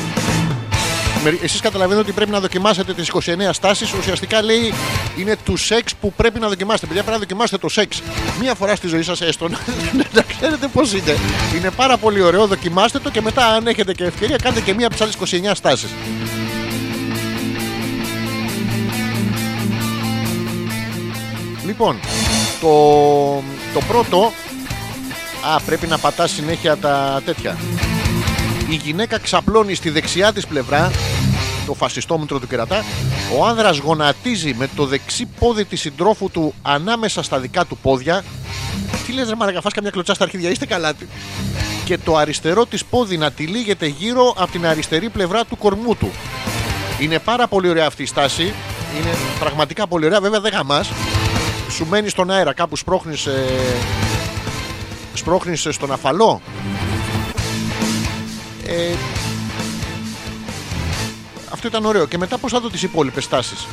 με- 1.24 1.38
εσείς 1.42 1.60
καταλαβαίνετε 1.62 2.02
ότι 2.02 2.12
πρέπει 2.12 2.32
να 2.32 2.40
δοκιμάσετε 2.40 2.94
τις 2.94 3.08
29 3.08 3.54
στάσεις. 3.54 3.94
Ουσιαστικά 3.94 4.42
λέει 4.44 4.74
είναι 5.18 5.36
του 5.46 5.58
σεξ 5.58 5.96
που 5.96 6.14
πρέπει 6.14 6.40
να 6.40 6.48
δοκιμάσετε. 6.48 6.86
Παιδιά, 6.86 7.02
πρέπει 7.04 7.18
να 7.20 7.24
δοκιμάσετε 7.26 7.58
το 7.58 7.70
σεξ 7.70 8.02
μία 8.40 8.54
φορά 8.56 8.76
στη 8.76 8.88
ζωή 8.88 9.02
σας 9.04 9.22
έστω. 9.22 9.48
να 10.14 10.22
ξέρετε 10.38 10.68
πώς 10.68 10.94
είναι. 10.94 11.18
Είναι 11.56 11.72
πάρα 11.72 11.98
πολύ 11.98 12.22
ωραίο, 12.22 12.48
δοκιμάστε 12.48 13.00
το 13.00 13.10
και 13.10 13.22
μετά, 13.22 13.46
αν 13.48 13.68
έχετε 13.68 13.94
και 13.94 14.04
ευκαιρία, 14.04 14.38
κάντε 14.44 14.60
και 14.62 14.74
μία 14.74 14.86
από 14.88 14.96
τις 14.96 15.04
άλλες 15.04 15.16
29 15.16 15.56
στάσεις. 15.56 15.90
Λοιπόν, 21.66 22.00
το, 22.62 22.70
το 23.74 23.82
πρώτο. 23.88 24.32
Α, 25.56 25.60
πρέπει 25.62 25.88
να 25.88 25.98
πατάς 25.98 26.32
συνέχεια 26.32 26.78
τα 26.78 27.22
τέτοια. 27.26 27.58
Η 28.70 28.76
γυναίκα 28.76 29.20
ξαπλώνει 29.20 29.76
στη 29.76 29.90
δεξιά 29.90 30.34
της 30.34 30.48
πλευρά 30.48 30.92
το 31.66 31.74
φασιστόμετρο 31.74 32.40
του 32.40 32.48
κερατά. 32.48 32.84
Ο 33.38 33.46
άνδρας 33.46 33.78
γονατίζει 33.78 34.54
με 34.54 34.70
το 34.76 34.86
δεξί 34.86 35.26
πόδι 35.40 35.66
της 35.66 35.80
συντρόφου 35.80 36.32
του 36.32 36.54
ανάμεσα 36.62 37.24
στα 37.24 37.40
δικά 37.40 37.66
του 37.66 37.78
πόδια. 37.78 38.24
Τι 39.06 39.12
λες 39.12 39.30
ρε 39.30 39.36
μαρακα, 39.36 39.62
φας 39.62 39.74
καμιά 39.74 39.90
κλωτσά 39.90 40.14
στα 40.14 40.24
αρχίδια, 40.24 40.50
είστε 40.50 40.66
καλά. 40.66 40.94
Και 41.86 41.98
το 41.98 42.18
αριστερό 42.18 42.66
της 42.66 42.86
πόδι 42.86 43.18
να 43.18 43.32
τυλίγεται 43.32 43.86
γύρω 43.86 44.34
από 44.38 44.52
την 44.52 44.66
αριστερή 44.66 45.10
πλευρά 45.10 45.46
του 45.46 45.58
κορμού 45.58 45.96
του. 45.96 46.12
Είναι 47.00 47.20
πάρα 47.20 47.48
πολύ 47.48 47.70
ωραία 47.70 47.86
αυτή 47.86 48.04
η 48.04 48.06
στάση. 48.06 48.54
Είναι 49.00 49.16
πραγματικά 49.40 49.88
πολύ 49.88 50.06
ωραία. 50.06 50.22
Βέβαια 50.22 50.40
δεν 50.40 50.52
γαμάς. 50.52 50.90
Σου 51.70 51.86
μένει 51.86 52.10
στον 52.10 52.32
αέρα 52.32 52.54
κάπου 52.54 52.76
σπρώχνεις, 52.76 53.26
ε, 53.26 53.44
σπρώχνεις 55.14 55.68
στον 55.70 55.92
αφαλό; 55.92 56.42
Ε, 58.68 58.94
αυτό 61.52 61.68
ήταν 61.68 61.86
ωραίο. 61.86 62.06
Και 62.06 62.18
μετά 62.18 62.38
πώς 62.38 62.52
θα 62.52 62.60
δω 62.60 62.70
τις 62.70 62.84
υπόλοιπες 62.84 63.24
στάσεις. 63.24 63.68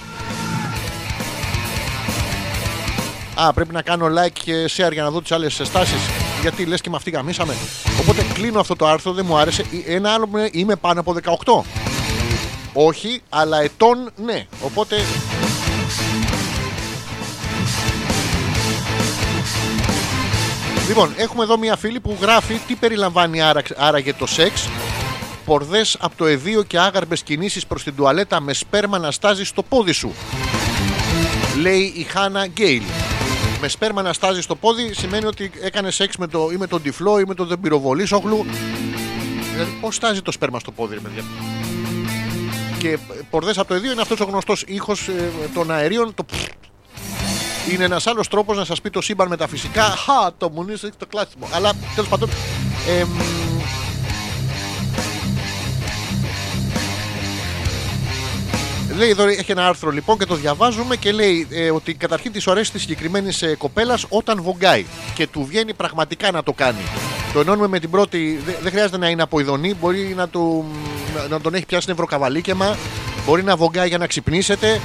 Α, 3.35 3.53
πρέπει 3.53 3.73
να 3.73 3.83
κάνω 3.83 4.07
like 4.07 4.33
και 4.45 4.65
share 4.77 4.93
για 4.93 5.03
να 5.03 5.11
δω 5.11 5.23
τις 5.23 5.33
άλλες 5.33 5.61
στάσεις. 5.65 6.01
Γιατί 6.41 6.65
λες 6.65 6.81
και 6.81 6.91
με 6.91 6.97
αυτή 6.97 7.11
γαμίσαμε. 7.11 7.55
Οπότε 8.01 8.27
κλείνω 8.35 8.61
αυτό 8.61 8.77
το 8.77 8.87
άρθρο, 8.87 9.13
δεν 9.13 9.25
μου 9.29 9.37
άρεσε. 9.37 9.65
Ένα 9.87 10.11
άλλο 10.13 10.27
μου 10.27 10.37
είναι, 10.37 10.49
είμαι 10.53 10.77
πάνω 10.77 11.01
από 11.01 11.13
18. 11.13 11.65
Όχι, 12.73 13.23
αλλά 13.29 13.61
ετών 13.63 14.11
ναι. 14.17 14.47
Οπότε 14.65 14.97
Λοιπόν, 20.93 21.15
έχουμε 21.17 21.43
εδώ 21.43 21.59
μια 21.59 21.77
φίλη 21.77 22.01
που 22.01 22.17
γράφει 22.21 22.55
τι 22.67 22.75
περιλαμβάνει 22.75 23.43
άρα, 23.43 23.63
άραγε 23.77 24.13
το 24.15 24.27
σεξ. 24.27 24.69
Πορδές 25.45 25.97
από 26.01 26.17
το 26.17 26.27
εδίο 26.27 26.63
και 26.63 26.79
άγαρμπες 26.79 27.23
κινήσεις 27.23 27.67
προς 27.67 27.83
την 27.83 27.95
τουαλέτα 27.95 28.41
με 28.41 28.53
σπέρμα 28.53 28.99
να 28.99 29.11
στάζει 29.11 29.45
στο 29.45 29.63
πόδι 29.63 29.93
σου. 29.93 30.13
Λέει 31.61 31.93
η 31.97 32.03
Χάνα 32.03 32.47
Γκέιλ. 32.47 32.83
Με 33.61 33.69
σπέρμα 33.69 34.03
να 34.03 34.13
στάζει 34.13 34.41
στο 34.41 34.55
πόδι 34.55 34.93
σημαίνει 34.95 35.27
ότι 35.27 35.51
έκανε 35.63 35.91
σεξ 35.91 36.17
με 36.17 36.27
το, 36.27 36.49
ή 36.53 36.57
με 36.57 36.67
τον 36.67 36.83
τυφλό 36.83 37.19
ή 37.19 37.25
με 37.27 37.35
τον 37.35 37.61
πυροβολίσογλου. 37.61 38.47
Δηλαδή, 39.53 39.79
πώς 39.81 39.95
στάζει 39.95 40.23
το 40.23 40.33
σπέρμα 40.33 40.59
στο 40.59 40.71
πόδι, 40.71 40.95
ρε 40.95 41.01
παιδιά; 41.01 41.23
Και 42.79 42.99
πορδές 43.31 43.59
από 43.59 43.69
το 43.69 43.75
εδίο 43.75 43.93
είναι 43.93 44.01
αυτός 44.01 44.21
ο 44.21 44.25
γνωστός 44.25 44.65
ήχος 44.67 45.09
ε, 45.09 45.31
των 45.55 45.71
αερίων. 45.71 46.15
Το 46.15 46.25
είναι 47.71 47.85
ένας 47.85 48.07
άλλος 48.07 48.29
τρόπος 48.29 48.57
να 48.57 48.65
σας 48.65 48.81
πει 48.81 48.91
το 48.91 49.01
σύμπαν 49.01 49.29
με 49.29 49.37
τα 49.37 49.49
φυσικά. 49.49 49.83
Χα, 49.83 50.33
το 50.39 50.51
μουνί 50.51 50.73
έχει 50.73 50.91
το 50.99 51.07
κλάσιμο. 51.07 51.49
Αλλά 51.53 51.73
τέλος 51.95 52.09
πάντων. 52.09 52.29
εμ, 53.01 53.09
Λέει 58.97 59.09
εδώ 59.11 59.27
έχει 59.27 59.51
ένα 59.51 59.67
άρθρο 59.69 59.91
λοιπόν 59.91 60.19
και 60.19 60.25
το 60.27 60.35
διαβάζουμε 60.35 60.97
και 60.97 61.13
λέει 61.13 61.47
ε, 61.51 61.71
ότι 61.71 61.95
καταρχήν 61.95 62.33
της 62.33 62.47
αρέσει 62.49 62.73
της 62.73 62.81
συγκεκριμένης 62.81 63.43
ε, 63.43 63.55
κοπέλας 63.59 64.05
όταν 64.09 64.43
βογκάει 64.43 64.85
και 65.15 65.27
του 65.27 65.45
βγαίνει 65.49 65.75
πραγματικά 65.75 66.31
να 66.31 66.43
το 66.43 66.53
κάνει. 66.53 66.81
Το 67.33 67.41
ενώνουμε 67.41 67.67
με 67.69 67.79
την 67.79 67.91
πρώτη. 67.91 68.41
δε- 68.45 68.53
Δεν 68.63 68.71
χρειάζεται 68.71 68.99
να 68.99 69.09
είναι 69.09 69.23
από 69.23 69.41
ειδονή, 69.41 69.75
μπορεί 69.81 70.15
να, 70.17 70.29
του, 70.29 70.65
να- 71.17 71.27
να 71.29 71.41
τον 71.41 71.55
έχει 71.55 71.67
πιάσει 71.67 71.89
νευροκαβαλίκαιμα, 71.89 72.77
μπορεί 73.27 73.43
να 73.43 73.57
βογκάει 73.57 73.89
για 73.89 73.99
να 73.99 74.07
ξυπνήσετε, 74.07 74.81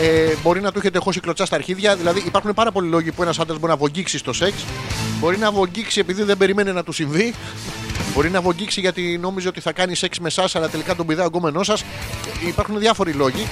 ε, 0.00 0.34
μπορεί 0.42 0.60
να 0.60 0.72
του 0.72 0.78
έχετε 0.78 0.98
χώσει 0.98 1.20
κλωτσά 1.20 1.46
στα 1.46 1.56
αρχίδια. 1.56 1.96
Δηλαδή 1.96 2.22
υπάρχουν 2.26 2.54
πάρα 2.54 2.72
πολλοί 2.72 2.88
λόγοι 2.88 3.12
που 3.12 3.22
ένας 3.22 3.38
άντρας 3.38 3.58
μπορεί 3.58 3.72
να 3.72 3.78
βογγίξει 3.78 4.18
στο 4.18 4.32
σεξ. 4.32 4.64
Μπορεί 5.20 5.38
να 5.38 5.52
βογγίξει 5.52 6.00
επειδή 6.00 6.22
δεν 6.22 6.36
περιμένει 6.36 6.72
να 6.72 6.82
του 6.82 6.92
συμβεί. 6.92 7.34
Μπορεί 8.14 8.30
να 8.30 8.40
βογγίξει 8.40 8.80
γιατί 8.80 9.18
νόμιζε 9.20 9.48
ότι 9.48 9.60
θα 9.60 9.72
κάνει 9.72 9.94
σεξ 9.94 10.18
με 10.18 10.26
εσάς, 10.26 10.56
αλλά 10.56 10.68
τελικά 10.68 10.94
τον 10.94 11.06
πηδάει 11.06 11.26
ο 11.26 11.28
γκόμενός 11.28 11.66
σας. 11.66 11.84
Υπάρχουν 12.46 12.78
διάφοροι 12.78 13.12
λόγοι. 13.12 13.46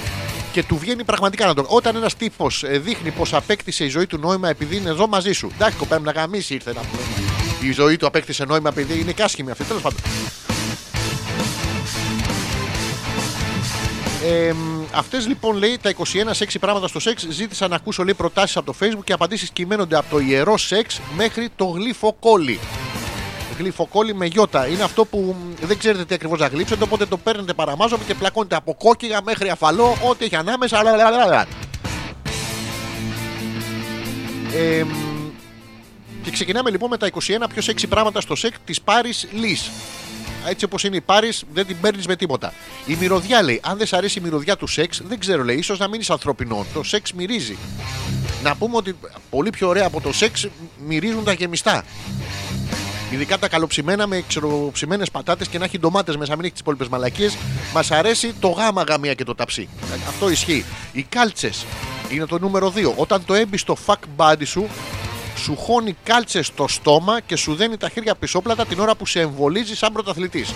Και 0.51 0.63
του 0.63 0.77
βγαίνει 0.77 1.03
πραγματικά 1.03 1.45
να 1.45 1.53
το. 1.53 1.65
Όταν 1.67 1.95
ένας 1.95 2.15
τύπος 2.15 2.63
δείχνει 2.69 3.11
πως 3.11 3.33
απέκτησε 3.33 3.85
η 3.85 3.87
ζωή 3.87 4.05
του 4.05 4.17
νόημα 4.17 4.49
επειδή 4.49 4.75
είναι 4.75 4.89
εδώ 4.89 5.07
μαζί 5.07 5.31
σου. 5.31 5.51
Εντάξει, 5.55 5.77
κοπέλα 5.77 5.99
μου, 5.99 6.05
να 6.05 6.11
γαμίσει 6.11 6.53
ήρθε 6.53 6.73
να 6.73 6.81
πούμε. 6.81 7.01
Η 7.61 7.71
ζωή 7.71 7.97
του 7.97 8.07
απέκτησε 8.07 8.45
νόημα 8.45 8.69
επειδή 8.69 8.99
είναι 8.99 9.11
και 9.11 9.23
άσχημη 9.23 9.51
αυτή. 9.51 9.63
Τέλος 9.63 9.81
πάντων. 9.81 9.99
Ε, 14.23 14.53
Αυτές 14.95 15.27
λοιπόν 15.27 15.57
λέει 15.57 15.77
τα 15.81 15.93
21 15.97 16.03
σεξι 16.31 16.59
πράγματα 16.59 16.87
στο 16.87 16.99
σεξ 16.99 17.25
ζήτησα 17.29 17.67
να 17.67 17.75
ακούσω 17.75 18.03
λέει 18.03 18.13
προτάσεις 18.13 18.57
από 18.57 18.65
το 18.65 18.77
facebook 18.79 19.03
και 19.03 19.13
απαντήσεις 19.13 19.49
κυμαίνονται 19.49 19.97
από 19.97 20.09
το 20.09 20.19
ιερό 20.19 20.57
σεξ 20.57 21.01
μέχρι 21.15 21.49
το 21.55 21.65
γλυφοκόλλι. 21.65 22.59
Γλυφοκόλλι 23.57 24.13
με 24.13 24.25
γιώτα. 24.25 24.67
Είναι 24.67 24.83
αυτό 24.83 25.05
που 25.05 25.35
μ, 25.39 25.65
δεν 25.65 25.77
ξέρετε 25.77 26.05
τι 26.05 26.13
ακριβώς 26.13 26.39
να 26.39 26.47
γλύψετε, 26.47 26.83
οπότε 26.83 27.05
το 27.05 27.17
παίρνετε 27.17 27.53
παραμάζωμα 27.53 28.03
και 28.07 28.13
πλακώνετε 28.13 28.55
από 28.55 28.73
κόκκιγα 28.73 29.21
μέχρι 29.23 29.49
αφαλό, 29.49 29.97
ό,τι 30.09 30.25
έχει 30.25 30.35
ανάμεσα. 30.35 30.83
λαλαλαλαλα. 30.83 31.47
Ε, 34.53 34.83
μ, 34.83 34.89
και 36.23 36.31
ξεκινάμε 36.31 36.69
λοιπόν 36.69 36.89
με 36.89 36.97
τα 36.97 37.09
21 37.13 37.19
πιο 37.49 37.61
σεξι 37.61 37.87
πράγματα 37.87 38.21
στο 38.21 38.35
σεξ 38.35 38.57
της 38.65 38.81
Πάρης 38.81 39.27
Λί. 39.31 39.57
Έτσι 40.47 40.65
όπως 40.65 40.83
είναι 40.83 40.95
η 40.95 41.01
Πάρης, 41.01 41.43
δεν 41.53 41.65
την 41.65 41.77
παίρνεις 41.81 42.07
με 42.07 42.15
τίποτα. 42.15 42.53
Η 42.85 42.95
μυρωδιά 42.99 43.43
λέει: 43.43 43.59
Αν 43.63 43.77
δεν 43.77 43.87
σ' 43.87 43.93
αρέσει 43.93 44.19
η 44.19 44.21
μυρωδιά 44.21 44.55
του 44.55 44.67
σεξ, 44.67 45.01
δεν 45.07 45.19
ξέρω, 45.19 45.43
λέει, 45.43 45.55
ίσως 45.57 45.79
να 45.79 45.87
μείνεις 45.87 46.09
ανθρωπινό. 46.09 46.65
Το 46.73 46.83
σεξ 46.83 47.13
μυρίζει. 47.13 47.57
Να 48.43 48.55
πούμε 48.55 48.75
ότι 48.75 48.95
πολύ 49.29 49.49
πιο 49.49 49.67
ωραία 49.67 49.85
από 49.85 50.01
το 50.01 50.13
σεξ 50.13 50.47
μυρίζουν 50.87 51.23
τα 51.23 51.33
γεμιστά. 51.33 51.83
Ειδικά 53.11 53.37
τα 53.39 53.47
καλοψημένα 53.47 54.07
με 54.07 54.23
ξεροψημένε 54.27 55.05
πατάτες 55.11 55.47
και 55.47 55.57
να 55.57 55.65
έχει 55.65 55.79
ντομάτες 55.79 56.17
μέσα, 56.17 56.31
μην 56.31 56.41
έχει 56.41 56.51
τις 56.51 56.61
υπόλοιπες 56.61 56.87
μαλακίες. 56.87 57.37
Μας 57.73 57.91
αρέσει 57.91 58.33
το 58.39 58.47
γάμα 58.47 58.83
γαμία 58.83 59.13
και 59.13 59.23
το 59.23 59.35
ταψί. 59.35 59.67
Αυτό 60.07 60.29
ισχύει. 60.29 60.65
Οι 60.91 61.03
κάλτσες 61.03 61.65
είναι 62.09 62.25
το 62.25 62.39
νούμερο 62.39 62.69
2. 62.75 62.93
Όταν 62.95 63.25
το 63.25 63.33
έμπεις 63.33 63.61
στο 63.61 63.77
fuck 63.85 63.99
body 64.17 64.45
σου, 64.45 64.67
σου 65.43 65.55
χώνει 65.57 65.95
κάλτσε 66.03 66.41
στο 66.41 66.67
στόμα 66.67 67.19
και 67.19 67.35
σου 67.35 67.55
δένει 67.55 67.77
τα 67.77 67.89
χέρια 67.89 68.15
πισόπλατα 68.15 68.65
την 68.65 68.79
ώρα 68.79 68.95
που 68.95 69.05
σε 69.05 69.19
εμβολίζει 69.19 69.75
σαν 69.75 69.93
πρωταθλητής. 69.93 70.53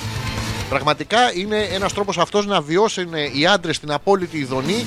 Πραγματικά 0.69 1.33
είναι 1.33 1.57
ένας 1.57 1.93
τρόπος 1.93 2.17
αυτός 2.17 2.45
να 2.45 2.61
βιώσουν 2.61 3.13
οι 3.33 3.47
άντρες 3.47 3.79
την 3.79 3.91
απόλυτη 3.91 4.37
ειδονή 4.37 4.85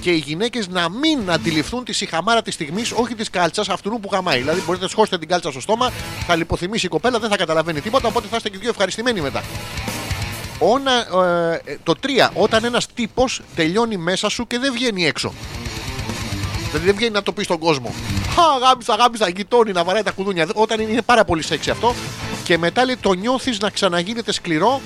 και 0.00 0.10
οι 0.10 0.16
γυναίκες 0.16 0.68
να 0.68 0.88
μην 0.88 1.30
αντιληφθούν 1.30 1.84
τη 1.84 1.92
συχαμάρα 1.92 2.42
της 2.42 2.54
στιγμής, 2.54 2.92
όχι 2.92 3.14
της 3.14 3.30
κάλτσας 3.30 3.68
αυτού 3.68 4.00
που 4.00 4.08
γαμάει. 4.12 4.38
Δηλαδή, 4.38 4.62
μπορείτε 4.66 4.84
να 4.84 4.90
σχώσετε 4.90 5.18
την 5.18 5.28
κάλτσα 5.28 5.50
στο 5.50 5.60
στόμα, 5.60 5.92
θα 6.26 6.36
λιποθυμήσει 6.36 6.86
η 6.86 6.88
κοπέλα, 6.88 7.18
δεν 7.18 7.30
θα 7.30 7.36
καταλαβαίνει 7.36 7.80
τίποτα, 7.80 8.08
οπότε 8.08 8.26
θα 8.30 8.36
είστε 8.36 8.48
και 8.48 8.58
δύο 8.58 8.68
ευχαριστημένοι 8.68 9.20
μετά. 9.20 9.42
Όνα, 10.58 10.92
ε, 11.66 11.76
το 11.82 11.94
3. 12.00 12.30
Όταν 12.34 12.64
ένας 12.64 12.86
τύπος 12.94 13.42
τελειώνει 13.54 13.96
μέσα 13.96 14.28
σου 14.28 14.46
και 14.46 14.58
δεν 14.58 14.72
βγαίνει 14.72 15.06
έξω. 15.06 15.32
Δηλαδή 16.72 16.86
δεν 16.86 16.96
βγαίνει 16.96 17.12
να 17.12 17.22
το 17.22 17.32
πει 17.32 17.42
στον 17.42 17.58
κόσμο. 17.58 17.94
Χα, 18.34 18.66
γάμισα, 18.66 18.94
γάμισα, 18.94 19.28
γειτόνι 19.28 19.72
να 19.72 19.84
βαράει 19.84 20.02
τα 20.02 20.10
κουδούνια. 20.10 20.46
Όταν 20.54 20.80
είναι, 20.80 20.90
είναι 20.90 21.02
πάρα 21.02 21.24
πολύ 21.24 21.42
σεξι 21.42 21.70
αυτό. 21.70 21.94
Και 22.44 22.58
μετά 22.58 22.84
λέει 22.84 22.96
το 22.96 23.12
νιώθεις 23.12 23.58
να 23.58 23.70
ξαναγίνεται 23.70 24.32
σκληρό 24.32 24.80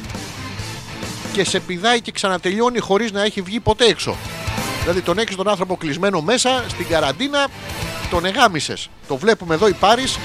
και 1.33 1.45
σε 1.45 1.61
πηδάει 1.61 2.01
και 2.01 2.13
ξανατελειώνει 2.13 2.79
χωρίς 2.79 3.13
να 3.13 3.23
έχει 3.23 3.41
βγει 3.41 3.61
ποτέ 3.61 3.85
έξω. 3.85 4.17
Δηλαδή 4.81 5.01
τον 5.01 5.19
έχεις 5.19 5.37
τον 5.37 5.49
άνθρωπο 5.49 5.77
κλεισμένο 5.77 6.21
μέσα 6.21 6.65
στην 6.69 6.87
καραντίνα, 6.87 7.49
τον 8.11 8.25
εγάμισες. 8.25 8.89
Το 9.09 9.17
βλέπουμε 9.17 9.55
εδώ 9.55 9.69
η 9.69 9.73
Πάρης 9.73 10.19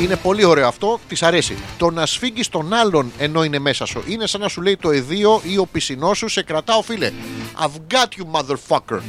είναι 0.00 0.16
πολύ 0.16 0.44
ωραίο 0.44 0.68
αυτό, 0.68 1.00
της 1.08 1.22
αρέσει. 1.22 1.56
Το 1.78 1.90
να 1.90 2.06
σφίγγεις 2.06 2.48
τον 2.48 2.72
άλλον 2.72 3.12
ενώ 3.18 3.44
είναι 3.44 3.58
μέσα 3.58 3.86
σου 3.86 4.02
είναι 4.06 4.26
σαν 4.26 4.40
να 4.40 4.48
σου 4.48 4.62
λέει 4.62 4.76
το 4.76 4.90
εδίο 4.90 5.40
ή 5.44 5.58
ο 5.58 5.66
πισινός 5.66 6.18
σου 6.18 6.28
σε 6.28 6.42
κρατάω, 6.42 6.82
φίλε. 6.82 7.12
I've 7.60 7.94
got 7.94 8.08
you, 8.18 8.40
motherfucker. 8.40 9.00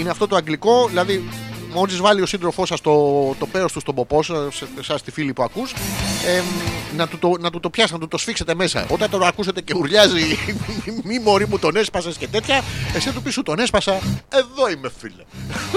Είναι 0.00 0.10
αυτό 0.10 0.26
το 0.26 0.36
αγγλικό, 0.36 0.86
δηλαδή 0.88 1.28
μόλις 1.74 2.00
βάλει 2.00 2.20
ο 2.20 2.26
σύντροφός 2.26 2.68
σας 2.68 2.80
το, 2.80 2.92
το 3.38 3.46
πέρος 3.46 3.72
του 3.72 3.80
στον 3.80 3.94
ποπό 3.94 4.22
σας, 4.22 4.62
εσάς 4.78 5.02
τη 5.02 5.10
φίλη 5.10 5.32
που 5.32 5.42
ακούς, 5.42 5.74
να, 6.96 7.08
του 7.08 7.18
το, 7.18 7.32
να 7.40 7.50
του 7.50 7.60
το 7.60 7.70
πιάσει, 7.70 7.92
να 7.92 7.98
του 7.98 8.08
το 8.08 8.18
σφίξετε 8.18 8.54
μέσα. 8.54 8.86
Όταν 8.88 9.10
τον 9.10 9.22
ακούσετε 9.22 9.60
και 9.60 9.74
ουρλιάζει, 9.76 10.38
μη 11.04 11.18
μωρή 11.18 11.46
μου 11.46 11.58
τον 11.58 11.76
έσπασες 11.76 12.16
και 12.16 12.28
τέτοια, 12.28 12.62
εσύ 12.94 13.12
του 13.12 13.22
πεις 13.22 13.32
σου 13.32 13.42
τον 13.42 13.58
έσπασα, 13.58 13.98
εδώ 14.28 14.70
είμαι 14.70 14.90
φίλε. 14.98 15.24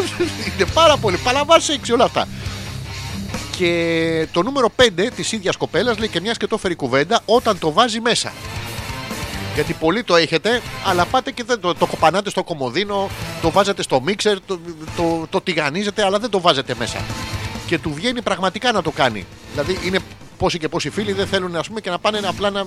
είναι 0.55 0.65
πάρα 0.73 0.97
πολύ. 0.97 1.17
Παλαβάσει 1.17 1.73
έξι 1.73 1.91
όλα 1.91 2.03
αυτά. 2.03 2.27
Και 3.57 4.27
το 4.31 4.43
νούμερο 4.43 4.71
5 4.81 5.09
της 5.15 5.31
ίδιας 5.31 5.55
κοπέλας 5.55 5.97
λέει 5.97 6.07
και 6.07 6.21
μιας 6.21 6.37
και 6.37 6.47
το 6.47 6.57
φέρει 6.57 6.75
κουβέντα 6.75 7.21
όταν 7.25 7.59
το 7.59 7.71
βάζει 7.71 7.99
μέσα. 7.99 8.33
Γιατί 9.53 9.73
πολλοί 9.73 10.03
το 10.03 10.15
έχετε, 10.15 10.61
αλλά 10.85 11.05
πάτε 11.05 11.31
και 11.31 11.43
δεν 11.43 11.59
το, 11.59 11.73
το 11.73 11.85
κοπανάτε 11.85 12.29
στο 12.29 12.43
κομμωδίνο, 12.43 13.09
το 13.41 13.51
βάζετε 13.51 13.81
στο 13.81 14.01
μίξερ, 14.01 14.41
το, 14.41 14.59
το, 14.97 15.27
το 15.29 15.41
τηγανίζετε, 15.41 16.03
αλλά 16.03 16.19
δεν 16.19 16.29
το 16.29 16.41
βάζετε 16.41 16.75
μέσα. 16.79 16.99
Και 17.67 17.79
του 17.79 17.93
βγαίνει 17.93 18.21
πραγματικά 18.21 18.71
να 18.71 18.81
το 18.81 18.91
κάνει. 18.91 19.25
Δηλαδή 19.51 19.79
είναι 19.85 19.99
πόσοι 20.37 20.59
και 20.59 20.67
πόσοι 20.67 20.89
φίλοι 20.89 21.11
δεν 21.11 21.27
θέλουν 21.27 21.55
ας 21.55 21.67
πούμε, 21.67 21.81
και 21.81 21.89
να 21.89 21.99
πάνε 21.99 22.19
απλά 22.23 22.49
να, 22.49 22.65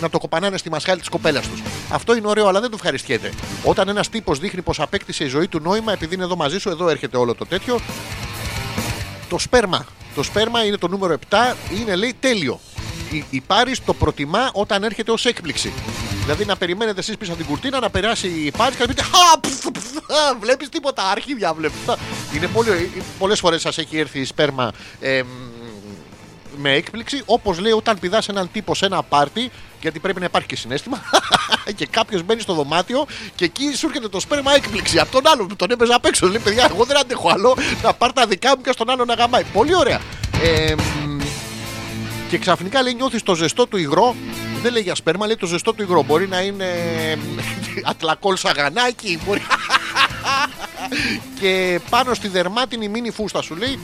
να 0.00 0.10
το 0.10 0.18
κοπανάνε 0.18 0.56
στη 0.56 0.70
μασχάλη 0.70 0.98
της 0.98 1.08
κοπέλας 1.08 1.48
τους. 1.48 1.62
Αυτό 1.90 2.16
είναι 2.16 2.28
ωραίο, 2.28 2.46
αλλά 2.46 2.60
δεν 2.60 2.70
το 2.70 2.76
ευχαριστιέται. 2.76 3.32
Όταν 3.64 3.88
ένας 3.88 4.08
τύπος 4.08 4.38
δείχνει 4.38 4.62
πως 4.62 4.80
απέκτησε 4.80 5.24
η 5.24 5.28
ζωή 5.28 5.48
του 5.48 5.60
νόημα, 5.60 5.92
επειδή 5.92 6.14
είναι 6.14 6.24
εδώ 6.24 6.36
μαζί 6.36 6.58
σου, 6.58 6.68
εδώ 6.68 6.88
έρχεται 6.88 7.16
όλο 7.16 7.34
το 7.34 7.46
τέτοιο. 7.46 7.80
Το 9.28 9.38
σπέρμα. 9.38 9.86
Το 10.14 10.22
σπέρμα 10.22 10.64
είναι 10.64 10.76
το 10.76 10.88
νούμερο 10.88 11.16
7, 11.30 11.36
είναι 11.80 11.96
λέει 11.96 12.14
τέλειο. 12.20 12.60
Η, 13.10 13.24
η 13.30 13.40
Πάρης 13.40 13.84
το 13.84 13.94
προτιμά 13.94 14.50
όταν 14.52 14.82
έρχεται 14.82 15.10
ως 15.10 15.26
έκπληξη. 15.26 15.72
Δηλαδή 16.28 16.46
να 16.46 16.56
περιμένετε 16.56 17.00
εσείς 17.00 17.16
πίσω 17.16 17.30
από 17.32 17.40
την 17.40 17.50
κουρτίνα 17.50 17.80
να 17.80 17.90
περάσει 17.90 18.28
η 18.28 18.50
Πάρης 18.50 18.76
και 18.76 18.82
να 18.82 18.88
πείτε 18.88 19.02
Χα! 19.02 20.36
Βλέπεις 20.40 20.68
τίποτα, 20.68 21.10
αρχίδια 21.10 21.54
βλέπεις. 21.54 21.78
Είναι 22.34 22.46
πολύ. 22.46 22.90
Πολλές 23.18 23.38
φορές 23.38 23.60
σας 23.60 23.78
έχει 23.78 23.98
έρθει 23.98 24.20
η 24.20 24.24
σπέρμα 24.24 24.72
ε, 25.00 25.22
με 26.56 26.72
έκπληξη, 26.72 27.22
όπως 27.26 27.58
λέει 27.58 27.72
όταν 27.72 27.98
πηδάς 27.98 28.28
έναν 28.28 28.48
τύπο 28.52 28.74
σε 28.74 28.86
ένα 28.86 29.02
πάρτι, 29.02 29.50
γιατί 29.80 29.98
πρέπει 29.98 30.18
να 30.18 30.24
υπάρχει 30.24 30.48
και 30.48 30.56
συνέστημα, 30.56 31.02
και 31.76 31.86
κάποιος 31.86 32.22
μπαίνει 32.22 32.40
στο 32.40 32.54
δωμάτιο 32.54 33.06
και 33.34 33.44
εκεί 33.44 33.74
σου 33.76 33.86
έρχεται 33.86 34.08
το 34.08 34.20
σπέρμα 34.20 34.54
έκπληξη 34.54 34.98
από 34.98 35.12
τον 35.12 35.32
άλλον 35.32 35.46
που 35.46 35.56
τον 35.56 35.70
έπαιζε 35.70 35.92
απ' 35.92 36.04
έξω. 36.04 36.26
Λέει 36.26 36.38
παιδιά, 36.38 36.68
εγώ 36.70 36.84
δεν 36.84 36.98
αντέχω 36.98 37.28
άλλο 37.28 37.56
να 37.82 37.92
πάρει 37.92 38.12
τα 38.12 38.26
δικά 38.26 38.56
μου 38.56 38.62
και 38.62 38.72
στον 38.72 38.90
άλλο 38.90 39.04
να 39.04 39.14
γαμάει. 39.14 39.44
Πολύ 39.52 39.74
ωραία. 39.74 40.00
Ε, 40.42 40.74
και 42.28 42.38
ξαφνικά 42.38 42.82
λέει 42.82 42.94
νιώθεις 42.94 43.22
το 43.22 43.34
ζεστό 43.34 43.66
του 43.66 43.76
υγρό. 43.76 44.14
Δεν 44.62 44.72
λέει 44.72 44.82
για 44.82 44.94
σπέρμα, 44.94 45.26
λέει 45.26 45.36
το 45.36 45.46
ζεστό 45.46 45.72
του 45.72 45.82
υγρό. 45.82 46.02
Μπορεί 46.02 46.28
να 46.28 46.40
είναι 46.40 46.66
ατλακόλ 47.82 48.36
σαγανάκι, 48.36 49.18
μπορεί. 49.26 49.42
και 51.40 51.80
πάνω 51.90 52.14
στη 52.14 52.28
δερμάτινη 52.28 52.88
μίνι 52.88 53.10
φούστα 53.10 53.42
σου 53.42 53.56
λέει 53.56 53.78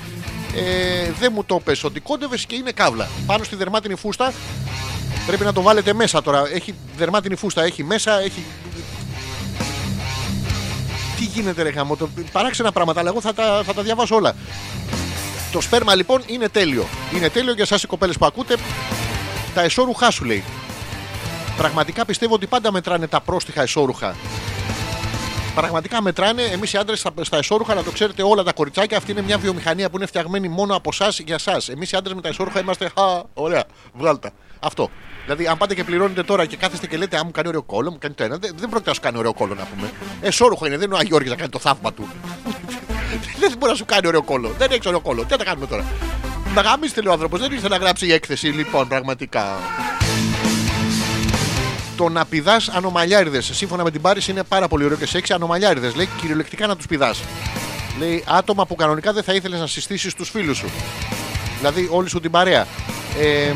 ε, 0.57 1.13
δεν 1.19 1.33
μου 1.35 1.45
το 1.45 1.61
πες 1.61 1.85
ότι 1.85 2.01
κόντευες 2.01 2.47
και 2.47 2.55
είναι 2.55 2.71
καύλα. 2.71 3.09
Πάνω 3.27 3.45
στη 3.45 3.57
δερμάτινη 3.57 3.95
φούστα 3.95 4.33
πρέπει 5.27 5.45
να 5.45 5.53
το 5.53 5.63
βάλετε 5.63 5.93
μέσα 5.93 6.23
τώρα. 6.23 6.49
Έχει 6.53 6.75
δερμάτινη 6.97 7.37
φούστα, 7.37 7.63
έχει 7.63 7.85
μέσα, 7.85 8.21
έχει. 8.21 8.45
Τι 11.17 11.25
γίνεται, 11.25 11.63
ρε 11.63 11.69
γάμο, 11.69 11.97
το... 11.97 12.09
παράξενα 12.33 12.73
πράγματα, 12.73 13.01
αλλά 13.01 13.09
εγώ 13.09 13.21
θα 13.21 13.35
τα, 13.35 13.63
θα 13.67 13.75
τα 13.75 13.83
διαβάσω 13.83 14.17
όλα. 14.17 14.35
Το 15.53 15.61
σπέρμα 15.61 15.95
λοιπόν 15.95 16.23
είναι 16.27 16.49
τέλειο. 16.49 16.87
Είναι 17.15 17.29
τέλειο 17.29 17.53
για 17.53 17.63
εσάς 17.63 17.83
οι 17.83 17.87
κοπέλες 17.87 18.19
που 18.19 18.27
ακούτε. 18.27 18.57
Τα 19.55 19.63
εσώρουχά 19.63 20.11
σου 20.11 20.25
λέει. 20.25 20.45
Πραγματικά 21.57 22.05
πιστεύω 22.05 22.35
ότι 22.35 22.47
πάντα 22.47 22.73
μετράνε 22.73 23.07
τα 23.07 23.21
πρόστιχα 23.21 23.63
εσώρουχα. 23.63 24.15
Πραγματικά 25.55 26.03
μετράνε. 26.03 26.43
Εμείς 26.43 26.73
οι 26.73 26.77
άντρες 26.77 26.99
στα, 26.99 27.11
στα 27.21 27.37
εσώρουχα, 27.37 27.75
να 27.75 27.83
το 27.83 27.91
ξέρετε 27.91 28.23
όλα 28.23 28.43
τα 28.43 28.53
κοριτσάκια, 28.53 28.97
αυτή 28.97 29.11
είναι 29.11 29.23
μια 29.23 29.39
βιομηχανία 29.39 29.91
που 29.91 29.97
είναι 29.97 30.07
φτιαγμένη 30.07 30.49
μόνο 30.49 30.77
από 30.77 30.91
εσά 30.93 31.09
για 31.25 31.35
εσά. 31.35 31.73
Εμείς 31.73 31.93
οι 31.93 31.97
άντρες 31.97 32.15
με 32.15 32.21
τα 32.21 32.29
εσώρουχα 32.29 32.61
είμαστε. 32.61 32.91
Χα, 32.99 33.23
ωραία, 33.35 33.65
βγάλτα. 33.93 34.31
Αυτό. 34.61 34.91
Δηλαδή, 35.25 35.47
αν 35.47 35.57
πάτε 35.57 35.75
και 35.75 35.85
πληρώνετε 35.85 36.23
τώρα 36.23 36.47
και 36.47 36.57
κάθεστε 36.57 36.87
και 36.87 36.97
λέτε, 36.97 37.17
Α 37.19 37.25
μου 37.25 37.31
κάνει 37.31 37.49
ωραίο 37.49 37.63
κόλλο, 37.63 37.91
μου 37.91 37.99
κάνει 37.99 38.15
το 38.15 38.25
ένα, 38.25 38.37
δεν, 38.37 38.55
δεν 38.57 38.69
πρόκειται 38.69 38.89
να 38.91 38.95
σου 38.95 39.01
κάνει 39.01 39.19
ωραίο 39.19 39.35
κόλλο 39.35 39.55
να 39.55 39.65
πούμε. 39.75 39.91
Εσώρουχο 40.21 40.67
είναι, 40.67 40.77
δεν 40.77 40.87
είναι 40.87 40.95
ο 40.95 40.99
Αγιώργης 40.99 41.31
να 41.31 41.37
κάνει 41.37 41.51
το 41.51 41.59
θαύμα 41.59 41.93
του. 41.93 42.09
δεν 43.41 43.53
μπορεί 43.59 43.73
να 43.73 43.79
σου 43.79 43.85
κάνει 43.85 44.07
ωραίο 44.07 44.23
κόλλο. 44.23 44.55
Δεν 44.59 44.71
έχει 44.71 44.89
ωραίο 44.89 45.01
κόλλο. 45.01 45.23
Τι 45.23 45.29
θα 45.29 45.37
τα 45.37 45.45
κάνουμε 45.45 45.67
τώρα. 45.67 45.85
Να 46.55 46.61
γαμίστε 46.61 47.01
λέει 47.01 47.11
ο 47.11 47.13
άνθρωπος, 47.13 47.41
δεν 47.41 47.53
ήρθε 47.53 47.69
να 47.69 47.77
γράψει 47.77 48.07
η 48.07 48.13
έκθεση, 48.13 48.47
λοιπόν, 48.47 48.89
πραγματικά. 48.89 49.59
Το 51.97 52.09
να 52.09 52.25
πηδάς 52.25 52.69
ανομαλιάριδες. 52.69 53.51
Σύμφωνα 53.53 53.83
με 53.83 53.91
την 53.91 54.01
Πάρης 54.01 54.29
είναι 54.29 54.43
πάρα 54.43 54.69
πολύ 54.69 54.85
ωραίο 54.85 54.97
και 54.97 55.07
σεξι. 55.07 55.33
Ανομαλιάριδες. 55.33 55.95
Λέει 55.95 56.09
κυριολεκτικά 56.21 56.67
να 56.67 56.77
τους 56.77 56.87
πηδάς. 56.87 57.21
Λέει 57.99 58.25
άτομα 58.27 58.67
που 58.67 58.75
κανονικά 58.75 59.13
δεν 59.13 59.23
θα 59.23 59.33
ήθελες 59.33 59.61
να 59.61 59.67
συστήσεις 59.67 60.13
στου 60.13 60.25
φίλους 60.25 60.57
σου. 60.57 60.67
Δηλαδή 61.59 61.89
όλη 61.91 62.09
σου 62.09 62.21
την 62.21 62.31
παρέα. 62.31 62.67
Ε, 63.21 63.53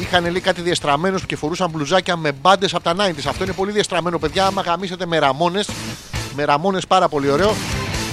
είχαν 0.00 0.22
λέει 0.22 0.40
κάτι 0.40 0.60
διαστραμμένου 0.60 1.18
και 1.26 1.36
φορούσαν 1.36 1.70
μπλουζάκια 1.70 2.16
με 2.16 2.32
μπάντες 2.32 2.74
από 2.74 2.84
τα 2.84 2.94
90s. 2.96 3.24
Αυτό 3.28 3.44
είναι 3.44 3.52
πολύ 3.52 3.72
διαστραμμένο, 3.72 4.18
παιδιά. 4.18 4.46
Άμα 4.46 4.62
γαμίσετε 4.62 5.06
με 5.06 5.18
ραμόνε, 5.18 5.60
με 6.34 6.44
ραμόνε 6.44 6.78
πάρα 6.88 7.08
πολύ 7.08 7.30
ωραίο. 7.30 7.54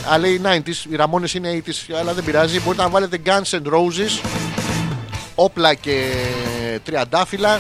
Αλλά 0.08 0.18
λέει 0.18 0.42
90s, 0.44 0.92
οι 0.92 0.96
ραμόνε 0.96 1.28
είναι 1.34 1.62
80s, 1.66 1.96
αλλά 2.00 2.14
δεν 2.14 2.24
πειράζει. 2.24 2.60
Μπορείτε 2.60 2.84
να 2.84 2.90
βάλετε 2.90 3.22
Guns 3.26 3.60
and 3.60 3.74
Roses, 3.74 4.26
όπλα 5.36 5.74
και 5.74 6.06
τριαντάφυλλα 6.84 7.60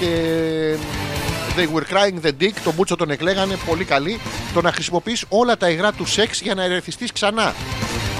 και 0.00 0.76
They 1.56 1.66
were 1.66 1.84
crying 1.94 2.26
the 2.26 2.32
dick, 2.42 2.52
το 2.64 2.72
μπούτσο 2.72 2.96
τον 2.96 3.10
εκλέγανε, 3.10 3.56
πολύ 3.66 3.84
καλή. 3.84 4.20
Το 4.54 4.60
να 4.60 4.72
χρησιμοποιείς 4.72 5.24
όλα 5.28 5.56
τα 5.56 5.70
υγρά 5.70 5.92
του 5.92 6.06
σεξ 6.06 6.40
για 6.40 6.54
να 6.54 6.62
ερεθιστείς 6.62 7.12
ξανά. 7.12 7.54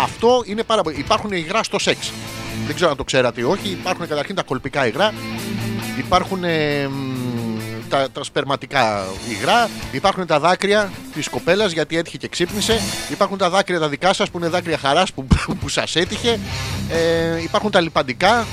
Αυτό 0.00 0.42
είναι 0.46 0.62
πάρα 0.62 0.82
πολύ. 0.82 0.98
Υπάρχουν 0.98 1.30
υγρά 1.32 1.62
στο 1.62 1.78
σεξ. 1.78 2.12
Δεν 2.66 2.74
ξέρω 2.74 2.90
αν 2.90 2.96
το 2.96 3.04
ξέρατε 3.04 3.40
ή 3.40 3.44
όχι. 3.44 3.68
Υπάρχουν 3.68 4.08
καταρχήν 4.08 4.34
τα 4.34 4.42
κολπικά 4.42 4.86
υγρά. 4.86 5.14
Υπάρχουν 5.98 6.44
ε, 6.44 6.88
τα, 7.88 8.10
τα 8.12 8.24
σπερματικά 8.24 9.04
υγρά. 9.30 9.68
Υπάρχουν 9.92 10.26
τα 10.26 10.38
δάκρυα 10.40 10.90
της 11.14 11.28
κοπέλας 11.28 11.72
γιατί 11.72 11.96
έτυχε 11.96 12.16
και 12.16 12.28
ξύπνησε. 12.28 12.80
Υπάρχουν 13.10 13.38
τα 13.38 13.50
δάκρυα 13.50 13.78
τα 13.78 13.88
δικά 13.88 14.12
σας 14.12 14.30
που 14.30 14.38
είναι 14.38 14.48
δάκρυα 14.48 14.78
χαράς 14.78 15.12
που, 15.12 15.26
που 15.60 15.68
σας 15.68 15.96
έτυχε. 15.96 16.38
Ε, 16.90 17.42
υπάρχουν 17.42 17.70
τα 17.70 17.80
λιπαντικά 17.80 18.46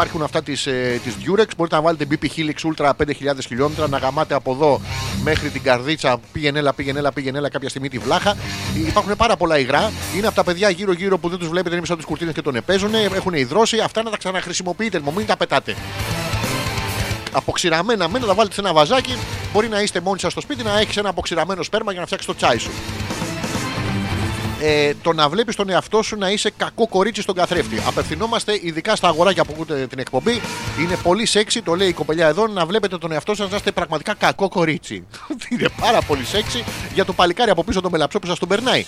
Υπάρχουν 0.00 0.24
αυτά 0.24 0.42
της 0.42 0.66
ε, 0.66 1.00
της 1.04 1.14
Durex. 1.14 1.46
Μπορείτε 1.56 1.76
να 1.76 1.82
βάλετε 1.82 2.06
BP 2.10 2.24
Helix 2.24 2.72
Ultra 2.72 2.90
5000 2.90 3.36
χιλιόμετρα, 3.46 3.88
να 3.88 3.98
γαμάτε 3.98 4.34
από 4.34 4.52
εδώ 4.52 4.80
μέχρι 5.22 5.48
την 5.48 5.62
καρδίτσα. 5.62 6.20
Πήγαινε, 6.32 6.58
έλα, 6.58 6.72
πήγαινε, 6.72 6.98
έλα, 6.98 7.12
πήγαινε, 7.12 7.38
έλα, 7.38 7.48
κάποια 7.48 7.68
στιγμή 7.68 7.88
τη 7.88 7.98
βλάχα. 7.98 8.36
Υπάρχουν 8.88 9.16
πάρα 9.16 9.36
πολλά 9.36 9.58
υγρά. 9.58 9.92
Είναι 10.16 10.26
από 10.26 10.36
τα 10.36 10.44
παιδιά 10.44 10.70
γύρω-γύρω 10.70 11.18
που 11.18 11.28
δεν 11.28 11.38
τους 11.38 11.48
βλέπετε, 11.48 11.70
είναι 11.70 11.80
μέσα 11.80 11.92
από 11.92 12.02
τις 12.02 12.10
κουρτίνες 12.10 12.34
και 12.34 12.42
τον 12.42 12.56
επέζουν. 12.56 12.94
Έχουν 12.94 13.34
υδρώσει. 13.34 13.78
Αυτά 13.78 14.02
να 14.02 14.10
τα 14.10 14.16
ξαναχρησιμοποιείτε. 14.16 15.00
Μην 15.16 15.26
τα 15.26 15.36
πετάτε. 15.36 15.76
Αποξηραμένα 17.32 18.08
μένα, 18.08 18.26
τα 18.26 18.34
βάλετε 18.34 18.54
σε 18.54 18.60
ένα 18.60 18.72
βαζάκι. 18.72 19.16
Μπορεί 19.52 19.68
να 19.68 19.80
είστε 19.82 20.00
μόνοι 20.00 20.18
σας 20.18 20.32
στο 20.32 20.40
σπίτι 20.40 20.62
να 20.62 20.78
έχεις 20.78 20.96
ένα 20.96 21.08
αποξηραμένο 21.08 21.62
σπέρμα 21.62 21.90
για 21.90 22.00
να 22.00 22.06
φτιάξεις 22.06 22.28
το 22.28 22.34
τσάι 22.34 22.58
σου 22.58 22.70
ε, 24.60 24.92
το 25.02 25.12
να 25.12 25.28
βλέπεις 25.28 25.56
τον 25.56 25.68
εαυτό 25.68 26.02
σου 26.02 26.16
να 26.16 26.30
είσαι 26.30 26.52
κακό 26.56 26.88
κορίτσι 26.88 27.22
στον 27.22 27.34
καθρέφτη. 27.34 27.82
Απευθυνόμαστε 27.86 28.58
ειδικά 28.62 28.96
στα 28.96 29.08
αγοράκια 29.08 29.44
που 29.44 29.52
ακούτε 29.54 29.86
την 29.86 29.98
εκπομπή. 29.98 30.40
Είναι 30.80 30.96
πολύ 31.02 31.26
σεξι, 31.26 31.62
το 31.62 31.74
λέει 31.74 31.88
η 31.88 31.92
κοπελιά 31.92 32.26
εδώ, 32.26 32.46
να 32.46 32.66
βλέπετε 32.66 32.98
τον 32.98 33.12
εαυτό 33.12 33.34
σας 33.34 33.50
να 33.50 33.56
είστε 33.56 33.72
πραγματικά 33.72 34.14
κακό 34.14 34.48
κορίτσι. 34.48 35.06
Είναι 35.50 35.68
πάρα 35.80 36.02
πολύ 36.02 36.24
σεξι 36.24 36.64
για 36.94 37.04
το 37.04 37.12
παλικάρι 37.12 37.50
από 37.50 37.64
πίσω 37.64 37.80
το 37.80 37.90
μελαψό 37.90 38.18
που 38.18 38.26
σας 38.26 38.38
τον 38.38 38.48
περνάει. 38.48 38.84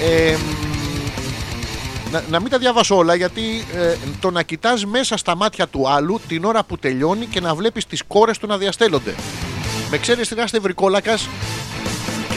Ε, 0.00 0.36
να, 2.10 2.24
να 2.28 2.40
μην 2.40 2.50
τα 2.50 2.58
διαβάσω 2.58 2.96
όλα 2.96 3.14
γιατί 3.14 3.64
ε, 3.74 3.94
το 4.20 4.30
να 4.30 4.42
κοιτάς 4.42 4.84
μέσα 4.84 5.16
στα 5.16 5.36
μάτια 5.36 5.66
του 5.66 5.88
άλλου 5.88 6.20
την 6.28 6.44
ώρα 6.44 6.64
που 6.64 6.78
τελειώνει 6.78 7.26
και 7.26 7.40
να 7.40 7.54
βλέπεις 7.54 7.86
τις 7.86 8.02
κόρες 8.06 8.38
του 8.38 8.46
να 8.46 8.58
διαστέλλονται. 8.58 9.14
Με 9.90 9.98
ξέρεις 9.98 10.28
τι 10.28 10.34
να 10.34 10.42
είστε 10.42 10.58
βρικόλακας 10.58 11.28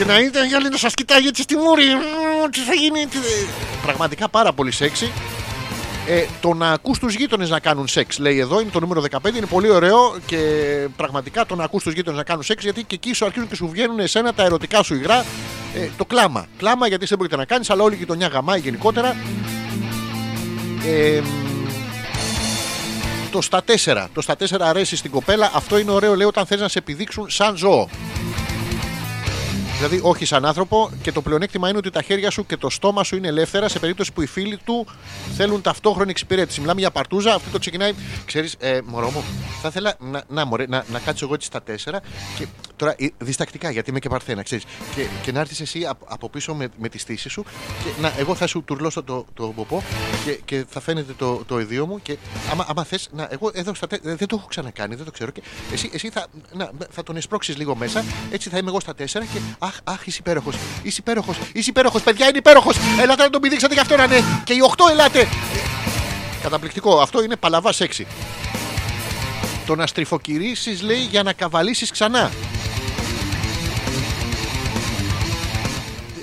και 0.00 0.06
να 0.06 0.18
είναι 0.18 0.46
για 0.46 0.58
να 0.58 0.76
σας 0.76 0.94
κοιτάει 0.94 1.26
έτσι 1.26 1.42
στη 1.42 1.56
μούρη. 1.56 1.84
Τι 2.50 2.60
θα 2.60 2.74
γίνει. 2.74 3.06
Τι... 3.06 3.18
Πραγματικά 3.82 4.28
πάρα 4.28 4.52
πολύ 4.52 4.72
σεξι. 4.72 5.12
Ε, 6.06 6.24
το 6.40 6.54
να 6.54 6.70
ακούς 6.70 6.98
τους 6.98 7.14
γείτονες 7.14 7.50
να 7.50 7.60
κάνουν 7.60 7.88
σεξ, 7.88 8.18
λέει 8.18 8.38
εδώ, 8.38 8.60
είναι 8.60 8.70
το 8.70 8.80
νούμερο 8.80 9.02
15. 9.10 9.34
Είναι 9.36 9.46
πολύ 9.46 9.70
ωραίο 9.70 10.16
και 10.26 10.38
πραγματικά 10.96 11.46
το 11.46 11.54
να 11.54 11.64
ακούς 11.64 11.82
τους 11.82 11.92
γείτονες 11.92 12.18
να 12.18 12.24
κάνουν 12.24 12.42
σεξ, 12.42 12.62
γιατί 12.62 12.84
και 12.84 12.94
εκεί 12.94 13.12
σου 13.12 13.24
αρχίζουν 13.24 13.48
και 13.48 13.54
σου 13.54 13.68
βγαίνουν 13.68 13.98
εσένα 13.98 14.34
τα 14.34 14.42
ερωτικά 14.42 14.82
σου 14.82 14.94
υγρά. 14.94 15.24
Ε, 15.74 15.88
το 15.96 16.04
κλάμα. 16.04 16.46
Κλάμα 16.58 16.86
γιατί 16.86 17.06
δεν 17.06 17.18
μπορείτε 17.18 17.36
να 17.36 17.44
κάνεις, 17.44 17.70
αλλά 17.70 17.82
όλη 17.82 17.94
η 17.94 17.98
γειτονιά 17.98 18.26
γαμάει 18.26 18.60
γενικότερα. 18.60 19.16
Ε, 20.86 21.20
το 23.30 23.40
στα 23.40 23.62
4. 23.84 24.06
Το 24.14 24.20
στα 24.20 24.36
4 24.38 24.44
αρέσει 24.60 24.96
στην 24.96 25.10
κοπέλα. 25.10 25.50
Αυτό 25.54 25.78
είναι 25.78 25.90
ωραίο, 25.90 26.16
λέει, 26.16 26.26
όταν 26.26 26.46
θες 26.46 26.60
να 26.60 26.68
σε 26.68 26.78
επιδείξουν 26.78 27.30
σαν 27.30 27.56
ζώο. 27.56 27.88
Δηλαδή, 29.80 30.00
όχι 30.02 30.24
σαν 30.24 30.44
άνθρωπο. 30.44 30.90
Και 31.02 31.12
το 31.12 31.22
πλεονέκτημα 31.22 31.68
είναι 31.68 31.78
ότι 31.78 31.90
τα 31.90 32.02
χέρια 32.02 32.30
σου 32.30 32.46
και 32.46 32.56
το 32.56 32.70
στόμα 32.70 33.04
σου 33.04 33.16
είναι 33.16 33.28
ελεύθερα 33.28 33.68
σε 33.68 33.78
περίπτωση 33.78 34.12
που 34.12 34.22
οι 34.22 34.26
φίλοι 34.26 34.58
του 34.64 34.86
θέλουν 35.36 35.60
ταυτόχρονη 35.60 36.10
εξυπηρέτηση. 36.10 36.60
Μιλάμε 36.60 36.80
για 36.80 36.90
παρτούζα, 36.90 37.34
αυτό 37.34 37.50
το 37.50 37.58
ξεκινάει. 37.58 37.94
Ξέρεις, 38.24 38.56
ε, 38.58 38.78
μωρό 38.84 39.10
μου, 39.10 39.24
θα 39.62 39.68
ήθελα 39.68 39.94
να, 39.98 40.22
να, 40.28 40.44
μωρέ, 40.44 40.66
να, 40.68 40.84
να 40.92 40.98
κάτσω 40.98 41.24
εγώ 41.24 41.34
έτσι 41.34 41.46
στα 41.46 41.62
τέσσερα 41.62 42.00
και 42.38 42.46
τώρα 42.76 42.94
ε, 42.98 43.06
διστακτικά 43.18 43.70
γιατί 43.70 43.90
είμαι 43.90 43.98
και 43.98 44.08
παρθένα, 44.08 44.42
ξέρεις. 44.42 44.64
Και, 44.94 45.06
και 45.22 45.32
να 45.32 45.40
έρθεις 45.40 45.60
εσύ 45.60 45.86
από, 45.86 46.06
από 46.08 46.28
πίσω 46.28 46.54
με, 46.54 46.68
με 46.78 46.88
τη 46.88 46.98
στήση 46.98 47.28
σου 47.28 47.44
και 47.84 48.00
να, 48.00 48.12
εγώ 48.18 48.34
θα 48.34 48.46
σου 48.46 48.62
τουρλώσω 48.64 49.02
το, 49.02 49.26
το 49.34 49.46
ποπό 49.46 49.82
και, 50.24 50.40
και 50.44 50.64
θα 50.68 50.80
φαίνεται 50.80 51.12
το, 51.12 51.42
το 51.46 51.60
ιδίο 51.60 51.86
μου. 51.86 52.02
Και 52.02 52.16
άμα, 52.50 52.66
άμα 52.68 52.84
θες, 52.84 53.08
να, 53.12 53.28
εγώ 53.30 53.50
εδώ 53.54 53.74
στα 53.74 53.86
τέσσερα, 53.86 54.14
δεν 54.14 54.28
το 54.28 54.36
έχω 54.38 54.46
ξανακάνει, 54.48 54.94
δεν 54.94 55.04
το 55.04 55.10
ξέρω. 55.10 55.30
Και 55.30 55.42
εσύ, 55.72 55.90
εσύ 55.92 56.10
θα, 56.10 56.26
να, 56.52 56.70
θα 56.90 57.02
τον 57.02 57.16
εσπρώξεις 57.16 57.56
λίγο 57.56 57.74
μέσα, 57.74 58.04
έτσι 58.30 58.48
θα 58.48 58.58
είμαι 58.58 58.68
εγώ 58.68 58.80
στα 58.80 58.94
τέσσερα 58.94 59.24
και 59.24 59.38
αχ, 59.70 59.94
αχ, 59.94 60.06
είσαι 60.06 60.16
υπέροχος. 60.20 60.54
Είσαι 60.82 60.96
υπέροχος. 61.00 61.36
Είσαι 61.52 61.70
υπέροχος, 61.70 62.02
παιδιά, 62.02 62.28
είναι 62.28 62.38
υπέροχος. 62.38 62.76
Ελάτε 63.00 63.22
να 63.22 63.30
τον 63.30 63.40
πηδήξετε 63.40 63.74
και 63.74 63.80
αυτό 63.80 63.96
να 63.96 64.04
είναι. 64.04 64.22
Και 64.44 64.52
οι 64.52 64.60
8 64.60 64.88
ελάτε. 64.90 65.28
Καταπληκτικό. 66.42 66.98
Αυτό 67.00 67.22
είναι 67.22 67.36
παλαβάς 67.36 67.76
σεξι. 67.76 68.06
Το 69.66 69.74
να 69.76 69.86
στριφοκυρίσει 69.86 70.78
λέει 70.82 71.06
για 71.10 71.22
να 71.22 71.32
καβαλήσεις 71.32 71.90
ξανά. 71.90 72.30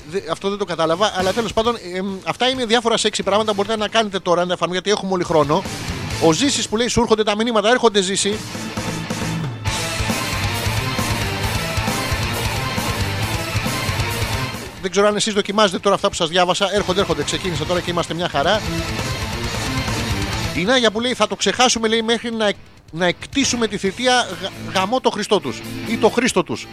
Δε- 0.09 0.31
Αυτό 0.31 0.49
δεν 0.49 0.57
το 0.57 0.65
κατάλαβα, 0.65 1.13
αλλά 1.17 1.33
τέλος 1.33 1.53
πάντων 1.53 1.77
εμ, 1.95 2.07
αυτά 2.23 2.47
είναι 2.49 2.65
διάφορα 2.65 2.97
σεξι 2.97 3.23
πράγματα 3.23 3.49
που 3.51 3.55
μπορείτε 3.55 3.75
να 3.77 3.87
κάνετε 3.87 4.19
τώρα, 4.19 4.41
να 4.41 4.47
τα 4.47 4.53
εφαρμόσετε 4.53 4.89
γιατί 4.89 4.99
έχουμε 4.99 5.13
όλοι 5.15 5.23
χρόνο. 5.23 5.63
Ο 6.23 6.31
Ζήσης 6.33 6.67
που 6.69 6.77
λέει 6.77 6.87
σου 6.87 7.01
έρχονται 7.01 7.23
τα 7.23 7.35
μηνύματα, 7.35 7.69
έρχονται 7.69 8.01
Ζήση. 8.01 8.37
Δεν 14.81 14.91
ξέρω 14.91 15.07
αν 15.07 15.15
εσείς 15.15 15.33
δοκιμάζετε 15.33 15.79
τώρα 15.79 15.95
αυτά 15.95 16.07
που 16.09 16.13
σας 16.15 16.29
διάβασα. 16.29 16.69
Έρχονται, 16.73 16.99
έρχονται. 16.99 17.23
Ξεκίνησα 17.23 17.65
τώρα 17.65 17.81
και 17.81 17.91
είμαστε 17.91 18.13
μια 18.13 18.29
χαρά. 18.29 18.61
Η 20.55 20.63
Νάγια 20.63 20.91
που 20.91 20.99
λέει 20.99 21.13
θα 21.13 21.27
το 21.27 21.35
ξεχάσουμε 21.35 21.87
λέει 21.87 22.01
μέχρι 22.01 22.31
να, 22.35 22.47
εκ- 22.47 22.57
να 22.91 23.05
εκτίσουμε 23.05 23.67
τη 23.67 23.77
θητεία 23.77 24.27
γα, 24.41 24.49
γαμό 24.79 24.99
το 25.01 25.09
Χριστό 25.09 25.39
τους 25.39 25.61
ή 25.87 25.97
το 25.97 26.09
Χρήστο 26.09 26.43
τους. 26.43 26.67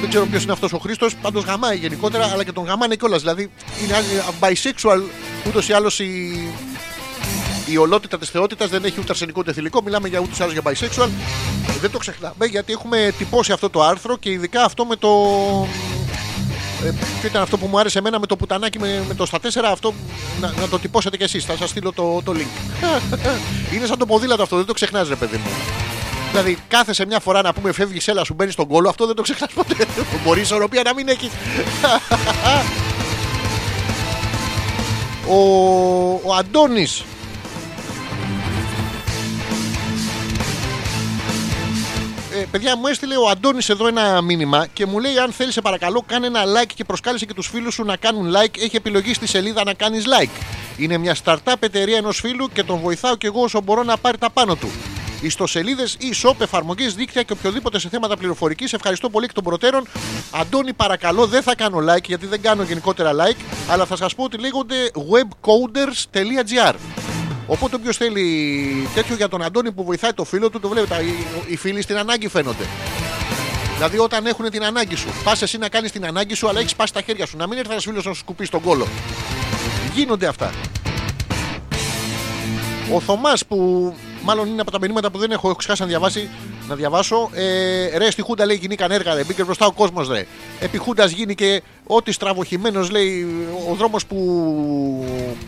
Δεν 0.00 0.08
ξέρω 0.08 0.26
ποιος 0.26 0.42
είναι 0.42 0.52
αυτός 0.52 0.72
ο 0.72 0.78
Χρήστος, 0.78 1.14
πάντως 1.22 1.44
γαμάει 1.44 1.76
γενικότερα, 1.76 2.26
αλλά 2.32 2.44
και 2.44 2.52
τον 2.52 2.64
γαμάνε 2.64 2.94
κιόλας. 2.96 3.20
Δηλαδή 3.20 3.50
είναι 3.84 3.94
α- 3.96 4.02
bisexual 4.40 5.02
ούτως 5.46 5.68
ή 5.68 5.72
άλλως 5.72 5.98
η, 5.98 6.32
η 7.66 7.76
ολότητα 7.76 8.18
της 8.18 8.30
θεότητας 8.30 8.68
δεν 8.68 8.84
έχει 8.84 9.00
ούτε 9.00 9.10
αρσενικό 9.10 9.40
ούτε 9.40 9.52
θηλυκό. 9.52 9.82
Μιλάμε 9.82 10.08
για 10.08 10.18
ούτως 10.18 10.38
ή 10.38 10.42
άλλως 10.42 10.54
για 10.54 10.62
bisexual. 10.64 11.08
Δεν 11.80 11.90
το 11.90 11.98
ξεχνάμε 11.98 12.46
γιατί 12.46 12.72
έχουμε 12.72 13.14
τυπώσει 13.18 13.52
αυτό 13.52 13.70
το 13.70 13.82
άρθρο 13.82 14.16
και 14.16 14.30
ειδικά 14.30 14.64
αυτό 14.64 14.84
με 14.84 14.96
το. 14.96 15.08
Ε, 16.84 16.90
ποιο 17.20 17.28
ήταν 17.28 17.42
αυτό 17.42 17.58
που 17.58 17.66
μου 17.66 17.78
άρεσε 17.78 17.98
εμένα 17.98 18.18
με 18.18 18.26
το 18.26 18.36
πουτανάκι 18.36 18.78
με, 18.78 19.04
με 19.08 19.14
το 19.14 19.26
στα 19.26 19.38
4, 19.42 19.46
αυτό 19.64 19.94
να, 20.40 20.52
να 20.60 20.68
το 20.68 20.78
τυπώσετε 20.78 21.16
κι 21.16 21.22
εσείς, 21.22 21.44
θα 21.44 21.56
σας 21.56 21.70
στείλω 21.70 21.92
το, 21.92 22.22
το 22.24 22.32
link. 22.36 22.82
Είναι 23.74 23.86
σαν 23.86 23.98
το 23.98 24.06
ποδήλατο 24.06 24.42
αυτό, 24.42 24.56
δεν 24.56 24.64
το 24.64 24.72
ξεχνάς 24.72 25.08
ρε 25.08 25.14
παιδί 25.14 25.36
μου. 25.36 25.48
Δηλαδή 26.30 26.58
κάθεσαι 26.68 27.06
μια 27.06 27.20
φορά 27.20 27.42
να 27.42 27.52
πούμε 27.52 27.72
φεύγεις 27.72 28.08
έλα 28.08 28.24
σου 28.24 28.34
μπαίνει 28.34 28.50
στον 28.50 28.66
κόλο, 28.66 28.88
αυτό 28.88 29.06
δεν 29.06 29.14
το 29.14 29.22
ξεχνάς 29.22 29.52
ποτέ. 29.52 29.74
Μπορεί 30.24 30.40
ισορροπία 30.40 30.82
να 30.82 30.94
μην 30.94 31.08
έχεις. 31.08 31.30
ο, 35.28 35.38
ο 36.12 36.34
Αντώνης 36.38 37.04
ε, 42.38 42.46
παιδιά 42.50 42.76
μου 42.76 42.86
έστειλε 42.86 43.16
ο 43.16 43.28
Αντώνης 43.28 43.68
εδώ 43.68 43.86
ένα 43.86 44.22
μήνυμα 44.22 44.66
και 44.72 44.86
μου 44.86 44.98
λέει: 44.98 45.18
Αν 45.18 45.32
θέλει, 45.32 45.52
σε 45.52 45.60
παρακαλώ, 45.60 46.04
κάνε 46.06 46.26
ένα 46.26 46.42
like 46.44 46.72
και 46.74 46.84
προσκάλεσε 46.84 47.24
και 47.24 47.34
τους 47.34 47.48
φίλους 47.48 47.74
σου 47.74 47.84
να 47.84 47.96
κάνουν 47.96 48.34
like. 48.36 48.58
Έχει 48.60 48.76
επιλογή 48.76 49.14
στη 49.14 49.26
σελίδα 49.26 49.64
να 49.64 49.74
κάνεις 49.74 50.04
like. 50.06 50.42
Είναι 50.76 50.98
μια 50.98 51.16
startup 51.24 51.54
εταιρεία 51.60 51.96
ενός 51.96 52.20
φίλου 52.20 52.48
και 52.52 52.62
τον 52.62 52.78
βοηθάω 52.78 53.16
κι 53.16 53.26
εγώ 53.26 53.42
όσο 53.42 53.60
μπορώ 53.60 53.82
να 53.82 53.96
πάρει 53.96 54.18
τα 54.18 54.30
πάνω 54.30 54.54
του. 54.54 54.70
Ιστοσελίδες, 55.20 55.96
e-shop, 56.00 56.34
εφαρμογές, 56.40 56.94
δίκτυα 56.94 57.22
και 57.22 57.32
οποιοδήποτε 57.32 57.78
σε 57.78 57.88
θέματα 57.88 58.16
πληροφορικής. 58.16 58.72
Ευχαριστώ 58.72 59.10
πολύ 59.10 59.24
εκ 59.24 59.32
των 59.32 59.44
προτέρων. 59.44 59.86
Αντώνη, 60.30 60.72
παρακαλώ, 60.72 61.26
δεν 61.26 61.42
θα 61.42 61.54
κάνω 61.54 61.78
like 61.78 62.04
γιατί 62.04 62.26
δεν 62.26 62.40
κάνω 62.40 62.62
γενικότερα 62.62 63.10
like, 63.12 63.40
αλλά 63.68 63.84
θα 63.84 63.96
σας 63.96 64.14
πω 64.14 64.24
ότι 64.24 64.38
λέγονται 64.38 64.90
webcoders.gr. 64.94 66.74
Οπότε 67.50 67.76
όποιος 67.76 67.96
θέλει 67.96 68.88
τέτοιο 68.94 69.14
για 69.16 69.28
τον 69.28 69.42
Αντώνη 69.42 69.72
που 69.72 69.84
βοηθάει 69.84 70.12
το 70.12 70.24
φίλο 70.24 70.50
του, 70.50 70.60
το 70.60 70.68
βλέπει. 70.68 70.88
Τα- 70.88 71.00
οι- 71.00 71.14
Οι 71.46 71.56
φίλοι 71.56 71.82
στην 71.82 71.96
ανάγκη 71.96 72.28
φαίνονται. 72.28 72.64
Δηλαδή 73.74 73.98
όταν 73.98 74.26
έχουν 74.26 74.50
την 74.50 74.64
ανάγκη 74.64 74.94
σου. 74.96 75.08
Πας 75.24 75.42
εσύ 75.42 75.58
να 75.58 75.68
κάνεις 75.68 75.92
την 75.92 76.06
ανάγκη 76.06 76.34
σου, 76.34 76.48
αλλά 76.48 76.60
έχεις 76.60 76.74
πάσει 76.74 76.92
τα 76.92 77.00
χέρια 77.00 77.26
σου. 77.26 77.36
Να 77.36 77.46
μην 77.46 77.58
έρθει 77.58 77.70
ένας 77.70 77.84
φίλος 77.84 78.04
να 78.04 78.12
σου 78.12 78.18
σκουπίσει 78.18 78.50
τον 78.50 78.60
κόλο. 78.60 78.86
Γίνονται 79.94 80.26
αυτά. 80.26 80.50
Ο 82.94 83.00
Θωμάς 83.00 83.46
που 83.46 83.94
μάλλον 84.22 84.48
είναι 84.48 84.60
από 84.60 84.70
τα 84.70 84.78
μηνύματα 84.80 85.10
που 85.10 85.18
δεν 85.18 85.30
έχω, 85.30 85.48
έχω 85.48 85.56
ξεχάσει 85.56 85.80
να 85.82 85.86
διαβάσει, 85.88 86.28
να 86.68 86.74
διαβάσω. 86.74 87.30
Ε, 87.34 87.98
ρε, 87.98 88.10
στη 88.10 88.22
Χούντα 88.22 88.46
λέει 88.46 88.56
γινήκαν 88.56 88.90
έργα, 88.90 89.14
ρε. 89.14 89.24
Μπήκε 89.24 89.44
μπροστά 89.44 89.66
ο 89.66 89.72
κόσμος, 89.72 90.08
ρε. 90.08 90.26
Επί 90.60 90.78
Χούντας 90.78 91.10
γίνηκε 91.10 91.60
ό,τι 91.90 92.12
στραβοχημένο 92.12 92.86
λέει. 92.90 93.26
Ο 93.70 93.74
δρόμος 93.74 94.06
που, 94.06 94.16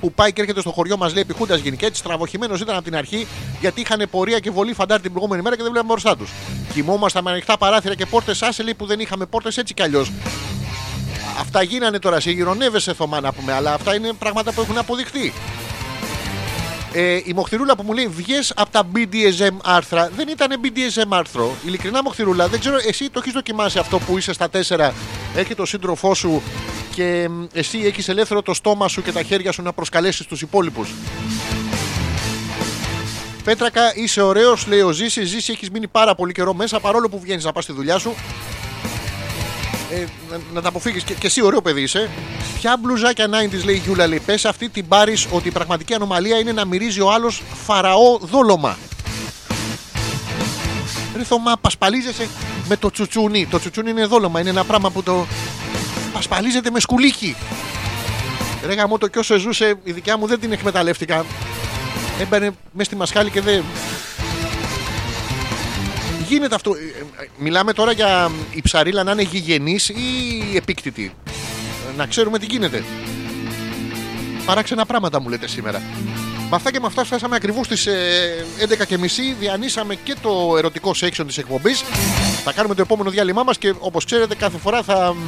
που 0.00 0.12
πάει 0.12 0.32
και 0.32 0.40
έρχεται 0.40 0.60
στο 0.60 0.70
χωριό 0.70 0.96
μας 0.96 1.12
λέει 1.12 1.22
επί 1.22 1.32
Χούντα 1.32 1.56
γίνηκε. 1.56 1.86
Έτσι 1.86 2.00
στραβοχημένο 2.00 2.54
ήταν 2.54 2.74
από 2.74 2.84
την 2.84 2.96
αρχή 2.96 3.26
γιατί 3.60 3.80
είχαν 3.80 4.06
πορεία 4.10 4.38
και 4.38 4.50
βολή 4.50 4.72
φαντάρι 4.72 5.02
την 5.02 5.10
προηγούμενη 5.10 5.42
μέρα 5.42 5.56
και 5.56 5.62
δεν 5.62 5.70
βλέπαμε 5.70 5.92
μπροστά 5.92 6.16
τους. 6.16 6.30
Κοιμόμασταν 6.72 7.24
με 7.24 7.30
ανοιχτά 7.30 7.58
παράθυρα 7.58 7.94
και 7.94 8.06
πόρτες 8.06 8.42
άσε 8.42 8.62
λέει 8.62 8.74
που 8.74 8.86
δεν 8.86 9.00
είχαμε 9.00 9.26
πόρτες 9.26 9.56
έτσι 9.56 9.74
κι 9.74 9.82
αλλιώς. 9.82 10.12
Αυτά 11.40 11.62
γίνανε 11.62 11.98
τώρα, 11.98 12.20
σε 12.20 12.30
γυρονεύεσαι 12.30 12.92
Θωμά 12.94 13.20
να 13.20 13.32
πούμε, 13.32 13.52
αλλά 13.52 13.74
αυτά 13.74 13.94
είναι 13.94 14.12
πράγματα 14.12 14.52
που 14.52 14.60
έχουν 14.60 14.78
αποδειχθεί. 14.78 15.32
Ε, 16.92 17.20
η 17.24 17.32
Μοχθηρούλα 17.34 17.76
που 17.76 17.82
μου 17.82 17.92
λέει 17.92 18.06
βγες 18.06 18.52
από 18.56 18.70
τα 18.70 18.82
BDSM 18.94 19.56
άρθρα 19.62 20.10
δεν 20.16 20.28
ήταν 20.28 20.60
BDSM 20.62 21.08
άρθρο. 21.08 21.54
Ειλικρινά 21.66 22.02
Μοχθηρούλα, 22.02 22.48
δεν 22.48 22.60
ξέρω, 22.60 22.76
εσύ 22.86 23.10
το 23.10 23.18
έχεις 23.18 23.32
δοκιμάσει 23.32 23.78
αυτό 23.78 23.98
που 23.98 24.18
είσαι 24.18 24.32
στα 24.32 24.48
4, 24.48 24.90
έρχεται 25.36 25.62
ο 25.62 25.64
σύντροφό 25.64 26.14
σου 26.14 26.42
και 26.94 27.28
μ, 27.30 27.44
εσύ 27.52 27.78
έχεις 27.78 28.08
ελεύθερο 28.08 28.42
το 28.42 28.54
στόμα 28.54 28.88
σου 28.88 29.02
και 29.02 29.12
τα 29.12 29.22
χέρια 29.22 29.52
σου 29.52 29.62
να 29.62 29.72
προσκαλέσεις 29.72 30.26
τους 30.26 30.42
υπόλοιπους. 30.42 30.90
Πέτρακα, 33.44 33.96
είσαι 33.96 34.22
ωραίος, 34.22 34.66
λέει 34.66 34.80
ο 34.80 34.90
Ζήση. 34.90 35.24
Ζήση, 35.24 35.52
έχεις 35.52 35.70
μείνει 35.70 35.88
πάρα 35.88 36.14
πολύ 36.14 36.32
καιρό 36.32 36.54
μέσα 36.54 36.80
παρόλο 36.80 37.08
που 37.08 37.20
βγαίνεις 37.20 37.44
να 37.44 37.52
πας 37.52 37.64
στη 37.64 37.72
δουλειά 37.72 37.98
σου. 37.98 38.14
Ε, 39.92 40.04
να, 40.30 40.40
να 40.52 40.62
τα 40.62 40.68
αποφύγεις 40.68 41.04
και, 41.04 41.14
και 41.14 41.26
εσύ 41.26 41.42
ωραίο 41.42 41.62
παιδί 41.62 41.82
είσαι. 41.82 42.10
Ποια 42.58 42.76
μπλουζάκια 42.80 43.26
90 43.26 43.64
λέει 43.64 43.74
η 43.74 43.78
Γιούλα, 43.78 44.06
λέει 44.06 44.20
πες 44.26 44.44
αυτή 44.44 44.68
την 44.68 44.88
πάρεις 44.88 45.26
ότι 45.30 45.48
η 45.48 45.50
πραγματική 45.50 45.94
ανομαλία 45.94 46.38
είναι 46.38 46.52
να 46.52 46.64
μυρίζει 46.64 47.00
ο 47.00 47.12
άλλος 47.12 47.42
φαραώ 47.64 48.18
δόλωμα. 48.18 48.78
Ρε 51.16 51.24
Θωμά, 51.24 51.56
πασπαλίζεσαι 51.60 52.28
με 52.68 52.76
το 52.76 52.90
τσουτσούνι. 52.90 53.46
Το 53.46 53.58
τσουτσούνι 53.58 53.90
είναι 53.90 54.04
δόλωμα, 54.04 54.40
είναι 54.40 54.50
ένα 54.50 54.64
πράγμα 54.64 54.90
που 54.90 55.02
το. 55.02 55.26
Πασπαλίζεται 56.12 56.70
με 56.70 56.80
σκουλίκι. 56.80 57.36
Ρε 58.66 58.74
γαμώ 58.74 58.98
το 58.98 59.06
κι 59.06 59.18
όσο 59.18 59.38
ζούσε, 59.38 59.74
η 59.84 59.92
δικιά 59.92 60.18
μου 60.18 60.26
δεν 60.26 60.40
την 60.40 60.52
εκμεταλλεύτηκα. 60.52 61.24
Έμπαινε 62.20 62.50
μέσα 62.72 62.84
στη 62.84 62.96
μασχάλη 62.96 63.30
και 63.30 63.40
δεν. 63.40 63.64
Γίνεται 66.30 66.54
αυτό; 66.54 66.74
Ε, 66.74 67.22
ε, 67.22 67.28
Μιλάμε 67.38 67.72
τώρα 67.72 67.92
για 67.92 68.30
η 68.50 68.60
ψαρίλα 68.62 69.02
να 69.02 69.12
είναι 69.12 69.22
γηγενής 69.22 69.88
ή 69.88 70.56
επίκτητη; 70.56 71.14
Ε, 71.26 71.96
Να 71.96 72.06
ξέρουμε 72.06 72.38
τι 72.38 72.46
γίνεται. 72.46 72.84
Παράξενα 74.46 74.86
πράγματα 74.86 75.20
μου 75.20 75.28
λέτε 75.28 75.48
σήμερα. 75.48 75.82
Με 76.50 76.56
αυτά 76.56 76.70
και 76.72 76.80
με 76.80 76.86
αυτά 76.86 77.04
φτάσαμε 77.04 77.36
ακριβώς 77.36 77.66
στις 77.66 77.86
ε, 77.86 78.44
11.30. 78.88 78.96
Διανύσαμε 79.40 79.94
και 79.94 80.14
το 80.22 80.54
ερωτικό 80.56 80.92
section 81.00 81.24
της 81.26 81.38
εκπομπής. 81.38 81.82
Θα 82.44 82.52
κάνουμε 82.52 82.74
το 82.74 82.82
επόμενο 82.82 83.10
διάλειμμά 83.10 83.42
μας 83.42 83.58
και 83.58 83.74
όπως 83.78 84.04
ξέρετε 84.04 84.34
κάθε 84.34 84.58
φορά 84.58 84.82
θα, 84.82 85.14
μ, 85.14 85.18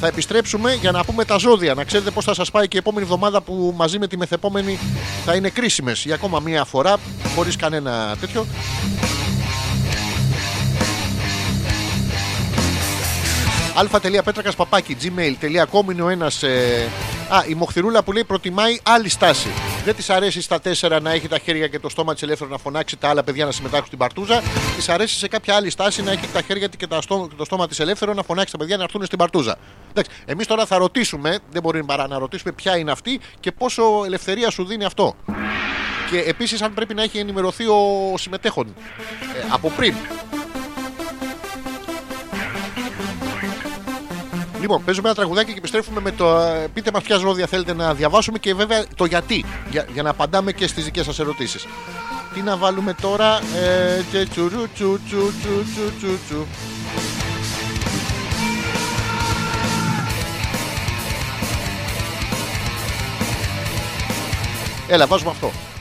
θα 0.00 0.06
επιστρέψουμε 0.06 0.74
για 0.74 0.90
να 0.90 1.04
πούμε 1.04 1.24
τα 1.24 1.36
ζώδια. 1.36 1.74
Να 1.74 1.84
ξέρετε 1.84 2.10
πώς 2.10 2.24
θα 2.24 2.34
σας 2.34 2.50
πάει 2.50 2.68
και 2.68 2.76
η 2.76 2.78
επόμενη 2.78 3.04
εβδομάδα 3.04 3.40
που 3.40 3.74
μαζί 3.76 3.98
με 3.98 4.06
τη 4.06 4.16
μεθεπόμενη 4.16 4.78
θα 5.24 5.34
είναι 5.34 5.48
κρίσιμες 5.48 6.02
για 6.04 6.14
ακόμα 6.14 6.40
μία 6.40 6.64
φορά 6.64 6.96
χωρίς 7.34 7.56
κανένα 7.56 8.16
τέτοιο. 8.20 8.46
α.πέτρακα.gmail.com 13.74 15.92
είναι 15.92 16.02
ο 16.02 16.08
ένας. 16.08 16.42
Ε... 16.42 16.88
Α, 17.28 17.44
η 17.48 17.54
Μοχθηρούλα 17.54 18.02
που 18.02 18.12
λέει 18.12 18.24
προτιμάει 18.24 18.78
άλλη 18.82 19.08
στάση. 19.08 19.48
Δεν 19.84 19.94
της 19.94 20.10
αρέσει 20.10 20.42
στα 20.42 20.60
τέσσερα 20.60 21.00
να 21.00 21.12
έχει 21.12 21.28
τα 21.28 21.38
χέρια 21.38 21.66
και 21.66 21.78
το 21.78 21.88
στόμα 21.88 22.12
της 22.12 22.22
ελεύθερο 22.22 22.50
να 22.50 22.58
φωνάξει 22.58 22.96
τα 22.96 23.08
άλλα 23.08 23.22
παιδιά 23.22 23.44
να 23.44 23.52
συμμετάσχουν 23.52 23.86
στην 23.86 23.98
παρτούζα. 23.98 24.42
Της 24.76 24.88
αρέσει 24.88 25.16
σε 25.16 25.28
κάποια 25.28 25.54
άλλη 25.54 25.70
στάση 25.70 26.02
να 26.02 26.12
έχει 26.12 26.28
τα 26.32 26.42
χέρια 26.42 26.66
και 26.66 26.86
το 27.36 27.44
στόμα 27.44 27.68
της 27.68 27.80
ελεύθερο 27.80 28.14
να 28.14 28.22
φωνάξει 28.22 28.52
τα 28.52 28.58
παιδιά 28.58 28.76
να 28.76 28.82
έρθουν 28.82 29.04
στην 29.04 29.18
παρτούζα. 29.18 29.56
Εμείς 30.24 30.46
τώρα 30.46 30.66
θα 30.66 30.76
ρωτήσουμε, 30.76 31.38
δεν 31.50 31.62
μπορεί 31.62 31.84
παρά 31.84 32.08
να 32.08 32.18
ρωτήσουμε 32.18 32.52
ποια 32.52 32.76
είναι 32.76 32.90
αυτή 32.90 33.20
και 33.40 33.52
πόσο 33.52 33.82
ελευθερία 34.04 34.50
σου 34.50 34.64
δίνει 34.64 34.84
αυτό. 34.84 35.14
Και 36.10 36.18
επίσης 36.18 36.62
αν 36.62 36.74
πρέπει 36.74 36.94
να 36.94 37.02
έχει 37.02 37.18
ενημερωθεί 37.18 37.64
ο 37.64 38.14
συμμετέχον 38.16 38.66
ε, 38.66 38.72
από 39.50 39.70
πριν. 39.70 39.94
Λοιπόν, 44.64 44.84
παίζουμε 44.84 45.06
ένα 45.08 45.16
τραγουδάκι 45.16 45.52
και 45.52 45.58
επιστρέφουμε 45.58 46.00
με 46.00 46.10
το. 46.10 46.36
Ε, 46.36 46.68
πείτε 46.74 46.90
μας 46.92 47.02
ποια 47.02 47.16
ζώδια 47.16 47.46
θέλετε 47.46 47.74
να 47.74 47.94
διαβάσουμε 47.94 48.38
και 48.38 48.54
βέβαια 48.54 48.84
το 48.96 49.04
γιατί. 49.04 49.44
Για, 49.70 50.02
να 50.02 50.10
απαντάμε 50.10 50.52
και 50.52 50.66
στις 50.66 50.84
δικές 50.84 51.04
σας 51.04 51.18
ερωτήσεις. 51.18 51.66
Τι 52.34 52.40
να 52.40 52.56
βάλουμε 52.56 52.94
τώρα. 53.00 53.38
Ε, 53.38 54.02
τσου, 54.10 54.26
τσου, 54.28 54.68
τσου, 54.74 55.00
τσου, 55.08 55.32
τσου, 56.26 56.46
Έλα, 64.88 65.06
βάζουμε 65.06 65.30
αυτό. 65.30 65.73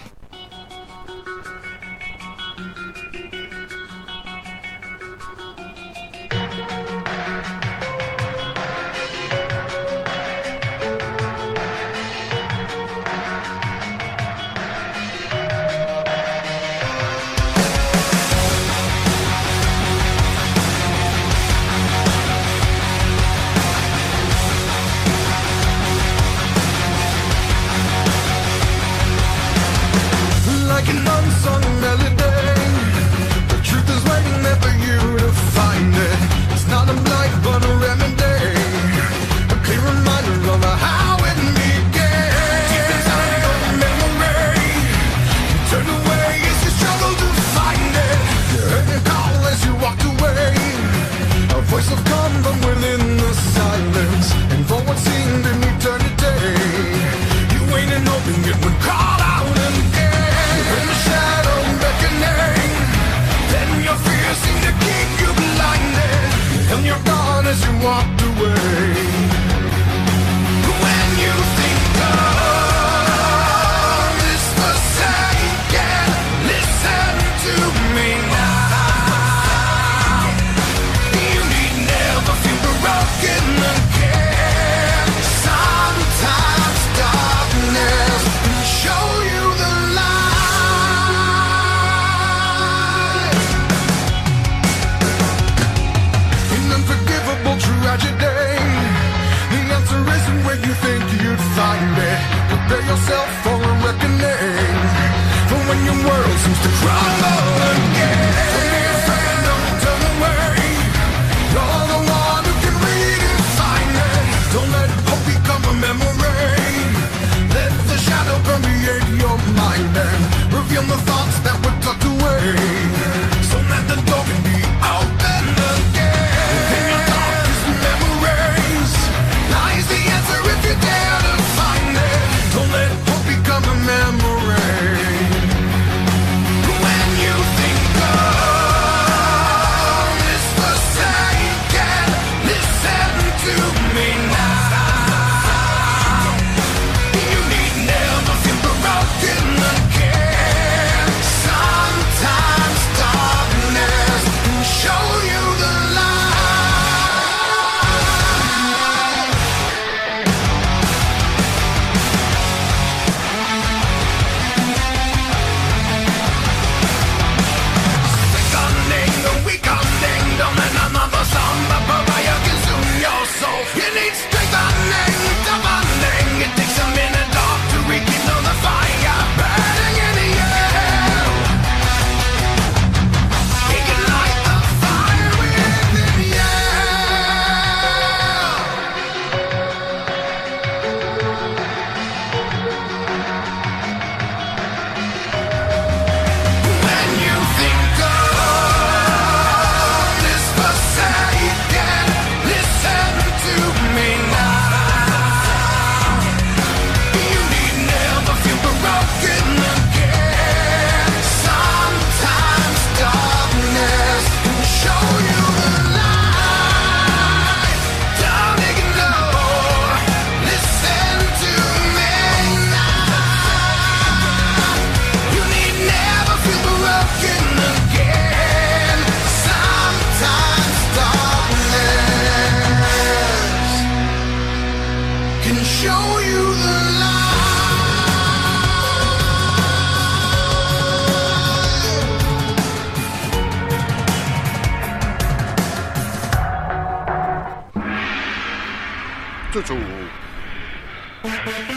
Bye. 251.24 251.73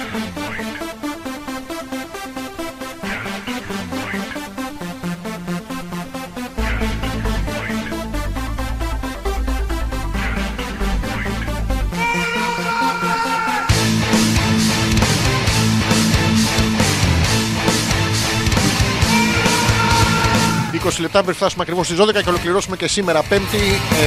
20 20.97 21.01
λεπτά 21.01 21.23
πριν 21.23 21.35
φτάσουμε 21.35 21.62
ακριβώς 21.62 21.86
στις 21.86 21.98
12 21.98 22.12
και 22.23 22.28
ολοκληρώσουμε 22.28 22.77
και 22.77 22.89
σήμερα, 22.89 23.23
5η 23.31 23.35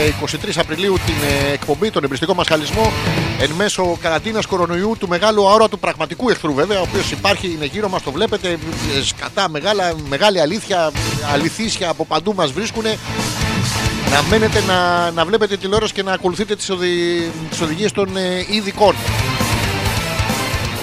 ε, 0.07 0.11
23 0.47 0.49
Απριλίου, 0.57 0.93
την 1.05 1.15
ε, 1.49 1.53
εκπομπή, 1.53 1.91
τον 1.91 2.03
εμπριστικό 2.03 2.33
μας 2.33 2.47
χαλισμό 2.47 2.91
εν 3.39 3.49
μέσω 3.57 3.97
καραντίνας 4.01 4.45
κορονοϊού 4.45 4.95
του 4.99 5.07
μεγάλου 5.07 5.47
αόρατου 5.49 5.79
πραγματικού 5.79 6.29
εχθρού, 6.29 6.53
βέβαια, 6.53 6.79
ο 6.79 6.85
οποίος 6.89 7.11
υπάρχει, 7.11 7.47
είναι 7.47 7.65
γύρω 7.65 7.89
μας, 7.89 8.01
το 8.03 8.11
βλέπετε. 8.11 8.49
ε, 8.49 9.03
Σκατά, 9.03 9.49
μεγάλα, 9.49 9.93
μεγάλη 10.09 10.39
αλήθεια, 10.41 10.91
αληθίσια 11.33 11.89
από 11.89 12.05
παντού 12.05 12.33
μας 12.35 12.51
βρίσκουν. 12.51 12.83
Να 14.11 14.23
μένετε 14.29 14.63
να, 14.67 15.11
να 15.11 15.25
βλέπετε 15.25 15.57
τηλεόραση 15.57 15.93
και 15.93 16.03
να 16.03 16.11
ακολουθείτε 16.11 16.55
τις 16.55 16.69
οδη, 16.69 17.31
τις 17.49 17.61
οδηγίες 17.61 17.91
των 17.91 18.17
ε, 18.17 18.45
ειδικών. 18.49 18.95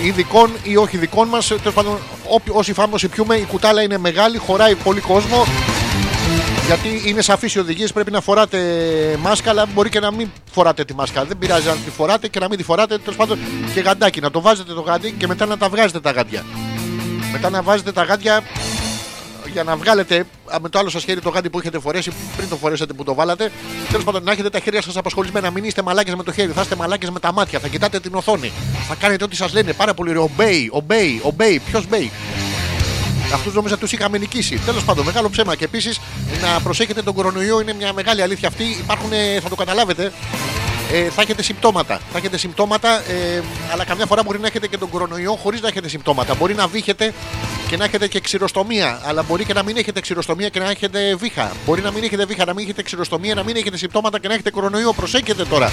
Ειδικών 0.03 0.51
ή 0.63 0.77
όχι 0.77 0.97
ειδικών 0.97 1.29
μας. 1.29 1.47
Τέλος 1.47 1.75
πάντων, 1.75 1.99
όποι- 2.29 2.55
όσοι 2.57 2.73
φάμε, 2.73 2.95
όσοι 2.95 3.09
πιούμε, 3.09 3.37
η 3.37 3.45
κουτάλα 3.45 3.83
είναι 3.83 3.99
μεγάλη, 3.99 4.39
χωράει 4.39 4.75
πολύ 4.75 5.01
κόσμο. 5.01 5.45
Γιατί 6.67 7.03
είναι 7.05 7.23
σαφεί 7.23 7.51
οι 7.55 7.59
οδηγίε, 7.59 7.87
πρέπει 7.95 8.11
να 8.11 8.21
φοράτε 8.21 8.59
μάσκα, 9.21 9.51
αλλά 9.51 9.67
μπορεί 9.67 9.89
και 9.89 10.01
να 10.01 10.13
μην 10.13 10.31
φοράτε 10.51 10.85
τη 10.85 10.95
μάσκα. 10.95 11.25
Δεν 11.25 11.39
πειράζει 11.39 11.69
αν 11.69 11.79
τη 11.85 11.91
φοράτε 11.91 12.29
και 12.29 12.39
να 12.39 12.49
μην 12.49 12.59
τη 12.59 12.65
φοράτε. 12.65 12.99
Τέλος 12.99 13.17
πάντων 13.17 13.39
και 13.75 13.81
γαντάκι. 13.81 14.21
Να 14.21 14.31
το 14.31 14.41
βάζετε 14.41 14.73
το 14.73 14.81
γάντι 14.81 15.13
και 15.13 15.27
μετά 15.27 15.47
να 15.47 15.57
τα 15.57 15.69
βγάζετε 15.69 16.01
τα 16.01 16.11
γάντια. 16.11 16.45
Μετά 17.33 17.51
να 17.51 17.63
βάζετε 17.63 17.93
τα 17.93 18.03
γάντια 18.03 18.43
για 19.53 19.65
να 19.65 19.77
βγάλετε 19.77 20.27
α, 20.55 20.61
με 20.61 20.69
το 20.69 20.79
άλλο 20.79 20.89
σας 20.89 21.05
χέρι 21.05 21.21
το 21.21 21.29
γάντι 21.29 21.51
που 21.51 21.59
έχετε 21.59 21.79
φορέσει 21.79 22.13
πριν 22.37 22.49
το 22.49 22.57
φορέσετε 22.57 22.93
που 22.93 23.05
το 23.05 23.15
βάλατε. 23.15 23.51
Τέλος 23.89 24.05
πάντων, 24.05 24.23
να 24.23 24.33
έχετε 24.33 24.51
τα 24.51 24.59
χέρια 24.59 24.83
σας 24.83 24.97
απασχολημένα. 24.97 25.51
Μην 25.51 25.65
είστε 25.65 25.83
μαλάκες 25.83 26.15
με 26.15 26.23
το 26.23 26.33
χέρι, 26.33 26.53
θα 26.53 26.61
είστε 26.61 26.77
μαλάκες 26.77 27.11
με 27.11 27.21
τα 27.21 27.33
μάτια. 27.33 27.59
Θα 27.59 27.69
κοιτάτε 27.69 28.01
την 28.01 28.15
οθόνη. 28.15 28.53
Θα 28.89 28.95
κάνετε 28.95 29.25
ό,τι 29.25 29.37
σας 29.37 29.53
λένε. 29.53 29.73
Πάρα 29.73 29.95
πολύ 29.95 30.11
ωραίο. 30.11 30.31
Obey, 30.37 30.81
obey, 30.81 31.31
obey. 31.31 31.59
Ποιος 31.67 31.85
obey. 31.91 32.09
Αυτούς 33.35 33.55
νόμιζα 33.55 33.79
τους 33.79 33.93
είχαμε 33.93 34.19
νικήσει. 34.19 34.59
Τέλος 34.59 34.85
πάντων, 34.85 35.05
μεγάλο 35.05 35.31
ψέμα. 35.31 35.57
Και 35.57 35.65
επίσης 35.65 36.01
να 36.41 36.61
προσέχετε 36.61 37.03
τον 37.03 37.15
κορονοϊό 37.15 37.61
είναι 37.61 37.73
μια 37.73 37.93
μεγάλη 37.93 38.23
αλήθεια 38.23 38.49
αυτή. 38.49 38.65
Υπάρχουν, 38.65 39.13
ε, 39.13 39.41
θα 39.41 39.49
το 39.49 39.55
καταλάβετε, 39.55 40.13
ε, 40.93 41.11
θα 41.11 41.23
έχετε 41.23 41.43
συμπτώματα. 41.43 42.01
Θα 42.13 42.19
έχετε 42.19 42.37
συμπτώματα, 42.37 43.03
ε, 43.11 43.43
αλλά 43.73 43.85
καμιά 43.85 44.07
φορά 44.07 44.23
μπορεί 44.23 44.39
να 44.39 44.47
έχετε 44.47 44.67
και 44.67 44.79
τον 44.79 44.89
κορονοϊό 44.89 45.35
χωρί 45.35 45.59
να 45.63 45.69
έχετε 45.69 45.89
συμπτώματα. 45.89 46.35
Μπορεί 46.35 46.55
να 46.55 46.67
βύχετε 46.67 47.15
και 47.69 47.77
να 47.77 47.85
έχετε 47.85 48.09
και 48.09 48.21
ξηροστομία, 48.21 49.01
αλλά 49.05 49.23
μπορεί 49.23 49.45
και 49.45 49.53
να 49.53 49.63
μην 49.63 49.77
έχετε 49.77 50.01
ξηροστομία 50.01 50.49
και 50.49 50.59
να 50.59 50.71
έχετε 50.71 51.15
βήχα. 51.15 51.53
Μπορεί 51.67 51.83
να 51.83 51.91
μην 51.91 52.05
έχετε 52.05 52.25
βήχα, 52.25 52.45
να 52.45 52.55
μην 52.55 52.65
έχετε 52.65 52.83
ξηροστομία, 52.83 53.35
να 53.35 53.43
μην 53.43 53.57
έχετε 53.57 53.77
συμπτώματα 53.77 54.19
και 54.19 54.29
να 54.29 54.35
έχετε 54.35 54.51
κορονοϊό. 54.51 54.93
Προσέχετε 54.93 55.45
τώρα. 55.45 55.71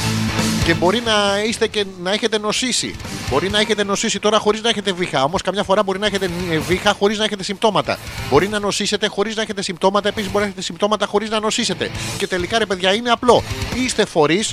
Και 0.65 0.73
μπορεί 0.73 1.01
να 1.05 1.43
είστε 1.47 1.67
και 1.67 1.85
να 2.03 2.11
έχετε 2.11 2.37
νοσήσει. 2.37 2.95
Μπορεί 3.29 3.49
να 3.49 3.59
έχετε 3.59 3.83
νοσήσει 3.83 4.19
τώρα 4.19 4.39
χωρί 4.39 4.59
να 4.63 4.69
έχετε 4.69 4.91
βήχα. 4.91 5.23
Όμω 5.23 5.35
καμιά 5.43 5.63
φορά 5.63 5.83
μπορεί 5.83 5.99
να 5.99 6.05
έχετε 6.05 6.29
ε, 6.51 6.57
βήχα 6.57 6.93
χωρί 6.93 7.15
να 7.15 7.23
έχετε 7.23 7.43
συμπτώματα. 7.43 7.97
Μπορεί 8.29 8.47
να 8.47 8.59
νοσήσετε 8.59 9.07
χωρί 9.07 9.33
να 9.35 9.41
έχετε 9.41 9.61
συμπτώματα. 9.61 10.07
Επίση 10.07 10.27
μπορεί 10.27 10.39
να 10.39 10.45
έχετε 10.45 10.61
συμπτώματα 10.61 11.05
χωρί 11.05 11.27
να 11.29 11.39
νοσήσετε. 11.39 11.91
Και 12.17 12.27
τελικά 12.27 12.57
ρε 12.57 12.65
παιδιά 12.65 12.93
είναι 12.93 13.09
απλό. 13.09 13.43
Είστε 13.75 14.05
φορεί 14.05 14.43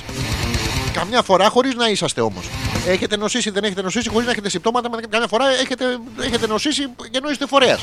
Καμιά 0.93 1.21
φορά 1.21 1.49
χωρίς 1.49 1.75
να 1.75 1.87
είσαστε 1.89 2.21
όμως. 2.21 2.45
Έχετε 2.87 3.17
νοσήσει, 3.17 3.49
δεν 3.49 3.63
έχετε 3.63 3.81
νοσήσει, 3.81 4.09
χωρίς 4.09 4.25
να 4.25 4.31
έχετε 4.31 4.49
συμπτώματα. 4.49 4.89
με- 4.89 4.97
Καμιά 5.09 5.27
φορά 5.27 5.45
έχετε, 5.61 5.85
έχετε 6.21 6.47
νοσήσει 6.47 6.83
και 7.11 7.17
ενώ 7.17 7.29
είστε 7.29 7.47
φορέα. 7.47 7.77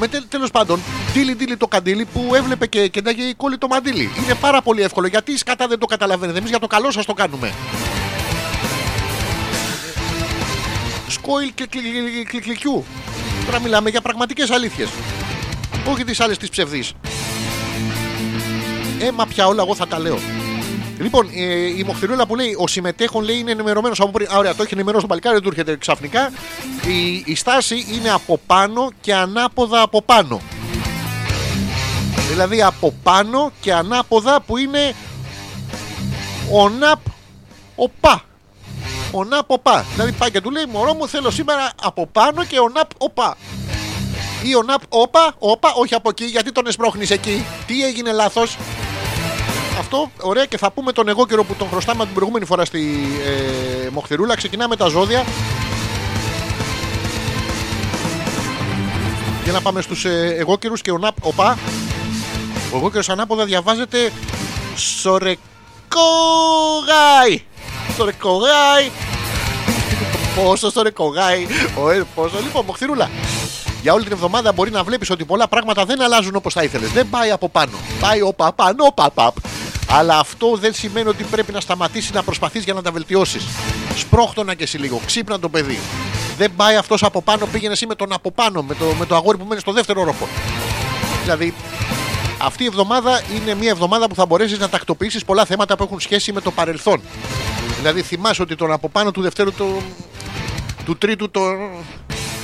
Με 0.00 0.08
τέλος 0.28 0.50
πάντων, 0.50 0.80
τίλι 1.12 1.34
τίλι 1.34 1.56
το 1.56 1.66
καντήλι 1.66 2.04
που 2.04 2.34
έβλεπε 2.34 2.66
και 2.66 2.88
κεντάγε 2.88 3.22
η 3.22 3.34
κόλλη 3.34 3.58
το 3.58 3.66
μαντίλι. 3.66 4.10
Είναι 4.24 4.34
πάρα 4.34 4.62
πολύ 4.62 4.82
εύκολο. 4.82 5.06
Γιατί 5.06 5.32
η 5.32 5.36
σκατά 5.36 5.66
δεν 5.66 5.78
το 5.78 5.86
καταλαβαίνετε. 5.86 6.38
Εμείς 6.38 6.50
για 6.50 6.58
το 6.58 6.66
καλό 6.66 6.90
σας 6.90 7.04
το 7.06 7.12
κάνουμε. 7.12 7.52
Σκόιλ 11.08 11.52
και 11.54 11.66
κλι- 11.66 11.82
κλι- 11.82 12.10
κλι- 12.12 12.28
κλι- 12.28 12.42
κλικιού. 12.42 12.84
Τώρα 13.46 13.60
μιλάμε 13.60 13.90
για 13.90 14.00
πραγματικές 14.00 14.50
αλήθειες. 14.50 14.88
Όχι 15.92 16.04
τις 16.04 16.20
άλλες 16.20 16.38
τις 16.38 16.48
ψευδείς. 16.48 16.92
Ε, 18.98 19.10
μα 19.10 19.26
πια 19.26 19.46
όλα 19.46 19.62
εγώ 19.62 19.74
θα 19.74 19.86
τα 19.86 19.98
λέω. 19.98 20.18
Λοιπόν, 20.98 21.28
ε, 21.34 21.66
η 21.78 21.84
Μοχθηρούλα 21.86 22.26
που 22.26 22.36
λέει 22.36 22.56
ο 22.58 22.66
συμμετέχον 22.66 23.24
λέει 23.24 23.38
είναι 23.38 23.50
ενημερωμένος 23.50 24.00
από 24.00 24.10
πριν. 24.10 24.28
Α, 24.32 24.38
ωραία, 24.38 24.54
το 24.54 24.62
έχει 24.62 24.74
ενημερώσει 24.74 25.02
το 25.02 25.08
παλικάρι, 25.08 25.34
δεν 25.34 25.42
του 25.42 25.48
έρχεται 25.48 25.76
ξαφνικά. 25.76 26.32
Η, 26.86 27.22
η 27.26 27.34
στάση 27.34 27.86
είναι 27.92 28.10
από 28.10 28.40
πάνω 28.46 28.90
και 29.00 29.14
ανάποδα 29.14 29.82
από 29.82 30.02
πάνω. 30.02 30.40
Δηλαδή 32.28 32.62
από 32.62 32.94
πάνω 33.02 33.52
και 33.60 33.72
ανάποδα 33.72 34.40
που 34.40 34.56
είναι 34.56 34.94
ο 36.52 36.68
ναπ 36.68 37.00
ο 37.76 37.88
πα. 37.88 38.22
Ο 39.12 39.24
ναπ 39.24 39.50
ο 39.50 39.58
πα. 39.58 39.84
Δηλαδή 39.94 40.12
πάει 40.12 40.30
και 40.30 40.40
του 40.40 40.50
λέει 40.50 40.64
Μωρό 40.72 40.94
μου 40.94 41.08
θέλω 41.08 41.30
σήμερα 41.30 41.72
από 41.82 42.06
πάνω 42.06 42.44
και 42.44 42.58
ο 42.58 42.68
ναπ 42.68 42.90
ο 42.98 43.10
πα. 43.10 43.36
Ή 44.42 44.54
ο 44.54 44.62
ναπ 44.62 44.82
όπα, 44.88 45.34
όπα, 45.38 45.72
όχι 45.74 45.94
από 45.94 46.08
εκεί, 46.08 46.24
γιατί 46.24 46.52
τον 46.52 46.66
εσπρώχνεις 46.66 47.10
εκεί. 47.10 47.44
Τι 47.66 47.84
έγινε 47.84 48.12
λάθος; 48.12 48.56
Αυτό 49.78 50.10
ωραία 50.20 50.44
και 50.44 50.58
θα 50.58 50.70
πούμε 50.70 50.92
τον 50.92 51.08
εγώ 51.08 51.26
καιρό 51.26 51.44
που 51.44 51.54
τον 51.54 51.68
χρωστάμε 51.68 52.04
την 52.04 52.14
προηγούμενη 52.14 52.44
φορά 52.44 52.64
στη 52.64 53.06
ε, 53.84 53.88
Μοχθηρούλα. 53.90 54.36
Ξεκινάμε 54.36 54.76
τα 54.76 54.86
ζώδια. 54.86 55.24
Για 59.44 59.52
να 59.52 59.60
πάμε 59.60 59.80
στους 59.80 60.04
ε, 60.04 60.36
εγώ 60.38 60.58
καιρούς 60.58 60.82
και 60.82 60.90
ο 60.90 60.98
Ναπ, 60.98 61.16
οπα. 61.20 61.58
Ο 62.72 62.76
εγώ 62.76 62.90
καιρός 62.90 63.08
ανάποδα 63.08 63.44
διαβάζεται 63.44 64.12
Σορεκόγαϊ. 64.76 65.38
Σορεκόγαϊ. 67.96 68.90
Πόσο 70.36 70.70
σορεκόγαϊ. 70.70 71.46
Ο, 71.78 71.90
ε, 71.90 72.06
πόσο. 72.14 72.38
Λοιπόν, 72.42 72.64
Μοχθηρούλα. 72.64 73.10
Για 73.82 73.92
όλη 73.92 74.04
την 74.04 74.12
εβδομάδα 74.12 74.52
μπορεί 74.52 74.70
να 74.70 74.84
βλέπεις 74.84 75.10
ότι 75.10 75.24
πολλά 75.24 75.48
πράγματα 75.48 75.84
δεν 75.84 76.02
αλλάζουν 76.02 76.36
όπως 76.36 76.52
θα 76.52 76.62
ήθελες. 76.62 76.90
Δεν 76.90 77.08
πάει 77.10 77.30
από 77.30 77.48
πάνω. 77.48 77.78
Πάει 78.00 78.22
όπα 78.22 78.52
πάνω, 78.52 78.84
όπα 78.84 79.10
παπ. 79.10 79.34
Αλλά 79.88 80.18
αυτό 80.18 80.56
δεν 80.56 80.74
σημαίνει 80.74 81.08
ότι 81.08 81.24
πρέπει 81.24 81.52
να 81.52 81.60
σταματήσεις 81.60 82.12
να 82.12 82.22
προσπαθείς 82.22 82.64
για 82.64 82.74
να 82.74 82.82
τα 82.82 82.90
βελτιώσεις. 82.90 83.44
Σπρώχτονα 83.96 84.54
και 84.54 84.62
εσύ 84.62 84.78
λίγο. 84.78 85.00
Ξύπνα 85.06 85.38
το 85.38 85.48
παιδί. 85.48 85.78
Δεν 86.38 86.52
πάει 86.56 86.76
αυτός 86.76 87.02
από 87.02 87.22
πάνω, 87.22 87.46
πήγαινε 87.46 87.72
εσύ 87.72 87.86
με 87.86 87.94
τον 87.94 88.12
από 88.12 88.30
πάνω, 88.30 88.62
με 88.62 88.74
το, 88.74 88.84
με 88.98 89.06
το 89.06 89.16
αγόρι 89.16 89.38
που 89.38 89.44
μένει 89.44 89.60
στο 89.60 89.72
δεύτερο 89.72 90.00
όροφο. 90.00 90.28
Δηλαδή, 91.22 91.54
αυτή 92.38 92.62
η 92.62 92.66
εβδομάδα 92.66 93.22
είναι 93.34 93.54
μια 93.54 93.70
εβδομάδα 93.70 94.08
που 94.08 94.14
θα 94.14 94.26
μπορέσεις 94.26 94.58
να 94.58 94.68
τακτοποιήσεις 94.68 95.24
πολλά 95.24 95.44
θέματα 95.44 95.76
που 95.76 95.82
έχουν 95.82 96.00
σχέση 96.00 96.32
με 96.32 96.40
το 96.40 96.50
παρελθόν. 96.50 97.00
Δηλαδή, 97.78 98.02
θυμάσαι 98.02 98.42
ότι 98.42 98.56
τον 98.56 98.72
από 98.72 98.88
πάνω 98.88 99.10
του 99.10 99.22
δευτέρου, 99.22 99.52
το, 99.52 99.66
του 100.84 100.96
τρίτου, 100.98 101.30
το, 101.30 101.40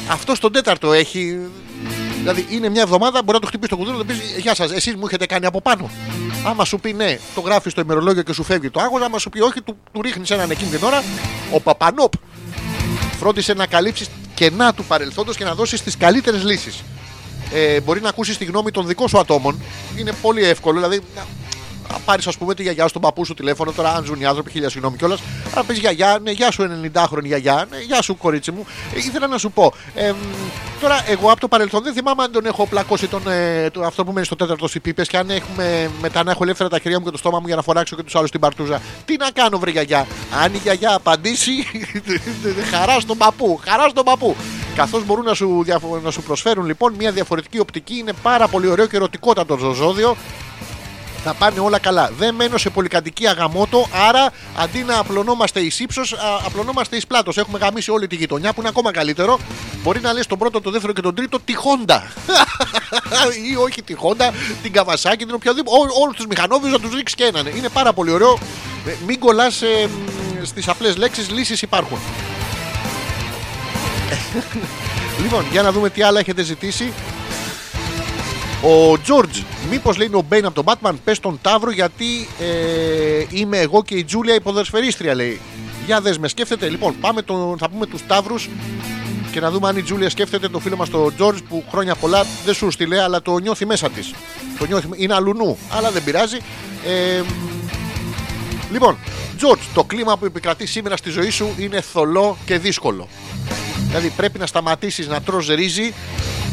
αυτό 0.09 0.35
στον 0.35 0.53
τέταρτο 0.53 0.93
έχει. 0.93 1.39
Δηλαδή 2.23 2.47
είναι 2.51 2.69
μια 2.69 2.83
εβδομάδα, 2.83 3.23
μπορεί 3.23 3.33
να 3.33 3.41
το 3.41 3.47
χτυπήσει 3.47 3.71
το 3.71 3.77
κουδούνι 3.77 3.97
και 3.97 4.05
να 4.05 4.13
πει 4.13 4.41
Γεια 4.41 4.55
σας, 4.55 4.73
εσείς 4.73 4.95
μου 4.95 5.07
έχετε 5.07 5.27
κάνει 5.27 5.47
από 5.47 5.61
πάνω. 5.61 5.91
Άμα 6.47 6.65
σου 6.65 6.81
πει 6.81 6.93
ναι, 6.93 7.19
το 7.35 7.41
γράφει 7.41 7.71
στο 7.71 7.81
ημερολόγιο 7.81 8.23
και 8.23 8.33
σου 8.33 8.43
φεύγει 8.43 8.71
το 8.71 8.81
άγχο. 8.81 8.99
Άμα 9.05 9.19
σου 9.19 9.31
πει 9.31 9.41
όχι, 9.41 9.61
του, 9.61 9.77
του 9.93 10.03
ρίχνεις 10.03 10.31
έναν 10.31 10.51
εκείνη 10.51 10.71
την 10.71 10.85
ώρα. 10.85 11.03
Ο 11.53 11.61
Παπανόπ 11.61 12.13
φρόντισε 13.19 13.55
να 13.55 13.67
καλύψεις 13.67 14.09
κενά 14.35 14.75
του 14.75 14.85
παρελθόντος 14.85 15.37
και 15.37 15.45
να 15.45 15.55
δώσεις 15.55 15.83
τις 15.83 15.97
καλύτερες 15.97 16.45
λύσεις. 16.45 16.83
Ε, 17.53 17.81
μπορεί 17.81 18.01
να 18.01 18.09
ακούσεις 18.09 18.39
τη 18.39 18.45
γνώμη 18.45 18.71
των 18.71 18.87
δικών 18.87 19.09
σου 19.09 19.19
ατόμων. 19.19 19.61
Είναι 19.99 20.13
πολύ 20.23 20.45
εύκολο. 20.45 20.81
Δηλαδή, 20.81 21.01
να, 21.15 21.21
να 21.21 21.27
πάρεις, 22.05 22.27
ας 22.27 22.37
πούμε, 22.37 22.55
τη 22.55 22.63
γιαγιά 22.63 22.87
σου, 22.87 22.93
τον 22.93 23.03
παππού 23.03 23.25
σου 23.25 23.35
τηλέφωνο. 23.35 23.73
Τώρα, 23.73 23.95
αν 23.95 24.05
ζουν 24.05 24.21
οι 24.21 24.25
άνθρωποι, 24.25 24.51
χίλια 24.51 24.69
συγγνώμη 24.71 24.97
κιόλας. 24.97 25.21
Αλλά 25.55 25.65
πει 25.65 25.75
γιαγιά, 25.75 26.19
ναι, 26.23 26.31
γεια 26.31 26.51
σου 26.51 26.81
90χρονη 26.95 27.23
γιαγιά, 27.25 27.67
ναι, 27.71 27.79
γεια 27.81 28.03
σου 28.03 28.17
κορίτσι 28.17 28.51
μου. 28.51 28.67
Ε, 28.95 28.99
ήθελα 28.99 29.27
να 29.27 29.39
σου 29.39 29.51
πω. 29.51 29.73
Ε, 29.95 30.11
μ, 30.13 30.15
τώρα, 30.81 31.05
εγώ 31.09 31.31
από 31.31 31.41
το 31.41 31.49
παρελθόν 31.49 31.83
δεν 31.83 31.93
θυμάμαι 31.93 32.23
αν 32.23 32.33
τον 32.33 32.47
έχω 32.47 32.67
πλακώσει 32.67 33.07
τον, 33.07 33.23
ε, 33.29 33.71
το, 33.71 33.83
αυτό 33.83 34.05
που 34.05 34.13
μένει 34.13 34.27
στο 34.27 34.37
τέταρτο 34.37 34.69
στις 34.69 34.81
πίπες 34.81 35.09
και 35.09 35.17
αν 35.17 35.31
έχουμε 35.31 35.91
μετά 36.01 36.23
να 36.25 36.31
έχω 36.31 36.43
ελεύθερα 36.43 36.69
τα 36.69 36.79
χέρια 36.79 36.99
μου 36.99 37.05
και 37.05 37.11
το 37.11 37.19
στόμα 37.19 37.41
μου 37.41 37.47
για 37.47 37.57
να 37.57 37.63
φοράξω 37.63 37.97
και 37.97 38.03
τους 38.03 38.15
άλλους 38.15 38.31
την 38.31 38.41
παρτούζα. 38.41 38.81
Τι 39.05 39.17
να 39.17 39.31
κάνω, 39.31 39.59
βρε 39.59 39.71
γιαγιά. 39.71 40.07
Αν 40.43 40.55
η 40.55 40.59
γιαγιά 40.63 40.95
απαντήσει, 40.95 41.53
χαράς 42.73 43.03
στον 43.03 43.17
παππού. 43.17 43.61
Χαράς 43.65 43.91
στον 43.91 44.05
παππού. 44.05 44.37
Καθώς 44.75 45.05
μπορούν 45.07 45.25
να 45.25 45.35
σου, 45.35 45.61
διαφο- 45.65 46.01
να 46.05 46.11
σου 46.11 46.23
προσφέρουν 46.23 46.67
λοιπόν 46.67 46.95
μια 46.99 47.13
διαφορετική 47.13 47.59
οπτική, 47.59 47.95
είναι 47.99 48.13
πάρα 48.23 48.49
πολύ 48.49 48.67
ωραίο 48.69 48.87
και 48.87 48.97
ερωτικότατο 48.97 49.57
το 49.57 49.73
ζώδιο 49.73 50.17
θα 51.25 51.35
πάνε 51.35 51.61
όλα 51.61 51.79
καλά. 51.79 52.11
Δεν 52.19 52.35
μένω 52.35 52.59
σε 52.59 52.71
πολυκατοικία 52.71 53.33
γαμότο, 53.33 53.87
άρα 54.09 54.33
αντί 54.57 54.83
να 54.83 54.99
απλωνόμαστε 54.99 55.61
εις 55.61 55.81
ύψος, 55.81 56.15
απλωνόμαστε 56.47 56.97
εις 56.97 57.07
πλάτος. 57.07 57.37
Έχουμε 57.37 57.59
γαμίσει 57.59 57.91
όλη 57.91 58.07
τη 58.07 58.17
γειτονιά 58.17 58.53
που 58.53 58.61
είναι 58.61 58.69
ακόμα 58.69 58.93
καλύτερο. 58.93 59.39
Μπορεί 59.83 60.01
να 60.01 60.13
λες 60.13 60.27
τον 60.27 60.39
πρώτο, 60.39 60.61
τον 60.61 60.73
δεύτερο 60.73 60.93
και 60.93 61.01
τον 61.01 61.15
τρίτο 61.15 61.41
τη 61.41 61.55
Honda. 61.57 62.01
ή 63.51 63.57
όχι 63.57 63.83
τη 63.83 63.95
Honda, 64.03 64.31
την 64.63 64.73
Kawasaki, 64.75 65.17
την 65.19 65.35
οποιαδήποτε. 65.35 65.77
Όλους 66.03 66.17
τους 66.17 66.27
μηχανόβιους 66.27 66.73
να 66.73 66.79
τους 66.79 66.95
ρίξεις 66.95 67.17
και 67.17 67.25
έναν. 67.25 67.47
Είναι 67.47 67.69
πάρα 67.69 67.93
πολύ 67.93 68.11
ωραίο. 68.11 68.39
Ε, 68.87 68.93
Μην 69.07 69.19
κολλάς 69.19 69.63
ε, 69.63 69.89
στις 70.43 70.69
απλές 70.69 70.97
λέξεις, 70.97 71.31
λύσεις 71.31 71.63
υπάρχουν. 71.63 71.99
λοιπόν, 75.23 75.45
για 75.51 75.63
να 75.63 75.73
δούμε 75.73 75.91
τι 75.91 76.03
άλλα 76.03 76.21
έχετε 76.21 76.43
ζητήσει. 76.43 76.93
Ο 78.65 78.99
Τζόρτζ, 78.99 79.41
μήπως 79.71 79.97
λέει 79.97 80.07
είναι 80.07 80.17
ο 80.17 80.25
Μπέιν 80.29 80.47
από 80.47 80.63
τον 80.63 80.65
Batman, 80.67 80.95
πες 81.05 81.21
τον 81.21 81.39
Ταύρο 81.43 81.71
γιατί 81.71 82.29
ε, 82.41 83.25
είμαι 83.31 83.59
εγώ 83.59 83.83
και 83.83 83.95
η 83.95 84.05
Τζούλια 84.05 84.35
η 84.35 84.41
ποδοσφαιρίστρια 84.41 85.15
λέει. 85.15 85.41
Για 85.87 86.01
δες 86.01 86.19
με, 86.19 86.29
σκέφτεται. 86.29 86.69
Λοιπόν, 86.69 86.95
πάμε 87.01 87.23
το, 87.23 87.57
θα 87.59 87.69
πούμε 87.69 87.87
τους 87.87 88.07
Ταύρους. 88.07 88.49
και 89.33 89.41
να 89.41 89.51
δούμε 89.51 89.69
αν 89.69 89.77
η 89.77 89.83
Τζούλια 89.83 90.11
σκέφτεται 90.11 90.49
το 90.49 90.59
φίλο 90.59 90.77
μας 90.77 90.91
τον 90.91 91.15
Τζορτζ 91.15 91.41
που 91.49 91.65
χρόνια 91.71 91.95
πολλά 91.95 92.25
δεν 92.45 92.55
σου 92.55 92.71
στείλε, 92.71 93.03
αλλά 93.03 93.23
το 93.23 93.39
νιώθει 93.39 93.67
μέσα 93.67 93.91
της. 93.91 94.15
Το 94.59 94.67
νιώθει, 94.67 94.89
είναι 94.97 95.15
αλουνού, 95.15 95.59
αλλά 95.71 95.91
δεν 95.91 96.05
πειράζει. 96.05 96.39
Ε, 96.87 97.23
λοιπόν, 98.73 98.99
Τζορτζ, 99.37 99.65
το 99.75 99.85
κλίμα 99.85 100.17
που 100.17 100.25
επικρατεί 100.25 100.67
σήμερα 100.67 100.97
στη 100.97 101.11
ζωή 101.11 101.31
σου 101.31 101.55
είναι 101.59 101.81
θολό 101.81 102.37
και 102.45 102.59
δύσκολο. 102.59 103.09
Δηλαδή 103.87 104.09
πρέπει 104.09 104.39
να 104.39 104.47
σταματήσεις 104.47 105.09
να 105.09 105.23
τρως 105.23 105.47
ρύζι 105.49 105.93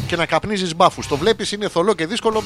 και 0.06 0.16
να 0.16 0.26
καπνίζεις 0.26 0.76
μπάφους. 0.76 1.06
Το 1.06 1.16
βλέπεις, 1.16 1.52
είναι 1.52 1.68
θολό 1.68 1.94
και 1.94 2.06
δύσκολο. 2.06 2.42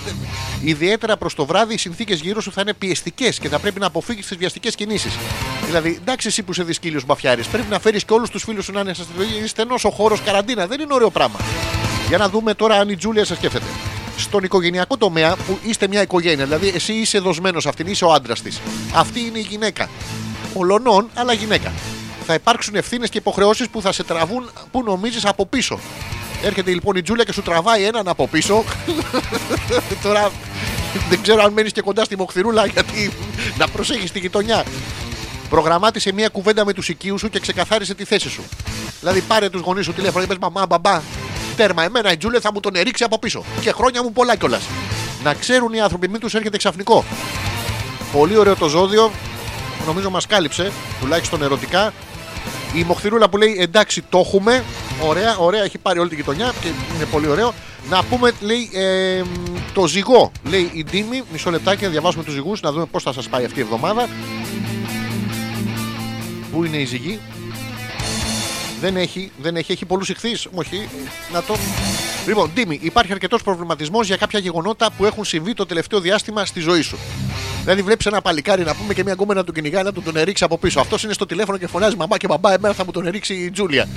Ιδιαίτερα 0.62 1.16
προς 1.16 1.34
το 1.34 1.44
βράδυ, 1.44 1.74
οι 1.74 1.78
συνθήκες 1.78 2.20
γύρω 2.20 2.40
σου 2.40 2.52
θα 2.52 2.60
είναι 2.60 2.72
πιεστικές 2.74 3.38
και 3.38 3.48
θα 3.48 3.58
πρέπει 3.58 3.80
να 3.80 3.86
αποφύγεις 3.86 4.26
τις 4.26 4.36
βιαστικές 4.36 4.74
κινήσεις. 4.74 5.12
Δηλαδή, 5.66 5.98
εντάξει, 6.00 6.28
εσύ 6.28 6.42
που 6.42 6.50
είσαι 6.50 6.62
δυσκύλιος 6.62 7.04
μπαφιάρης, 7.04 7.46
πρέπει 7.46 7.70
να 7.70 7.78
φέρεις 7.78 8.04
και 8.04 8.12
όλους 8.12 8.30
τους 8.30 8.42
φίλους 8.42 8.64
σου 8.64 8.72
να 8.72 8.80
είναι 8.80 8.94
στενός 9.46 9.84
ο 9.84 9.90
χώρος 9.90 10.20
καραντίνα. 10.20 10.66
Δεν 10.66 10.80
είναι 10.80 10.94
ωραίο 10.94 11.10
πράγμα. 11.10 11.38
Για 12.08 12.18
να 12.18 12.28
δούμε 12.28 12.54
τώρα 12.54 12.74
αν 12.74 12.88
η 12.88 12.96
Τζούλια 12.96 13.24
σε 13.24 13.34
σκέφτεται. 13.34 13.66
Στον 14.16 14.44
οικογενειακό 14.44 14.96
τομέα 14.96 15.36
που 15.36 15.58
είστε 15.62 15.88
μια 15.88 16.02
οικογένεια, 16.02 16.44
δηλαδή 16.44 16.72
εσύ 16.74 16.92
είσαι 16.92 17.18
δοσμένος 17.18 17.66
αυτήν, 17.66 17.86
είσαι 17.86 18.04
ο 18.04 18.12
άντρας 18.12 18.42
της. 18.42 18.60
Αυτή 18.94 19.20
είναι 19.20 19.38
η 19.38 19.46
γυναίκα. 19.48 19.88
Ολονών, 20.54 21.08
αλλά 21.14 21.32
γυναίκα. 21.32 21.72
Θα 22.26 22.34
υπάρξουν 22.34 22.74
ευθύνες 22.74 23.08
και 23.08 23.18
υποχρεώσεις 23.18 23.68
που 23.68 23.80
θα 23.82 23.92
σε 23.92 24.04
τραβούν 24.04 24.50
που 24.70 24.82
νομίζεις 24.82 25.24
από 25.24 25.46
πίσω. 25.46 25.78
Έρχεται 26.42 26.70
λοιπόν 26.70 26.96
η 26.96 27.02
Τζούλια 27.02 27.24
και 27.24 27.32
σου 27.32 27.42
τραβάει 27.42 27.84
έναν 27.84 28.08
από 28.08 28.28
πίσω. 28.28 28.64
Τώρα 30.02 30.30
δεν 31.08 31.22
ξέρω 31.22 31.42
αν 31.42 31.52
μένεις 31.52 31.72
και 31.72 31.80
κοντά 31.80 32.04
στη 32.04 32.16
μοχθηρούλα 32.16 32.66
γιατί 32.66 33.12
να 33.58 33.68
προσέχεις 33.68 34.12
τη 34.12 34.18
γειτονιά. 34.18 34.64
Προγραμμάτισε 35.48 36.12
μια 36.12 36.28
κουβέντα 36.28 36.64
με 36.64 36.72
τους 36.72 36.88
οικείους 36.88 37.20
σου 37.20 37.28
και 37.28 37.40
ξεκαθάρισε 37.40 37.94
τη 37.94 38.04
θέση 38.04 38.28
σου. 38.28 38.42
Δηλαδή 39.00 39.20
πάρε 39.20 39.48
τους 39.50 39.60
γονείς 39.60 39.84
σου 39.84 39.92
τηλέφωνο 39.92 40.24
και 40.24 40.28
πες 40.28 40.38
μαμά, 40.40 40.66
μπαμπά. 40.66 41.00
Τέρμα, 41.54 41.82
εμένα 41.82 42.12
η 42.12 42.16
Τζούλια 42.16 42.40
θα 42.40 42.52
μου 42.52 42.60
τον 42.60 42.74
ερίξει 42.74 43.04
από 43.04 43.18
πίσω. 43.18 43.44
Και 43.60 43.72
χρόνια 43.72 44.02
μου 44.02 44.12
πολλά 44.12 44.36
κιόλας. 44.36 44.62
Να 45.22 45.34
ξέρουν 45.34 45.72
οι 45.72 45.80
άνθρωποι, 45.80 46.08
μην 46.08 46.20
τους 46.20 46.34
έρχεται 46.34 46.56
ξαφνικό. 46.56 47.04
Πολύ 48.12 48.36
ωραίο 48.36 48.56
το 48.56 48.68
ζώδιο. 48.68 49.10
Νομίζω 49.86 50.10
μας 50.10 50.26
κάλυψε, 50.26 50.72
τουλάχιστον 51.00 51.42
ερωτικά. 51.42 51.92
Η 52.74 52.84
μοχθηρούλα 52.84 53.28
που 53.28 53.36
λέει 53.36 53.56
εντάξει 53.60 54.02
το 54.02 54.18
έχουμε. 54.18 54.64
Ωραία, 55.08 55.36
ωραία, 55.36 55.62
έχει 55.62 55.78
πάρει 55.78 55.98
όλη 55.98 56.08
την 56.08 56.18
γειτονιά 56.18 56.52
και 56.60 56.68
είναι 56.94 57.04
πολύ 57.04 57.28
ωραίο. 57.28 57.54
Να 57.90 58.02
πούμε, 58.02 58.32
λέει, 58.40 58.70
ε, 58.72 59.22
το 59.72 59.86
ζυγό. 59.86 60.32
Λέει 60.44 60.70
η 60.72 60.84
Ντίμη, 60.84 61.22
μισό 61.32 61.50
λεπτάκι 61.50 61.84
να 61.84 61.88
διαβάσουμε 61.88 62.24
τους 62.24 62.32
ζυγούς, 62.32 62.60
να 62.60 62.72
δούμε 62.72 62.84
πώς 62.84 63.02
θα 63.02 63.12
σας 63.12 63.28
πάει 63.28 63.44
αυτή 63.44 63.58
η 63.58 63.62
εβδομάδα. 63.62 64.08
Πού 66.52 66.64
είναι 66.64 66.76
η 66.76 66.84
ζυγή, 66.84 67.20
δεν 68.84 68.96
έχει, 68.96 69.30
δεν 69.42 69.56
έχει, 69.56 69.72
έχει 69.72 69.84
πολλούς 69.84 70.08
ηχθείς. 70.08 70.46
Όχι, 70.54 70.88
να 71.32 71.42
το. 71.42 71.56
Λοιπόν, 72.26 72.50
Ντίμη, 72.54 72.78
υπάρχει 72.82 73.12
αρκετός 73.12 73.42
προβληματισμός 73.42 74.06
για 74.06 74.16
κάποια 74.16 74.38
γεγονότα 74.38 74.92
που 74.96 75.04
έχουν 75.04 75.24
συμβεί 75.24 75.54
το 75.54 75.66
τελευταίο 75.66 76.00
διάστημα 76.00 76.44
στη 76.44 76.60
ζωή 76.60 76.82
σου. 76.82 76.98
Δηλαδή, 77.62 77.82
βλέπεις 77.82 78.06
ένα 78.06 78.20
παλικάρι 78.20 78.64
να 78.64 78.74
πούμε 78.74 78.94
και 78.94 79.04
μια 79.04 79.12
γκόμενα 79.12 79.40
να 79.40 79.46
του 79.46 79.52
κυνηγάει 79.52 79.82
να 79.82 79.92
του 79.92 80.02
τον 80.02 80.16
ερίξει 80.16 80.44
από 80.44 80.58
πίσω. 80.58 80.80
Αυτός 80.80 81.02
είναι 81.02 81.12
στο 81.12 81.26
τηλέφωνο 81.26 81.58
και 81.58 81.66
φωνάζει 81.66 81.96
Μαμά 81.96 82.16
και 82.16 82.26
μπαμπά, 82.26 82.52
εμένα 82.52 82.74
θα 82.74 82.84
μου 82.84 82.90
τον 82.90 83.06
ερίξει 83.06 83.34
η 83.34 83.50
Τζούλια. 83.50 83.88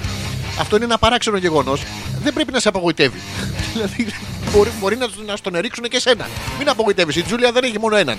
Αυτό 0.60 0.76
είναι 0.76 0.86
ένα 0.86 0.98
παράξενο 0.98 1.38
γεγονός. 1.38 1.84
Δεν 2.24 2.34
πρέπει 2.34 2.52
να 2.52 2.60
σε 2.60 2.68
απογοητεύει. 2.68 3.20
δηλαδή, 3.74 4.08
μπορεί, 4.52 4.72
μπορεί 4.80 4.96
να, 4.96 5.08
να 5.26 5.36
στον 5.36 5.56
ερίξουν 5.56 5.84
και 5.84 5.96
εσένα. 5.98 6.30
Μην 6.58 6.70
απογοητεύεις. 6.70 7.16
Η 7.16 7.22
Τζούλια 7.22 7.52
δεν 7.52 7.64
έχει 7.64 7.80
μόνο 7.80 7.96
έναν. 7.96 8.18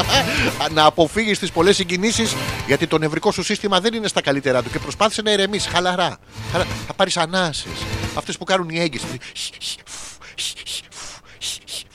να 0.74 0.84
αποφύγεις 0.84 1.38
τις 1.38 1.50
πολλές 1.50 1.76
συγκινήσεις 1.76 2.34
γιατί 2.66 2.86
το 2.86 2.98
νευρικό 2.98 3.32
σου 3.32 3.42
σύστημα 3.42 3.80
δεν 3.80 3.94
είναι 3.94 4.08
στα 4.08 4.20
καλύτερά 4.20 4.62
του 4.62 4.70
και 4.70 4.78
προσπάθησε 4.78 5.22
να 5.22 5.30
ηρεμήσει 5.32 5.68
χαλαρά. 5.68 6.16
Χαλα- 6.52 6.66
Θα 6.86 6.92
πάρεις 6.94 7.16
ανάσει. 7.16 7.66
Αυτές 8.14 8.38
που 8.38 8.44
κάνουν 8.44 8.68
οι 8.68 8.78
έγκυες. 8.80 9.02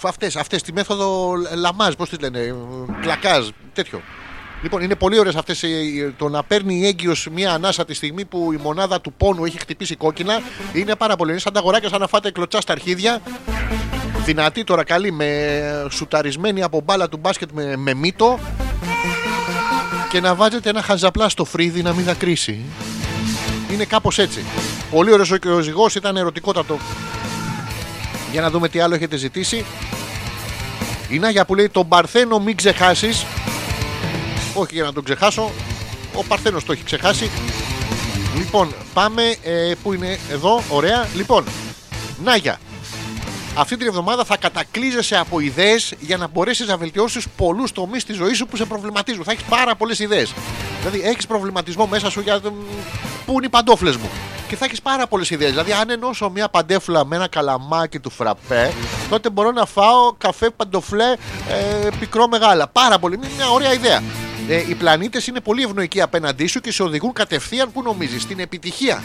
Αυτές, 0.01 0.35
αυτές, 0.35 0.61
τη 0.61 0.73
μέθοδο 0.73 1.33
λαμάζ, 1.55 1.93
πώς 1.93 2.09
τη 2.09 2.17
λένε, 2.17 2.55
κλακάζ, 3.01 3.47
τέτοιο. 3.73 4.01
Λοιπόν, 4.61 4.81
είναι 4.81 4.95
πολύ 4.95 5.19
ωραίες 5.19 5.35
αυτές 5.35 5.63
το 6.17 6.29
να 6.29 6.43
παίρνει 6.43 6.75
η 6.75 6.85
έγκυος 6.87 7.27
μια 7.31 7.53
ανάσα 7.53 7.85
τη 7.85 7.93
στιγμή 7.93 8.25
που 8.25 8.51
η 8.53 8.59
μονάδα 8.63 9.01
του 9.01 9.13
πόνου 9.13 9.45
έχει 9.45 9.59
χτυπήσει 9.59 9.95
κόκκινα. 9.95 10.41
Είναι 10.73 10.95
πάρα 10.95 11.15
πολύ. 11.15 11.31
Είναι 11.31 11.39
σαν 11.39 11.53
τα 11.53 11.59
αγοράκια 11.59 11.89
σαν 11.89 11.99
να 11.99 12.07
φάτε 12.07 12.31
κλωτσά 12.31 12.61
στα 12.61 12.71
αρχίδια. 12.71 13.21
Δυνατή 14.25 14.63
τώρα, 14.63 14.83
καλή, 14.83 15.11
με 15.11 15.87
σουταρισμένη 15.91 16.63
από 16.63 16.81
μπάλα 16.81 17.09
του 17.09 17.17
μπάσκετ 17.17 17.49
με, 17.53 17.75
με 17.75 17.93
μύτο. 17.93 18.39
Και 20.09 20.19
να 20.21 20.35
βάζετε 20.35 20.69
ένα 20.69 20.81
χαζαπλά 20.81 21.29
στο 21.29 21.45
φρύδι 21.45 21.81
να 21.81 21.93
μην 21.93 22.05
δακρύσει. 22.05 22.59
Είναι 23.71 23.85
κάπως 23.85 24.17
έτσι. 24.17 24.43
Πολύ 24.91 25.11
ωραίος 25.11 25.39
και 25.39 25.49
ο 25.49 25.59
ζυγός 25.59 25.95
ήταν 25.95 26.17
ερωτικότατο. 26.17 26.77
Για 28.31 28.41
να 28.41 28.49
δούμε 28.49 28.69
τι 28.69 28.79
άλλο 28.79 28.95
έχετε 28.95 29.17
ζητήσει. 29.17 29.65
Η 31.09 31.19
Νάγια 31.19 31.45
που 31.45 31.55
λέει 31.55 31.69
τον 31.69 31.87
Παρθένο 31.87 32.39
μην 32.39 32.55
ξεχάσεις. 32.55 33.25
Όχι 34.55 34.75
για 34.75 34.83
να 34.83 34.93
τον 34.93 35.03
ξεχάσω. 35.03 35.51
Ο 36.15 36.23
Παρθένος 36.23 36.63
το 36.65 36.71
έχει 36.71 36.83
ξεχάσει. 36.83 37.29
Λοιπόν, 38.37 38.73
πάμε. 38.93 39.35
Ε, 39.43 39.73
πού 39.83 39.93
είναι; 39.93 40.19
Εδώ, 40.31 40.63
ωραία. 40.69 41.07
Λοιπόν, 41.15 41.43
Νάγια. 42.23 42.59
Αυτή 43.57 43.77
την 43.77 43.87
εβδομάδα 43.87 44.25
θα 44.25 44.37
κατακλείζεσαι 44.37 45.17
από 45.17 45.39
ιδέες 45.39 45.93
για 45.99 46.17
να 46.17 46.27
μπορέσεις 46.27 46.67
να 46.67 46.77
βελτιώσεις 46.77 47.25
πολλούς 47.37 47.71
τομείς 47.71 48.03
της 48.03 48.15
ζωής 48.15 48.37
σου 48.37 48.45
που 48.45 48.57
σε 48.57 48.65
προβληματίζουν. 48.65 49.23
Θα 49.23 49.31
έχεις 49.31 49.43
πάρα 49.43 49.75
πολλές 49.75 49.99
ιδέες. 49.99 50.33
Δηλαδή, 50.79 51.01
έχεις 51.09 51.27
προβληματισμό 51.27 51.85
μέσα 51.85 52.09
σου 52.09 52.19
για 52.19 52.41
το 52.41 52.53
πού 53.25 53.31
είναι 53.31 53.45
οι 53.45 53.49
παντόφλες 53.49 53.95
μου. 53.95 54.09
Και 54.47 54.55
θα 54.55 54.65
έχεις 54.65 54.81
πάρα 54.81 55.07
πολλές 55.07 55.29
ιδέες. 55.29 55.49
Δηλαδή, 55.49 55.71
αν 55.71 55.89
ενώσω 55.89 56.29
μια 56.29 56.49
παντέφλα 56.49 57.05
με 57.05 57.15
ένα 57.15 57.27
καλαμάκι 57.27 57.99
του 57.99 58.09
φραπέ, 58.09 58.73
τότε 59.09 59.29
μπορώ 59.29 59.51
να 59.51 59.65
φάω 59.65 60.13
καφέ 60.17 60.49
παντοφλέ 60.49 61.13
ε, 61.49 61.89
πικρό 61.99 62.27
μεγάλα. 62.27 62.67
Πάρα 62.67 62.99
πολύ. 62.99 63.15
Είναι 63.15 63.27
μια 63.35 63.49
ωραία 63.49 63.73
ιδέα. 63.73 64.01
Ε, 64.49 64.63
οι 64.69 64.75
πλανήτες 64.75 65.27
είναι 65.27 65.39
πολύ 65.39 65.63
ευνοϊκοί 65.63 66.01
απέναντί 66.01 66.47
σου 66.47 66.61
και 66.61 66.71
σε 66.71 66.83
οδηγούν 66.83 67.13
κατευθείαν 67.13 67.71
που 67.71 67.81
νομίζεις, 67.81 68.21
στην 68.21 68.39
επιτυχία. 68.39 69.03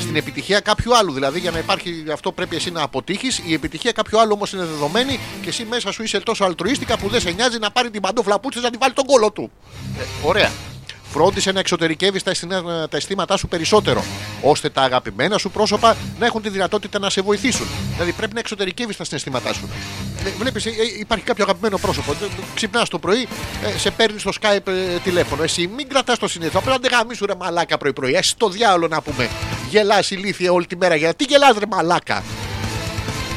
Στην 0.00 0.16
επιτυχία 0.16 0.60
κάποιου 0.60 0.96
άλλου. 0.96 1.12
Δηλαδή, 1.12 1.38
για 1.38 1.50
να 1.50 1.58
υπάρχει 1.58 2.04
αυτό, 2.12 2.32
πρέπει 2.32 2.56
εσύ 2.56 2.70
να 2.70 2.82
αποτύχεις. 2.82 3.42
Η 3.46 3.52
επιτυχία 3.52 3.92
κάποιου 3.92 4.20
άλλου 4.20 4.32
όμως 4.34 4.52
είναι 4.52 4.64
δεδομένη 4.64 5.18
και 5.42 5.48
εσύ 5.48 5.64
μέσα 5.64 5.92
σου 5.92 6.02
είσαι 6.02 6.20
τόσο 6.20 6.44
αλτρουίστικα 6.44 6.98
που 6.98 7.08
δεν 7.08 7.20
σε 7.20 7.30
νοιάζει 7.30 7.58
να 7.58 7.70
πάρει 7.70 7.90
την 7.90 8.00
παντόφλα 8.00 8.40
που 8.40 8.48
να 8.62 8.70
τη 8.70 8.76
βάλει 8.76 8.92
τον 8.92 9.06
κόλο 9.06 9.32
του. 9.32 9.50
Ε, 9.98 10.26
ωραία. 10.28 10.50
Φρόντισε 11.14 11.52
να 11.52 11.58
εξωτερικεύει 11.60 12.22
τα, 12.22 12.30
αισθήνα- 12.30 12.88
τα 12.88 12.96
αισθήματά 12.96 13.36
σου 13.36 13.48
περισσότερο, 13.48 14.04
ώστε 14.42 14.68
τα 14.68 14.82
αγαπημένα 14.82 15.38
σου 15.38 15.50
πρόσωπα 15.50 15.96
να 16.18 16.26
έχουν 16.26 16.42
τη 16.42 16.48
δυνατότητα 16.48 16.98
να 16.98 17.10
σε 17.10 17.20
βοηθήσουν. 17.20 17.66
Δηλαδή 17.92 18.12
πρέπει 18.12 18.34
να 18.34 18.40
εξωτερικεύεις 18.40 18.96
τα 18.96 19.04
συναισθήματά 19.04 19.52
σου. 19.52 19.68
Βλέπεις, 20.38 20.64
υπάρχει 21.00 21.24
κάποιο 21.24 21.44
αγαπημένο 21.44 21.78
πρόσωπο. 21.78 22.14
Ξυπνάς 22.54 22.88
το 22.88 22.98
πρωί, 22.98 23.28
ε, 23.74 23.78
σε 23.78 23.90
παίρνεις 23.90 24.20
στο 24.20 24.30
Skype 24.40 24.66
ε, 24.66 24.98
τηλέφωνο. 25.04 25.42
Εσύ 25.42 25.70
μην 25.76 25.88
κρατάς 25.88 26.18
το 26.18 26.28
συνήθω. 26.28 26.58
Απλά 26.58 26.78
δεν 26.78 26.90
γαμίσου 26.92 27.26
ρε 27.26 27.34
μαλάκα 27.34 27.78
πρωί-πρωί. 27.78 28.14
Εσύ 28.14 28.36
το 28.36 28.48
διάολο 28.48 28.88
να 28.88 29.02
πούμε. 29.02 29.28
Γελάς 29.70 30.10
ηλίθεια 30.10 30.52
όλη 30.52 30.66
τη 30.66 30.76
μέρα. 30.76 30.94
Γιατί 30.94 31.24
γελάς 31.28 31.56
ρε 31.58 31.66
μαλάκα; 31.70 32.16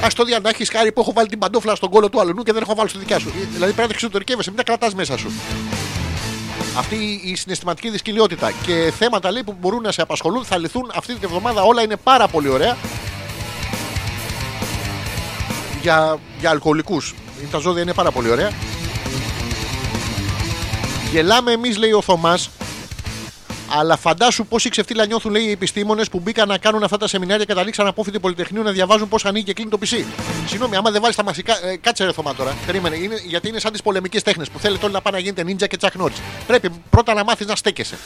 Α 0.02 0.08
το 0.16 0.24
δια 0.24 0.40
να 0.40 0.50
έχεις 0.50 0.70
χάρη 0.70 0.92
που 0.92 1.02
έχω 1.02 1.14
βάλει 1.14 1.28
την 1.28 1.40
παντόφλα 1.40 1.76
στον 1.76 1.90
κόλο 1.90 2.10
του 2.10 2.20
αλλού 2.20 2.44
και 2.44 2.54
δεν 2.54 2.62
έχω 2.62 2.76
βάλει 2.76 2.90
στη 2.90 2.98
δικιά 3.00 3.20
σου. 3.20 3.28
Ε, 3.28 3.32
Δηλαδή 3.32 3.74
πρέπει 3.74 3.82
να 3.82 3.88
τα 3.88 3.94
εξωτερικεύεσαι, 3.94 4.50
μην 4.50 4.58
τα 4.58 4.64
κρατάς 4.64 4.94
μέσα 4.94 5.18
σου. 5.18 5.32
Αυτή 6.78 7.22
η 7.24 7.36
συναισθηματική 7.36 7.90
δυσκολιότητα 7.90 8.52
και 8.52 8.94
θέματα 8.98 9.32
λέει, 9.32 9.44
που 9.44 9.56
μπορούν 9.60 9.82
να 9.82 9.92
σε 9.92 10.02
απασχολούν 10.02 10.46
θα 10.46 10.58
λυθούν 10.58 10.92
αυτή 10.96 11.14
την 11.14 11.24
εβδομάδα. 11.24 11.62
Όλα 11.64 11.82
είναι 11.82 11.96
πάρα 11.96 12.28
πολύ 12.28 12.50
ωραία. 12.50 12.78
Για, 15.82 16.18
για 16.40 16.50
αλκοολικούς. 16.50 17.14
Τα 17.52 17.58
ζώδια 17.58 17.82
είναι 17.82 17.94
πάρα 17.94 18.12
πολύ 18.12 18.30
ωραία. 18.30 18.52
Γελάμε 21.12 21.52
εμείς, 21.52 21.78
λέει 21.78 21.92
ο 21.92 22.02
Θωμάς. 22.02 22.50
Αλλά 23.70 23.98
φαντάσου 23.98 24.46
πόσοι 24.46 24.70
ξεφτύλα 24.70 25.06
νιώθουν, 25.06 25.32
λέει 25.32 25.44
οι 25.44 25.52
επιστήμονες 25.52 26.10
που 26.10 26.20
μπήκαν 26.20 26.48
να 26.48 26.58
κάνουν 26.58 26.84
αυτά 26.84 26.98
τα 26.98 27.08
σεμινάρια 27.08 27.46
και 27.46 27.52
καταλήξαν 27.54 27.88
απόφοιτη 27.88 28.20
πολυτεχνείου 28.20 28.64
να 28.64 28.72
διαβάζουν 28.72 29.08
πώς 29.08 29.26
ανοίγει 29.26 29.46
και 29.46 29.54
κλείνει 29.54 29.70
το 29.70 29.78
PC. 29.82 30.04
Συγγνώμη, 30.48 30.76
άμα 30.76 30.92
δεν 30.92 31.02
βάλει 31.02 31.14
τα 31.14 31.24
μασικά. 31.24 31.66
Ε, 31.66 31.78
κάτσε 31.78 32.06
ρε 32.06 32.12
Θωμά 32.12 32.36
τώρα. 32.36 32.56
Περίμενε. 32.66 32.96
Είναι, 32.96 33.16
γιατί 33.26 33.48
είναι 33.48 33.60
σαν 33.60 33.72
τις 33.72 33.82
πολεμικές 33.82 34.24
τέχνες 34.24 34.50
που 34.50 34.60
θέλετε 34.60 34.86
όλοι 34.86 34.94
να 34.94 35.02
πάνε 35.02 35.18
να 35.18 35.24
γίνετε 35.24 35.44
νίντζα 35.44 35.68
και 35.68 35.78
τσακ 35.78 35.96
Νόρις. 35.96 36.18
Πρέπει 36.48 36.70
πρώτα 36.90 37.14
να 37.14 37.24
μάθεις 37.24 37.48
να 37.48 37.56
στέκεσαι. 37.56 37.98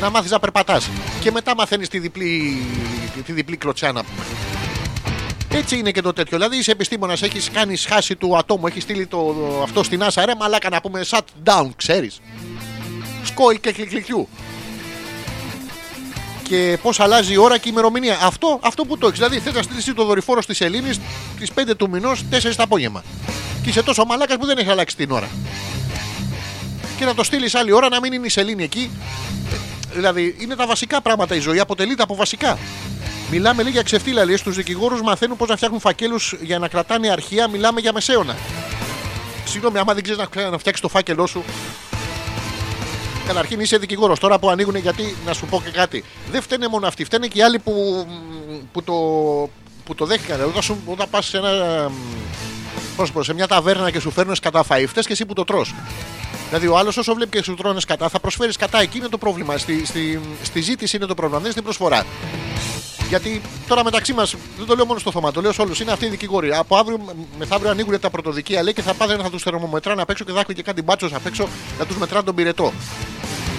Να 0.00 0.10
μάθεις 0.10 0.30
να 0.30 0.38
περπατάς. 0.38 0.88
Και 1.20 1.30
μετά 1.30 1.54
μαθαίνεις 1.54 1.88
τη 1.88 1.98
διπλή, 1.98 2.62
τη 3.24 3.32
διπλή 3.32 3.56
κλωτσιά 3.56 3.92
να 3.92 4.04
πούμε. 4.04 4.22
Έτσι 5.50 5.78
είναι 5.78 5.90
και 5.90 6.02
το 6.02 6.12
τέτοιο. 6.12 6.36
Δηλαδή 6.36 6.56
είσαι 6.56 6.70
επιστήμονας, 6.70 7.22
έχεις 7.22 7.50
κάνει 7.50 7.76
σχάση 7.76 8.16
του 8.16 8.36
ατόμου, 8.36 8.66
έχεις 8.66 8.82
στείλει 8.82 9.06
το, 9.06 9.36
αυτό 9.62 9.82
στην 9.82 10.02
άσα. 10.02 10.24
Ρε 10.26 10.34
μαλάκα 10.34 10.68
να 10.68 10.80
πούμε 10.80 11.04
shut 11.10 11.20
down, 11.44 11.68
ξέρεις. 11.76 12.20
Σκόιλ 13.24 13.60
και 13.60 13.72
κλικλικιού. 13.72 14.28
Και 16.48 16.78
πώς 16.82 17.00
αλλάζει 17.00 17.32
η 17.32 17.36
ώρα 17.36 17.58
και 17.58 17.68
η 17.68 17.70
ημερομηνία. 17.72 18.18
Αυτό, 18.22 18.58
αυτό 18.62 18.84
που 18.84 18.98
το 18.98 19.06
έχεις. 19.06 19.18
Δηλαδή 19.18 19.38
θες 19.38 19.54
να 19.54 19.62
στείλεις 19.62 19.92
το 19.94 20.04
δορυφόρο 20.04 20.40
τη 20.40 20.64
Ελλήνη 20.64 20.90
τι 21.38 21.46
5 21.54 21.76
του 21.76 21.90
μηνός, 21.90 22.24
4 22.30 22.56
το 22.56 22.62
απόγευμα. 22.62 23.02
Και 23.62 23.68
είσαι 23.68 23.82
τόσο 23.82 24.04
μαλάκας 24.04 24.36
που 24.36 24.46
δεν 24.46 24.58
έχει 24.58 24.70
αλλάξει 24.70 24.96
την 24.96 25.10
ώρα. 25.10 25.28
Και 26.98 27.04
να 27.04 27.14
το 27.14 27.24
στείλεις 27.24 27.54
άλλη 27.54 27.72
ώρα 27.72 27.88
να 27.88 28.00
μην 28.00 28.12
είναι 28.12 28.26
η 28.26 28.28
Σελήνη 28.28 28.62
εκεί. 28.62 28.90
Ε, 29.52 29.56
Δηλαδή 29.94 30.36
είναι 30.38 30.54
τα 30.56 30.66
βασικά 30.66 31.00
πράγματα 31.00 31.34
η 31.34 31.38
ζωή, 31.38 31.58
αποτελείται 31.58 32.02
από 32.02 32.14
βασικά. 32.14 32.58
Μιλάμε 33.30 33.62
λέει 33.62 33.72
για 33.72 33.82
ξεφτύλα. 33.82 34.24
Λέει 34.24 34.36
στους 34.36 34.56
δικηγόρους 34.56 35.02
μαθαίνουν 35.02 35.36
πώς 35.36 35.48
να 35.48 35.56
φτιάχνουν 35.56 35.80
φακέλους 35.80 36.34
για 36.40 36.58
να 36.58 36.68
κρατάνε 36.68 37.10
αρχεία. 37.10 37.48
Μιλάμε 37.48 37.80
για 37.80 37.92
μεσαίωνα. 37.92 38.36
Συγγνώμη, 39.44 39.78
άμα 39.78 39.94
δεν 39.94 40.02
ξέρεις 40.02 40.26
να, 40.34 40.50
να 40.50 40.58
φτιάξεις 40.58 40.82
το 40.82 40.88
φάκελό 40.88 41.26
σου. 41.26 41.44
Καταρχήν 43.28 43.60
είσαι 43.60 43.76
δικηγόρος. 43.78 44.18
Τώρα 44.18 44.38
που 44.38 44.50
ανοίγουν, 44.50 44.76
γιατί 44.76 45.16
να 45.26 45.32
σου 45.32 45.46
πω 45.46 45.62
και 45.64 45.70
κάτι. 45.70 46.04
Δεν 46.30 46.42
φταίνε 46.42 46.68
μόνο 46.68 46.86
αυτοί, 46.86 47.04
φταίνε 47.04 47.26
και 47.26 47.38
οι 47.38 47.42
άλλοι 47.42 47.58
που, 47.58 48.06
που, 48.72 48.82
το, 48.82 48.92
που 49.84 49.94
το 49.94 50.04
δέχτηκαν. 50.06 50.40
Όταν, 50.44 50.62
σου- 50.62 50.78
όταν 50.86 51.06
πας 51.10 51.26
σε 51.26 51.36
ένα. 51.36 51.50
Πώς 52.96 52.98
να 52.98 53.04
σου 53.06 53.12
πω, 53.12 53.22
σε 53.22 53.34
μια 53.34 53.46
ταβέρνα 53.46 53.90
και 53.90 54.00
σου 54.00 54.10
φέρνουν 54.10 54.36
κατά 54.42 54.64
φαΐ, 54.68 54.84
φταίς 54.88 55.06
και 55.06 55.12
εσύ 55.12 55.26
που 55.26 55.32
το 55.32 55.44
τρως. 55.44 55.74
Δηλαδή, 56.48 56.66
ο 56.66 56.78
άλλος 56.78 56.96
όσο 56.96 57.14
βλέπει 57.14 57.36
και 57.36 57.42
σου 57.44 57.54
τρώνε 57.54 57.80
κατά, 57.86 58.08
θα 58.08 58.20
προσφέρεις 58.20 58.56
κατά. 58.56 58.80
Εκεί 58.80 58.98
είναι 58.98 59.08
το 59.08 59.18
πρόβλημα. 59.18 59.58
Στη, 59.58 59.86
στη, 59.86 60.20
στη 60.42 60.60
ζήτηση 60.60 60.96
είναι 60.96 61.06
το 61.06 61.14
πρόβλημα, 61.14 61.40
δεν 61.40 61.44
είναι 61.44 61.52
στην 61.52 61.64
προσφορά. 61.64 62.04
Γιατί 63.08 63.40
τώρα 63.68 63.84
μεταξύ 63.84 64.12
μας, 64.12 64.34
δεν 64.56 64.66
το 64.66 64.74
λέω 64.74 64.86
μόνο 64.86 64.98
στο 64.98 65.10
θωμά, 65.10 65.32
το 65.32 65.40
λέω 65.40 65.52
σε 65.52 65.62
όλους, 65.62 65.80
είναι 65.80 65.92
αυτοί 65.92 66.06
οι 66.06 66.08
δικηγόροι. 66.08 66.54
Από 66.54 66.76
αύριο 66.76 67.00
μεθαύριο 67.38 67.70
ανοίγουν 67.70 68.00
τα 68.00 68.10
πρωτοδικεία 68.10 68.62
λέει 68.62 68.72
και 68.72 68.82
θα 68.82 68.94
πάνε 68.94 69.16
να 69.16 69.30
τους 69.30 69.42
θερμομετράνε 69.42 70.02
απ' 70.02 70.10
έξω 70.10 70.24
και 70.24 70.32
θα 70.32 70.40
έχουν 70.40 70.54
και 70.54 70.62
κάτι 70.62 70.82
μπάτσος 70.82 71.14
απ' 71.14 71.26
έξω 71.26 71.48
να 71.78 71.86
τους 71.86 71.96
μετράνε 71.96 72.24
τον 72.24 72.34
πυρετό. 72.34 72.72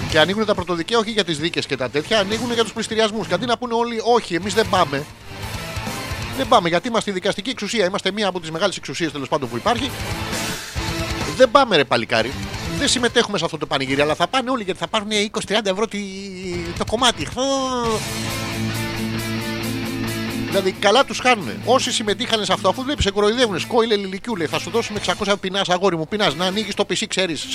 Και 0.10 0.20
ανοίγουν 0.20 0.46
τα 0.46 0.56
πρωτοδικεία 0.56 0.98
όχι 0.98 1.12
για 1.12 1.24
τις 1.24 1.38
δίκες 1.38 1.66
και 1.66 1.78
τα 1.78 1.90
τέτοια, 1.90 2.20
ανοίγουν 2.20 2.54
για 2.54 2.64
τους 2.64 2.74
πληστηριασμούς. 2.74 3.28
Και 3.28 3.34
αντί 3.34 3.46
να 3.46 3.58
πούνε 3.58 3.74
όλοι, 3.74 4.02
Όχι, 4.16 4.36
εμείς 4.36 4.54
δεν 4.54 4.70
πάμε. 4.70 5.06
Δεν 6.38 6.48
πάμε 6.48 6.70
γιατί 6.70 6.88
είμαστε 6.88 7.10
η 7.10 7.14
δικαστική 7.14 7.50
εξουσία. 7.50 7.86
Είμαστε 7.86 8.12
μία 8.12 8.28
από 8.28 8.40
τις 8.40 8.52
μεγάλες 8.52 8.78
εξουσίες 8.78 9.12
τέλος 9.12 9.28
πάντων 9.28 9.50
που 9.50 9.56
υπάρχει. 9.58 9.92
Δεν 11.38 11.52
πάμε, 11.52 11.76
ρε 11.76 11.84
παλικάρι. 11.84 12.32
Δεν 12.78 12.88
συμμετέχουμε 12.88 13.38
σε 13.38 13.46
αυτό 13.46 13.58
το 13.58 13.66
πανηγύρι, 13.66 14.02
αλλά 14.02 14.16
θα 14.16 14.28
πάνε 14.28 14.50
όλοι 14.50 14.64
γιατί 14.64 14.80
θα 14.80 14.88
πάρουν 14.88 15.10
20-30 15.48 15.56
ευρώ 15.64 15.88
τη... 15.88 16.00
το 16.78 16.86
κομμάτι. 16.86 17.28
Χω. 20.50 20.56
Δηλαδή, 20.56 20.72
καλά 20.72 21.06
τους 21.06 21.20
χάνουν. 21.20 21.50
Όσοι 21.66 21.92
συμμετείχαν 21.92 22.46
σε 22.46 22.54
αυτό, 22.54 22.70
αφού 22.70 22.84
βλέπεις, 22.84 23.04
σε 23.04 23.12
κοροϊδεύουν. 23.12 23.60
Σκόιλε 23.60 23.96
λιλικιού, 23.96 24.36
λέει, 24.36 24.48
θα 24.48 24.60
σου 24.60 24.70
δώσουμε 24.70 25.00
600 25.00 25.36
πεινάς, 25.40 25.70
αγόρι 25.70 25.98
μου, 25.98 26.08
πεινάς. 26.08 26.36
Να 26.36 26.46
ανοίγεις 26.46 26.74
το 26.76 26.86
PC, 26.90 27.04
ξέρεις. 27.08 27.48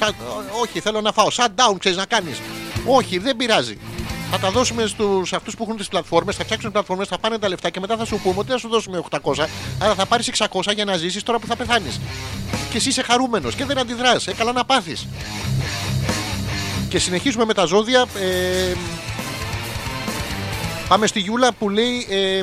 Όχι, 0.62 0.81
θέλω 0.81 1.01
να 1.01 1.12
φάω. 1.12 1.27
Shut 1.37 1.49
down, 1.49 1.77
ξέρεις 1.79 1.99
να 1.99 2.05
κάνεις. 2.05 2.41
Όχι, 2.87 3.19
δεν 3.19 3.37
πειράζει. 3.37 3.79
Θα 4.31 4.39
τα 4.39 4.51
δώσουμε 4.51 4.87
στους 4.87 5.33
αυτούς 5.33 5.57
που 5.57 5.62
έχουν 5.62 5.77
τις 5.77 5.89
πλατφόρμες, 5.89 6.37
θα 6.37 6.45
φτιάξουν 6.45 6.73
πλατφόρμες, 6.73 7.09
θα 7.09 7.19
πάνε 7.19 7.39
τα 7.39 7.49
λεφτά 7.49 7.71
και 7.71 7.81
μετά 7.81 7.97
θα 7.97 8.05
σου 8.05 8.21
πούμε 8.23 8.35
ότι 8.39 8.47
δεν 8.47 8.57
θα 8.57 8.59
σου 8.59 8.69
δώσουμε 8.69 9.03
800, 9.11 9.49
αλλά 9.79 9.95
θα 9.95 10.07
πάρεις 10.07 10.29
600 10.29 10.73
για 10.75 10.85
να 10.85 10.97
ζήσεις 10.97 11.23
τώρα 11.23 11.39
που 11.39 11.47
θα 11.47 11.57
πεθάνεις. 11.57 12.01
Και 12.71 12.77
εσύ 12.77 12.89
είσαι 12.89 13.03
χαρούμενος 13.03 13.55
και 13.55 13.65
δεν 13.65 13.79
αντιδράς. 13.79 14.27
Ε, 14.27 14.33
καλά 14.33 14.53
να 14.53 14.65
πάθεις. 14.65 15.07
Και 16.89 16.99
συνεχίζουμε 16.99 17.45
με 17.45 17.55
τα 17.55 17.65
ζώδια. 17.65 18.07
Ε, 18.21 18.73
Πάμε 20.89 21.07
στη 21.07 21.21
Γιούλα 21.21 21.53
που 21.53 21.71
λέει 21.71 22.07
ε, 22.11 22.43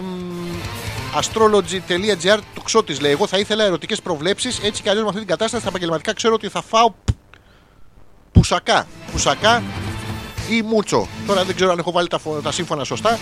astrology.gr 1.16 2.40
του 2.54 2.62
ξώτης 2.64 3.00
λέει 3.02 3.12
εγώ 3.12 3.28
θα 3.28 3.38
ήθελα 3.38 3.64
ερωτικές 3.64 4.02
προβλέψεις 4.02 4.60
έτσι 4.64 4.82
κι 4.82 4.90
αλλιώς 4.90 5.04
με 5.04 5.10
αυτή 5.10 5.20
την 5.20 5.30
κατάσταση 5.30 5.62
στα 5.62 5.70
επαγγελματικά 5.70 6.14
ξέρω 6.14 6.34
ότι 6.34 6.50
θα 6.50 6.62
φάω 6.62 6.94
πουσακά 8.32 8.88
πουσακά 9.12 9.64
ή 10.50 10.62
μούτσο 10.62 11.08
τώρα 11.28 11.44
δεν 11.44 11.56
ξέρω 11.56 11.72
αν 11.72 11.80
έχω 11.80 11.92
βάλει 11.92 12.08
τα, 12.08 12.20
φω- 12.20 12.42
τα 12.42 12.52
σύμφωνα 12.52 12.84
σωστά 12.84 13.20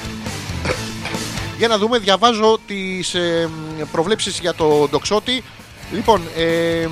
για 1.58 1.68
να 1.68 1.78
δούμε 1.78 1.98
διαβάζω 1.98 2.60
τις 2.68 3.14
ε, 3.14 3.50
προβλέψεις 3.92 4.40
για 4.40 4.54
το 4.54 4.88
ντοξότη 4.90 5.44
λοιπόν 5.92 6.22
ε, 6.38 6.88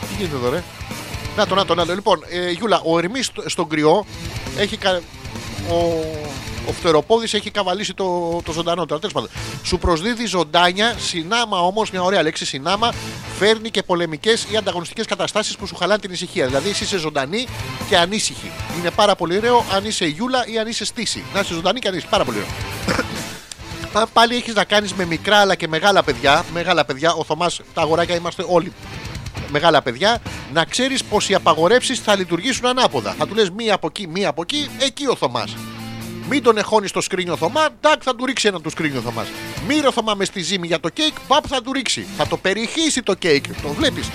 τι 0.00 0.14
γίνεται 0.16 0.36
εδώ 0.36 0.50
ρε; 0.50 0.62
Να 1.36 1.46
το, 1.46 1.54
να 1.54 1.64
το, 1.64 1.74
να 1.74 1.86
το. 1.86 1.94
Λοιπόν, 1.94 2.22
ε, 2.28 2.50
Γιούλα, 2.50 2.80
ο 2.84 2.98
Ερμή 2.98 3.22
στον 3.46 3.68
κρυό 3.68 4.06
έχει. 4.56 4.76
Κα... 4.76 5.00
Ο, 5.70 6.04
ο 6.68 6.72
φτεροπόδης 6.72 7.34
έχει 7.34 7.50
καβαλήσει 7.50 7.94
το, 7.94 8.40
το 8.44 8.52
ζωντανό 8.52 8.86
τώρα. 8.86 9.00
Τέλος 9.00 9.14
πάντων. 9.14 9.30
Σου 9.62 9.78
προσδίδει 9.78 10.26
ζωντάνια, 10.26 10.94
συνάμα 10.98 11.60
όμως, 11.60 11.90
μια 11.90 12.02
ωραία 12.02 12.22
λέξη, 12.22 12.44
συνάμα, 12.44 12.92
φέρνει 13.38 13.70
και 13.70 13.82
πολεμικές 13.82 14.46
ή 14.50 14.56
ανταγωνιστικές 14.56 15.06
καταστάσεις 15.06 15.56
που 15.56 15.66
σου 15.66 15.74
χαλάνε 15.76 16.00
την 16.00 16.12
ησυχία. 16.12 16.46
Δηλαδή, 16.46 16.68
εσύ 16.68 16.84
είσαι 16.84 16.98
ζωντανή 16.98 17.46
και 17.88 17.96
ανήσυχη. 17.96 18.50
Είναι 18.78 18.90
πάρα 18.90 19.14
πολύ 19.16 19.36
ωραίο 19.36 19.64
αν 19.72 19.84
είσαι 19.84 20.06
Γιούλα 20.06 20.46
ή 20.46 20.58
αν 20.58 20.66
είσαι 20.66 20.84
στήση. 20.84 21.24
Να 21.34 21.40
είσαι 21.40 21.54
ζωντανή 21.54 21.80
και 21.80 21.88
ανήσυχη. 21.88 22.10
Πάρα 22.10 22.24
πολύ 22.24 22.36
ωραίο. 22.36 22.50
Αν 23.92 24.08
πάλι 24.12 24.36
έχεις 24.36 24.54
να 24.54 24.64
κάνεις 24.64 24.94
με 24.94 25.04
μικρά 25.04 25.36
αλλά 25.36 25.54
και 25.54 25.68
μεγάλα 25.68 26.02
παιδιά, 26.02 26.44
μεγάλα 26.52 26.84
παιδιά, 26.84 27.12
ο 27.12 27.24
Θωμάς, 27.24 27.60
τα 27.74 27.80
αγοράκια 27.80 28.14
είμαστε 28.14 28.44
όλοι 28.48 28.72
μεγάλα 29.50 29.82
παιδιά, 29.82 30.18
να 30.52 30.64
ξέρεις 30.64 31.04
πως 31.04 31.28
οι 31.28 31.34
απαγορεύσεις 31.34 32.00
θα 32.00 32.16
λειτουργήσουν 32.16 32.66
ανάποδα. 32.66 33.14
Θα 33.18 33.26
του 33.26 33.34
λες 33.34 33.50
μία 33.50 33.74
από 33.74 33.86
εκεί, 33.86 34.06
μία 34.06 34.28
από 34.28 34.42
εκεί, 34.42 34.70
εκεί 34.78 35.06
ο 35.06 35.16
Θωμάς. 35.16 35.54
Μην 36.28 36.42
τον 36.42 36.58
εχώνεις 36.58 36.90
στο 36.90 37.00
σκρίνιο 37.00 37.36
Θωμά, 37.36 37.68
τάκ 37.80 38.00
θα 38.04 38.16
του 38.16 38.26
ρίξει 38.26 38.48
ένα 38.48 38.60
του 38.60 38.70
σκρίνιο 38.70 39.00
Θωμάς. 39.00 39.26
Μη 39.68 39.80
ρε 39.80 39.90
Θωμά 39.90 40.14
μες 40.14 40.28
στη 40.28 40.40
ζύμη 40.40 40.66
για 40.66 40.80
το 40.80 40.88
κέικ, 40.88 41.14
παπ 41.28 41.44
θα 41.48 41.62
του 41.62 41.72
ρίξει. 41.72 42.06
Θα 42.16 42.26
το 42.26 42.36
περιχύσει 42.36 43.02
το 43.02 43.14
κέικ, 43.14 43.44
το 43.62 43.68
βλέπεις. 43.68 44.10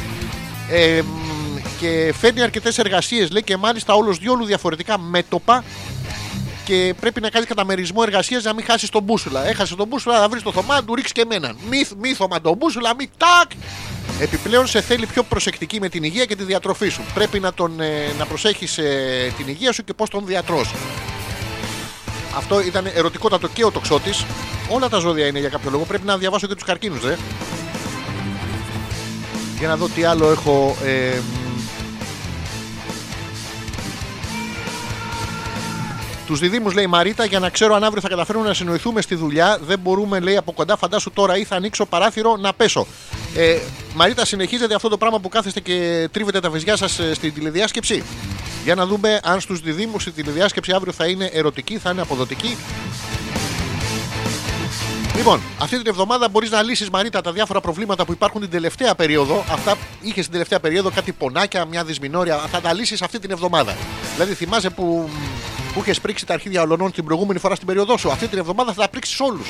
Ε, 0.70 1.02
μ, 1.02 1.58
και 1.80 2.14
φέρνει 2.20 2.42
αρκετές 2.42 2.78
εργασίες, 2.78 3.32
λέει 3.32 3.44
και 3.44 3.58
μάλιστα 3.58 3.94
όλως 3.94 4.18
διόλου 4.18 4.46
διαφορετικά 4.46 4.98
μέτωπα 4.98 5.64
και 6.66 6.94
πρέπει 7.00 7.22
να 7.22 7.30
κάνεις 7.30 7.48
καταμερισμό 7.48 8.00
εργασίας 8.06 8.44
να 8.44 8.54
μην 8.54 8.66
χάσεις 8.66 8.90
τον 8.90 9.04
μπούσουλα. 9.04 9.48
Έχασε 9.48 9.76
τον 9.76 9.88
μπούσουλα, 9.88 10.20
θα 10.20 10.30
βρεις 10.30 10.44
το 10.44 10.52
Θωμά, 10.52 10.76
να 10.76 10.84
του 10.84 10.96
ρίξεις 10.96 11.12
και 11.12 11.22
εμένα. 11.22 11.56
Μη, 11.70 11.84
μη 11.98 12.14
Θωμά 12.14 12.42
τον 12.42 12.58
μπούσουλα, 12.58 12.96
μη 12.98 13.10
τάκ. 13.18 13.52
Επιπλέον 14.20 14.68
σε 14.68 14.82
θέλει 14.82 15.06
πιο 15.06 15.24
προσεκτική 15.24 15.80
με 15.80 15.90
την 15.90 16.04
υγεία 16.04 16.26
και 16.26 16.36
τη 16.36 16.44
διατροφή 16.44 16.90
σου. 16.90 17.02
Πρέπει 17.14 17.40
να, 17.40 17.54
τον, 17.54 17.82
ε, 17.82 18.14
να 18.18 18.26
προσέχεις 18.26 18.78
ε, 18.78 19.34
την 19.38 19.48
υγεία 19.48 19.72
σου 19.72 19.84
και 19.84 19.94
πώς 19.94 20.10
τον 20.10 20.26
διατρώς. 20.26 20.72
Αυτό 22.36 22.62
ήταν 22.62 22.86
ερωτικότατο 22.94 23.48
και 23.48 23.66
ο 23.66 23.72
τοξότης. 23.72 24.26
Όλα 24.70 24.90
τα 24.90 24.98
ζώδια 25.00 25.28
είναι 25.28 25.40
για 25.40 25.50
κάποιο 25.50 25.70
λόγο. 25.70 25.84
Πρέπει 25.84 26.06
να 26.06 26.18
διαβάσω 26.18 26.48
και 26.48 26.54
τους 26.54 26.64
καρκίνους, 26.64 27.02
δε. 27.02 27.16
Για 29.58 29.68
να 29.68 29.78
δω 29.78 29.88
τι 29.88 30.04
άλλο 30.04 30.32
έχω. 30.32 30.76
Ε, 30.84 31.20
Τους 36.32 36.40
διδήμου 36.40 36.70
λέει 36.70 36.84
η 36.84 36.88
Μαρίτα 36.88 37.26
για 37.26 37.40
να 37.40 37.50
ξέρω 37.50 37.76
αν 37.76 37.84
αύριο 37.84 38.02
θα 38.02 38.08
καταφέρουμε 38.08 38.48
να 38.48 38.54
συνοηθούμε 38.54 39.02
στη 39.02 39.16
δουλειά. 39.16 39.60
Δεν 39.62 39.80
μπορούμε, 39.80 40.20
λέει 40.20 40.38
από 40.38 40.52
κοντά. 40.52 40.78
Φαντάσου 40.78 41.12
τώρα 41.12 41.38
ή 41.38 41.44
θα 41.44 41.56
ανοίξω 41.56 41.86
παράθυρο 41.86 42.38
να 42.38 42.54
πέσω. 42.54 42.88
Ε, 43.36 43.58
Μαρίτα, 43.96 44.26
συνεχίζεται 44.26 44.76
αυτό 44.76 44.90
το 44.90 44.98
πράγμα 44.98 45.20
που 45.20 45.30
κάθεστε 45.30 45.60
και 45.60 46.08
τρίβετε 46.12 46.40
τα 46.40 46.50
βυζιά 46.50 46.76
σας 46.76 47.00
στην 47.14 47.34
τηλεδιάσκεψη; 47.34 48.04
Για 48.64 48.76
να 48.76 48.86
δούμε 48.86 49.20
αν 49.24 49.40
στους 49.40 49.60
διδήμου 49.60 49.96
η 50.08 50.12
τηλεδιάσκεψη 50.12 50.72
αύριο 50.72 50.94
θα 50.94 51.06
είναι 51.06 51.30
ερωτική, 51.34 51.78
θα 51.78 51.90
είναι 51.90 52.02
αποδοτική. 52.02 52.58
Λοιπόν, 55.16 55.42
αυτή 55.60 55.78
την 55.78 55.88
εβδομάδα 55.88 56.30
μπορείς 56.30 56.50
να 56.50 56.62
λύσεις 56.62 56.90
Μαρίτα 56.90 57.22
τα 57.22 57.32
διάφορα 57.32 57.62
προβλήματα 57.62 58.06
που 58.06 58.12
υπάρχουν 58.12 58.42
την 58.42 58.50
τελευταία 58.50 58.96
περίοδο. 58.96 59.44
Αυτά 59.52 59.76
είχες 60.02 60.20
στην 60.20 60.32
τελευταία 60.32 60.60
περίοδο 60.60 60.90
κάτι 60.90 61.12
πονάκια, 61.12 61.66
μια 61.66 61.84
δυσμηνόρια. 61.84 62.38
Θα 62.38 62.62
τα 62.62 62.74
λύσεις 62.74 63.02
αυτή 63.02 63.20
την 63.20 63.32
εβδομάδα. 63.32 63.76
Δηλαδή, 64.14 64.34
θυμάσαι 64.34 64.70
που, 64.70 65.10
που 65.74 65.84
είχε 65.86 66.00
πρίξει 66.02 66.26
τα 66.26 66.34
αρχίδια 66.34 66.62
ολονών 66.62 66.92
την 66.92 67.06
προηγούμενη 67.06 67.40
φορά 67.40 67.56
στην 67.56 67.68
περίοδό 67.68 67.98
σου. 67.98 68.12
Αυτή 68.12 68.28
την 68.28 68.38
εβδομάδα 68.38 68.74
θα 68.74 68.82
τα 68.82 68.90
πρίξεις 68.90 69.20
όλους. 69.20 69.48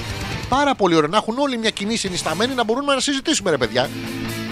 Πάρα 0.49 0.76
πολύ 0.76 0.95
ωραία. 0.95 1.10
Να 1.10 1.18
έχουν 1.18 1.38
όλοι 1.38 1.57
μια 1.57 1.69
κοινή 1.69 1.95
συνισταμένη 1.95 2.53
να 2.53 2.64
μπορούμε 2.64 2.93
να 2.93 2.99
συζητήσουμε, 2.99 3.49
ρε 3.49 3.57
παιδιά. 3.57 3.89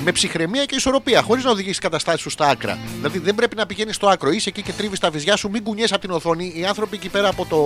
Με 0.04 0.12
ψυχραιμία 0.12 0.66
και 0.66 0.76
ισορροπία, 0.76 1.22
χωρίς 1.22 1.44
να 1.44 1.52
οδηγήσεις 1.52 1.80
καταστάσεις 1.80 2.22
σου 2.22 2.30
στα 2.30 2.48
άκρα. 2.48 2.78
Δηλαδή 2.98 3.20
δεν 3.20 3.36
πρέπει 3.36 3.56
να 3.56 3.66
πηγαίνεις 3.66 3.96
στο 3.96 4.08
άκρο. 4.08 4.30
Είσαι 4.30 4.50
εκεί 4.50 4.62
και 4.62 4.72
τρίβεις 4.72 5.00
τα 5.00 5.10
βυζιά 5.10 5.36
σου, 5.36 5.50
μην 5.50 5.64
κουνιέσαι 5.64 5.94
από 5.94 6.06
την 6.06 6.16
οθόνη. 6.16 6.54
Οι 6.56 6.66
άνθρωποι 6.66 6.96
εκεί 6.96 7.10
πέρα 7.10 7.28
από, 7.28 7.46
το... 7.46 7.58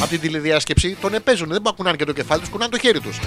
από 0.00 0.08
την 0.08 0.20
τηλεδιάσκεψη 0.20 0.96
τον 1.00 1.14
επέζουν. 1.14 1.48
Δεν 1.48 1.60
μπορούν 1.60 1.64
να 1.64 1.72
κουνάνε 1.72 1.96
και 1.96 2.04
το 2.04 2.12
κεφάλι 2.12 2.40
τους, 2.40 2.48
κουνάνε 2.48 2.70
το 2.70 2.78
χέρι 2.78 3.00
τους. 3.00 3.18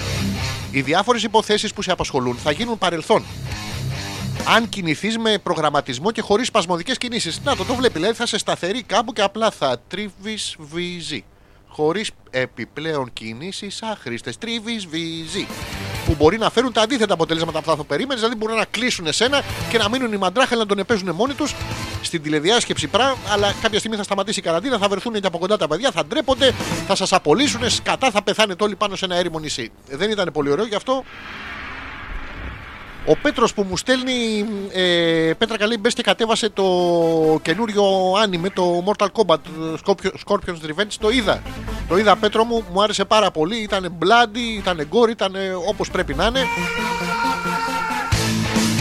Οι 0.71 0.81
διάφορες 0.81 1.23
υποθέσεις 1.23 1.73
που 1.73 1.81
σε 1.81 1.91
απασχολούν 1.91 2.37
θα 2.43 2.51
γίνουν 2.51 2.77
παρελθόν. 2.77 3.23
Αν 4.55 4.69
κινηθείς 4.69 5.17
με 5.17 5.37
προγραμματισμό 5.37 6.11
και 6.11 6.21
χωρίς 6.21 6.47
σπασμωδικές 6.47 6.97
κινήσεις. 6.97 7.41
Να 7.43 7.55
το, 7.55 7.65
το 7.65 7.75
βλέπει. 7.75 7.93
Δηλαδή 7.93 8.13
θα 8.13 8.25
σε 8.25 8.37
σταθερή 8.37 8.83
κάπου 8.83 9.13
και 9.13 9.21
απλά 9.21 9.51
θα 9.51 9.77
τρίβει 9.87 10.37
βυζί. 10.57 11.23
Χωρίς 11.67 12.11
επιπλέον 12.29 13.13
κινήσεις 13.13 13.81
άχρηστες. 13.81 14.37
Τρίβει 14.37 14.77
βυζί. 14.89 15.47
Που 16.05 16.15
μπορεί 16.17 16.37
να 16.37 16.49
φέρουν 16.49 16.73
τα 16.73 16.81
αντίθετα 16.81 17.13
αποτελέσματα 17.13 17.61
που 17.61 17.75
θα 17.75 17.83
περίμενες. 17.83 18.21
Δηλαδή 18.21 18.35
μπορεί 18.35 18.53
να 18.53 18.65
κλείσουν 18.65 19.07
εσένα 19.07 19.41
και 19.69 19.77
να 19.77 19.89
μείνουν 19.89 20.13
οι 20.13 20.17
μαντράχαλοι 20.17 20.61
να 20.61 20.67
τον 20.67 20.79
επέζουν 20.79 21.15
μόνοι 21.15 21.33
τους 21.33 21.55
στην 22.01 22.21
τηλεδιάσκεψη 22.21 22.87
πράγμα. 22.87 23.17
Αλλά 23.31 23.53
κάποια 23.61 23.79
στιγμή 23.79 23.97
θα 23.97 24.03
σταματήσει 24.03 24.39
η 24.39 24.41
καραντίνα, 24.41 24.77
θα 24.77 24.87
βρεθούν 24.87 25.13
και 25.13 25.27
από 25.27 25.37
κοντά 25.37 25.57
τα 25.57 25.67
παιδιά, 25.67 25.91
θα 25.91 26.05
ντρέπονται, 26.05 26.53
θα 26.87 26.95
σας 26.95 27.13
απολύσουν. 27.13 27.69
Σκατά 27.69 28.11
θα 28.11 28.23
πεθάνετε 28.23 28.63
όλοι 28.63 28.75
πάνω 28.75 28.95
σε 28.95 29.05
ένα 29.05 29.15
έρημο 29.15 29.39
νησί. 29.39 29.71
Δεν 29.89 30.11
ήταν 30.11 30.29
πολύ 30.33 30.51
ωραίο 30.51 30.65
γι' 30.65 30.75
αυτό 30.75 31.03
ο 33.09 33.15
Πέτρος 33.21 33.53
που 33.53 33.65
μου 33.69 33.77
στέλνει 33.77 34.45
ε, 34.71 35.31
Πέτρα 35.37 35.57
καλή 35.57 35.77
μπες 35.77 35.93
και 35.93 36.01
κατέβασε 36.01 36.49
το 36.49 36.63
καινούριο 37.41 37.83
άνιμε 38.23 38.49
το 38.49 38.83
Mortal 38.85 39.05
Kombat 39.05 39.37
το 39.37 39.77
Scorpio- 39.85 40.11
Scorpion's 40.25 40.69
Revenge 40.69 40.93
το 40.99 41.09
είδα 41.09 41.41
το 41.87 41.97
είδα 41.97 42.15
Πέτρο 42.15 42.43
μου 42.43 42.63
μου 42.73 42.81
άρεσε 42.81 43.05
πάρα 43.05 43.31
πολύ 43.31 43.57
ήταν 43.57 43.97
bloody, 43.99 44.57
ήταν 44.57 44.87
gore, 44.91 45.09
ήταν 45.09 45.35
όπως 45.67 45.91
πρέπει 45.91 46.13
να 46.13 46.25
είναι 46.25 46.45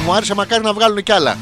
μου 0.05 0.13
άρεσε 0.13 0.35
μακάρι 0.35 0.63
να 0.63 0.73
βγάλουν 0.73 1.03
κι 1.03 1.13
άλλα 1.13 1.37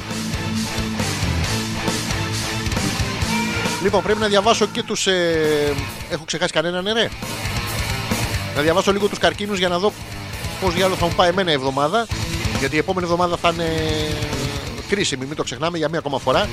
Λοιπόν, 3.84 4.02
πρέπει 4.02 4.20
να 4.20 4.26
διαβάσω 4.26 4.66
και 4.66 4.82
τους. 4.82 5.06
Ε... 5.06 5.74
Έχω 6.10 6.24
ξεχάσει 6.24 6.52
κανέναν, 6.52 6.84
ναι, 6.84 6.92
ρε. 6.92 7.08
Να 8.56 8.62
διαβάσω 8.62 8.92
λίγο 8.92 9.08
τους 9.08 9.18
καρκίνους 9.18 9.58
για 9.58 9.68
να 9.68 9.78
δω 9.78 9.92
πώς 10.60 10.74
διάλογο 10.74 10.96
θα 10.96 11.06
μου 11.06 11.12
πάει 11.16 11.28
εμένα 11.28 11.50
η 11.50 11.54
εβδομάδα. 11.54 12.06
Γιατί 12.64 12.78
η 12.78 12.82
επόμενη 12.82 13.06
εβδομάδα 13.06 13.36
θα 13.36 13.48
είναι 13.48 13.68
κρίσιμη, 14.88 15.24
μην 15.26 15.36
το 15.36 15.42
ξεχνάμε 15.42 15.78
για 15.78 15.88
μία 15.88 15.98
ακόμα 15.98 16.18
φορά. 16.18 16.48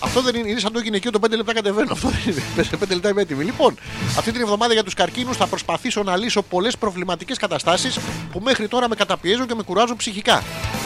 Αυτό 0.00 0.22
δεν 0.22 0.34
είναι, 0.34 0.48
είναι 0.48 0.60
σαν 0.60 0.72
το 0.72 0.80
γυναικείο 0.80 1.10
το 1.10 1.18
5 1.26 1.30
λεπτά 1.30 1.54
κατεβαίνω. 1.54 1.92
Αυτό 1.92 2.08
δεν 2.08 2.20
είναι. 2.26 2.62
Σε 2.62 2.76
5 2.84 2.88
λεπτά 2.88 3.08
είμαι 3.08 3.22
έτοιμη. 3.22 3.44
Λοιπόν, 3.44 3.74
αυτή 4.18 4.32
την 4.32 4.40
εβδομάδα 4.40 4.72
για 4.72 4.82
τους 4.82 4.94
καρκίνους 4.94 5.36
θα 5.36 5.46
προσπαθήσω 5.46 6.02
να 6.02 6.16
λύσω 6.16 6.42
πολλές 6.42 6.76
προβληματικές 6.76 7.38
καταστάσεις 7.38 7.98
που 8.32 8.40
μέχρι 8.40 8.68
τώρα 8.68 8.88
με 8.88 8.94
καταπιέζουν 8.94 9.46
και 9.46 9.54
με 9.54 9.62
κουράζουν 9.62 9.96
ψυχικά. 9.96 10.42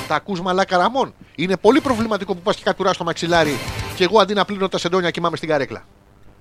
Τα 0.09 0.14
ακούς 0.14 0.40
μαλάκα 0.40 0.77
ραμών. 0.77 1.14
Είναι 1.35 1.56
πολύ 1.56 1.81
προβληματικό 1.81 2.35
που 2.35 2.40
πας 2.40 2.56
και 2.56 2.62
κατουρά 2.64 2.93
στο 2.93 3.05
μαξιλάρι 3.05 3.59
και 3.94 4.05
εγώ 4.05 4.20
αντί 4.20 4.35
να 4.35 4.44
πλύνω 4.44 4.68
τα 4.68 4.78
σεντόνια 4.78 5.10
κοιμάμαι 5.10 5.36
στην 5.36 5.48
καρέκλα. 5.48 5.85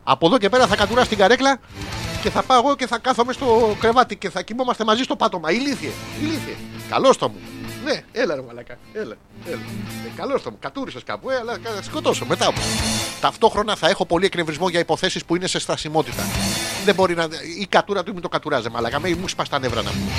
Από 0.08 0.26
εδώ 0.28 0.38
και 0.38 0.50
πέρα 0.50 0.68
θα 0.68 0.76
κατουρά 0.76 1.04
στην 1.04 1.18
καρέκλα 1.18 1.60
και 2.22 2.30
θα 2.30 2.44
πάω 2.44 2.58
εγώ 2.58 2.76
και 2.76 2.88
θα 2.88 2.98
κάθομαι 2.98 3.34
στο 3.34 3.76
κρεβάτι 3.80 4.16
και 4.16 4.30
θα 4.30 4.42
κοιμόμαστε 4.42 4.84
μαζί 4.84 5.04
στο 5.04 5.16
πάτωμα. 5.16 5.52
Ηλίθιε, 5.52 5.90
ηλίθιε. 6.22 6.54
Καλώ 6.90 7.16
το 7.16 7.30
μου. 7.30 7.40
Ναι, 7.86 8.04
έλα 8.12 8.36
ρε 8.36 8.42
μαλακά. 8.42 8.78
Έλα, 8.94 9.16
έλα. 9.46 9.60
Ε, 10.06 10.10
Καλώ 10.16 10.40
το 10.40 10.52
μου. 10.52 10.58
Κατούρισες 10.60 11.04
κάπου, 11.04 11.30
ε, 11.30 11.36
αλλά 11.36 11.58
θα 11.64 11.82
σκοτώσω 11.82 12.26
μετά 12.26 12.46
μου. 12.52 12.62
Ταυτόχρονα 13.22 13.76
θα 13.76 13.90
έχω 13.90 14.06
πολύ 14.06 14.26
εκνευρισμό 14.26 14.70
για 14.70 14.80
υποθέσεις 14.80 15.26
που 15.26 15.36
είναι 15.36 15.48
σε 15.48 15.60
στασιμότητα. 15.60 16.24
Δεν 16.86 16.96
μπορεί 16.96 17.16
να. 17.16 17.28
Η 17.60 17.66
κατούρα 17.66 18.04
του 18.04 18.14
μην 18.14 18.22
το 18.22 18.30
κατουράζε, 18.30 18.70
μαλακά. 18.70 19.00
Με 19.00 19.16
μου 19.16 19.28
σπα 19.28 19.44
τα 19.50 19.60
νεύρα 19.60 19.82
να 19.82 19.92
μου. 19.92 20.12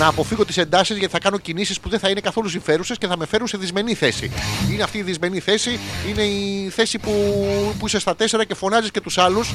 Να 0.00 0.06
αποφύγω 0.06 0.44
τις 0.44 0.56
εντάσεις 0.56 0.96
γιατί 0.96 1.12
θα 1.12 1.18
κάνω 1.18 1.38
κινήσεις 1.38 1.80
που 1.80 1.88
δεν 1.88 1.98
θα 1.98 2.08
είναι 2.08 2.20
καθόλου 2.20 2.48
συμφέρουσες 2.48 2.98
και 2.98 3.06
θα 3.06 3.16
με 3.16 3.26
φέρουν 3.26 3.46
σε 3.46 3.56
δυσμενή 3.56 3.94
θέση. 3.94 4.30
Είναι 4.72 4.82
αυτή 4.82 4.98
η 4.98 5.02
δυσμενή 5.02 5.40
θέση, 5.40 5.78
είναι 6.08 6.22
η 6.22 6.68
θέση 6.74 6.98
που, 6.98 7.12
που 7.78 7.86
είσαι 7.86 7.98
στα 7.98 8.16
τέσσερα 8.16 8.44
και 8.44 8.54
φωνάζεις 8.54 8.90
και 8.90 9.00
τους 9.00 9.18
άλλους. 9.18 9.54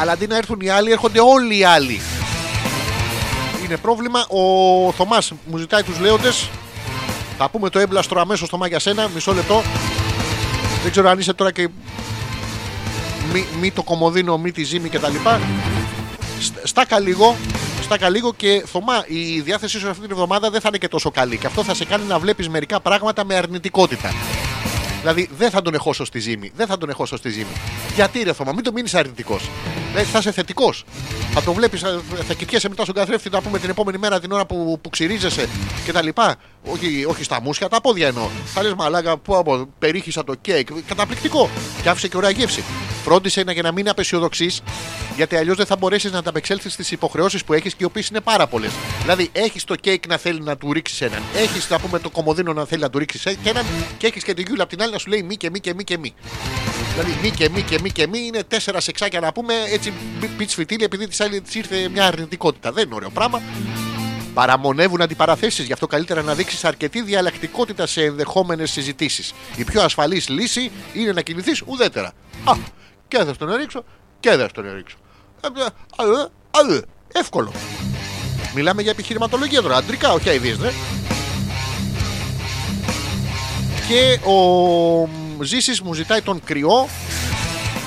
Αλλά 0.00 0.12
αντί 0.12 0.26
να 0.26 0.36
έρθουν 0.36 0.60
οι 0.60 0.68
άλλοι, 0.68 0.90
έρχονται 0.90 1.20
όλοι 1.20 1.58
οι 1.58 1.64
άλλοι. 1.64 2.00
Είναι 3.64 3.76
πρόβλημα. 3.76 4.26
Ο 4.28 4.92
Θωμάς 4.92 5.32
μου 5.46 5.56
ζητάει 5.56 5.82
τους 5.82 5.98
λέοντες. 6.00 6.48
Θα 7.38 7.48
πούμε 7.48 7.70
το 7.70 7.78
έμπλαστρο 7.78 8.20
αμέσως 8.20 8.48
Θωμά 8.48 8.66
για 8.66 8.78
σένα. 8.78 9.08
Μισό 9.14 9.32
λεπτό. 9.34 9.62
Δεν 10.82 10.90
ξέρω 10.90 11.08
αν 11.08 11.18
είσαι 11.18 11.32
τώρα 11.32 11.52
και. 11.52 11.68
Μη, 13.32 13.46
μη 13.60 13.70
το 13.70 13.82
κομμωδίνο, 13.82 14.38
μη 14.38 14.52
τη 14.52 14.62
ζύμη 14.64 14.88
κτλ. 14.88 15.14
Σ- 16.40 16.66
Στάκα 16.66 16.98
λίγο. 17.00 17.36
Στάκα 17.82 18.08
λίγο 18.08 18.34
και 18.34 18.62
Θωμά, 18.66 19.04
η 19.06 19.40
διάθεσή 19.40 19.78
σου 19.78 19.88
αυτή 19.88 20.02
την 20.02 20.10
εβδομάδα 20.10 20.50
δεν 20.50 20.60
θα 20.60 20.68
είναι 20.68 20.78
και 20.78 20.88
τόσο 20.88 21.10
καλή. 21.10 21.38
Και 21.38 21.46
αυτό 21.46 21.64
θα 21.64 21.74
σε 21.74 21.84
κάνει 21.84 22.04
να 22.04 22.18
βλέπεις 22.18 22.48
μερικά 22.48 22.80
πράγματα 22.80 23.24
με 23.24 23.34
αρνητικότητα. 23.34 24.14
Δηλαδή 25.00 25.28
δεν 25.38 25.50
θα 25.50 25.62
τον 25.62 25.74
εχώσω 25.74 26.04
στη 26.04 26.18
ζύμη. 26.18 26.52
Δεν 26.56 26.66
θα 26.66 26.78
τον 26.78 26.90
εχώσω 26.90 27.16
στη 27.16 27.30
ζύμη. 27.30 27.52
Γιατί 27.94 28.22
ρε 28.22 28.32
Θωμά, 28.32 28.52
μην 28.52 28.64
το 28.64 28.72
μείνεις 28.72 28.94
αρνητικός. 28.94 29.48
Δηλαδή 29.90 30.10
θα 30.10 30.18
είσαι 30.18 30.32
θετικός. 30.32 30.84
Θα 31.32 31.42
το 31.42 31.52
βλέπεις, 31.52 31.80
θα, 31.80 32.00
θα 32.26 32.34
κοιτιέσαι 32.34 32.68
μετά 32.68 32.82
στον 32.82 32.94
καθρέφτη 32.94 33.30
να 33.30 33.40
πούμε 33.40 33.58
την 33.58 33.70
επόμενη 33.70 33.98
μέρα 33.98 34.20
την 34.20 34.32
ώρα 34.32 34.46
που, 34.46 34.78
που 34.82 34.90
ξυρίζεσαι 34.90 35.48
κτλ. 35.86 36.08
Όχι, 36.72 37.04
όχι 37.04 37.24
στα 37.24 37.40
μουσια, 37.40 37.68
τα 37.68 37.80
πόδια 37.80 38.06
εννοώ. 38.06 38.28
Θα 38.44 38.62
λες 38.62 38.74
μαλάκα, 38.74 39.16
πω, 39.16 39.42
πω, 39.42 39.68
περίχυσα 39.78 40.24
το 40.24 40.34
κέικ. 40.34 40.68
Καταπληκτικό. 40.88 41.50
Και 41.82 41.88
άφησε 41.88 42.08
και 42.08 42.16
ωραία 42.16 42.30
γεύση. 42.30 42.64
Φρόντισε 43.04 43.42
να, 43.42 43.52
για 43.52 43.62
να 43.62 43.72
μην 43.72 43.88
απεσιοδοξείς, 43.88 44.62
γιατί 45.16 45.36
αλλιώς 45.36 45.56
δεν 45.56 45.66
θα 45.66 45.76
μπορέσεις 45.76 46.12
να 46.12 46.18
ανταπεξέλθεις 46.18 46.72
στις 46.72 46.90
υποχρεώσεις 46.90 47.44
που 47.44 47.52
έχεις 47.52 47.72
και 47.72 47.78
οι 47.82 47.84
οποίες 47.84 48.08
είναι 48.08 48.20
πάρα 48.20 48.46
πολλές. 48.46 48.70
Δηλαδή, 49.00 49.28
έχεις 49.32 49.64
το 49.64 49.74
κέικ 49.74 50.06
να 50.06 50.16
θέλει 50.16 50.40
να 50.40 50.56
του 50.56 50.72
ρίξεις 50.72 51.00
έναν, 51.00 51.22
έχεις 51.36 51.70
να 51.70 51.78
πούμε 51.78 51.98
το 51.98 52.10
κομμωδίνο 52.10 52.52
να 52.52 52.64
θέλει 52.64 52.82
να 52.82 52.90
του 52.90 52.98
ρίξεις 52.98 53.24
έναν 53.44 53.64
και 53.98 54.06
έχεις 54.06 54.24
και 54.24 54.34
την 54.34 54.44
γιούλα 54.46 54.62
απ' 54.62 54.68
την 54.68 54.82
άλλη 54.82 54.92
να 54.92 54.98
σου 54.98 55.08
λέει 55.08 55.22
μη 55.22 55.36
και 55.36 55.50
μη 55.50 55.60
και 55.60 55.74
μη 55.74 55.84
και 55.84 55.98
μη. 55.98 56.14
Δηλαδή, 56.92 57.18
μη 57.22 57.30
και 57.30 57.48
μη 57.48 57.62
και 57.62 57.78
μη 57.82 57.90
και 57.90 58.06
μη 58.06 58.18
είναι 58.18 58.42
τέσσερα 58.42 58.80
σεξάκια 58.80 59.20
να 59.20 59.32
πούμε 59.32 59.54
έτσι 59.72 59.92
πιτς 60.36 60.54
φιτίλι 60.54 60.84
επειδή 60.84 61.08
της 61.08 61.20
άλλη 61.20 61.40
της 61.40 61.54
ήρθε 61.54 61.88
μια 61.88 62.06
αρνητικότητα. 62.06 62.72
Δεν 62.72 62.86
είναι 62.86 62.94
ωραίο 62.94 63.10
πράγμα. 63.10 63.42
Παραμονεύουν 64.36 65.02
αντιπαραθέσεις, 65.02 65.66
γι' 65.66 65.72
αυτό 65.72 65.86
καλύτερα 65.86 66.22
να 66.22 66.34
δείξεις 66.34 66.64
αρκετή 66.64 67.02
διαλλακτικότητα 67.02 67.86
σε 67.86 68.04
ενδεχόμενες 68.04 68.70
συζητήσεις. 68.70 69.32
Η 69.56 69.64
πιο 69.64 69.82
ασφαλής 69.82 70.28
λύση 70.28 70.70
είναι 70.92 71.12
να 71.12 71.20
κινηθείς 71.20 71.62
ουδέτερα. 71.66 72.12
Α, 72.44 72.52
και 73.08 73.24
δεν 73.24 73.34
στον 73.34 73.54
ρίξω 73.54 73.84
και 74.20 74.36
δεν 74.36 74.48
στον 74.48 74.64
ρίξω. 74.74 74.96
Ε, 75.40 75.46
ε, 75.46 76.72
ε, 76.72 76.76
ε, 76.76 76.80
Εύκολο. 77.12 77.52
Μιλάμε 78.54 78.82
για 78.82 78.90
επιχειρηματολογία 78.90 79.62
τώρα, 79.62 79.76
αντρικά, 79.76 80.12
όχι 80.12 80.28
αειδίες, 80.28 80.58
ναι. 80.58 80.70
Και 83.88 84.18
ο 84.30 85.42
Ζήσης 85.44 85.80
μου 85.80 85.94
ζητάει 85.94 86.22
τον 86.22 86.40
κρυό. 86.44 86.88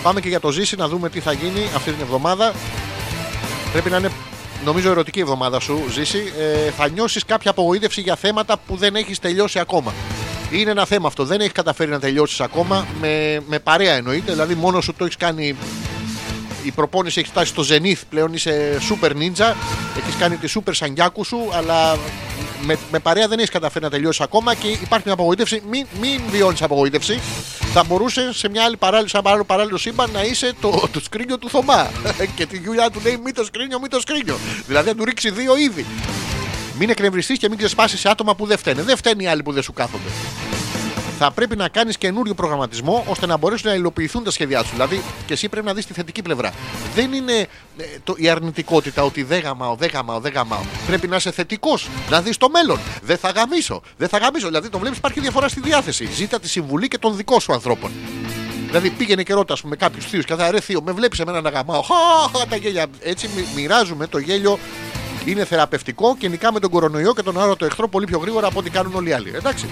Πάμε 0.04 0.22
και 0.22 0.30
για 0.30 0.40
το 0.40 0.52
Ζήση 0.52 0.76
να 0.76 0.88
δούμε 0.88 1.10
τι 1.10 1.20
θα 1.20 1.32
γίνει 1.32 1.64
αυτή 1.76 1.92
την 1.92 2.02
εβδομάδα. 2.02 2.54
Πρέπει 3.72 3.90
να 3.90 3.98
είναι 3.98 4.10
νομίζω 4.70 4.90
ερωτική 4.90 5.20
εβδομάδα 5.20 5.60
σου, 5.60 5.84
Ζήση. 5.90 6.34
Ε, 6.68 6.72
θα 6.72 6.90
νιώσεις 6.90 7.26
κάποια 7.26 7.52
απογοήτευση 7.52 8.02
για 8.02 8.16
θέματα 8.16 8.58
που 8.68 8.76
δεν 8.76 8.96
έχεις 8.96 9.20
τελειώσει 9.20 9.60
ακόμα. 9.60 9.94
Είναι 10.52 10.72
ένα 10.72 10.86
θέμα 10.86 11.08
αυτό. 11.08 11.26
Δεν 11.26 11.40
έχεις 11.40 11.52
καταφέρει 11.52 11.92
να 11.92 12.00
τελειώσεις 12.00 12.42
ακόμα. 12.42 12.88
Με, 13.00 13.42
με 13.48 13.60
παρέα 13.60 13.94
εννοείται. 13.94 14.32
Δηλαδή, 14.32 14.56
μόνος 14.56 14.84
σου 14.84 14.94
το 14.94 15.04
έχεις 15.04 15.18
κάνει. 15.18 15.56
Η 16.70 16.72
προπόνηση 16.72 17.20
έχει 17.20 17.30
φτάσει 17.30 17.54
στο 17.54 17.64
Zenith 17.70 18.02
πλέον. 18.10 18.34
Είσαι 18.34 18.78
super 18.90 19.10
ninja. 19.10 19.54
Έχεις 19.98 20.16
κάνει 20.20 20.36
τη 20.36 20.54
super 20.56 20.72
σανγκιάκου 20.72 21.24
σου. 21.24 21.50
Αλλά 21.54 21.98
με, 22.62 22.78
με 22.92 23.00
παρέα 23.00 23.28
δεν 23.28 23.38
έχεις 23.38 23.50
καταφέρει 23.50 23.84
να 23.84 23.90
τελειώσεις 23.90 24.22
ακόμα 24.22 24.56
και 24.56 24.68
υπάρχει 24.68 25.04
μια 25.06 25.14
απογοήτευση. 25.14 25.62
Μην, 25.70 25.88
μην 26.00 26.22
βιώνεις 26.30 26.62
απογοήτευση. 26.62 27.20
Θα 27.74 27.84
μπορούσε 27.84 28.34
σε 28.34 28.50
μια 28.50 28.64
άλλη 28.64 28.78
παράλληλη, 28.78 29.10
σαν 29.10 29.22
παράλληλο, 29.22 29.46
παράλληλο 29.46 29.78
σύμπαν 29.78 30.10
να 30.12 30.24
είσαι 30.24 30.54
το, 30.62 30.88
το 30.92 31.00
σκρίνιο 31.00 31.38
του 31.38 31.50
Θωμά. 31.50 31.92
και 32.36 32.46
τη 32.46 32.58
γιουλιά 32.58 32.90
του 32.90 33.00
λέει 33.04 33.20
μη 33.24 33.32
το 33.32 33.44
σκρίνιο, 33.44 33.80
μη 33.80 33.88
το 33.88 34.00
σκρίνιο. 34.00 34.38
Δηλαδή 34.68 34.90
να 34.90 34.96
του 34.96 35.06
ρίξει 35.06 35.32
δύο 35.32 35.58
είδη. 35.58 35.86
Μην 36.80 36.90
εκνευριστείς 36.90 37.38
και 37.38 37.50
μην 37.50 37.58
ξεσπάσεις 37.58 38.00
σε 38.00 38.10
άτομα 38.10 38.36
που 38.36 38.46
δεν 38.46 38.58
φταίνε. 38.58 38.82
Δεν 38.82 38.98
φταίνουν 38.98 39.20
οι 39.20 39.28
άλλοι 39.28 39.44
που 39.44 39.52
δεν 39.52 39.64
σου 39.64 39.74
κάθονται. 39.74 40.10
Θα 41.22 41.32
πρέπει 41.32 41.56
να 41.56 41.68
κάνεις 41.68 41.98
καινούριο 41.98 42.34
προγραμματισμό 42.34 43.04
ώστε 43.08 43.26
να 43.26 43.38
μπορέσουν 43.38 43.70
να 43.70 43.76
υλοποιηθούν 43.76 44.24
τα 44.24 44.32
σχέδιά 44.32 44.64
σου. 44.64 44.70
Δηλαδή 44.72 45.02
και 45.26 45.34
εσύ 45.34 45.50
πρέπει 45.50 45.66
να 45.66 45.74
δεις 45.74 45.86
τη 45.86 45.94
θετική 45.94 46.22
πλευρά. 46.22 46.54
Δεν 46.96 47.14
είναι 47.14 47.34
ε, 47.78 47.84
το, 48.04 48.14
η 48.18 48.30
αρνητικότητα 48.30 49.04
ότι 49.04 49.24
δεν 49.24 49.40
γαμάω, 49.40 49.76
δεν 49.76 49.90
γαμάω, 49.94 50.20
δεν 50.20 50.32
γαμάω. 50.32 50.60
Πρέπει 50.88 51.08
να 51.08 51.16
είσαι 51.16 51.32
θετικός. 51.32 51.88
Να 52.10 52.22
δεις 52.22 52.38
το 52.38 52.50
μέλλον. 52.50 52.80
Δεν 53.02 53.18
θα 53.18 53.30
γαμίσω. 53.30 53.82
Δεν 53.98 54.08
θα 54.08 54.18
γαμίσω. 54.18 54.48
Δηλαδή 54.48 54.70
το 54.70 54.80
βλέπεις 54.80 54.98
υπάρχει 54.98 55.20
διαφορά 55.20 55.48
στη 55.48 55.60
διάθεση. 55.60 56.06
Ζήτα 56.14 56.40
τη 56.40 56.50
συμβουλή 56.50 56.88
και 56.88 56.98
των 56.98 57.16
δικών 57.16 57.40
σου 57.40 57.54
ανθρώπων. 57.54 57.92
Δηλαδή 58.68 58.90
πήγαινε 58.90 59.24
και 59.24 59.34
ρώτας 59.34 59.64
με 59.64 59.76
κάποιους 59.76 60.06
θείους 60.06 60.26
και 60.26 60.36
θα 60.36 60.52
ρε 60.52 60.60
θείο, 60.60 60.82
με 60.82 60.92
βλέπεις 60.92 61.20
εμένα 61.20 61.42
να 61.42 61.50
γαμάω. 61.50 61.82
Χα, 61.82 62.46
τα 62.48 62.56
γέλια. 62.56 62.86
Έτσι 63.02 63.30
μοι- 63.36 63.46
μοιράζουμε 63.56 64.08
το 64.08 64.18
γέλιο. 64.18 64.60
Είναι 65.26 65.46
θεραπευτικό 65.46 66.16
και 66.20 66.28
νικάμε 66.28 66.60
τον 66.60 66.70
κορονοϊό 66.70 67.14
και 67.14 67.22
τον 67.22 67.42
άλλο 67.42 67.56
το 67.56 67.66
εχθρό 67.66 67.88
πολύ 67.88 68.06
πιο 68.06 68.18
γρήγορα 68.20 68.48
από 68.48 68.60
ό,τι 68.60 68.70
κάνουν 68.70 68.96
όλοι 68.96 69.10
οι 69.10 69.14
άλλοι. 69.14 69.32
Εντάξει. 69.36 69.66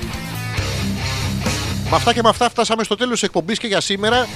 Με 1.90 1.96
αυτά 1.96 2.14
και 2.14 2.22
με 2.24 2.30
αυτά 2.30 2.50
φτάσαμε 2.50 2.84
στο 2.84 2.96
τέλος 2.96 3.14
της 3.14 3.24
εκπομπής 3.24 3.60
και 3.60 3.68
για 3.68 3.82
σήμερα. 3.82 4.28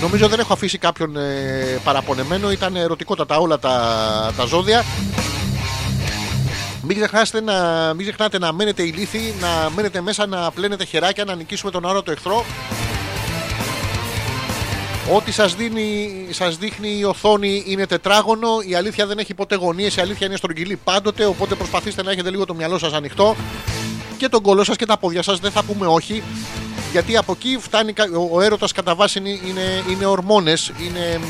Νομίζω 0.00 0.28
δεν 0.28 0.38
έχω 0.38 0.52
αφήσει 0.52 0.78
κάποιον 0.78 1.16
ε, 1.16 1.80
παραπονεμένο. 1.84 2.50
Ήταν 2.50 2.76
ερωτικότατα 2.76 3.36
όλα 3.38 3.58
τα, 3.58 4.32
τα 4.36 4.44
ζώδια. 4.44 4.84
Μην 6.82 6.96
ξεχνάτε, 6.96 7.40
να, 7.40 7.54
μην 7.94 8.06
ξεχνάτε 8.06 8.38
να 8.38 8.52
μένετε 8.52 8.82
ηλίθιοι, 8.82 9.34
να 9.40 9.70
μένετε 9.70 10.00
μέσα 10.00 10.26
να 10.26 10.50
πλένετε 10.50 10.84
χεράκια, 10.84 11.24
να 11.24 11.34
νικήσουμε 11.34 11.70
τον 11.70 11.86
άλλο 11.86 12.02
το 12.02 12.10
εχθρό. 12.10 12.44
Ό,τι 15.14 15.32
σας, 15.32 15.54
δίνει, 15.54 16.10
σας 16.30 16.56
δείχνει 16.56 16.98
η 16.98 17.04
οθόνη 17.04 17.62
είναι 17.66 17.86
τετράγωνο, 17.86 18.48
η 18.66 18.74
αλήθεια 18.74 19.06
δεν 19.06 19.18
έχει 19.18 19.34
ποτέ 19.34 19.54
γωνίες, 19.54 19.96
η 19.96 20.00
αλήθεια 20.00 20.26
είναι 20.26 20.36
στρογγυλή 20.36 20.76
πάντοτε, 20.84 21.24
οπότε 21.24 21.54
προσπαθήστε 21.54 22.02
να 22.02 22.10
έχετε 22.10 22.30
λίγο 22.30 22.44
το 22.44 22.54
μυαλό 22.54 22.78
σας 22.78 22.92
ανοιχτό 22.92 23.36
και 24.16 24.28
τον 24.28 24.42
κολό 24.42 24.64
σας 24.64 24.76
και 24.76 24.86
τα 24.86 24.98
πόδια 24.98 25.22
σας, 25.22 25.38
δεν 25.38 25.50
θα 25.50 25.62
πούμε 25.62 25.86
όχι, 25.86 26.22
γιατί 26.92 27.16
από 27.16 27.32
εκεί 27.32 27.58
φτάνει, 27.60 27.92
κα- 27.92 28.08
ο, 28.16 28.28
ο 28.32 28.40
έρωτας 28.40 28.72
κατά 28.72 28.94
βάση 28.94 29.18
είναι, 29.18 29.28
είναι, 29.30 29.82
είναι 29.90 30.06
ορμόνες, 30.06 30.72
είναι 30.86 31.18
μ, 31.20 31.24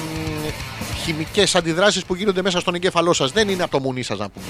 χημικές 1.04 1.54
αντιδράσεις 1.54 2.04
που 2.04 2.14
γίνονται 2.14 2.42
μέσα 2.42 2.60
στον 2.60 2.74
εγκέφαλό 2.74 3.12
σας, 3.12 3.30
δεν 3.32 3.48
είναι 3.48 3.62
από 3.62 3.72
το 3.72 3.80
μουνί 3.80 4.02
σας 4.02 4.18
να 4.18 4.28
πούμε. 4.28 4.44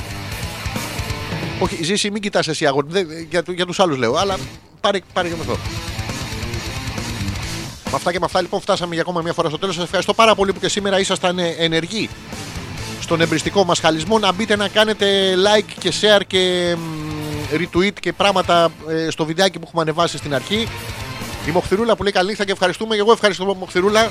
Όχι, 1.58 1.84
ζήσει, 1.84 2.10
μην 2.10 2.22
κοιτάς 2.22 2.48
εσύ 2.48 2.66
αγόρι, 2.66 2.86
δεν- 2.90 3.08
για, 3.30 3.42
του- 3.42 3.52
για 3.52 3.66
τους 3.66 3.80
άλλους 3.80 3.96
λέω, 3.98 4.14
αλλά 4.14 4.36
πάρε, 4.80 4.98
πάρε 5.12 5.28
και 5.28 5.34
με 5.34 5.40
αυτό. 5.40 5.56
Με 7.90 7.96
αυτά 7.96 8.12
και 8.12 8.18
με 8.18 8.24
αυτά 8.24 8.40
λοιπόν 8.40 8.60
φτάσαμε 8.60 8.92
για 8.92 9.02
ακόμα 9.02 9.20
μια 9.22 9.32
φορά 9.32 9.48
στο 9.48 9.58
τέλος. 9.58 9.74
Σας 9.74 9.84
ευχαριστώ 9.84 10.14
πάρα 10.14 10.34
πολύ 10.34 10.52
που 10.52 10.60
και 10.60 10.68
σήμερα 10.68 10.98
ήσασταν 11.00 11.38
ε, 11.38 11.54
ενεργοί 11.58 12.08
στον 13.00 13.20
εμπριστικό 13.20 13.64
μας 13.64 13.78
χαλισμό. 13.80 14.18
Να 14.18 14.32
μπείτε 14.32 14.56
να 14.56 14.68
κάνετε 14.68 15.34
like 15.34 15.72
και 15.78 15.92
share 16.00 16.20
και 16.26 16.74
μ, 16.78 17.56
retweet 17.56 17.92
και 18.00 18.12
πράγματα 18.12 18.70
ε, 18.88 19.10
στο 19.10 19.24
βιντεάκι 19.24 19.58
που 19.58 19.64
έχουμε 19.66 19.82
ανεβάσει 19.82 20.16
στην 20.16 20.34
αρχή. 20.34 20.68
Η 21.46 21.50
Μοχθηρούλα 21.50 21.96
που 21.96 22.02
λέει 22.02 22.12
καλή 22.12 22.28
νύχτα 22.28 22.44
και 22.44 22.52
ευχαριστούμε. 22.52 22.94
Και 22.94 23.00
εγώ 23.00 23.12
ευχαριστώ 23.12 23.54
Μοχθηρούλα. 23.54 24.08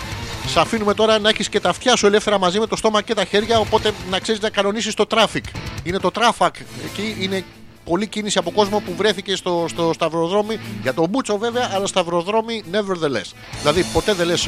Σε 0.48 0.60
αφήνουμε 0.60 0.94
τώρα 0.94 1.20
να 1.20 1.30
έχεις 1.30 1.50
και 1.50 1.60
τα 1.60 1.70
αυτιά 1.70 1.96
σου 1.96 2.06
ελεύθερα 2.06 2.40
μαζί 2.40 2.60
με 2.60 2.68
το 2.68 2.76
στόμα 2.76 3.02
και 3.02 3.14
τα 3.14 3.26
χέρια. 3.26 3.60
Οπότε 3.60 3.92
να 4.10 4.20
ξέρεις 4.20 4.42
να 4.42 4.50
κανονίσεις 4.50 4.94
το 4.94 5.06
traffic. 5.10 5.44
Είναι 5.84 6.00
το 6.00 6.12
traffic. 6.14 6.50
Εκεί 6.86 7.18
είναι 7.20 7.44
πολλή 7.90 8.08
κίνηση 8.08 8.38
από 8.38 8.52
κόσμο 8.52 8.80
που 8.80 8.94
βρέθηκε 8.98 9.36
στο, 9.36 9.66
στο 9.70 9.92
σταυροδρόμι. 9.94 10.60
Για 10.82 10.94
τον 10.94 11.10
Μπούτσο 11.10 11.38
βέβαια, 11.38 11.70
αλλά 11.74 11.88
σταυροδρόμι 11.88 12.64
nevertheless. 12.72 13.32
Δηλαδή 13.60 13.84
ποτέ 13.94 14.14
δεν 14.14 14.28
λες. 14.28 14.48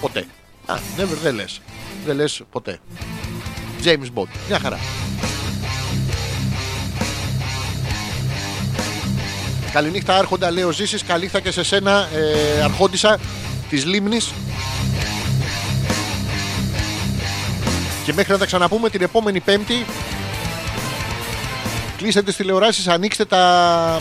ποτέ. 0.00 0.26
Α, 0.66 0.74
never 0.98 1.16
δεν 1.22 1.34
λε. 1.34 1.44
Δεν 2.06 2.16
λες 2.16 2.42
ποτέ. 2.50 2.78
James 3.84 4.08
Bond. 4.14 4.28
Μια 4.48 4.58
χαρά. 4.58 4.78
Καληνύχτα 9.72 10.16
Άρχοντα, 10.16 10.50
λέει 10.50 10.64
ο 10.64 10.70
Ζήσης. 10.70 11.02
Καλύχτα 11.04 11.40
και 11.40 11.50
σε 11.50 11.62
σένα, 11.62 12.08
ε, 12.14 12.62
Αρχόντισα 12.62 13.18
της 13.70 13.84
Λίμνης. 13.84 14.32
Και 18.04 18.12
μέχρι 18.12 18.32
να 18.32 18.38
τα 18.38 18.46
ξαναπούμε 18.46 18.90
την 18.90 19.02
επόμενη 19.02 19.40
Πέμπτη, 19.40 19.86
κλείστε 21.98 22.22
τις 22.22 22.36
τηλεοράσεις, 22.36 22.88
ανοίξτε 22.88 23.24
τα, 23.24 24.00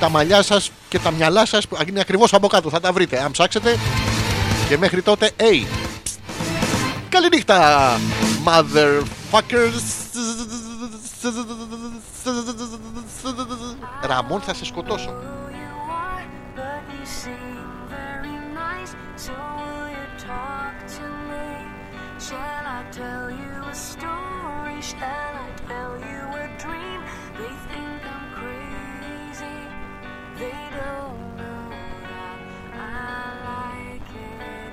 τα 0.00 0.08
μαλλιά 0.08 0.42
σας 0.42 0.70
και 0.88 0.98
τα 0.98 1.10
μυαλά 1.10 1.46
σας. 1.46 1.68
που 1.68 1.78
Είναι 1.88 2.00
ακριβώς 2.00 2.32
από 2.32 2.46
κάτω, 2.46 2.70
θα 2.70 2.80
τα 2.80 2.92
βρείτε 2.92 3.22
αν 3.22 3.30
ψάξετε. 3.30 3.78
Και 4.68 4.78
μέχρι 4.78 5.02
τότε, 5.02 5.30
hey, 5.36 5.66
Καληνύχτα, 7.08 7.90
motherfuckers. 8.44 9.80
Ραμόν, 14.02 14.40
θα 14.40 14.54
σε 14.54 14.64
σκοτώσω. 14.64 15.08
you 15.08 15.72
are, 16.06 16.26
but 16.56 16.82
you 16.94 17.04
seem 17.20 17.56
very 17.96 18.36
nice. 18.62 18.92
So 19.24 19.32
will 19.58 19.88
you 19.96 20.06
talk 20.30 20.74
to 20.96 21.04
me? 21.30 21.46
Shall 22.26 22.64
I 22.76 22.80
tell 23.00 23.24
you 23.40 23.52
a 23.72 23.74
story? 23.74 24.78
Shall 24.90 25.28
They 27.38 27.44
think 27.44 28.02
I'm 28.04 28.32
crazy. 28.34 29.58
They 30.38 30.60
don't 30.76 31.36
know 31.36 31.70
that 32.02 32.38
I 32.74 33.92
like 33.92 34.10
it 34.10 34.72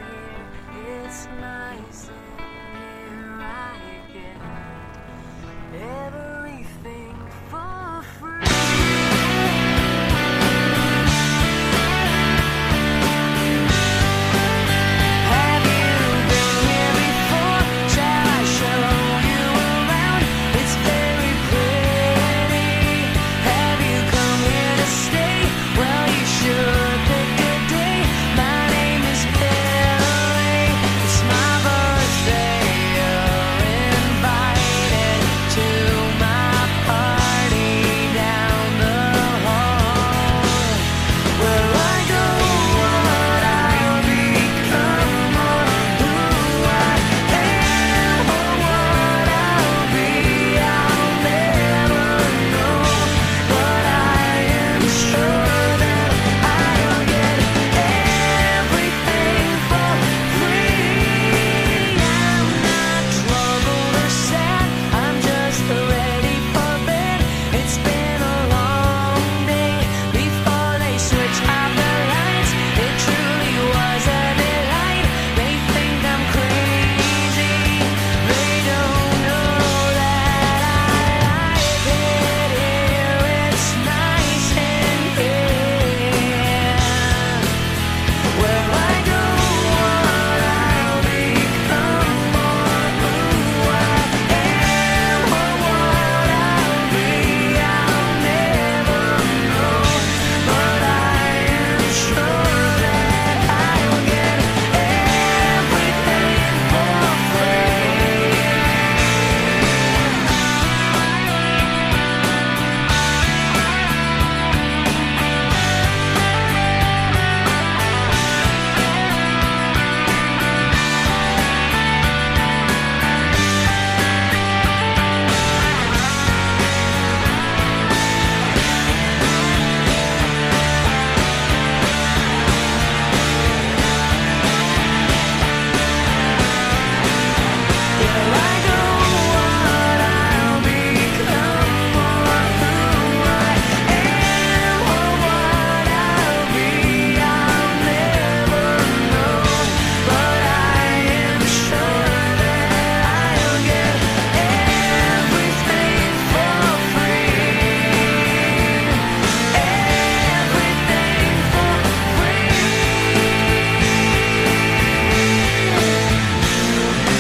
here. 0.73 1.05
It's 1.05 1.27
nice 1.39 2.09
in 2.09 2.37
here. 2.39 3.37
I 3.39 3.79
get 4.11 5.81
every. 5.81 6.34